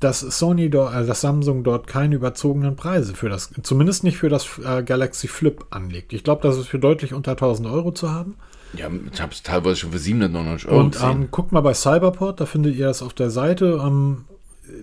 Dass 0.00 0.20
Sony 0.20 0.68
dort, 0.68 0.94
äh, 0.94 1.06
dass 1.06 1.22
Samsung 1.22 1.64
dort 1.64 1.86
keine 1.86 2.16
überzogenen 2.16 2.76
Preise 2.76 3.14
für 3.14 3.28
das, 3.30 3.50
zumindest 3.62 4.04
nicht 4.04 4.18
für 4.18 4.28
das 4.28 4.46
äh, 4.58 4.82
Galaxy 4.82 5.28
Flip 5.28 5.64
anlegt. 5.70 6.12
Ich 6.12 6.24
glaube, 6.24 6.42
das 6.42 6.58
ist 6.58 6.68
für 6.68 6.78
deutlich 6.78 7.14
unter 7.14 7.32
1000 7.32 7.68
Euro 7.68 7.92
zu 7.92 8.10
haben. 8.10 8.36
Ja, 8.74 8.88
ich 9.12 9.20
habe 9.20 9.32
es 9.32 9.42
teilweise 9.42 9.76
schon 9.76 9.92
für 9.92 9.98
799 9.98 10.68
Euro 10.68 10.80
Und 10.80 11.02
ähm, 11.02 11.28
guckt 11.30 11.52
mal 11.52 11.60
bei 11.60 11.74
Cyberport, 11.74 12.40
da 12.40 12.46
findet 12.46 12.76
ihr 12.76 12.86
das 12.86 13.02
auf 13.02 13.14
der 13.14 13.30
Seite. 13.30 13.80
Ähm, 13.82 14.24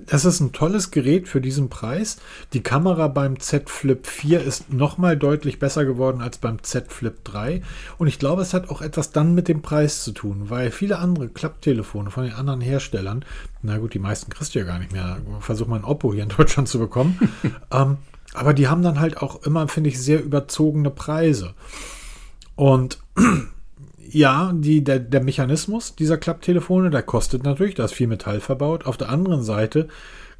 das 0.05 0.25
ist 0.25 0.39
ein 0.39 0.51
tolles 0.51 0.91
Gerät 0.91 1.27
für 1.27 1.41
diesen 1.41 1.69
Preis. 1.69 2.17
Die 2.53 2.61
Kamera 2.61 3.07
beim 3.07 3.39
Z 3.39 3.69
Flip 3.69 4.05
4 4.05 4.41
ist 4.41 4.71
nochmal 4.71 5.17
deutlich 5.17 5.59
besser 5.59 5.85
geworden 5.85 6.21
als 6.21 6.37
beim 6.37 6.63
Z 6.63 6.91
Flip 6.91 7.23
3. 7.23 7.61
Und 7.97 8.07
ich 8.07 8.19
glaube, 8.19 8.41
es 8.41 8.53
hat 8.53 8.69
auch 8.69 8.81
etwas 8.81 9.11
dann 9.11 9.33
mit 9.33 9.47
dem 9.47 9.61
Preis 9.61 10.03
zu 10.03 10.11
tun, 10.11 10.49
weil 10.49 10.71
viele 10.71 10.99
andere 10.99 11.29
Klapptelefone 11.29 12.11
von 12.11 12.23
den 12.23 12.33
anderen 12.33 12.61
Herstellern, 12.61 13.25
na 13.61 13.77
gut, 13.77 13.93
die 13.93 13.99
meisten 13.99 14.31
kriegst 14.31 14.55
du 14.55 14.59
ja 14.59 14.65
gar 14.65 14.79
nicht 14.79 14.91
mehr. 14.91 15.17
Versuch 15.39 15.67
mal 15.67 15.77
ein 15.77 15.85
Oppo 15.85 16.13
hier 16.13 16.23
in 16.23 16.29
Deutschland 16.29 16.67
zu 16.67 16.79
bekommen. 16.79 17.19
ähm, 17.71 17.97
aber 18.33 18.53
die 18.53 18.67
haben 18.67 18.83
dann 18.83 18.99
halt 18.99 19.17
auch 19.17 19.43
immer, 19.43 19.67
finde 19.67 19.89
ich, 19.89 19.99
sehr 19.99 20.23
überzogene 20.23 20.91
Preise. 20.91 21.53
Und 22.55 22.99
ja, 24.09 24.51
die, 24.53 24.83
der, 24.83 24.99
der 24.99 25.23
Mechanismus 25.23 25.95
dieser 25.95 26.17
Klapptelefone, 26.17 26.89
der 26.89 27.03
kostet 27.03 27.43
natürlich, 27.43 27.75
da 27.75 27.85
ist 27.85 27.93
viel 27.93 28.07
Metall 28.07 28.39
verbaut. 28.39 28.85
Auf 28.85 28.97
der 28.97 29.09
anderen 29.09 29.43
Seite 29.43 29.87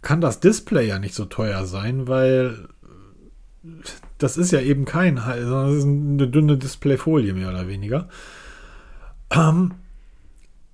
kann 0.01 0.21
das 0.21 0.39
Display 0.39 0.87
ja 0.87 0.99
nicht 0.99 1.15
so 1.15 1.25
teuer 1.25 1.65
sein, 1.65 2.07
weil 2.07 2.67
das 4.17 4.37
ist 4.37 4.51
ja 4.51 4.61
eben 4.61 4.85
kein, 4.85 5.17
sondern 5.17 5.67
das 5.67 5.75
ist 5.77 5.85
eine 5.85 6.27
dünne 6.27 6.57
Displayfolie 6.57 7.33
mehr 7.33 7.49
oder 7.49 7.67
weniger. 7.67 8.07
Ähm, 9.31 9.73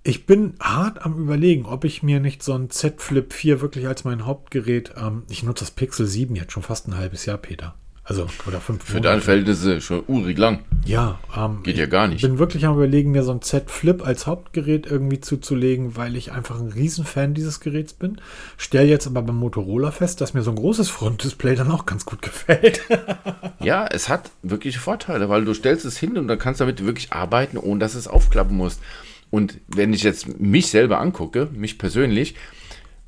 ich 0.04 0.26
bin 0.26 0.56
hart 0.60 1.06
am 1.06 1.18
überlegen, 1.18 1.66
ob 1.66 1.86
ich 1.86 2.04
mir 2.04 2.20
nicht 2.20 2.44
so 2.44 2.54
ein 2.54 2.70
Z 2.70 3.02
Flip 3.02 3.32
4 3.32 3.62
wirklich 3.62 3.88
als 3.88 4.04
mein 4.04 4.26
Hauptgerät, 4.26 4.94
ähm, 4.98 5.24
ich 5.30 5.44
nutze 5.44 5.64
das 5.64 5.72
Pixel 5.72 6.06
7 6.06 6.36
jetzt 6.36 6.52
schon 6.52 6.64
fast 6.64 6.88
ein 6.88 6.98
halbes 6.98 7.26
Jahr, 7.26 7.38
Peter. 7.38 7.76
Also, 8.06 8.28
oder 8.45 8.60
fünf 8.60 8.84
Für 8.84 8.99
deine 8.99 9.22
Verhältnisse 9.22 9.80
schon 9.80 10.04
urig 10.08 10.38
lang. 10.38 10.60
ja, 10.86 11.20
ähm, 11.38 11.64
Geht 11.64 11.78
ja 11.78 11.86
gar 11.86 12.08
nicht. 12.08 12.18
Ich 12.22 12.30
bin 12.30 12.38
wirklich 12.38 12.66
am 12.66 12.76
überlegen, 12.76 13.12
mir 13.12 13.24
so 13.24 13.32
ein 13.32 13.41
Z 13.41 13.72
Flip 13.72 14.06
als 14.06 14.28
Hauptgerät 14.28 14.86
irgendwie 14.86 15.22
zuzulegen, 15.22 15.95
weil 15.95 16.18
ich 16.18 16.34
einfach 16.34 16.60
ein 16.60 16.68
Riesenfan 16.68 17.34
dieses 17.34 17.62
Geräts 17.62 17.93
bin. 17.93 18.20
Stell 18.58 18.89
jetzt 18.89 19.08
aber 19.08 19.22
beim 19.22 19.38
Motorola 19.38 19.91
fest, 19.91 20.20
dass 20.20 20.34
mir 20.34 20.41
so 20.41 20.51
ein 20.51 20.58
großes 20.58 20.89
Frontdisplay 20.89 21.56
dann 21.56 21.72
auch 21.72 21.86
ganz 21.86 22.06
gut 22.06 22.22
gefällt. 22.22 22.82
Ja, 23.62 23.88
es 23.89 24.10
hat 24.10 24.30
wirklich 24.41 24.78
Vorteile, 24.78 25.30
weil 25.30 25.45
du 25.45 25.54
stellst 25.54 25.86
es 25.86 25.97
hin 25.97 26.18
und 26.18 26.28
dann 26.28 26.38
kannst 26.38 26.60
damit 26.60 26.84
wirklich 26.86 27.14
arbeiten, 27.14 27.56
ohne 27.56 27.80
dass 27.80 27.95
es 27.95 28.10
aufklappen 28.10 28.58
musst. 28.58 28.82
Und 29.30 29.60
wenn 29.68 29.93
ich 29.93 30.04
jetzt 30.04 30.38
mich 30.38 30.68
selber 30.68 30.99
angucke, 30.99 31.47
mich 31.54 31.78
persönlich, 31.78 32.36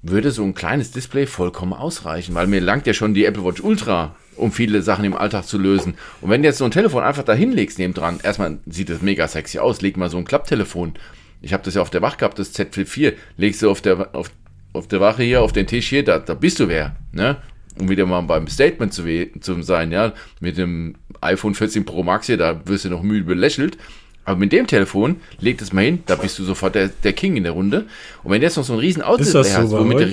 würde 0.02 0.32
so 0.32 0.44
ein 0.44 0.54
kleines 0.54 0.92
Display 0.92 1.26
vollkommen 1.26 1.74
ausreichen, 1.74 2.36
weil 2.36 2.48
mir 2.48 2.62
langt 2.62 2.88
ja 2.88 2.94
schon 2.94 3.14
die 3.14 3.26
Apple 3.26 3.44
Watch 3.44 3.62
Ultra, 3.62 4.16
um 4.38 4.52
viele 4.52 4.82
Sachen 4.82 5.06
im 5.06 5.16
Alltag 5.16 5.46
zu 5.46 5.58
lösen. 5.58 5.96
Und 6.22 6.30
wenn 6.30 6.42
du 6.42 6.48
jetzt 6.48 6.58
so 6.58 6.66
ein 6.66 6.72
Telefon 6.72 7.04
einfach 7.04 7.24
da 7.24 7.34
hinlegst 7.34 7.80
nebendran, 7.80 8.20
erstmal 8.24 8.58
sieht 8.66 8.90
es 8.90 9.02
mega 9.02 9.28
sexy 9.28 9.60
aus, 9.60 9.82
leg 9.82 9.98
mal 9.98 10.10
so 10.10 10.18
ein 10.18 10.26
Klapptelefon. 10.26 10.94
Ich 11.42 11.54
habe 11.54 11.64
das 11.64 11.76
ja 11.76 11.82
auf 11.82 11.90
der 11.90 12.02
Wache 12.02 12.18
gehabt, 12.18 12.40
das 12.40 12.54
Z 12.54 12.74
Flip 12.74 12.88
4, 12.88 13.14
legst 13.38 13.62
du 13.62 13.70
auf 13.70 13.82
der, 13.82 14.16
auf, 14.16 14.32
auf 14.74 14.88
der 14.88 15.02
Wache 15.02 15.24
hier, 15.24 15.42
auf 15.42 15.54
den 15.54 15.68
Tisch 15.68 15.90
hier, 15.90 16.04
da, 16.04 16.20
da 16.20 16.34
bist 16.34 16.60
du 16.60 16.68
wer, 16.68 16.96
ne? 17.12 17.38
Um 17.78 17.90
wieder 17.90 18.06
mal 18.06 18.22
beim 18.22 18.48
Statement 18.48 18.94
zu, 18.94 19.04
zu 19.42 19.62
sein, 19.62 19.92
ja, 19.92 20.14
mit 20.40 20.58
dem 20.58 20.96
iPhone 21.20 21.54
14 21.54 21.84
Pro 21.84 22.04
Max 22.04 22.28
hier, 22.28 22.38
da 22.38 22.62
wirst 22.66 22.86
du 22.86 22.90
noch 22.90 23.04
müde 23.04 23.26
belächelt. 23.26 23.78
Aber 24.24 24.40
mit 24.40 24.52
dem 24.52 24.66
Telefon, 24.66 25.18
leg 25.40 25.60
das 25.60 25.72
mal 25.72 25.84
hin, 25.84 26.02
da 26.08 26.16
bist 26.16 26.40
du 26.40 26.44
sofort 26.44 26.74
der, 26.74 26.88
der 26.88 27.14
King 27.14 27.38
in 27.38 27.44
der 27.44 27.52
Runde. 27.52 27.86
Und 28.24 28.32
wenn 28.32 28.42
du 28.42 28.48
jetzt 28.48 28.58
noch 28.58 28.64
so 28.64 28.74
ein 28.74 28.80
riesen 28.80 29.04
so 29.04 29.40
hast, 29.40 29.54
bei 29.54 29.72
womit 29.72 30.00
der, 30.00 30.10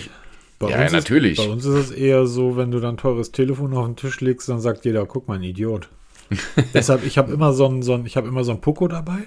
Bei 0.63 0.71
Ja, 0.71 0.83
uns 0.83 0.93
natürlich. 0.93 1.39
Ist, 1.39 1.45
bei 1.47 1.53
uns 1.53 1.65
ist 1.65 1.75
es 1.75 1.91
eher 1.91 2.27
so, 2.27 2.57
wenn 2.57 2.71
du 2.71 2.81
dann 2.81 2.97
teures 2.97 3.33
Telefon 3.33 3.75
auf 3.75 3.85
den 3.87 3.97
Tisch 3.97 4.21
legst, 4.21 4.49
dann 4.49 4.61
sagt 4.61 4.85
jeder, 4.85 5.05
guck 5.07 5.29
mal, 5.29 5.35
ein 5.35 5.43
Idiot. 5.43 5.89
Deshalb, 6.75 7.05
ich 7.05 7.19
habe 7.19 7.33
immer 7.33 7.53
so 7.53 7.67
ein, 7.67 7.83
so 7.83 7.95
ein, 7.95 8.07
ich 8.07 8.17
habe 8.17 8.29
immer 8.29 8.45
so 8.45 8.53
ein 8.53 8.61
Poco 8.61 8.89
dabei. 8.89 9.19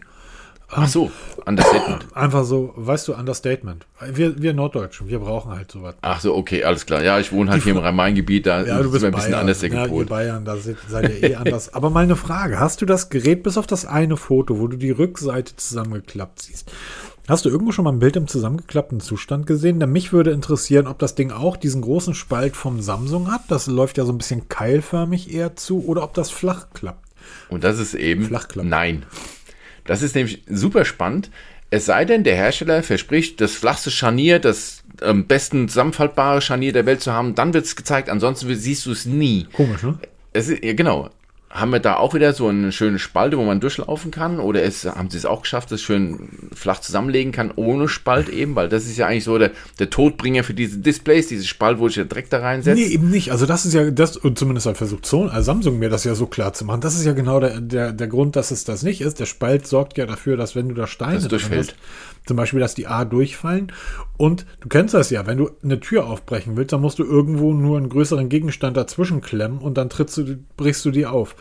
ach 0.69 0.87
so, 0.87 1.11
Understatement. 1.45 2.07
Einfach 2.15 2.43
so, 2.45 2.73
weißt 2.75 3.07
du, 3.09 3.13
Understatement. 3.13 3.85
Wir, 4.11 4.41
wir 4.41 4.53
Norddeutschen, 4.53 5.07
wir 5.09 5.19
brauchen 5.19 5.51
halt 5.51 5.71
sowas. 5.71 5.93
Ach 6.01 6.19
so, 6.19 6.33
okay, 6.35 6.63
alles 6.63 6.85
klar. 6.87 7.03
Ja, 7.03 7.19
ich 7.19 7.31
wohne 7.31 7.51
halt 7.51 7.61
hier 7.63 7.73
im 7.73 7.77
Rhein-Main-Gebiet, 7.79 8.47
da 8.47 8.63
Ja, 8.65 8.77
du 8.79 8.85
ist 8.85 8.91
bist 8.93 9.05
ein 9.05 9.11
bisschen 9.11 9.31
Bayern. 9.31 9.41
anders 9.41 9.59
der 9.59 9.69
ja, 9.71 9.85
ihr. 9.85 10.05
Bayern, 10.07 10.45
da 10.45 10.57
seid, 10.57 10.77
seid 10.89 11.09
ihr 11.21 11.29
eh 11.31 11.35
anders. 11.35 11.71
Aber 11.73 11.91
mal 11.91 12.03
eine 12.05 12.15
Frage. 12.15 12.59
Hast 12.59 12.81
du 12.81 12.85
das 12.87 13.09
Gerät 13.09 13.43
bis 13.43 13.57
auf 13.57 13.67
das 13.67 13.85
eine 13.85 14.17
Foto, 14.17 14.57
wo 14.59 14.67
du 14.67 14.77
die 14.77 14.91
Rückseite 14.91 15.55
zusammengeklappt 15.55 16.41
siehst? 16.41 16.71
Hast 17.27 17.43
du 17.43 17.49
irgendwo 17.49 17.71
schon 17.71 17.85
mal 17.85 17.91
ein 17.91 17.99
Bild 17.99 18.15
im 18.17 18.27
zusammengeklappten 18.27 18.99
Zustand 18.99 19.47
gesehen? 19.47 19.79
Denn 19.79 19.91
mich 19.91 20.13
würde 20.13 20.29
interessieren, 20.29 20.85
ob 20.85 20.99
das 20.99 21.15
Ding 21.15 21.31
auch 21.31 21.57
diesen 21.57 21.81
großen 21.81 22.13
Spalt 22.13 22.55
vom 22.55 22.81
Samsung 22.81 23.31
hat. 23.31 23.41
Das 23.47 23.65
läuft 23.65 23.97
ja 23.97 24.05
so 24.05 24.11
ein 24.11 24.19
bisschen 24.19 24.47
keilförmig 24.47 25.33
eher 25.33 25.55
zu. 25.55 25.83
Oder 25.85 26.03
ob 26.03 26.13
das 26.13 26.29
flach 26.29 26.67
klappt. 26.73 27.03
Und 27.49 27.63
das 27.63 27.79
ist 27.79 27.95
eben 27.95 28.25
Flachklappen. 28.25 28.69
nein. 28.69 29.05
Das 29.85 30.03
ist 30.03 30.15
nämlich 30.15 30.43
super 30.47 30.85
spannend. 30.85 31.31
Es 31.71 31.87
sei 31.87 32.05
denn, 32.05 32.23
der 32.23 32.35
Hersteller 32.35 32.83
verspricht, 32.83 33.41
das 33.41 33.53
flachste 33.53 33.89
Scharnier, 33.89 34.39
das 34.39 34.83
am 35.01 35.25
besten 35.25 35.67
zusammenfaltbare 35.67 36.41
Scharnier 36.41 36.73
der 36.73 36.85
Welt 36.85 37.01
zu 37.01 37.11
haben, 37.11 37.33
dann 37.33 37.53
wird 37.53 37.65
es 37.65 37.75
gezeigt. 37.75 38.09
Ansonsten 38.09 38.53
siehst 38.55 38.85
du 38.85 38.91
es 38.91 39.05
nie. 39.05 39.47
Komisch, 39.51 39.81
ne? 39.81 39.97
Es 40.31 40.49
ist, 40.49 40.63
ja, 40.63 40.73
genau. 40.73 41.09
Haben 41.55 41.71
wir 41.71 41.79
da 41.79 41.95
auch 41.95 42.13
wieder 42.13 42.33
so 42.33 42.49
eine 42.49 42.71
schöne 42.71 42.99
Spalte, 42.99 43.37
wo 43.37 43.43
man 43.43 43.61
durchlaufen 43.61 44.11
kann? 44.11 44.39
Oder 44.39 44.63
ist, 44.63 44.85
haben 44.85 45.09
sie 45.09 45.17
es 45.17 45.25
auch 45.25 45.43
geschafft, 45.43 45.71
das 45.71 45.81
schön 45.81 46.49
flach 46.53 46.81
zusammenlegen 46.81 47.31
kann, 47.31 47.51
ohne 47.55 47.87
Spalt 47.87 48.27
eben? 48.27 48.55
Weil 48.55 48.67
das 48.67 48.85
ist 48.85 48.97
ja 48.97 49.07
eigentlich 49.07 49.23
so 49.23 49.37
der, 49.37 49.51
der 49.79 49.89
Todbringer 49.89 50.43
für 50.43 50.53
diese 50.53 50.79
Displays, 50.79 51.27
diese 51.27 51.45
Spalt, 51.45 51.79
wo 51.79 51.87
ich 51.87 51.95
direkt 51.95 52.33
da 52.33 52.39
reinsetze. 52.39 52.79
Nee, 52.79 52.87
eben 52.87 53.09
nicht. 53.09 53.31
Also 53.31 53.45
das 53.45 53.65
ist 53.65 53.73
ja, 53.73 53.89
das, 53.89 54.17
und 54.17 54.37
zumindest 54.37 54.67
hat 54.67 54.77
versucht 54.77 55.05
also 55.13 55.41
Samsung 55.41 55.79
mir 55.79 55.89
das 55.89 56.03
ja 56.03 56.13
so 56.13 56.27
klar 56.27 56.53
zu 56.53 56.65
machen. 56.65 56.81
Das 56.81 56.95
ist 56.95 57.05
ja 57.05 57.13
genau 57.13 57.39
der, 57.39 57.61
der, 57.61 57.93
der 57.93 58.07
Grund, 58.07 58.35
dass 58.35 58.51
es 58.51 58.65
das 58.65 58.83
nicht 58.83 58.99
ist. 58.99 59.19
Der 59.19 59.25
Spalt 59.25 59.65
sorgt 59.65 59.97
ja 59.97 60.05
dafür, 60.05 60.35
dass 60.35 60.55
wenn 60.55 60.67
du 60.67 60.75
da 60.75 60.87
Steine 60.87 61.15
Das 61.15 61.27
durchfällt. 61.29 61.69
hast, 61.69 61.75
zum 62.25 62.37
Beispiel, 62.37 62.59
dass 62.59 62.73
die 62.73 62.87
A 62.87 63.05
durchfallen. 63.05 63.71
Und 64.17 64.45
du 64.61 64.67
kennst 64.69 64.93
das 64.93 65.09
ja, 65.09 65.25
wenn 65.27 65.37
du 65.37 65.49
eine 65.63 65.79
Tür 65.79 66.07
aufbrechen 66.07 66.57
willst, 66.57 66.73
dann 66.73 66.81
musst 66.81 66.99
du 66.99 67.03
irgendwo 67.03 67.53
nur 67.53 67.77
einen 67.77 67.89
größeren 67.89 68.29
Gegenstand 68.29 68.77
dazwischen 68.77 69.21
klemmen 69.21 69.59
und 69.59 69.77
dann 69.77 69.89
trittst 69.89 70.17
du, 70.17 70.37
brichst 70.57 70.83
du 70.85 70.91
die 70.91 71.05
auf. 71.05 71.35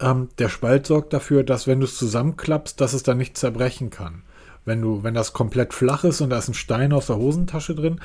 Ähm, 0.00 0.28
der 0.38 0.48
Spalt 0.48 0.86
sorgt 0.86 1.12
dafür, 1.12 1.42
dass 1.44 1.66
wenn 1.66 1.80
du 1.80 1.86
es 1.86 1.96
zusammenklappst, 1.96 2.80
dass 2.80 2.92
es 2.92 3.02
dann 3.02 3.18
nicht 3.18 3.36
zerbrechen 3.36 3.90
kann. 3.90 4.22
Wenn 4.64 4.80
du, 4.80 5.02
wenn 5.02 5.14
das 5.14 5.32
komplett 5.32 5.74
flach 5.74 6.04
ist 6.04 6.20
und 6.20 6.30
da 6.30 6.38
ist 6.38 6.48
ein 6.48 6.54
Stein 6.54 6.92
aus 6.92 7.08
der 7.08 7.16
Hosentasche 7.16 7.74
drin, 7.74 8.00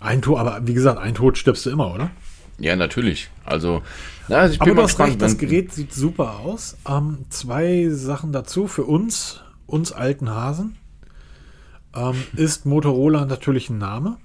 ein 0.00 0.20
Tod, 0.20 0.38
aber 0.38 0.60
wie 0.66 0.74
gesagt, 0.74 0.98
ein 0.98 1.14
Tod 1.14 1.38
stirbst 1.38 1.64
du 1.64 1.70
immer, 1.70 1.94
oder? 1.94 2.10
Ja, 2.58 2.76
natürlich. 2.76 3.30
Also, 3.44 3.82
na, 4.28 4.36
also 4.36 4.52
ich 4.52 4.58
bin 4.58 4.68
Aber 4.70 4.76
mal 4.76 4.82
hast 4.84 4.90
gespannt. 4.92 5.12
recht, 5.12 5.22
das 5.22 5.38
Gerät 5.38 5.72
sieht 5.72 5.92
super 5.92 6.40
aus. 6.40 6.76
Ähm, 6.88 7.24
zwei 7.30 7.88
Sachen 7.90 8.32
dazu. 8.32 8.68
Für 8.68 8.84
uns, 8.84 9.40
uns 9.66 9.92
alten 9.92 10.30
Hasen, 10.30 10.76
ähm, 11.94 12.16
ist 12.36 12.66
Motorola 12.66 13.24
natürlich 13.24 13.70
ein 13.70 13.78
Name. 13.78 14.16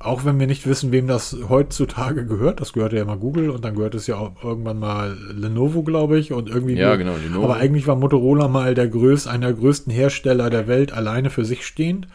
Auch 0.00 0.24
wenn 0.24 0.38
wir 0.38 0.46
nicht 0.46 0.66
wissen, 0.66 0.92
wem 0.92 1.08
das 1.08 1.36
heutzutage 1.48 2.24
gehört. 2.24 2.60
Das 2.60 2.72
gehörte 2.72 2.96
ja 2.96 3.04
mal 3.04 3.16
Google 3.16 3.50
und 3.50 3.64
dann 3.64 3.74
gehört 3.74 3.96
es 3.96 4.06
ja 4.06 4.16
auch 4.16 4.44
irgendwann 4.44 4.78
mal 4.78 5.16
Lenovo, 5.32 5.82
glaube 5.82 6.18
ich. 6.18 6.32
Und 6.32 6.48
irgendwie 6.48 6.74
Ja, 6.74 6.94
genau, 6.94 7.16
Lenovo. 7.16 7.44
Aber 7.44 7.56
eigentlich 7.56 7.88
war 7.88 7.96
Motorola 7.96 8.46
mal 8.46 8.74
der 8.74 8.86
größte, 8.86 9.28
einer 9.28 9.48
der 9.48 9.56
größten 9.56 9.92
Hersteller 9.92 10.50
der 10.50 10.68
Welt, 10.68 10.92
alleine 10.92 11.30
für 11.30 11.44
sich 11.44 11.66
stehend. 11.66 12.06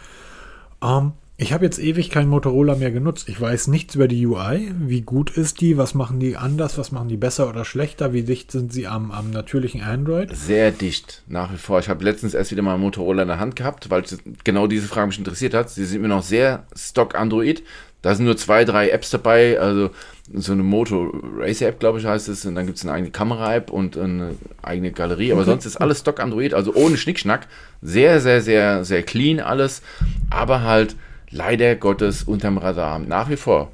Ähm, 0.82 1.12
ich 1.44 1.54
habe 1.54 1.64
jetzt 1.66 1.78
ewig 1.80 2.10
kein 2.10 2.28
Motorola 2.28 2.76
mehr 2.76 2.90
genutzt. 2.92 3.30
Ich 3.30 3.40
weiß 3.40 3.68
nichts 3.68 3.94
über 3.96 4.08
die 4.08 4.26
UI. 4.26 4.72
Wie 4.80 5.02
gut 5.02 5.30
ist 5.30 5.62
die? 5.62 5.78
Was 5.78 5.94
machen 5.94 6.20
die 6.20 6.38
anders? 6.38 6.78
Was 6.78 6.92
machen 6.92 7.10
die 7.10 7.18
besser 7.18 7.48
oder 7.50 7.66
schlechter? 7.66 8.14
Wie 8.14 8.24
dicht 8.24 8.52
sind 8.52 8.74
sie 8.74 8.88
am, 8.88 9.12
am 9.12 9.30
natürlichen 9.30 9.82
Android? 9.82 10.36
Sehr 10.36 10.72
dicht, 10.72 11.22
nach 11.28 11.54
wie 11.54 11.58
vor. 11.58 11.80
Ich 11.80 11.90
habe 11.90 12.04
letztens 12.04 12.34
erst 12.34 12.52
wieder 12.52 12.62
mal 12.64 12.78
Motorola 12.78 13.22
in 13.22 13.28
der 13.28 13.40
Hand 13.40 13.56
gehabt, 13.56 13.90
weil 13.90 14.04
genau 14.44 14.68
diese 14.68 14.88
Frage 14.88 15.08
mich 15.08 15.20
interessiert 15.20 15.54
hat. 15.54 15.70
Sie 15.70 15.86
sind 15.86 16.02
mir 16.02 16.08
noch 16.08 16.24
sehr 16.24 16.66
Stock 16.76 17.16
Android. 17.16 17.62
Da 18.02 18.16
sind 18.16 18.26
nur 18.26 18.36
zwei, 18.36 18.66
drei 18.66 18.90
Apps 18.90 19.12
dabei, 19.12 19.58
also 19.60 19.90
so 20.34 20.52
eine 20.52 20.64
Moto 20.64 21.10
Racer 21.38 21.68
App, 21.70 21.80
glaube 21.80 22.00
ich, 22.00 22.06
heißt 22.06 22.28
es. 22.28 22.46
Und 22.46 22.56
dann 22.56 22.66
gibt 22.66 22.78
es 22.78 22.84
eine 22.84 22.92
eigene 22.94 23.12
Kamera-App 23.12 23.70
und 23.70 23.98
eine 23.98 24.36
eigene 24.62 24.92
Galerie. 24.92 25.32
Aber 25.32 25.42
Okay. 25.42 25.52
sonst 25.52 25.66
ist 25.66 25.78
alles 25.78 26.00
Stock 26.00 26.20
Android, 26.20 26.54
also 26.54 26.74
ohne 26.76 26.98
Schnickschnack. 26.98 27.48
Sehr, 27.82 28.20
sehr, 28.20 28.42
sehr, 28.42 28.84
sehr 28.84 29.04
clean 29.04 29.40
alles. 29.40 29.82
Aber 30.30 30.64
halt 30.64 30.98
leider 31.34 31.76
Gottes 31.76 32.24
unterm 32.24 32.58
Radar. 32.58 33.00
Nach 33.00 33.30
wie 33.30 33.36
vor. 33.36 33.72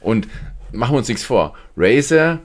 Und 0.00 0.28
machen 0.72 0.94
wir 0.94 0.98
uns 0.98 1.08
nichts 1.08 1.24
vor. 1.24 1.54
Razer, 1.76 2.40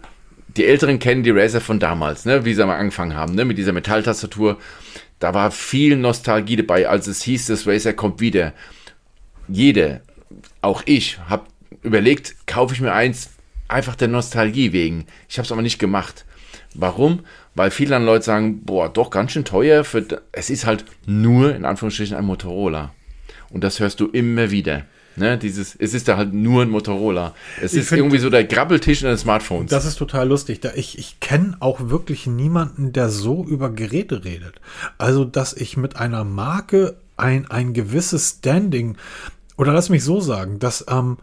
die 0.58 0.66
Älteren 0.66 1.00
kennen 1.00 1.24
die 1.24 1.30
Razer 1.30 1.62
von 1.62 1.80
damals, 1.80 2.26
ne? 2.26 2.46
wie 2.46 2.54
sie 2.54 2.66
mal 2.66 2.78
angefangen 2.78 3.16
haben, 3.16 3.36
ne? 3.36 3.46
mit 3.46 3.58
dieser 3.58 3.74
Metalltastatur. 3.74 4.58
Da 5.20 5.34
war 5.34 5.52
viel 5.52 5.98
Nostalgie 5.98 6.56
dabei, 6.56 6.88
als 6.88 7.08
es 7.08 7.22
hieß, 7.22 7.48
das 7.48 7.68
Razer 7.68 7.94
kommt 7.94 8.22
wieder. 8.22 8.54
Jeder, 9.48 10.02
auch 10.62 10.84
ich, 10.86 11.20
habe 11.28 11.44
überlegt, 11.82 12.36
kaufe 12.48 12.74
ich 12.74 12.82
mir 12.82 12.94
eins 12.94 13.32
einfach 13.68 13.96
der 13.96 14.08
Nostalgie 14.08 14.74
wegen. 14.74 15.06
Ich 15.28 15.38
habe 15.38 15.46
es 15.46 15.52
aber 15.52 15.62
nicht 15.62 15.80
gemacht. 15.80 16.26
Warum? 16.74 17.22
Weil 17.56 17.72
viele 17.72 17.98
Leute 18.00 18.26
sagen, 18.26 18.64
boah, 18.64 18.90
doch 18.90 19.10
ganz 19.10 19.32
schön 19.32 19.46
teuer. 19.46 19.84
Für, 19.84 20.06
es 20.32 20.50
ist 20.50 20.66
halt 20.66 20.86
nur 21.06 21.56
in 21.56 21.66
Anführungsstrichen 21.66 22.16
ein 22.16 22.26
Motorola. 22.26 22.92
Und 23.52 23.64
das 23.64 23.80
hörst 23.80 24.00
du 24.00 24.08
immer 24.08 24.52
wieder. 24.52 24.84
Ne, 25.16 25.38
dieses, 25.38 25.76
es 25.76 25.94
ist 25.94 26.08
da 26.08 26.16
halt 26.16 26.34
nur 26.34 26.62
ein 26.62 26.70
Motorola. 26.70 27.34
Es 27.62 27.74
Ich 27.74 27.80
ist 27.80 27.90
find- 27.90 28.00
irgendwie 28.00 28.20
so 28.20 28.30
der 28.30 28.46
Grabbeltisch 28.46 29.02
in 29.02 29.10
den 29.10 29.18
Smartphones. 29.18 29.70
Das 29.70 29.84
ist 29.84 29.96
total 29.98 30.30
lustig. 30.30 30.62
Da 30.62 30.72
ich 30.76 30.98
ich 30.98 31.20
kenne 31.20 31.58
auch 31.60 31.90
wirklich 31.90 32.26
niemanden, 32.28 32.94
der 32.94 33.10
so 33.10 33.44
über 33.44 33.70
Geräte 33.70 34.24
redet. 34.24 34.62
Also, 34.98 35.26
dass 35.26 35.54
ich 35.54 35.76
mit 35.76 35.98
einer 35.98 36.24
Marke 36.24 36.96
ein, 37.18 37.50
ein 37.52 37.74
gewisses 37.74 38.36
Standing, 38.38 38.96
oder 39.58 39.74
lass 39.74 39.90
mich 39.90 40.06
so 40.06 40.22
sagen, 40.22 40.60
dass 40.60 40.86
ähm, 40.90 41.18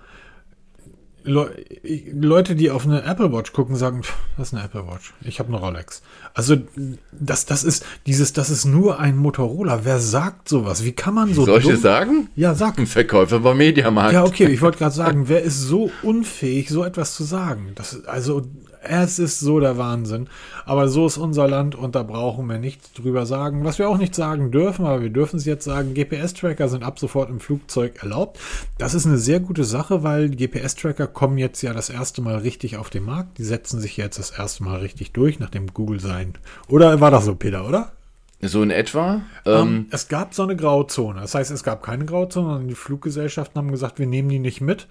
Le 1.27 1.51
Leute, 2.13 2.55
die 2.55 2.71
auf 2.71 2.85
eine 2.87 3.03
Apple 3.03 3.33
Watch 3.33 3.53
gucken, 3.53 3.75
sagen, 3.77 4.05
"Pff, 4.05 4.15
das 4.39 4.49
ist 4.49 4.55
eine 4.55 4.65
Apple 4.65 4.87
Watch. 4.87 5.13
Ich 5.23 5.41
habe 5.41 5.49
eine 5.49 5.59
Rolex. 5.59 6.03
Also, 6.35 6.57
das, 7.13 7.47
das 7.47 7.65
ist 7.65 7.85
dieses, 8.07 8.33
das 8.33 8.49
ist 8.49 8.65
nur 8.65 9.01
ein 9.01 9.17
Motorola. 9.17 9.81
Wer 9.83 9.99
sagt 9.99 10.49
sowas? 10.49 10.85
Wie 10.85 10.93
kann 10.93 11.15
man 11.15 11.35
so 11.35 11.45
Soll 11.45 11.61
ich 11.61 11.69
es 11.69 11.83
sagen? 11.83 12.29
Ja, 12.37 12.55
sag. 12.55 12.79
Ein 12.79 12.87
Verkäufer 12.87 13.41
beim 13.41 13.57
Mediamarkt. 13.59 14.13
Ja, 14.13 14.25
okay, 14.25 14.47
ich 14.47 14.63
wollte 14.63 14.79
gerade 14.79 14.95
sagen, 14.95 15.29
wer 15.29 15.43
ist 15.43 15.61
so 15.61 15.91
unfähig, 16.03 16.69
so 16.69 16.85
etwas 16.85 17.15
zu 17.15 17.25
sagen? 17.25 17.73
Das, 17.75 18.05
also, 18.07 18.43
es 18.89 19.19
ist 19.19 19.41
so 19.41 19.61
der 19.61 19.79
Wahnsinn. 19.79 20.29
Aber 20.65 20.89
so 20.89 21.07
ist 21.07 21.17
unser 21.17 21.49
Land 21.49 21.75
und 21.75 21.95
da 21.95 22.03
brauchen 22.03 22.47
wir 22.47 22.59
nichts 22.59 22.93
drüber 22.93 23.27
sagen. 23.27 23.65
Was 23.65 23.79
wir 23.79 23.89
auch 23.89 23.99
nicht 23.99 24.15
sagen 24.15 24.51
dürfen, 24.51 24.87
aber 24.87 25.03
wir 25.03 25.11
dürfen 25.11 25.37
es 25.37 25.45
jetzt 25.45 25.65
sagen, 25.65 25.95
GPS-Tracker 25.95 26.69
sind 26.69 26.83
ab 26.83 26.99
sofort 26.99 27.31
im 27.31 27.41
Flugzeug 27.41 28.03
erlaubt. 28.03 28.39
Das 28.79 28.95
ist 28.95 29.07
eine 29.07 29.19
sehr 29.19 29.41
gute 29.41 29.65
Sache, 29.65 30.03
weil 30.03 30.31
GPS-Tracker 30.31 31.07
kommen 31.07 31.39
jetzt 31.39 31.63
ja 31.63 31.73
das 31.73 31.91
erste 31.91 32.23
Mal 32.23 32.37
richtig 32.37 32.77
auf 32.77 32.91
den 32.91 33.05
Markt. 33.05 33.39
Die 33.39 33.45
setzen 33.45 33.81
sich 33.81 33.97
jetzt 33.97 34.19
das 34.19 34.31
erste 34.31 34.65
Mal 34.65 34.79
richtig 34.79 35.13
durch, 35.13 35.39
nachdem 35.39 35.73
Google 35.73 36.01
sein. 36.01 36.35
Oder 36.69 37.01
war 37.01 37.11
das 37.11 37.25
so, 37.25 37.35
Peter, 37.35 37.67
oder? 37.69 37.93
So 38.43 38.63
in 38.63 38.71
etwa. 38.71 39.23
Ähm, 39.45 39.55
Ähm, 39.55 39.87
es 39.91 40.09
gab 40.09 40.35
so 40.35 40.43
eine 40.43 40.57
Grauzone. 40.57 41.21
Das 41.21 41.35
heißt, 41.35 41.51
es 41.51 41.65
gab 41.65 41.83
keine 41.83 42.05
Grauzone, 42.05 42.47
sondern 42.49 42.69
die 42.69 42.75
Fluggesellschaften 42.75 43.59
haben 43.59 43.71
gesagt, 43.71 43.99
wir 43.99 44.07
nehmen 44.07 44.29
die 44.29 44.39
nicht 44.39 44.61
mit 44.61 44.89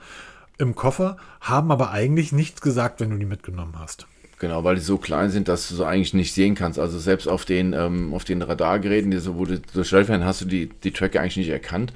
im 0.57 0.75
Koffer, 0.75 1.17
haben 1.41 1.71
aber 1.71 1.91
eigentlich 1.91 2.31
nichts 2.31 2.61
gesagt, 2.61 2.99
wenn 2.99 3.09
du 3.09 3.17
die 3.17 3.25
mitgenommen 3.25 3.75
hast. 3.77 4.07
genau, 4.39 4.63
weil 4.63 4.75
die 4.75 4.81
so 4.81 4.97
klein 4.97 5.29
sind, 5.29 5.47
dass 5.47 5.67
du 5.67 5.75
so 5.75 5.85
eigentlich 5.85 6.13
nicht 6.13 6.33
sehen 6.33 6.55
kannst. 6.55 6.79
Also 6.79 6.99
selbst 6.99 7.27
auf 7.27 7.45
den, 7.45 7.73
ähm, 7.73 8.13
auf 8.13 8.23
den 8.23 8.41
Radargeräten, 8.41 9.11
die 9.11 9.17
so, 9.17 9.37
wo 9.37 9.45
du 9.45 9.59
durchstellt 9.59 10.09
werden, 10.09 10.25
hast 10.25 10.41
du 10.41 10.45
die, 10.45 10.69
die 10.83 10.91
Tracker 10.91 11.21
eigentlich 11.21 11.37
nicht 11.37 11.49
erkannt. 11.49 11.93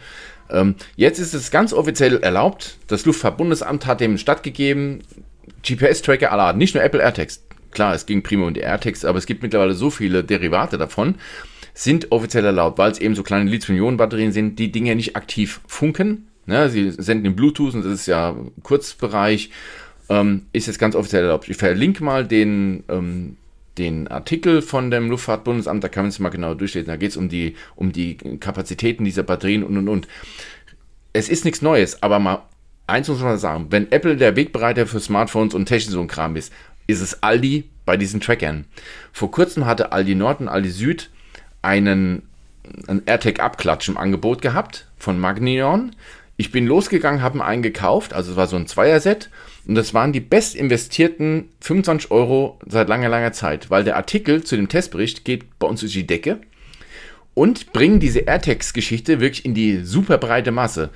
Ähm, 0.50 0.76
jetzt 0.96 1.20
ist 1.20 1.34
es 1.34 1.52
ganz 1.52 1.74
offiziell 1.74 2.18
erlaubt. 2.18 2.78
Das 2.88 3.06
Luftfahrtbundesamt 3.06 3.86
hat 3.86 4.02
dem 4.02 4.18
stattgegeben, 4.18 5.04
GPS-Tracker 5.64 6.32
aller 6.32 6.54
nicht 6.54 6.76
nur 6.76 6.84
Apple 6.84 7.02
AirTags. 7.02 7.44
Klar, 7.72 7.94
es 7.94 8.06
ging 8.06 8.24
prima 8.24 8.48
um 8.48 8.54
die 8.54 8.62
AirTags, 8.62 9.06
aber 9.06 9.20
es 9.20 9.26
gibt 9.26 9.44
mittlerweile 9.44 9.74
so 9.74 9.90
viele 9.90 10.24
Derivate 10.24 10.78
davon, 10.78 11.16
sind 11.74 12.12
offiziell 12.12 12.46
erlaubt, 12.46 12.78
weil 12.78 12.92
es 12.92 13.00
eben 13.00 13.16
so 13.16 13.24
kleine 13.24 13.50
Lithium-Ionen-Batterien 13.50 14.32
sind, 14.32 14.58
die 14.58 14.72
Dinge 14.72 14.96
nicht 14.96 15.16
aktiv 15.16 15.62
funken. 15.68 16.29
Ne, 16.50 16.68
sie 16.68 16.90
senden 16.90 17.28
in 17.28 17.36
Bluetooth 17.36 17.76
und 17.76 17.86
das 17.86 17.94
ist 17.94 18.08
ja 18.08 18.36
Kurzbereich, 18.64 19.52
ähm, 20.10 20.48
ist 20.52 20.66
jetzt 20.66 20.80
ganz 20.80 20.96
offiziell 20.96 21.22
erlaubt. 21.22 21.48
Ich 21.48 21.58
verlinke 21.58 22.04
mal 22.04 22.26
den, 22.26 22.84
ähm, 22.90 23.38
den 23.78 24.08
Artikel 24.08 24.64
von 24.64 24.90
dem 24.90 25.12
Luftfahrtbundesamt, 25.12 25.84
da 25.84 25.90
kann 25.90 26.06
man 26.06 26.10
es 26.10 26.18
mal 26.18 26.30
genau 26.30 26.56
durchlesen. 26.56 26.88
Da 26.88 26.98
geht 26.98 27.12
es 27.12 27.18
um 27.18 27.30
die, 27.30 27.54
um 27.76 27.92
die 27.92 28.16
Kapazitäten 28.40 29.06
dieser 29.06 29.22
Batterien 29.22 29.64
und 29.64 29.78
und 29.78 29.88
und. 29.88 30.08
Es 31.14 31.30
ist 31.30 31.46
nichts 31.46 31.62
Neues, 31.62 32.02
aber 32.02 32.18
mal 32.18 32.42
eins 32.88 33.08
muss 33.08 33.22
man 33.22 33.38
sagen, 33.38 33.68
wenn 33.70 33.92
Apple 33.92 34.18
der 34.18 34.36
Wegbereiter 34.36 34.88
für 34.88 35.00
Smartphones 35.00 35.54
und 35.54 35.68
Technik 35.68 35.92
so 35.92 36.02
ein 36.02 36.08
Kram 36.08 36.36
ist, 36.36 36.52
ist 36.88 37.02
es 37.02 37.22
Aldi 37.22 37.66
bei 37.86 37.96
diesen 37.96 38.22
Trackern. 38.22 38.66
Vor 39.14 39.30
kurzem 39.30 39.68
hatte 39.68 39.92
Aldi 39.92 40.16
Nord 40.16 40.42
und 40.42 40.48
Aldi 40.48 40.72
Süd 40.72 41.12
einen, 41.62 42.24
einen 42.88 43.04
AirTag-Abklatsch 43.06 43.88
im 43.88 43.98
Angebot 44.00 44.42
gehabt 44.42 44.88
von 44.98 45.20
Magnion. 45.20 45.96
Ich 46.40 46.54
bin 46.54 46.66
losgegangen, 46.66 47.22
habe 47.22 47.44
einen 47.44 47.62
gekauft, 47.62 48.14
also 48.14 48.32
es 48.32 48.38
war 48.38 48.48
so 48.48 48.56
ein 48.56 48.66
Zweierset 48.66 49.30
und 49.68 49.76
das 49.76 49.94
waren 49.94 50.14
die 50.14 50.22
best 50.22 50.56
investierten 50.56 51.50
25 51.60 52.12
Euro 52.12 52.58
seit 52.66 52.88
langer, 52.88 53.10
langer 53.10 53.34
Zeit, 53.34 53.70
weil 53.70 53.84
der 53.84 53.98
Artikel 53.98 54.42
zu 54.46 54.56
dem 54.56 54.70
Testbericht 54.70 55.26
geht 55.26 55.60
bei 55.60 55.68
uns 55.68 55.82
durch 55.82 55.92
die 55.92 56.08
Decke 56.08 56.40
und 57.34 57.74
bringen 57.74 58.00
diese 58.00 58.22
AirTags-Geschichte 58.22 59.20
wirklich 59.20 59.44
in 59.44 59.54
die 59.54 59.84
super 59.84 60.18
breite 60.18 60.52
Masse. 60.52 60.92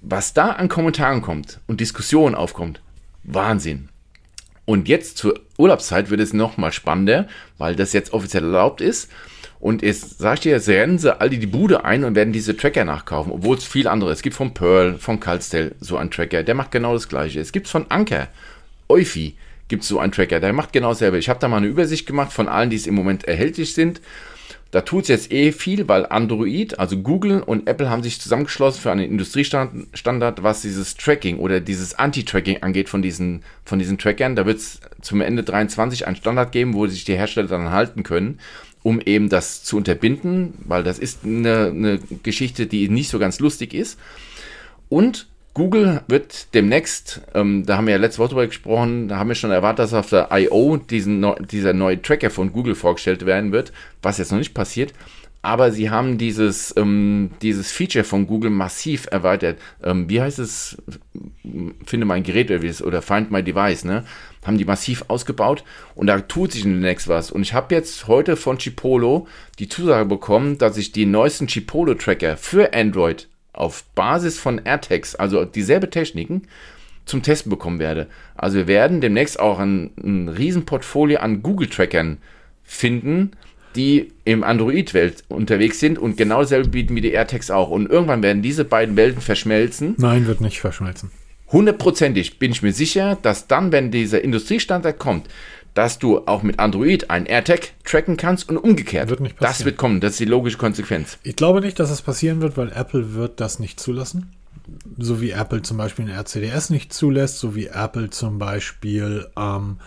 Was 0.00 0.32
da 0.32 0.52
an 0.52 0.70
Kommentaren 0.70 1.20
kommt 1.20 1.60
und 1.66 1.82
Diskussionen 1.82 2.34
aufkommt, 2.34 2.80
Wahnsinn. 3.22 3.90
Und 4.64 4.88
jetzt 4.88 5.18
zur 5.18 5.40
Urlaubszeit 5.58 6.08
wird 6.08 6.22
es 6.22 6.32
noch 6.32 6.56
mal 6.56 6.72
spannender, 6.72 7.28
weil 7.58 7.76
das 7.76 7.92
jetzt 7.92 8.14
offiziell 8.14 8.44
erlaubt 8.44 8.80
ist. 8.80 9.10
Und 9.64 9.80
jetzt 9.80 10.18
sag 10.18 10.34
ich 10.34 10.40
dir, 10.40 10.52
jetzt 10.52 10.68
rennen 10.68 10.98
sie 10.98 11.18
alle 11.18 11.30
die 11.30 11.46
Bude 11.46 11.86
ein 11.86 12.04
und 12.04 12.14
werden 12.14 12.34
diese 12.34 12.54
Tracker 12.54 12.84
nachkaufen, 12.84 13.32
obwohl 13.32 13.56
es 13.56 13.64
viel 13.64 13.88
andere. 13.88 14.10
Es 14.10 14.20
gibt 14.20 14.36
von 14.36 14.52
Pearl, 14.52 14.98
von 14.98 15.20
Calstel 15.20 15.74
so 15.80 15.96
einen 15.96 16.10
Tracker, 16.10 16.42
der 16.42 16.54
macht 16.54 16.70
genau 16.70 16.92
das 16.92 17.08
gleiche. 17.08 17.40
Es 17.40 17.50
gibt 17.50 17.66
von 17.66 17.86
Anker, 17.90 18.28
Eufy 18.90 19.36
gibt 19.68 19.84
es 19.84 19.88
so 19.88 19.98
einen 19.98 20.12
Tracker, 20.12 20.38
der 20.38 20.52
macht 20.52 20.74
genau 20.74 20.90
dasselbe. 20.90 21.16
Ich 21.16 21.30
habe 21.30 21.40
da 21.40 21.48
mal 21.48 21.56
eine 21.56 21.66
Übersicht 21.66 22.04
gemacht 22.04 22.30
von 22.30 22.46
allen, 22.46 22.68
die 22.68 22.76
es 22.76 22.86
im 22.86 22.94
Moment 22.94 23.24
erhältlich 23.24 23.72
sind. 23.72 24.02
Da 24.70 24.82
tut 24.82 25.04
es 25.04 25.08
jetzt 25.08 25.32
eh 25.32 25.50
viel, 25.50 25.88
weil 25.88 26.04
Android, 26.04 26.78
also 26.78 26.98
Google 26.98 27.40
und 27.40 27.66
Apple 27.66 27.88
haben 27.88 28.02
sich 28.02 28.20
zusammengeschlossen 28.20 28.82
für 28.82 28.92
einen 28.92 29.08
Industriestandard, 29.08 30.42
was 30.42 30.60
dieses 30.60 30.94
Tracking 30.96 31.38
oder 31.38 31.60
dieses 31.60 31.94
Anti-Tracking 31.94 32.62
angeht 32.62 32.90
von 32.90 33.00
diesen, 33.00 33.44
von 33.64 33.78
diesen 33.78 33.96
Trackern. 33.96 34.36
Da 34.36 34.44
wird 34.44 34.58
es 34.58 34.80
zum 35.00 35.22
Ende 35.22 35.42
23 35.42 36.06
einen 36.06 36.16
Standard 36.16 36.52
geben, 36.52 36.74
wo 36.74 36.86
sich 36.86 37.04
die 37.04 37.16
Hersteller 37.16 37.48
dann 37.48 37.70
halten 37.70 38.02
können, 38.02 38.40
um 38.84 39.00
eben 39.00 39.28
das 39.30 39.64
zu 39.64 39.78
unterbinden, 39.78 40.52
weil 40.66 40.84
das 40.84 41.00
ist 41.00 41.24
eine, 41.24 41.72
eine 41.74 41.98
Geschichte, 42.22 42.66
die 42.66 42.88
nicht 42.88 43.08
so 43.08 43.18
ganz 43.18 43.40
lustig 43.40 43.74
ist. 43.74 43.98
Und 44.88 45.26
Google 45.54 46.02
wird 46.06 46.52
demnächst, 46.52 47.22
ähm, 47.32 47.64
da 47.64 47.78
haben 47.78 47.86
wir 47.86 47.92
ja 47.92 47.98
letzte 48.00 48.18
Woche 48.18 48.28
drüber 48.30 48.46
gesprochen, 48.46 49.08
da 49.08 49.16
haben 49.16 49.28
wir 49.28 49.36
schon 49.36 49.50
erwartet, 49.50 49.84
dass 49.84 49.94
auf 49.94 50.10
der 50.10 50.28
I.O. 50.30 50.76
Dieser 50.76 51.72
neue 51.72 52.02
Tracker 52.02 52.28
von 52.28 52.52
Google 52.52 52.74
vorgestellt 52.74 53.24
werden 53.24 53.52
wird, 53.52 53.72
was 54.02 54.18
jetzt 54.18 54.32
noch 54.32 54.38
nicht 54.38 54.52
passiert. 54.52 54.92
Aber 55.40 55.72
sie 55.72 55.90
haben 55.90 56.18
dieses, 56.18 56.74
ähm, 56.76 57.30
dieses 57.40 57.70
Feature 57.70 58.04
von 58.04 58.26
Google 58.26 58.50
massiv 58.50 59.06
erweitert. 59.10 59.58
Ähm, 59.82 60.08
wie 60.08 60.20
heißt 60.20 60.38
es? 60.38 60.76
Finde 61.86 62.06
mein 62.06 62.22
Gerät 62.22 62.50
oder 62.82 63.02
Find 63.02 63.30
My 63.30 63.42
Device, 63.42 63.84
ne? 63.84 64.04
Haben 64.44 64.58
die 64.58 64.64
massiv 64.64 65.04
ausgebaut 65.08 65.64
und 65.94 66.06
da 66.06 66.20
tut 66.20 66.52
sich 66.52 66.62
demnächst 66.62 67.08
was. 67.08 67.30
Und 67.30 67.42
ich 67.42 67.54
habe 67.54 67.74
jetzt 67.74 68.06
heute 68.08 68.36
von 68.36 68.58
Chipolo 68.58 69.26
die 69.58 69.68
Zusage 69.68 70.04
bekommen, 70.04 70.58
dass 70.58 70.76
ich 70.76 70.92
die 70.92 71.06
neuesten 71.06 71.46
Chipolo-Tracker 71.46 72.36
für 72.36 72.74
Android 72.74 73.28
auf 73.52 73.84
Basis 73.94 74.38
von 74.38 74.60
AirTags, 74.64 75.14
also 75.14 75.44
dieselbe 75.44 75.88
Techniken, 75.88 76.42
zum 77.06 77.22
Testen 77.22 77.50
bekommen 77.50 77.78
werde. 77.78 78.06
Also 78.34 78.56
wir 78.58 78.66
werden 78.66 79.00
demnächst 79.00 79.38
auch 79.38 79.58
ein, 79.58 79.90
ein 80.02 80.28
Riesenportfolio 80.28 81.18
an 81.18 81.42
Google-Trackern 81.42 82.18
finden, 82.62 83.32
die 83.76 84.12
im 84.24 84.44
Android-Welt 84.44 85.24
unterwegs 85.28 85.80
sind 85.80 85.98
und 85.98 86.16
genau 86.16 86.40
dasselbe 86.40 86.68
bieten 86.68 86.94
wie 86.94 87.00
die 87.00 87.12
AirTags 87.12 87.50
auch. 87.50 87.70
Und 87.70 87.90
irgendwann 87.90 88.22
werden 88.22 88.42
diese 88.42 88.64
beiden 88.64 88.96
Welten 88.96 89.20
verschmelzen. 89.20 89.94
Nein, 89.98 90.26
wird 90.26 90.40
nicht 90.40 90.60
verschmelzen. 90.60 91.10
Hundertprozentig 91.52 92.38
bin 92.38 92.52
ich 92.52 92.62
mir 92.62 92.72
sicher, 92.72 93.16
dass 93.20 93.46
dann, 93.46 93.70
wenn 93.72 93.90
dieser 93.90 94.22
Industriestandard 94.22 94.98
kommt, 94.98 95.28
dass 95.74 95.98
du 95.98 96.26
auch 96.26 96.42
mit 96.42 96.60
Android 96.60 97.10
ein 97.10 97.26
AirTag 97.26 97.72
tracken 97.84 98.16
kannst 98.16 98.48
und 98.48 98.56
umgekehrt. 98.56 99.10
Wird 99.10 99.20
nicht 99.20 99.36
das 99.40 99.64
wird 99.64 99.76
kommen, 99.76 100.00
das 100.00 100.12
ist 100.12 100.20
die 100.20 100.24
logische 100.24 100.58
Konsequenz. 100.58 101.18
Ich 101.22 101.36
glaube 101.36 101.60
nicht, 101.60 101.78
dass 101.78 101.90
es 101.90 102.00
passieren 102.00 102.40
wird, 102.40 102.56
weil 102.56 102.72
Apple 102.72 103.14
wird 103.14 103.40
das 103.40 103.58
nicht 103.58 103.80
zulassen. 103.80 104.32
So 104.96 105.20
wie 105.20 105.32
Apple 105.32 105.62
zum 105.62 105.76
Beispiel 105.76 106.06
ein 106.06 106.16
RCDS 106.16 106.70
nicht 106.70 106.92
zulässt, 106.92 107.38
so 107.38 107.54
wie 107.54 107.66
Apple 107.66 108.08
zum 108.10 108.38
Beispiel 108.38 109.26
ähm, 109.36 109.78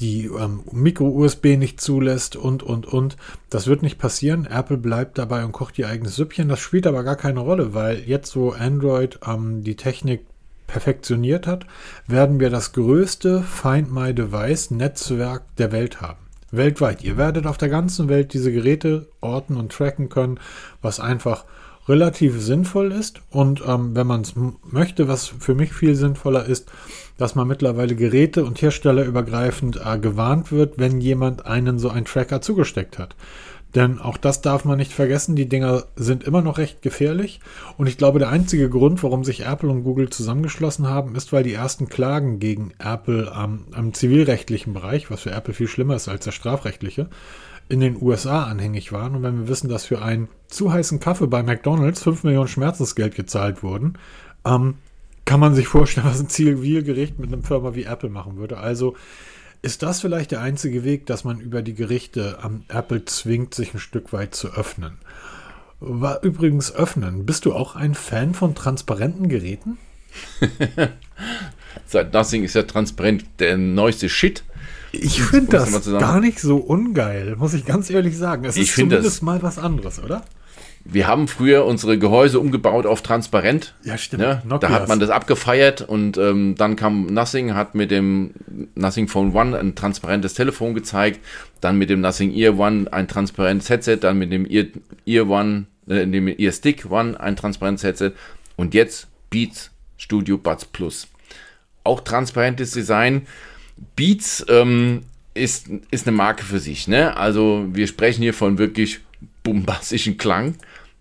die 0.00 0.24
ähm, 0.24 0.62
Micro-USB 0.72 1.56
nicht 1.56 1.80
zulässt 1.80 2.34
und, 2.34 2.62
und, 2.62 2.86
und. 2.86 3.16
Das 3.50 3.66
wird 3.66 3.82
nicht 3.82 3.98
passieren. 3.98 4.46
Apple 4.46 4.78
bleibt 4.78 5.18
dabei 5.18 5.44
und 5.44 5.52
kocht 5.52 5.78
ihr 5.78 5.88
eigenes 5.88 6.16
Süppchen. 6.16 6.48
Das 6.48 6.58
spielt 6.58 6.86
aber 6.86 7.04
gar 7.04 7.16
keine 7.16 7.40
Rolle, 7.40 7.74
weil 7.74 8.00
jetzt, 8.00 8.34
wo 8.34 8.50
Android 8.50 9.20
ähm, 9.26 9.62
die 9.62 9.76
Technik 9.76 10.26
perfektioniert 10.68 11.48
hat, 11.48 11.66
werden 12.06 12.38
wir 12.38 12.50
das 12.50 12.72
größte 12.72 13.42
Find 13.42 13.92
My 13.92 14.14
Device 14.14 14.70
Netzwerk 14.70 15.42
der 15.56 15.72
Welt 15.72 16.00
haben. 16.00 16.20
Weltweit. 16.52 17.02
Ihr 17.02 17.16
werdet 17.16 17.46
auf 17.46 17.58
der 17.58 17.68
ganzen 17.68 18.08
Welt 18.08 18.32
diese 18.32 18.52
Geräte 18.52 19.08
orten 19.20 19.56
und 19.56 19.72
tracken 19.72 20.08
können, 20.08 20.38
was 20.80 21.00
einfach 21.00 21.44
relativ 21.88 22.40
sinnvoll 22.40 22.92
ist. 22.92 23.20
Und 23.30 23.62
ähm, 23.66 23.96
wenn 23.96 24.06
man 24.06 24.20
es 24.20 24.34
möchte, 24.70 25.08
was 25.08 25.26
für 25.26 25.54
mich 25.54 25.72
viel 25.72 25.94
sinnvoller 25.94 26.44
ist, 26.44 26.70
dass 27.16 27.34
man 27.34 27.48
mittlerweile 27.48 27.96
Geräte 27.96 28.44
und 28.44 28.60
Hersteller 28.60 29.04
übergreifend 29.04 29.80
äh, 29.84 29.98
gewarnt 29.98 30.52
wird, 30.52 30.78
wenn 30.78 31.00
jemand 31.00 31.46
einen 31.46 31.78
so 31.78 31.88
einen 31.88 32.06
Tracker 32.06 32.40
zugesteckt 32.40 32.98
hat. 32.98 33.16
Denn 33.74 33.98
auch 33.98 34.16
das 34.16 34.40
darf 34.40 34.64
man 34.64 34.78
nicht 34.78 34.92
vergessen, 34.92 35.36
die 35.36 35.48
Dinger 35.48 35.84
sind 35.94 36.24
immer 36.24 36.40
noch 36.40 36.56
recht 36.56 36.80
gefährlich. 36.80 37.40
Und 37.76 37.86
ich 37.86 37.98
glaube, 37.98 38.18
der 38.18 38.30
einzige 38.30 38.70
Grund, 38.70 39.02
warum 39.02 39.24
sich 39.24 39.44
Apple 39.44 39.68
und 39.68 39.84
Google 39.84 40.08
zusammengeschlossen 40.08 40.88
haben, 40.88 41.14
ist, 41.14 41.32
weil 41.32 41.42
die 41.42 41.52
ersten 41.52 41.88
Klagen 41.88 42.38
gegen 42.38 42.72
Apple 42.78 43.30
am, 43.30 43.66
am 43.72 43.92
zivilrechtlichen 43.92 44.72
Bereich, 44.72 45.10
was 45.10 45.22
für 45.22 45.32
Apple 45.32 45.52
viel 45.52 45.68
schlimmer 45.68 45.96
ist 45.96 46.08
als 46.08 46.24
der 46.24 46.32
strafrechtliche, 46.32 47.10
in 47.68 47.80
den 47.80 48.00
USA 48.00 48.44
anhängig 48.44 48.90
waren. 48.92 49.14
Und 49.14 49.22
wenn 49.22 49.40
wir 49.40 49.48
wissen, 49.48 49.68
dass 49.68 49.84
für 49.84 50.00
einen 50.00 50.28
zu 50.46 50.72
heißen 50.72 50.98
Kaffee 50.98 51.26
bei 51.26 51.42
McDonald's 51.42 52.02
5 52.02 52.24
Millionen 52.24 52.48
Schmerzensgeld 52.48 53.14
gezahlt 53.14 53.62
wurden, 53.62 53.98
ähm, 54.46 54.76
kann 55.26 55.40
man 55.40 55.54
sich 55.54 55.68
vorstellen, 55.68 56.06
was 56.10 56.20
ein 56.20 56.30
Zivilgericht 56.30 57.18
mit 57.18 57.30
einer 57.30 57.42
Firma 57.42 57.74
wie 57.74 57.84
Apple 57.84 58.08
machen 58.08 58.38
würde. 58.38 58.56
Also 58.56 58.96
ist 59.62 59.82
das 59.82 60.00
vielleicht 60.00 60.30
der 60.30 60.40
einzige 60.40 60.84
Weg, 60.84 61.06
dass 61.06 61.24
man 61.24 61.40
über 61.40 61.62
die 61.62 61.74
Gerichte 61.74 62.38
am 62.42 62.64
Apple 62.68 63.04
zwingt, 63.04 63.54
sich 63.54 63.74
ein 63.74 63.80
Stück 63.80 64.12
weit 64.12 64.34
zu 64.34 64.48
öffnen? 64.54 64.98
War 65.80 66.22
übrigens 66.22 66.72
öffnen. 66.74 67.24
Bist 67.26 67.44
du 67.44 67.54
auch 67.54 67.76
ein 67.76 67.94
Fan 67.94 68.34
von 68.34 68.54
transparenten 68.54 69.28
Geräten? 69.28 69.78
Seit 71.86 72.12
Nothing 72.12 72.44
ist 72.44 72.54
ja 72.54 72.62
transparent 72.64 73.24
der 73.38 73.56
neueste 73.56 74.08
Shit. 74.08 74.42
Ich 74.90 75.22
finde 75.22 75.58
das 75.58 75.84
gar 75.84 76.20
nicht 76.20 76.40
so 76.40 76.56
ungeil, 76.56 77.36
muss 77.36 77.54
ich 77.54 77.64
ganz 77.64 77.90
ehrlich 77.90 78.16
sagen. 78.16 78.44
Es 78.44 78.56
ich 78.56 78.70
ist 78.70 78.74
zumindest 78.76 79.22
mal 79.22 79.42
was 79.42 79.58
anderes, 79.58 80.02
oder? 80.02 80.24
Wir 80.90 81.06
haben 81.06 81.28
früher 81.28 81.66
unsere 81.66 81.98
Gehäuse 81.98 82.40
umgebaut 82.40 82.86
auf 82.86 83.02
transparent. 83.02 83.74
Ja, 83.84 83.98
stimmt. 83.98 84.22
Ne? 84.22 84.42
Da 84.58 84.70
hat 84.70 84.88
man 84.88 84.98
das 84.98 85.10
abgefeiert 85.10 85.82
und 85.82 86.16
ähm, 86.16 86.54
dann 86.56 86.76
kam 86.76 87.06
Nothing, 87.06 87.54
hat 87.54 87.74
mit 87.74 87.90
dem 87.90 88.32
Nothing 88.74 89.06
Phone 89.06 89.34
One 89.34 89.58
ein 89.58 89.74
transparentes 89.74 90.32
Telefon 90.32 90.74
gezeigt, 90.74 91.20
dann 91.60 91.76
mit 91.76 91.90
dem 91.90 92.00
Nothing 92.00 92.32
Ear 92.32 92.58
One 92.58 92.90
ein 92.90 93.06
transparentes 93.06 93.68
Headset, 93.68 93.98
dann 93.98 94.18
mit 94.18 94.32
dem 94.32 94.50
Ear, 94.50 94.64
Ear 95.04 95.28
One, 95.28 95.66
äh, 95.88 96.06
dem 96.06 96.26
Ear 96.26 96.52
Stick 96.52 96.90
One 96.90 97.20
ein 97.20 97.36
transparentes 97.36 97.84
Headset 97.84 98.12
und 98.56 98.72
jetzt 98.72 99.08
Beats 99.28 99.70
Studio 99.98 100.38
Buds 100.38 100.64
Plus. 100.64 101.06
Auch 101.84 102.00
transparentes 102.00 102.70
Design. 102.70 103.26
Beats 103.94 104.44
ähm, 104.48 105.02
ist, 105.34 105.68
ist 105.90 106.06
eine 106.06 106.16
Marke 106.16 106.44
für 106.44 106.60
sich. 106.60 106.88
Ne? 106.88 107.14
Also 107.14 107.66
wir 107.72 107.86
sprechen 107.86 108.22
hier 108.22 108.34
von 108.34 108.56
wirklich 108.56 109.00
bombastischen 109.42 110.16
Klang. 110.16 110.54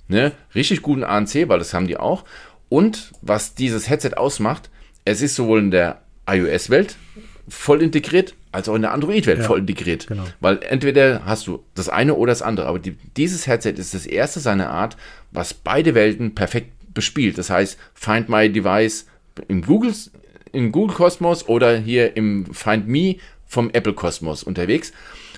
Ne? 0.07 0.31
Richtig 0.55 0.81
guten 0.81 1.03
ANC, 1.03 1.47
weil 1.47 1.59
das 1.59 1.73
haben 1.73 1.87
die 1.87 1.97
auch. 1.97 2.23
Und 2.69 3.11
was 3.21 3.55
dieses 3.55 3.89
Headset 3.89 4.11
ausmacht, 4.15 4.69
es 5.05 5.21
ist 5.21 5.35
sowohl 5.35 5.59
in 5.59 5.71
der 5.71 6.01
iOS-Welt 6.27 6.97
voll 7.47 7.81
integriert, 7.81 8.35
als 8.51 8.67
auch 8.67 8.75
in 8.75 8.81
der 8.81 8.91
Android-Welt 8.91 9.39
ja, 9.39 9.43
voll 9.45 9.59
integriert. 9.59 10.07
Genau. 10.07 10.25
Weil 10.41 10.59
entweder 10.63 11.25
hast 11.25 11.47
du 11.47 11.63
das 11.75 11.87
eine 11.87 12.15
oder 12.15 12.31
das 12.31 12.41
andere. 12.41 12.67
Aber 12.67 12.79
die, 12.79 12.97
dieses 13.15 13.47
Headset 13.47 13.71
ist 13.71 13.93
das 13.93 14.05
erste 14.05 14.39
seiner 14.39 14.69
Art, 14.69 14.97
was 15.31 15.53
beide 15.53 15.95
Welten 15.95 16.35
perfekt 16.35 16.71
bespielt. 16.93 17.37
Das 17.37 17.49
heißt, 17.49 17.77
Find 17.93 18.27
My 18.27 18.51
Device 18.51 19.05
im 19.47 19.61
Google, 19.61 19.93
im 20.51 20.71
Google 20.71 20.95
Kosmos 20.95 21.47
oder 21.47 21.77
hier 21.77 22.17
im 22.17 22.45
Find 22.53 22.87
Me 22.87 23.17
vom 23.45 23.69
Apple 23.71 23.93
Kosmos 23.93 24.43
unterwegs. 24.43 24.91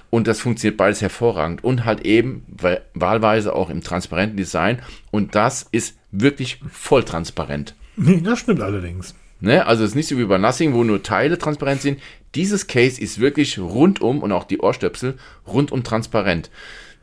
Und 0.10 0.28
das 0.28 0.40
funktioniert 0.40 0.78
beides 0.78 1.02
hervorragend 1.02 1.64
und 1.64 1.86
halt 1.86 2.06
eben 2.06 2.46
wahlweise 2.94 3.54
auch 3.54 3.70
im 3.70 3.84
transparenten 3.84 4.38
Design. 4.38 4.80
Und 5.12 5.36
das 5.36 5.68
ist 5.72 5.98
wirklich 6.12 6.60
voll 6.72 7.04
transparent. 7.04 7.76
Nee, 7.96 8.22
das 8.22 8.40
stimmt 8.40 8.62
allerdings. 8.62 9.14
Ne? 9.42 9.66
Also 9.66 9.84
es 9.84 9.92
ist 9.92 9.96
nicht 9.96 10.08
so 10.08 10.18
wie 10.18 10.26
bei 10.26 10.38
Nothing, 10.38 10.74
wo 10.74 10.84
nur 10.84 11.04
Teile 11.04 11.38
transparent 11.38 11.82
sind. 11.82 12.00
Dieses 12.36 12.68
Case 12.68 13.00
ist 13.00 13.20
wirklich 13.20 13.58
rundum 13.60 14.22
und 14.22 14.32
auch 14.32 14.44
die 14.44 14.60
Ohrstöpsel 14.60 15.18
rundum 15.48 15.84
transparent. 15.84 16.50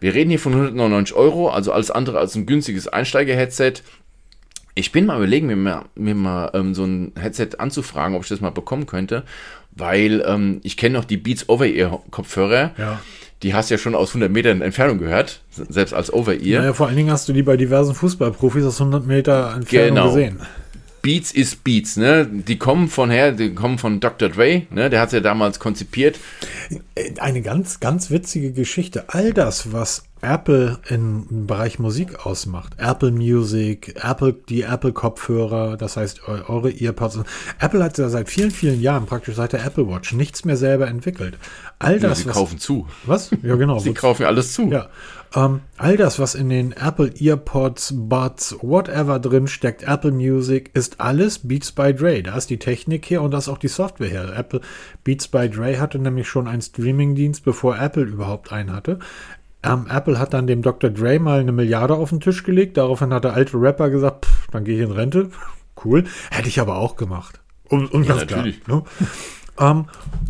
Wir 0.01 0.15
reden 0.15 0.31
hier 0.31 0.39
von 0.39 0.53
199 0.53 1.17
Euro, 1.17 1.49
also 1.49 1.73
alles 1.73 1.91
andere 1.91 2.19
als 2.19 2.35
ein 2.35 2.47
günstiges 2.47 2.87
Einsteiger-Headset. 2.87 3.75
Ich 4.75 4.93
bin 4.93 5.07
mal 5.07 5.17
überlegen, 5.17 5.47
mir 5.47 5.57
mal, 5.57 5.85
mir 5.95 6.15
mal 6.15 6.51
ähm, 6.53 6.75
so 6.75 6.85
ein 6.85 7.13
Headset 7.19 7.51
anzufragen, 7.59 8.15
ob 8.15 8.23
ich 8.23 8.29
das 8.29 8.43
mal 8.43 8.51
bekommen 8.51 8.85
könnte, 8.85 9.25
weil 9.77 10.25
ähm, 10.27 10.61
ich 10.63 10.77
kenne 10.77 10.99
noch 10.99 11.05
die 11.05 11.17
Beats 11.17 11.49
Over-Ear-Kopfhörer. 11.49 12.73
Ja. 12.77 13.01
Die 13.43 13.55
hast 13.55 13.71
du 13.71 13.75
ja 13.75 13.79
schon 13.79 13.95
aus 13.95 14.11
100 14.11 14.33
Metern 14.33 14.63
Entfernung 14.63 14.99
gehört, 14.99 15.43
selbst 15.51 15.93
als 15.93 16.11
Over-Ear. 16.13 16.63
Naja, 16.63 16.73
vor 16.73 16.87
allen 16.87 16.97
Dingen 16.97 17.11
hast 17.11 17.29
du 17.29 17.35
die 17.35 17.43
bei 17.43 17.59
diversen 17.59 17.95
Fußballprofis 17.95 18.65
aus 18.65 18.81
100 18.81 19.07
Meter 19.07 19.55
Entfernung 19.55 19.89
genau. 19.95 20.07
gesehen. 20.09 20.41
Beats 21.03 21.31
ist 21.31 21.63
Beats, 21.63 21.97
ne? 21.97 22.27
Die 22.27 22.59
kommen 22.59 22.89
von 22.89 23.11
her, 23.11 23.31
die 23.31 23.55
kommen 23.55 23.79
von 23.79 24.01
Dr. 24.01 24.29
Dre, 24.29 24.63
ne? 24.71 24.91
Der 24.91 25.01
hat 25.01 25.13
ja 25.13 25.21
damals 25.21 25.61
konzipiert. 25.61 26.19
Eine 27.19 27.43
ganz, 27.43 27.79
ganz 27.79 28.11
witzige 28.11 28.51
Geschichte. 28.51 29.05
All 29.09 29.33
das, 29.33 29.73
was 29.73 30.06
Apple 30.23 30.79
im 30.89 31.47
Bereich 31.47 31.79
Musik 31.79 32.25
ausmacht. 32.27 32.75
Apple 32.79 33.13
Music, 33.13 33.95
Apple, 34.03 34.33
die 34.33 34.63
Apple 34.63 34.93
Kopfhörer, 34.93 35.77
das 35.77 35.97
heißt 35.97 36.27
eure 36.27 36.71
Earpods. 36.71 37.21
Apple 37.59 37.85
hat 37.85 37.99
ja 37.99 38.09
seit 38.09 38.29
vielen, 38.29 38.51
vielen 38.51 38.81
Jahren, 38.81 39.07
praktisch 39.07 39.37
seit 39.37 39.53
der 39.53 39.65
Apple 39.65 39.89
Watch, 39.89 40.13
nichts 40.13 40.45
mehr 40.45 40.57
selber 40.57 40.89
entwickelt. 40.89 41.39
All 41.79 42.01
das. 42.01 42.03
Ja, 42.03 42.15
sie 42.15 42.27
was, 42.29 42.35
kaufen 42.35 42.59
zu. 42.59 42.87
Was? 43.05 43.31
Ja, 43.43 43.57
genau. 43.57 43.79
sie 43.81 43.93
kaufen 43.93 44.25
alles 44.25 44.55
zu. 44.55 44.69
Ja. 44.71 44.89
Ähm, 45.35 45.61
all 45.77 45.97
das, 45.97 46.19
was 46.19 46.35
in 46.35 46.49
den 46.49 46.73
Apple 46.73 47.13
Earpods, 47.21 47.93
Buds, 47.97 48.57
whatever 48.63 49.19
drin 49.19 49.47
steckt, 49.47 49.83
Apple 49.83 50.13
Music, 50.13 50.71
ist 50.73 51.01
alles 51.01 51.41
Beats 51.41 51.73
by 51.73 51.95
Dre. 51.95 52.23
Da 52.23 52.37
ist 52.37 52.49
die 52.49 52.59
Technik 52.59 53.11
her 53.11 53.23
und 53.23 53.33
da 53.33 53.39
ist 53.39 53.49
auch 53.49 53.59
die 53.59 53.69
Software 53.69 54.09
her. 54.09 54.33
Apple 54.35 54.61
Beats 55.05 55.29
by 55.29 55.51
Dre 55.51 55.79
hatte 55.79 55.99
nämlich 55.99 56.27
schon 56.27 56.49
einen 56.49 56.63
Streaming-Dienst, 56.63 57.45
bevor 57.45 57.79
Apple 57.79 58.05
überhaupt 58.05 58.53
einen 58.53 58.73
hatte. 58.73 58.99
Ähm, 59.63 59.87
Apple 59.91 60.19
hat 60.19 60.35
dann 60.35 60.47
dem 60.47 60.63
Dr. 60.63 60.91
Dre 60.91 61.19
mal 61.19 61.41
eine 61.41 61.53
Milliarde 61.53 61.95
auf 61.95 62.11
den 62.11 62.21
Tisch 62.21 62.43
gelegt. 62.45 62.77
Daraufhin 62.77 63.13
hat 63.13 63.25
der 63.25 63.35
alte 63.35 63.61
Rapper 63.61 63.91
gesagt, 63.91 64.27
pff, 64.27 64.47
dann 64.51 64.65
gehe 64.65 64.77
ich 64.77 64.83
in 64.83 64.93
Rente. 64.93 65.31
Cool. 65.85 66.05
Hätte 66.31 66.49
ich 66.49 66.59
aber 66.59 66.77
auch 66.77 66.97
gemacht. 66.97 67.43
Um, 67.69 67.87
um 67.91 68.03
Ja, 68.03 68.15
ganz 68.15 68.27
klar, 68.27 68.39
natürlich. 68.39 68.67
ne? 68.67 68.83
ähm, 69.61 69.85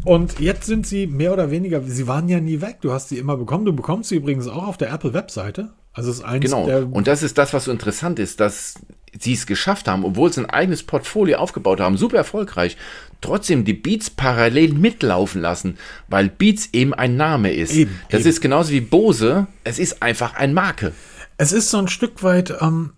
und 0.05 0.41
jetzt 0.41 0.67
sind 0.67 0.89
sie 0.89 1.07
mehr 1.07 1.33
oder 1.33 1.53
weniger, 1.53 1.81
sie 1.83 2.09
waren 2.09 2.29
ja 2.29 2.41
nie 2.41 2.61
weg. 2.61 2.79
Du 2.81 2.91
hast 2.91 3.11
sie 3.11 3.19
immer 3.19 3.37
bekommen. 3.37 3.65
Du 3.65 3.73
bekommst 3.73 4.09
sie 4.09 4.17
übrigens 4.17 4.49
auch 4.49 4.67
auf 4.67 4.77
der 4.77 4.93
Apple-Webseite. 4.93 5.71
Also 5.97 6.11
es 6.11 6.19
ist 6.19 6.25
eins 6.25 6.45
Genau. 6.45 6.67
Und 6.91 7.07
das 7.07 7.23
ist 7.23 7.39
das, 7.39 7.55
was 7.55 7.65
so 7.65 7.73
interessant 7.73 8.19
ist, 8.19 8.39
dass 8.39 8.75
sie 9.19 9.33
es 9.33 9.47
geschafft 9.47 9.89
haben, 9.89 10.05
obwohl 10.05 10.31
sie 10.31 10.43
ein 10.43 10.51
eigenes 10.51 10.83
Portfolio 10.83 11.39
aufgebaut 11.39 11.81
haben, 11.81 11.97
super 11.97 12.19
erfolgreich, 12.19 12.77
trotzdem 13.23 13.65
die 13.65 13.73
Beats 13.73 14.11
parallel 14.11 14.75
mitlaufen 14.75 15.41
lassen, 15.41 15.79
weil 16.09 16.29
Beats 16.29 16.69
eben 16.75 16.93
ein 16.93 17.17
Name 17.17 17.51
ist. 17.51 17.73
Eben, 17.73 17.99
das 18.11 18.21
eben. 18.21 18.29
ist 18.29 18.41
genauso 18.43 18.73
wie 18.73 18.83
Bose, 18.83 19.47
es 19.65 19.79
ist 19.79 20.03
einfach 20.03 20.35
ein 20.35 20.53
Marke. 20.53 20.93
Es 21.39 21.53
ist 21.53 21.71
so 21.71 21.79
ein 21.79 21.89
Stück 21.89 22.23
weit, 22.23 22.55
ähm, 22.61 22.93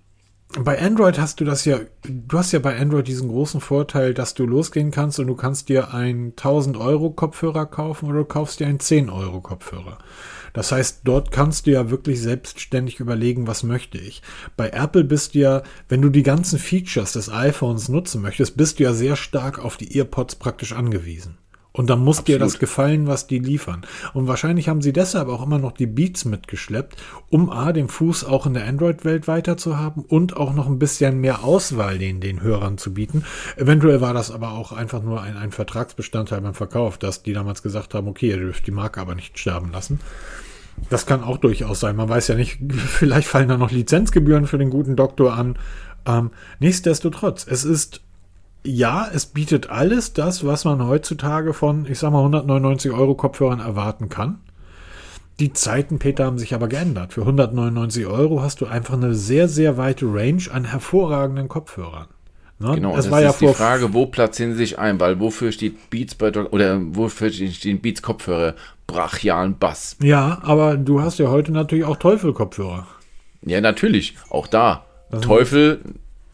bei 0.59 0.81
Android 0.81 1.20
hast 1.20 1.39
du 1.39 1.45
das 1.45 1.66
ja, 1.66 1.79
du 2.03 2.39
hast 2.39 2.53
ja 2.53 2.59
bei 2.59 2.81
Android 2.81 3.07
diesen 3.07 3.29
großen 3.29 3.61
Vorteil, 3.61 4.12
dass 4.12 4.35
du 4.35 4.45
losgehen 4.45 4.91
kannst 4.91 5.20
und 5.20 5.29
du 5.29 5.37
kannst 5.37 5.69
dir 5.69 5.95
einen 5.95 6.31
1000 6.31 6.77
Euro 6.79 7.11
Kopfhörer 7.11 7.66
kaufen 7.66 8.09
oder 8.09 8.20
du 8.20 8.25
kaufst 8.25 8.59
dir 8.59 8.66
einen 8.66 8.81
10 8.81 9.09
Euro 9.09 9.41
Kopfhörer. 9.41 9.99
Das 10.53 10.73
heißt, 10.73 11.01
dort 11.05 11.31
kannst 11.31 11.66
du 11.66 11.73
ja 11.73 11.91
wirklich 11.91 12.20
selbstständig 12.20 13.01
überlegen, 13.01 13.47
was 13.47 13.62
möchte 13.62 13.99
ich. 13.99 14.23
Bei 14.57 14.70
Apple 14.70 15.05
bist 15.05 15.35
du 15.35 15.41
ja, 15.41 15.62
wenn 15.89 16.03
du 16.03 16.09
die 16.09 16.23
ganzen 16.23 16.59
Features 16.59 17.12
des 17.12 17.31
iPhones 17.31 17.89
nutzen 17.89 18.23
möchtest, 18.23 18.57
bist 18.57 18.79
du 18.79 18.85
ja 18.85 18.93
sehr 18.93 19.16
stark 19.16 19.59
auf 19.59 19.77
die 19.77 19.97
EarPods 19.97 20.37
praktisch 20.37 20.73
angewiesen. 20.73 21.39
Und 21.78 21.88
dann 21.90 22.00
muss 22.00 22.24
dir 22.24 22.40
das 22.40 22.55
Absolut. 22.55 22.60
gefallen, 22.60 23.06
was 23.06 23.28
die 23.28 23.38
liefern. 23.38 23.82
Und 24.12 24.26
wahrscheinlich 24.26 24.68
haben 24.68 24.82
sie 24.82 24.92
deshalb 24.92 25.28
auch 25.28 25.40
immer 25.40 25.60
noch 25.60 25.70
die 25.70 25.86
Beats 25.86 26.24
mitgeschleppt, 26.24 27.00
um 27.30 27.50
A, 27.50 27.72
den 27.72 27.86
Fuß 27.86 28.24
auch 28.24 28.46
in 28.46 28.55
der 28.55 28.66
Android-Welt 28.66 29.28
weiter 29.28 29.56
zu 29.56 29.78
haben 29.78 30.02
und 30.02 30.36
auch 30.36 30.52
noch 30.55 30.66
ein 30.66 30.80
bisschen 30.80 31.20
mehr 31.20 31.44
Auswahl 31.44 31.98
den, 31.98 32.20
den 32.20 32.42
Hörern 32.42 32.78
zu 32.78 32.92
bieten. 32.92 33.24
Eventuell 33.56 34.00
war 34.00 34.12
das 34.12 34.32
aber 34.32 34.55
auch 34.55 34.72
einfach 34.72 35.05
nur 35.05 35.22
ein, 35.22 35.36
ein 35.36 35.52
Vertragsbestandteil 35.52 36.40
beim 36.40 36.55
Verkauf, 36.55 36.98
dass 36.98 37.22
die 37.22 37.32
damals 37.32 37.62
gesagt 37.62 37.94
haben, 37.94 38.09
okay, 38.09 38.30
ihr 38.30 38.38
dürft 38.38 38.66
die 38.66 38.72
Marke 38.72 39.00
aber 39.00 39.14
nicht 39.14 39.38
sterben 39.38 39.70
lassen. 39.70 40.00
Das 40.90 41.06
kann 41.06 41.22
auch 41.22 41.36
durchaus 41.36 41.78
sein. 41.78 41.94
Man 41.94 42.09
weiß 42.09 42.26
ja 42.26 42.34
nicht, 42.34 42.59
vielleicht 42.88 43.28
fallen 43.28 43.48
da 43.48 43.56
noch 43.56 43.70
Lizenzgebühren 43.70 44.48
für 44.48 44.59
den 44.59 44.70
guten 44.70 44.96
Doktor 44.96 45.34
an. 45.34 45.56
Ähm, 46.06 46.32
nichtsdestotrotz, 46.59 47.46
es 47.48 47.64
ist 47.64 48.00
ja, 48.64 49.09
es 49.12 49.26
bietet 49.26 49.70
alles 49.70 50.12
das, 50.12 50.44
was 50.44 50.64
man 50.64 50.86
heutzutage 50.86 51.55
von, 51.55 51.86
ich 51.86 51.98
sag 51.98 52.12
mal, 52.12 52.18
199 52.18 52.93
Euro 52.93 53.14
Kopfhörern 53.14 53.60
erwarten 53.60 54.09
kann. 54.09 54.40
Die 55.40 55.52
Zeiten, 55.52 55.98
Peter, 55.98 56.24
haben 56.24 56.39
sich 56.39 56.55
aber 56.55 56.66
geändert. 56.66 57.12
Für 57.12 57.20
199 57.20 58.06
Euro 58.06 58.43
hast 58.43 58.60
du 58.60 58.66
einfach 58.66 58.94
eine 58.94 59.14
sehr, 59.14 59.48
sehr 59.48 59.76
weite 59.76 60.06
Range 60.06 60.43
an 60.52 60.64
hervorragenden 60.64 61.48
Kopfhörern. 61.48 62.09
Ne? 62.59 62.74
Genau, 62.74 62.97
das 62.97 63.09
war 63.10 63.22
ja 63.22 63.30
ist 63.30 63.40
die 63.40 63.47
vor 63.47 63.55
Frage, 63.55 63.94
wo 63.94 64.06
platzieren 64.06 64.52
sie 64.52 64.59
sich 64.59 64.78
ein, 64.80 64.98
weil 64.98 65.20
wofür 65.20 65.52
steht 65.52 65.90
Beats 65.90 66.16
bei 66.16 66.32
oder 66.32 66.80
wofür 66.80 67.30
stehen 67.30 67.80
Beats 67.80 68.02
Kopfhörer? 68.02 68.55
Brachialen 68.89 69.59
Bass. 69.59 69.97
Ja, 70.02 70.39
aber 70.43 70.76
du 70.76 71.02
hast 71.02 71.18
ja 71.18 71.28
heute 71.28 71.52
natürlich 71.52 71.85
auch 71.85 71.97
Teufel-Kopfhörer. 71.97 72.86
Ja, 73.43 73.60
natürlich, 73.60 74.16
auch 74.30 74.47
da. 74.47 74.86
Teufel, 75.20 75.80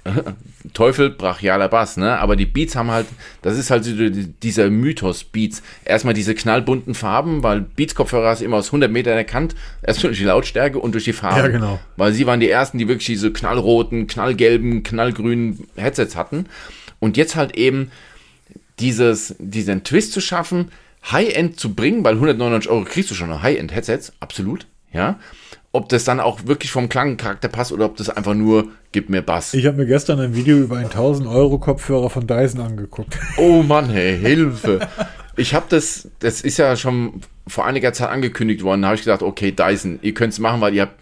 Teufel, 0.75 1.11
brachialer 1.11 1.69
Bass, 1.69 1.97
ne? 1.97 2.19
Aber 2.19 2.37
die 2.37 2.47
Beats 2.47 2.77
haben 2.77 2.91
halt, 2.91 3.07
das 3.43 3.59
ist 3.59 3.71
halt 3.71 3.85
dieser 4.43 4.71
Mythos 4.71 5.25
Beats. 5.25 5.63
Erstmal 5.85 6.15
diese 6.15 6.35
knallbunten 6.35 6.95
Farben, 6.95 7.43
weil 7.43 7.61
Beats 7.61 7.95
Kopfhörer 7.95 8.31
hast 8.31 8.41
du 8.41 8.45
immer 8.45 8.59
aus 8.59 8.69
100 8.69 8.91
Metern 8.91 9.17
erkannt. 9.17 9.55
Erstmal 9.83 10.11
durch 10.11 10.19
die 10.19 10.27
Lautstärke 10.27 10.79
und 10.79 10.93
durch 10.93 11.05
die 11.05 11.13
Farben. 11.13 11.39
Ja, 11.39 11.49
genau. 11.49 11.81
Weil 11.97 12.13
sie 12.13 12.27
waren 12.27 12.41
die 12.41 12.51
ersten, 12.51 12.79
die 12.79 12.89
wirklich 12.89 13.07
diese 13.07 13.33
knallroten, 13.33 14.07
knallgelben, 14.07 14.83
knallgrünen 14.83 15.67
Headsets 15.77 16.17
hatten. 16.17 16.47
Und 17.01 17.17
jetzt 17.17 17.37
halt 17.37 17.57
eben 17.57 17.91
dieses, 18.79 19.35
diesen 19.39 19.85
Twist 19.85 20.13
zu 20.13 20.21
schaffen, 20.21 20.71
High-End 21.11 21.61
zu 21.61 21.75
bringen, 21.75 22.05
weil 22.05 22.15
199 22.15 22.71
Euro 22.71 22.85
kriegst 22.85 23.11
du 23.11 23.15
schon 23.15 23.29
noch 23.29 23.43
High-End-Headsets, 23.43 24.15
absolut, 24.21 24.67
ja. 24.93 25.19
Ob 25.75 25.89
das 25.89 26.05
dann 26.05 26.21
auch 26.21 26.47
wirklich 26.47 26.71
vom 26.71 26.89
Klangcharakter 26.89 27.49
passt 27.49 27.73
oder 27.73 27.87
ob 27.87 27.97
das 27.97 28.09
einfach 28.09 28.35
nur, 28.35 28.69
gib 28.93 29.09
mir 29.09 29.23
Bass. 29.23 29.55
Ich 29.55 29.67
habe 29.67 29.77
mir 29.77 29.87
gestern 29.87 30.21
ein 30.21 30.37
Video 30.37 30.57
über 30.59 30.77
einen 30.77 30.85
1000 30.85 31.29
Euro 31.29 31.59
Kopfhörer 31.59 32.11
von 32.11 32.29
Dyson 32.29 32.61
angeguckt. 32.61 33.19
Oh 33.37 33.65
Mann, 33.65 33.91
hey, 33.91 34.17
Hilfe. 34.17 34.87
Ich 35.37 35.53
habe 35.53 35.67
das, 35.69 36.09
das 36.21 36.43
ist 36.43 36.59
ja 36.59 36.77
schon 36.77 37.23
vor 37.49 37.67
einiger 37.67 37.93
Zeit 37.93 38.11
angekündigt 38.11 38.63
worden, 38.63 38.83
da 38.83 38.89
habe 38.89 38.97
ich 38.97 39.03
gedacht, 39.03 39.23
okay, 39.23 39.51
Dyson, 39.51 39.99
ihr 40.01 40.15
könnt 40.15 40.33
es 40.33 40.39
machen, 40.39 40.61
weil 40.61 40.75
ihr 40.75 40.83
habt 40.83 40.95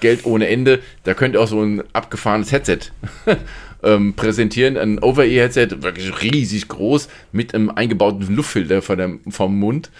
Geld 0.00 0.24
ohne 0.24 0.48
Ende, 0.48 0.80
da 1.02 1.12
könnt 1.12 1.34
ihr 1.34 1.42
auch 1.42 1.46
so 1.46 1.60
ein 1.60 1.82
abgefahrenes 1.92 2.50
Headset 2.50 2.78
ähm, 3.82 4.14
präsentieren, 4.14 4.78
ein 4.78 5.00
Over-Ear-Headset, 5.00 5.82
wirklich 5.82 6.22
riesig 6.22 6.68
groß, 6.68 7.08
mit 7.32 7.54
einem 7.54 7.68
eingebauten 7.68 8.34
Luftfilter 8.34 8.80
vor 8.80 8.96
dem, 8.96 9.20
vom 9.30 9.58
Mund. 9.58 9.90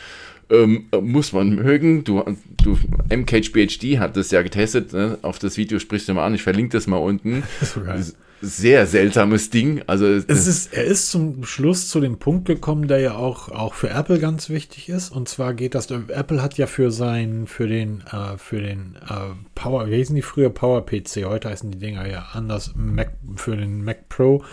Ähm, 0.50 0.86
muss 1.00 1.32
man 1.32 1.54
mögen. 1.54 2.04
Du, 2.04 2.22
du, 2.62 2.78
MKHBHD 3.10 3.98
hat 3.98 4.16
das 4.16 4.30
ja 4.30 4.42
getestet. 4.42 4.92
Ne? 4.92 5.18
Auf 5.22 5.38
das 5.38 5.56
Video 5.56 5.78
sprichst 5.78 6.08
du 6.08 6.14
mal 6.14 6.26
an. 6.26 6.34
Ich 6.34 6.42
verlinke 6.42 6.76
das 6.76 6.86
mal 6.86 6.98
unten. 6.98 7.42
geil. 7.84 8.04
Sehr 8.44 8.86
seltsames 8.86 9.48
Ding. 9.48 9.82
Also 9.86 10.04
Es 10.06 10.46
ist, 10.46 10.74
er 10.74 10.84
ist 10.84 11.10
zum 11.10 11.44
Schluss 11.44 11.88
zu 11.88 12.00
dem 12.00 12.18
Punkt 12.18 12.46
gekommen, 12.46 12.88
der 12.88 12.98
ja 12.98 13.14
auch, 13.14 13.48
auch 13.48 13.72
für 13.72 13.88
Apple 13.88 14.18
ganz 14.18 14.50
wichtig 14.50 14.90
ist. 14.90 15.10
Und 15.10 15.30
zwar 15.30 15.54
geht 15.54 15.74
das, 15.74 15.90
Apple 15.90 16.42
hat 16.42 16.58
ja 16.58 16.66
für 16.66 16.90
sein, 16.90 17.46
für 17.46 17.66
den, 17.66 18.02
äh, 18.12 18.36
für 18.36 18.60
den 18.60 18.96
äh, 19.08 19.34
Power, 19.54 19.88
wie 19.88 19.96
hießen 19.96 20.14
die 20.14 20.22
früher 20.22 20.50
Power 20.50 20.84
PC, 20.84 21.24
heute 21.24 21.48
heißen 21.48 21.70
die 21.70 21.78
Dinger 21.78 22.06
ja 22.06 22.26
anders, 22.32 22.74
Mac, 22.76 23.12
für 23.36 23.56
den 23.56 23.82
Mac 23.82 24.10
Pro, 24.10 24.44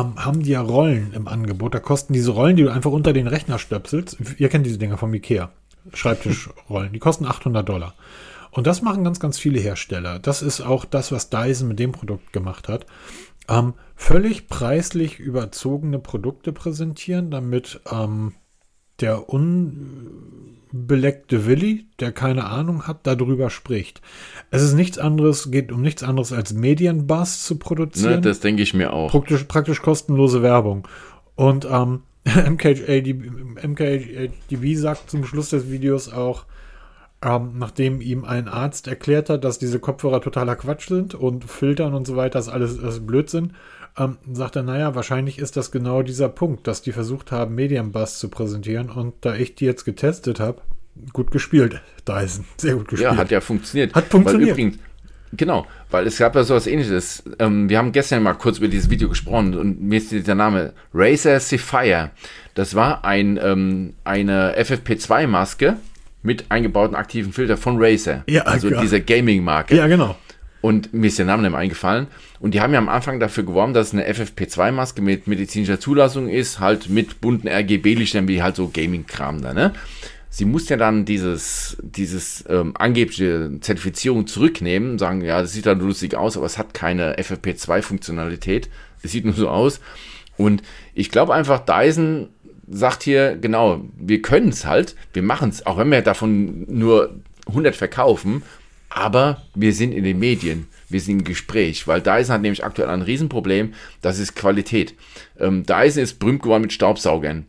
ähm, 0.00 0.24
haben 0.24 0.42
die 0.42 0.50
ja 0.50 0.60
Rollen 0.60 1.12
im 1.12 1.28
Angebot. 1.28 1.74
Da 1.74 1.80
kosten 1.80 2.12
diese 2.12 2.32
Rollen, 2.32 2.56
die 2.56 2.64
du 2.64 2.70
einfach 2.70 2.90
unter 2.90 3.12
den 3.12 3.26
Rechner 3.26 3.58
stöpselst. 3.58 4.16
Ihr 4.38 4.48
kennt 4.48 4.66
diese 4.66 4.78
Dinger 4.78 4.98
vom 4.98 5.14
Ikea. 5.14 5.50
Schreibtischrollen. 5.92 6.92
Die 6.92 6.98
kosten 6.98 7.26
800 7.26 7.68
Dollar. 7.68 7.94
Und 8.50 8.66
das 8.66 8.82
machen 8.82 9.04
ganz, 9.04 9.20
ganz 9.20 9.38
viele 9.38 9.60
Hersteller. 9.60 10.18
Das 10.18 10.40
ist 10.40 10.60
auch 10.60 10.84
das, 10.84 11.12
was 11.12 11.28
Dyson 11.28 11.68
mit 11.68 11.78
dem 11.78 11.92
Produkt 11.92 12.32
gemacht 12.32 12.68
hat. 12.68 12.86
Ähm, 13.48 13.74
völlig 13.94 14.48
preislich 14.48 15.18
überzogene 15.18 15.98
Produkte 15.98 16.52
präsentieren, 16.52 17.30
damit 17.30 17.80
ähm, 17.90 18.32
der 19.00 19.28
unbeleckte 20.74 21.46
Willi, 21.46 21.86
der 22.00 22.12
keine 22.12 22.44
Ahnung 22.46 22.86
hat, 22.86 23.06
darüber 23.06 23.48
spricht. 23.50 24.00
Es 24.50 24.62
ist 24.62 24.74
nichts 24.74 24.98
anderes, 24.98 25.50
geht 25.50 25.70
um 25.70 25.82
nichts 25.82 26.02
anderes 26.02 26.32
als 26.32 26.52
Medienbass 26.52 27.44
zu 27.44 27.58
produzieren 27.58 28.16
Ne, 28.16 28.20
das 28.20 28.40
denke 28.40 28.62
ich 28.62 28.74
mir 28.74 28.92
auch. 28.92 29.10
praktisch, 29.10 29.44
praktisch 29.44 29.80
kostenlose 29.80 30.42
Werbung. 30.42 30.86
Und 31.36 31.66
ähm, 31.70 32.02
MKHDB, 32.24 33.30
MKHDB 33.66 34.74
sagt 34.74 35.10
zum 35.10 35.24
Schluss 35.24 35.50
des 35.50 35.70
Videos 35.70 36.12
auch, 36.12 36.44
ähm, 37.22 37.52
nachdem 37.56 38.00
ihm 38.00 38.24
ein 38.24 38.48
Arzt 38.48 38.88
erklärt 38.88 39.30
hat, 39.30 39.44
dass 39.44 39.58
diese 39.58 39.78
Kopfhörer 39.78 40.20
totaler 40.20 40.56
Quatsch 40.56 40.88
sind 40.88 41.14
und 41.14 41.44
Filtern 41.44 41.94
und 41.94 42.06
so 42.06 42.16
weiter, 42.16 42.38
das 42.38 42.48
alles 42.48 42.80
das 42.80 43.06
Blödsinn, 43.06 43.52
ähm, 43.98 44.18
sagt 44.32 44.56
er, 44.56 44.62
naja, 44.62 44.94
wahrscheinlich 44.94 45.38
ist 45.38 45.56
das 45.56 45.70
genau 45.70 46.02
dieser 46.02 46.28
Punkt, 46.28 46.66
dass 46.66 46.82
die 46.82 46.92
versucht 46.92 47.30
haben, 47.32 47.54
Medienbass 47.54 48.18
zu 48.18 48.28
präsentieren 48.28 48.90
und 48.90 49.14
da 49.20 49.34
ich 49.34 49.54
die 49.54 49.64
jetzt 49.64 49.84
getestet 49.84 50.40
habe, 50.40 50.62
gut 51.12 51.30
gespielt, 51.30 51.80
Dyson, 52.06 52.44
sehr 52.56 52.74
gut 52.74 52.88
gespielt. 52.88 53.12
Ja, 53.12 53.16
hat 53.16 53.30
ja 53.30 53.40
funktioniert. 53.40 53.94
Hat 53.94 54.06
funktioniert. 54.06 54.50
Übrigens, 54.50 54.78
genau, 55.32 55.66
weil 55.90 56.06
es 56.06 56.18
gab 56.18 56.34
ja 56.34 56.44
sowas 56.44 56.66
ähnliches. 56.66 57.22
Ähm, 57.38 57.68
wir 57.68 57.78
haben 57.78 57.92
gestern 57.92 58.22
mal 58.22 58.34
kurz 58.34 58.58
über 58.58 58.68
dieses 58.68 58.90
Video 58.90 59.08
gesprochen 59.08 59.54
und 59.54 59.80
mir 59.80 59.98
ist 59.98 60.10
dieser 60.10 60.34
Name 60.34 60.72
Razer 60.92 61.38
Sapphire. 61.38 62.10
Das 62.54 62.74
war 62.74 63.04
ein, 63.04 63.38
ähm, 63.42 63.94
eine 64.04 64.56
FFP2-Maske 64.58 65.76
mit 66.22 66.46
eingebauten 66.48 66.96
aktiven 66.96 67.32
Filter 67.32 67.56
von 67.56 67.76
Razer. 67.78 68.24
Ja, 68.26 68.42
also 68.42 68.68
klar. 68.68 68.82
dieser 68.82 69.00
Gaming-Marke. 69.00 69.76
ja, 69.76 69.86
genau. 69.86 70.16
Und 70.62 70.94
mir 70.94 71.08
ist 71.08 71.18
der 71.18 71.26
Name 71.26 71.42
nicht 71.42 71.54
eingefallen. 71.54 72.06
Und 72.44 72.52
die 72.52 72.60
haben 72.60 72.74
ja 72.74 72.78
am 72.78 72.90
Anfang 72.90 73.20
dafür 73.20 73.44
geworben, 73.44 73.72
dass 73.72 73.86
es 73.86 73.92
eine 73.94 74.06
FFP2-Maske 74.06 75.00
mit 75.00 75.26
medizinischer 75.26 75.80
Zulassung 75.80 76.28
ist, 76.28 76.60
halt 76.60 76.90
mit 76.90 77.22
bunten 77.22 77.48
RGB-Lichtern, 77.48 78.28
wie 78.28 78.42
halt 78.42 78.54
so 78.56 78.68
Gaming-Kram 78.68 79.40
da, 79.40 79.54
ne? 79.54 79.72
Sie 80.28 80.44
muss 80.44 80.68
ja 80.68 80.76
dann 80.76 81.06
dieses, 81.06 81.78
dieses 81.80 82.44
ähm, 82.46 82.74
angebliche 82.76 83.50
Zertifizierung 83.62 84.26
zurücknehmen 84.26 84.98
sagen, 84.98 85.22
ja, 85.22 85.40
das 85.40 85.54
sieht 85.54 85.64
dann 85.64 85.78
lustig 85.78 86.16
aus, 86.16 86.36
aber 86.36 86.44
es 86.44 86.58
hat 86.58 86.74
keine 86.74 87.16
FFP2-Funktionalität. 87.18 88.68
Es 89.02 89.12
sieht 89.12 89.24
nur 89.24 89.32
so 89.32 89.48
aus. 89.48 89.80
Und 90.36 90.62
ich 90.92 91.10
glaube 91.10 91.32
einfach, 91.32 91.64
Dyson 91.64 92.28
sagt 92.68 93.04
hier, 93.04 93.38
genau, 93.38 93.80
wir 93.96 94.20
können 94.20 94.50
es 94.50 94.66
halt, 94.66 94.96
wir 95.14 95.22
machen 95.22 95.48
es, 95.48 95.64
auch 95.64 95.78
wenn 95.78 95.90
wir 95.90 96.02
davon 96.02 96.66
nur 96.68 97.14
100 97.46 97.74
verkaufen, 97.74 98.42
aber 98.90 99.42
wir 99.54 99.72
sind 99.72 99.92
in 99.92 100.04
den 100.04 100.18
Medien, 100.18 100.68
wir 100.94 101.00
sind 101.00 101.18
im 101.18 101.24
Gespräch, 101.24 101.88
weil 101.88 102.00
Dyson 102.00 102.34
hat 102.34 102.42
nämlich 102.42 102.64
aktuell 102.64 102.88
ein 102.88 103.02
Riesenproblem, 103.02 103.74
das 104.00 104.20
ist 104.20 104.36
Qualität. 104.36 104.94
Ähm, 105.40 105.64
Dyson 105.64 106.04
ist 106.04 106.20
berühmt 106.20 106.40
geworden 106.40 106.62
mit 106.62 106.72
Staubsaugern. 106.72 107.46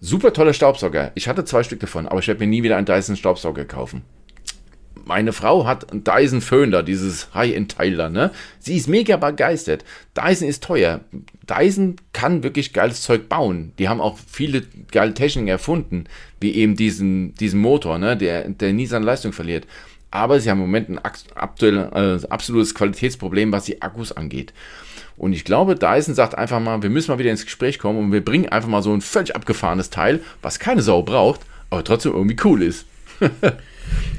Super 0.00 0.34
toller 0.34 0.52
Staubsauger. 0.52 1.10
Ich 1.14 1.26
hatte 1.26 1.46
zwei 1.46 1.62
Stück 1.62 1.80
davon, 1.80 2.06
aber 2.06 2.20
ich 2.20 2.28
werde 2.28 2.40
mir 2.40 2.46
nie 2.46 2.62
wieder 2.62 2.76
einen 2.76 2.84
Dyson 2.84 3.16
Staubsauger 3.16 3.64
kaufen. 3.64 4.02
meine 5.06 5.32
Frau 5.32 5.66
hat 5.66 5.90
einen 5.90 6.04
Dyson 6.04 6.42
Föhn 6.42 6.70
da, 6.70 6.82
dieses 6.82 7.32
High-End-Teil 7.34 7.96
da, 7.96 8.10
ne? 8.10 8.30
Sie 8.58 8.76
ist 8.76 8.86
mega 8.88 9.16
begeistert. 9.16 9.82
Dyson 10.14 10.46
ist 10.46 10.62
teuer. 10.62 11.00
Dyson 11.48 11.96
kann 12.12 12.42
wirklich 12.42 12.74
geiles 12.74 13.00
Zeug 13.00 13.30
bauen. 13.30 13.72
Die 13.78 13.88
haben 13.88 14.02
auch 14.02 14.18
viele 14.30 14.62
geile 14.92 15.14
Techniken 15.14 15.48
erfunden, 15.48 16.04
wie 16.38 16.54
eben 16.54 16.76
diesen, 16.76 17.34
diesen 17.36 17.60
Motor, 17.60 17.98
ne? 17.98 18.14
Der, 18.14 18.46
der 18.48 18.74
nie 18.74 18.86
seine 18.86 19.06
Leistung 19.06 19.32
verliert. 19.32 19.66
Aber 20.14 20.38
sie 20.38 20.48
haben 20.48 20.58
im 20.58 20.66
Moment 20.66 20.90
ein 20.90 20.98
aktuell, 21.34 21.90
äh, 22.22 22.26
absolutes 22.28 22.72
Qualitätsproblem, 22.76 23.50
was 23.50 23.64
die 23.64 23.82
Akkus 23.82 24.12
angeht. 24.12 24.52
Und 25.16 25.32
ich 25.32 25.44
glaube, 25.44 25.74
Dyson 25.74 26.14
sagt 26.14 26.36
einfach 26.36 26.60
mal, 26.60 26.82
wir 26.82 26.90
müssen 26.90 27.10
mal 27.10 27.18
wieder 27.18 27.32
ins 27.32 27.44
Gespräch 27.44 27.80
kommen 27.80 27.98
und 27.98 28.12
wir 28.12 28.24
bringen 28.24 28.48
einfach 28.48 28.68
mal 28.68 28.82
so 28.82 28.92
ein 28.92 29.00
völlig 29.00 29.34
abgefahrenes 29.34 29.90
Teil, 29.90 30.20
was 30.40 30.60
keine 30.60 30.82
Sau 30.82 31.02
braucht, 31.02 31.40
aber 31.68 31.82
trotzdem 31.82 32.12
irgendwie 32.12 32.36
cool 32.44 32.62
ist. 32.62 32.86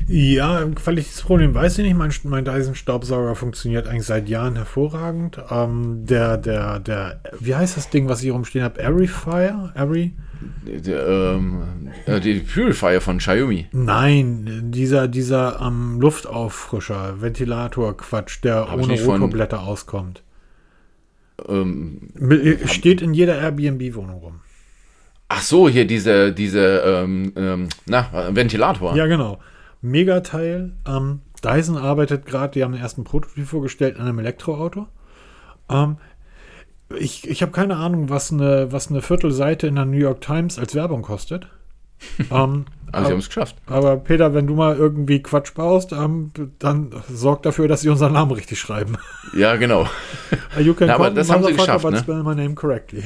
ja, 0.08 0.64
Qualitätsproblem 0.66 1.56
weiß 1.56 1.80
ich 1.80 1.86
nicht. 1.86 1.98
Mein, 1.98 2.12
mein 2.24 2.46
Dyson-Staubsauger 2.46 3.36
funktioniert 3.36 3.88
eigentlich 3.88 4.06
seit 4.06 4.30
Jahren 4.30 4.56
hervorragend. 4.56 5.40
Ähm, 5.50 6.06
der, 6.06 6.38
der, 6.38 6.80
der, 6.80 7.22
wie 7.40 7.56
heißt 7.56 7.76
das 7.76 7.90
Ding, 7.90 8.08
was 8.08 8.20
ich 8.20 8.26
hier 8.26 8.34
rumstehen 8.34 8.64
habe? 8.64 8.84
Airifier? 8.84 9.74
Airy? 9.76 10.14
Der, 10.66 11.08
ähm, 11.08 11.90
äh, 12.06 12.20
die 12.20 12.40
Purifier 12.40 13.02
von 13.02 13.18
Xiaomi. 13.18 13.68
Nein, 13.72 14.72
dieser, 14.72 15.08
dieser 15.08 15.60
ähm, 15.60 16.00
Luftauffrischer, 16.00 17.22
Ventilator-Quatsch, 17.22 18.44
der 18.44 18.70
Hab 18.70 18.80
ohne 18.80 19.02
Rotorblätter 19.02 19.64
auskommt. 19.64 20.22
Ähm, 21.48 22.10
Steht 22.66 23.02
in 23.02 23.14
jeder 23.14 23.40
Airbnb-Wohnung 23.40 24.20
rum. 24.20 24.40
Ach 25.28 25.42
so, 25.42 25.68
hier 25.68 25.88
diese, 25.88 26.32
diese, 26.32 26.84
ähm, 26.86 27.34
ähm, 27.36 27.70
na, 27.88 28.30
Ventilator. 28.30 28.96
Ja, 28.96 29.08
genau. 29.08 29.40
Megateil. 29.86 30.74
Ähm, 30.88 31.22
Dyson 31.44 31.78
arbeitet 31.78 32.26
gerade, 32.26 32.54
die 32.54 32.64
haben 32.64 32.74
den 32.74 32.82
ersten 32.82 33.04
Prototyp 33.04 33.48
vorgestellt 33.48 33.98
an 33.98 34.08
einem 34.08 34.20
Elektroauto. 34.20 34.88
Ähm, 35.70 35.98
ich 36.98 37.28
ich 37.28 37.42
habe 37.42 37.52
keine 37.52 37.78
Ahnung, 37.78 38.10
was 38.10 38.32
eine, 38.32 38.72
was 38.72 38.90
eine 38.90 39.02
Viertelseite 39.02 39.68
in 39.68 39.76
der 39.76 39.86
New 39.86 39.98
York 39.98 40.22
Times 40.22 40.60
als 40.60 40.76
Werbung 40.76 41.02
kostet. 41.02 41.48
ähm, 42.32 42.66
also, 42.92 43.08
sie 43.08 43.12
haben 43.14 43.20
es 43.20 43.28
geschafft. 43.28 43.56
Aber 43.68 43.98
Peter, 43.98 44.34
wenn 44.34 44.48
du 44.48 44.56
mal 44.56 44.76
irgendwie 44.76 45.22
Quatsch 45.22 45.54
baust, 45.54 45.92
ähm, 45.92 46.32
dann 46.60 46.92
sorg 47.10 47.44
dafür, 47.44 47.68
dass 47.68 47.82
sie 47.82 47.90
unseren 47.90 48.14
Namen 48.14 48.32
richtig 48.32 48.60
schreiben. 48.60 48.98
Ja, 49.36 49.58
genau. 49.58 49.90
you 50.58 50.74
can 50.74 50.88
ja, 50.88 50.96
aber 50.96 51.10
das 51.10 51.30
haben 51.30 51.44
sie 51.44 51.54
geschafft, 51.54 51.84
but 51.84 51.92
ne? 51.92 52.00
spell 52.00 52.24
my 52.24 52.36
name 52.36 52.56
correctly. 52.56 53.04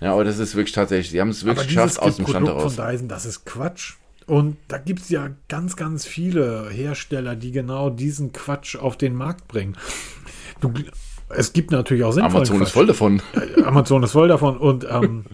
Ja, 0.00 0.12
aber 0.12 0.24
das 0.24 0.38
ist 0.38 0.54
wirklich 0.54 0.72
tatsächlich, 0.72 1.10
sie 1.10 1.20
haben 1.20 1.28
es 1.28 1.44
wirklich 1.44 1.66
geschafft 1.66 2.00
aus 2.00 2.16
dem 2.16 2.26
Stand 2.26 2.46
Produkt 2.46 2.60
heraus. 2.60 2.76
von 2.76 2.86
Dyson, 2.86 3.08
das 3.08 3.26
ist 3.26 3.44
Quatsch. 3.44 3.96
Und 4.28 4.58
da 4.68 4.76
gibt 4.76 5.00
es 5.00 5.08
ja 5.08 5.30
ganz, 5.48 5.74
ganz 5.74 6.04
viele 6.04 6.68
Hersteller, 6.68 7.34
die 7.34 7.50
genau 7.50 7.88
diesen 7.88 8.32
Quatsch 8.32 8.76
auf 8.76 8.98
den 8.98 9.14
Markt 9.14 9.48
bringen. 9.48 9.76
Du, 10.60 10.72
es 11.30 11.54
gibt 11.54 11.70
natürlich 11.70 12.04
auch 12.04 12.12
sinnvollen 12.12 12.36
Amazon 12.36 12.58
Quatsch. 12.58 12.66
ist 12.66 12.72
voll 12.72 12.86
davon. 12.86 13.22
Amazon 13.64 14.02
ist 14.02 14.12
voll 14.12 14.28
davon. 14.28 14.58
Und 14.58 14.86
ähm, 14.90 15.24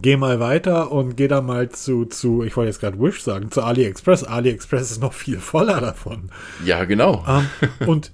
geh 0.00 0.16
mal 0.16 0.40
weiter 0.40 0.90
und 0.90 1.16
geh 1.16 1.28
da 1.28 1.42
mal 1.42 1.68
zu, 1.68 2.06
zu 2.06 2.42
ich 2.44 2.56
wollte 2.56 2.68
jetzt 2.68 2.80
gerade 2.80 2.98
Wish 2.98 3.22
sagen, 3.22 3.50
zu 3.50 3.62
AliExpress. 3.62 4.24
AliExpress 4.24 4.90
ist 4.90 5.02
noch 5.02 5.12
viel 5.12 5.38
voller 5.38 5.80
davon. 5.80 6.30
Ja, 6.64 6.84
genau. 6.84 7.24
Ähm, 7.28 7.86
und 7.86 8.12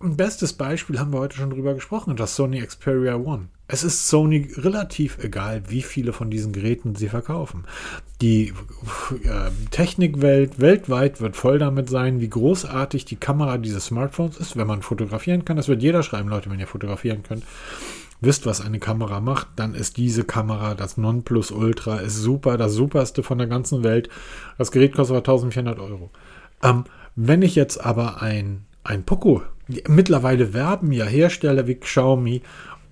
ein 0.00 0.16
bestes 0.16 0.54
Beispiel 0.54 0.98
haben 0.98 1.12
wir 1.12 1.20
heute 1.20 1.36
schon 1.36 1.50
drüber 1.50 1.74
gesprochen, 1.74 2.16
das 2.16 2.34
Sony 2.34 2.60
Xperia 2.60 3.14
One. 3.14 3.48
Es 3.66 3.82
ist 3.82 4.08
Sony 4.08 4.50
relativ 4.56 5.18
egal, 5.24 5.62
wie 5.68 5.80
viele 5.80 6.12
von 6.12 6.30
diesen 6.30 6.52
Geräten 6.52 6.96
sie 6.96 7.08
verkaufen. 7.08 7.64
Die 8.20 8.52
äh, 9.24 9.50
Technikwelt 9.70 10.60
weltweit 10.60 11.22
wird 11.22 11.34
voll 11.34 11.58
damit 11.58 11.88
sein, 11.88 12.20
wie 12.20 12.28
großartig 12.28 13.06
die 13.06 13.16
Kamera 13.16 13.56
dieses 13.56 13.86
Smartphones 13.86 14.36
ist, 14.36 14.56
wenn 14.56 14.66
man 14.66 14.82
fotografieren 14.82 15.46
kann. 15.46 15.56
Das 15.56 15.68
wird 15.68 15.82
jeder 15.82 16.02
schreiben, 16.02 16.28
Leute, 16.28 16.50
wenn 16.50 16.60
ihr 16.60 16.66
fotografieren 16.66 17.22
könnt. 17.22 17.44
Wisst, 18.20 18.44
was 18.44 18.60
eine 18.60 18.78
Kamera 18.78 19.20
macht, 19.20 19.48
dann 19.56 19.74
ist 19.74 19.96
diese 19.96 20.24
Kamera 20.24 20.74
das 20.74 20.98
Nonplusultra, 20.98 21.98
ist 21.98 22.16
super, 22.16 22.58
das 22.58 22.74
superste 22.74 23.22
von 23.22 23.38
der 23.38 23.46
ganzen 23.46 23.82
Welt. 23.82 24.10
Das 24.58 24.72
Gerät 24.72 24.94
kostet 24.94 25.16
aber 25.16 25.20
1400 25.20 25.78
Euro. 25.78 26.10
Ähm, 26.62 26.84
wenn 27.16 27.42
ich 27.42 27.54
jetzt 27.54 27.84
aber 27.84 28.20
ein, 28.20 28.66
ein 28.82 29.04
Poco, 29.04 29.42
mittlerweile 29.88 30.52
werben 30.52 30.92
ja 30.92 31.06
Hersteller 31.06 31.66
wie 31.66 31.76
Xiaomi 31.76 32.42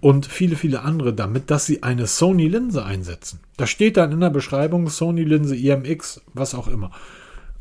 und 0.02 0.26
viele, 0.26 0.56
viele 0.56 0.82
andere 0.82 1.14
damit, 1.14 1.48
dass 1.48 1.64
sie 1.64 1.84
eine 1.84 2.08
Sony-Linse 2.08 2.84
einsetzen. 2.84 3.38
Da 3.56 3.68
steht 3.68 3.96
dann 3.96 4.10
in 4.10 4.18
der 4.18 4.30
Beschreibung 4.30 4.88
Sony-Linse 4.88 5.54
IMX, 5.54 6.20
was 6.34 6.56
auch 6.56 6.66
immer. 6.66 6.90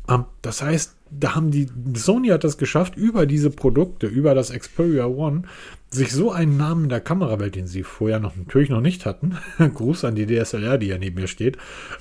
Ähm, 0.08 0.24
das 0.42 0.60
heißt, 0.60 0.96
da 1.08 1.36
haben 1.36 1.52
die, 1.52 1.68
Sony 1.94 2.28
hat 2.28 2.42
das 2.42 2.58
geschafft, 2.58 2.96
über 2.96 3.26
diese 3.26 3.50
Produkte, 3.50 4.08
über 4.08 4.34
das 4.34 4.50
Xperia 4.50 5.06
One, 5.06 5.42
sich 5.88 6.10
so 6.10 6.32
einen 6.32 6.56
Namen 6.56 6.84
in 6.84 6.88
der 6.88 7.00
Kamerawelt, 7.00 7.54
den 7.54 7.68
sie 7.68 7.84
vorher 7.84 8.18
noch 8.18 8.34
natürlich 8.34 8.70
noch 8.70 8.80
nicht 8.80 9.06
hatten, 9.06 9.38
Gruß 9.58 10.04
an 10.04 10.16
die 10.16 10.26
DSLR, 10.26 10.78
die 10.78 10.88
ja 10.88 10.98
neben 10.98 11.20
mir 11.20 11.28
steht, 11.28 11.58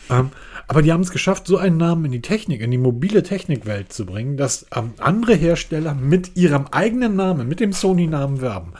ähm, 0.09 0.31
aber 0.67 0.81
die 0.81 0.91
haben 0.91 1.01
es 1.01 1.11
geschafft, 1.11 1.45
so 1.45 1.57
einen 1.57 1.77
Namen 1.77 2.05
in 2.05 2.13
die 2.13 2.21
Technik, 2.21 2.61
in 2.61 2.71
die 2.71 2.79
mobile 2.79 3.21
Technikwelt 3.21 3.93
zu 3.93 4.07
bringen, 4.07 4.37
dass 4.37 4.65
ähm, 4.75 4.93
andere 4.97 5.35
Hersteller 5.35 5.93
mit 5.93 6.35
ihrem 6.35 6.65
eigenen 6.71 7.15
Namen, 7.15 7.47
mit 7.47 7.59
dem 7.59 7.73
Sony-Namen 7.73 8.41
werben. 8.41 8.73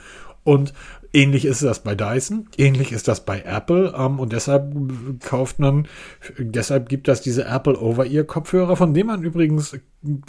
Und 0.43 0.73
Ähnlich 1.13 1.43
ist 1.43 1.61
das 1.61 1.83
bei 1.83 1.93
Dyson, 1.93 2.47
ähnlich 2.57 2.93
ist 2.93 3.07
das 3.09 3.25
bei 3.25 3.41
Apple 3.41 3.93
ähm, 3.97 4.19
und 4.19 4.31
deshalb 4.31 4.73
kauft 5.19 5.59
man, 5.59 5.87
deshalb 6.37 6.87
gibt 6.87 7.09
das 7.09 7.21
diese 7.21 7.43
Apple 7.43 7.77
Over-Ear-Kopfhörer, 7.77 8.77
von 8.77 8.93
denen 8.93 9.07
man 9.07 9.23
übrigens 9.23 9.77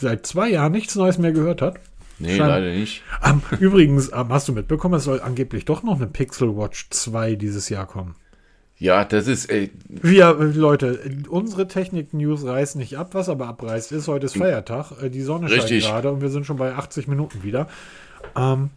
seit 0.01 0.27
zwei 0.27 0.51
Jahren 0.51 0.73
nichts 0.73 0.97
Neues 0.97 1.19
mehr 1.19 1.33
gehört 1.33 1.63
hat. 1.63 1.79
Nee, 2.19 2.37
Schein. 2.37 2.49
leider 2.49 2.73
nicht. 2.73 3.03
Ähm, 3.25 3.43
übrigens, 3.61 4.11
ähm, 4.13 4.29
hast 4.31 4.49
du 4.49 4.53
mitbekommen, 4.53 4.95
es 4.95 5.05
soll 5.05 5.21
angeblich 5.21 5.65
doch 5.65 5.85
noch 5.85 5.97
eine 5.97 6.09
Pixel 6.09 6.57
Watch 6.57 6.89
2 6.91 7.37
dieses 7.37 7.69
Jahr 7.69 7.87
kommen. 7.87 8.17
Ja, 8.79 9.05
das 9.05 9.29
ist. 9.29 9.47
Ey. 9.47 9.71
Wir, 9.89 10.33
Leute, 10.35 10.99
unsere 11.29 11.69
Technik-News 11.69 12.45
reißen 12.45 12.81
nicht 12.81 12.99
ab, 12.99 13.11
was 13.13 13.29
aber 13.29 13.47
abreißt 13.47 13.93
ist. 13.93 14.09
Heute 14.09 14.27
ist 14.27 14.37
Feiertag, 14.37 14.91
äh, 15.01 15.09
die 15.09 15.23
Sonne 15.23 15.49
scheint 15.49 15.69
gerade 15.69 16.11
und 16.11 16.21
wir 16.21 16.31
sind 16.31 16.47
schon 16.47 16.57
bei 16.57 16.75
80 16.75 17.07
Minuten 17.07 17.45
wieder. 17.45 17.69
Ähm, 18.37 18.71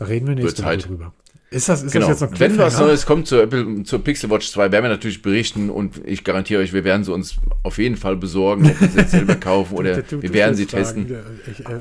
reden 0.00 0.26
wir 0.28 0.34
nächste 0.34 0.64
Woche 0.64 0.78
drüber. 0.78 1.12
Ist 1.50 1.68
das, 1.68 1.82
ist 1.82 1.92
genau. 1.92 2.08
das 2.08 2.20
jetzt 2.20 2.30
noch 2.30 2.40
Wenn 2.40 2.58
was 2.58 2.78
Neues 2.78 3.06
kommt 3.06 3.26
zur, 3.26 3.42
Apple, 3.42 3.82
zur 3.84 4.04
Pixel 4.04 4.28
Watch 4.28 4.50
2, 4.50 4.70
werden 4.70 4.84
wir 4.84 4.90
natürlich 4.90 5.22
berichten 5.22 5.70
und 5.70 5.98
ich 6.04 6.22
garantiere 6.22 6.60
euch, 6.60 6.74
wir 6.74 6.84
werden 6.84 7.04
sie 7.04 7.12
uns 7.12 7.36
auf 7.62 7.78
jeden 7.78 7.96
Fall 7.96 8.16
besorgen, 8.16 8.66
ob 8.66 8.80
wir 8.80 8.88
sie 8.88 8.98
jetzt 8.98 9.12
selber 9.12 9.34
kaufen 9.40 9.74
oder 9.74 10.02
du, 10.02 10.16
du, 10.16 10.22
wir 10.22 10.34
werden 10.34 10.54
sie 10.54 10.66
testen. 10.66 11.06
Ich, 11.50 11.60
äh, 11.60 11.72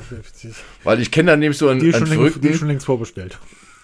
ich, 0.47 0.55
Weil 0.85 1.01
ich 1.01 1.11
kenne 1.11 1.31
dann 1.31 1.39
nämlich 1.39 1.57
so 1.57 1.67
einen, 1.67 1.81
die 1.81 1.93
einen 1.93 2.07
Verrückten. 2.07 2.41
Die 2.41 2.53
schon 2.53 2.69
längst 2.69 2.85
vorbestellt. 2.85 3.37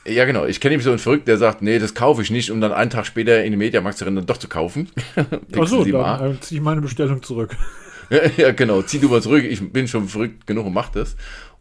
Ja, 0.05 0.23
genau. 0.25 0.45
Ich 0.45 0.59
kenne 0.59 0.71
nämlich 0.71 0.85
so 0.85 0.91
einen 0.91 0.99
Verrückten, 0.99 1.25
der 1.25 1.37
sagt, 1.37 1.61
nee, 1.61 1.79
das 1.79 1.93
kaufe 1.93 2.21
ich 2.21 2.29
nicht, 2.29 2.51
um 2.51 2.61
dann 2.61 2.71
einen 2.71 2.89
Tag 2.89 3.05
später 3.05 3.43
in 3.43 3.51
die 3.51 3.57
Mediamarkt 3.57 3.97
zu 3.97 4.05
rennen 4.05 4.17
und 4.17 4.29
doch 4.29 4.37
zu 4.37 4.47
kaufen. 4.47 4.89
Achso, 5.57 5.83
dann 5.83 6.35
äh, 6.35 6.39
ziehe 6.39 6.59
ich 6.59 6.63
meine 6.63 6.81
Bestellung 6.81 7.21
zurück. 7.23 7.55
ja, 8.37 8.51
genau. 8.51 8.81
Zieh 8.81 8.99
du 8.99 9.09
mal 9.09 9.21
zurück. 9.21 9.43
Ich 9.43 9.71
bin 9.71 9.87
schon 9.87 10.07
verrückt 10.07 10.45
genug 10.45 10.65
und 10.65 10.73
mach 10.73 10.89
das. 10.89 11.15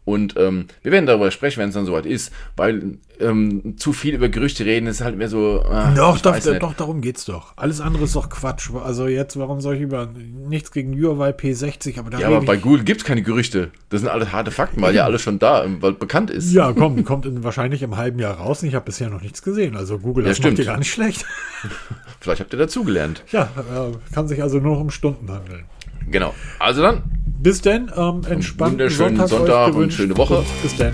Und 0.05 0.35
ähm, 0.37 0.67
wir 0.81 0.91
werden 0.91 1.05
darüber 1.05 1.31
sprechen, 1.31 1.61
wenn 1.61 1.69
es 1.69 1.75
dann 1.75 1.85
soweit 1.85 2.05
ist, 2.05 2.31
weil 2.57 2.97
ähm, 3.19 3.77
zu 3.77 3.93
viel 3.93 4.15
über 4.15 4.27
Gerüchte 4.27 4.65
reden 4.65 4.87
ist 4.87 5.01
halt 5.01 5.17
mehr 5.17 5.29
so. 5.29 5.63
Äh, 5.63 5.95
doch, 5.95 6.19
doch, 6.19 6.37
doch, 6.59 6.73
darum 6.73 7.01
geht's 7.01 7.25
doch. 7.25 7.53
Alles 7.55 7.79
andere 7.79 8.03
ist 8.03 8.15
doch 8.15 8.29
Quatsch. 8.29 8.69
Also 8.83 9.07
jetzt, 9.07 9.37
warum 9.37 9.61
soll 9.61 9.75
ich 9.75 9.81
über 9.81 10.09
nichts 10.47 10.71
gegen 10.71 10.93
Huawei 10.93 11.29
P60, 11.29 11.99
aber 11.99 12.09
da 12.09 12.19
Ja, 12.19 12.27
aber 12.27 12.41
bei 12.41 12.57
Google 12.57 12.83
gibt's 12.83 13.05
keine 13.05 13.21
Gerüchte. 13.21 13.71
Das 13.89 14.01
sind 14.01 14.09
alles 14.09 14.31
harte 14.31 14.51
Fakten, 14.51 14.81
weil 14.81 14.93
ja 14.93 15.05
alles 15.05 15.21
schon 15.21 15.39
da, 15.39 15.65
weil 15.79 15.93
bekannt 15.93 16.29
ist. 16.31 16.51
Ja, 16.51 16.73
komm, 16.73 17.03
kommt 17.05 17.25
in, 17.25 17.43
wahrscheinlich 17.43 17.81
im 17.81 17.95
halben 17.95 18.19
Jahr 18.19 18.35
raus. 18.35 18.63
Ich 18.63 18.75
habe 18.75 18.85
bisher 18.85 19.09
noch 19.09 19.21
nichts 19.21 19.41
gesehen. 19.41 19.77
Also 19.77 19.99
Google, 19.99 20.25
das 20.25 20.39
ja, 20.39 20.47
macht 20.47 20.57
dir 20.57 20.65
gar 20.65 20.77
nicht 20.77 20.91
schlecht. 20.91 21.25
Vielleicht 22.19 22.41
habt 22.41 22.53
ihr 22.53 22.59
dazugelernt. 22.59 23.23
Ja, 23.31 23.43
äh, 23.57 24.13
kann 24.13 24.27
sich 24.27 24.41
also 24.41 24.59
nur 24.59 24.75
noch 24.75 24.81
um 24.81 24.89
Stunden 24.89 25.31
handeln. 25.31 25.65
Genau. 26.09 26.33
Also 26.59 26.81
dann. 26.81 27.03
Bis 27.39 27.61
denn. 27.61 27.91
Ähm, 27.95 28.21
entspannt. 28.29 28.73
Wunderschönen 28.73 29.17
Sonntag, 29.17 29.29
Sonntag 29.29 29.75
und 29.75 29.93
schöne 29.93 30.15
Woche. 30.17 30.39
Und 30.39 30.61
bis 30.61 30.75
denn. 30.77 30.93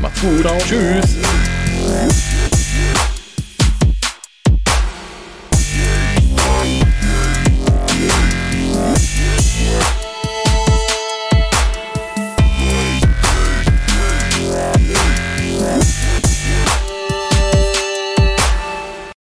Macht's 0.00 0.20
gut. 0.20 0.40
Ciao. 0.40 0.58
Tschüss. 0.58 1.18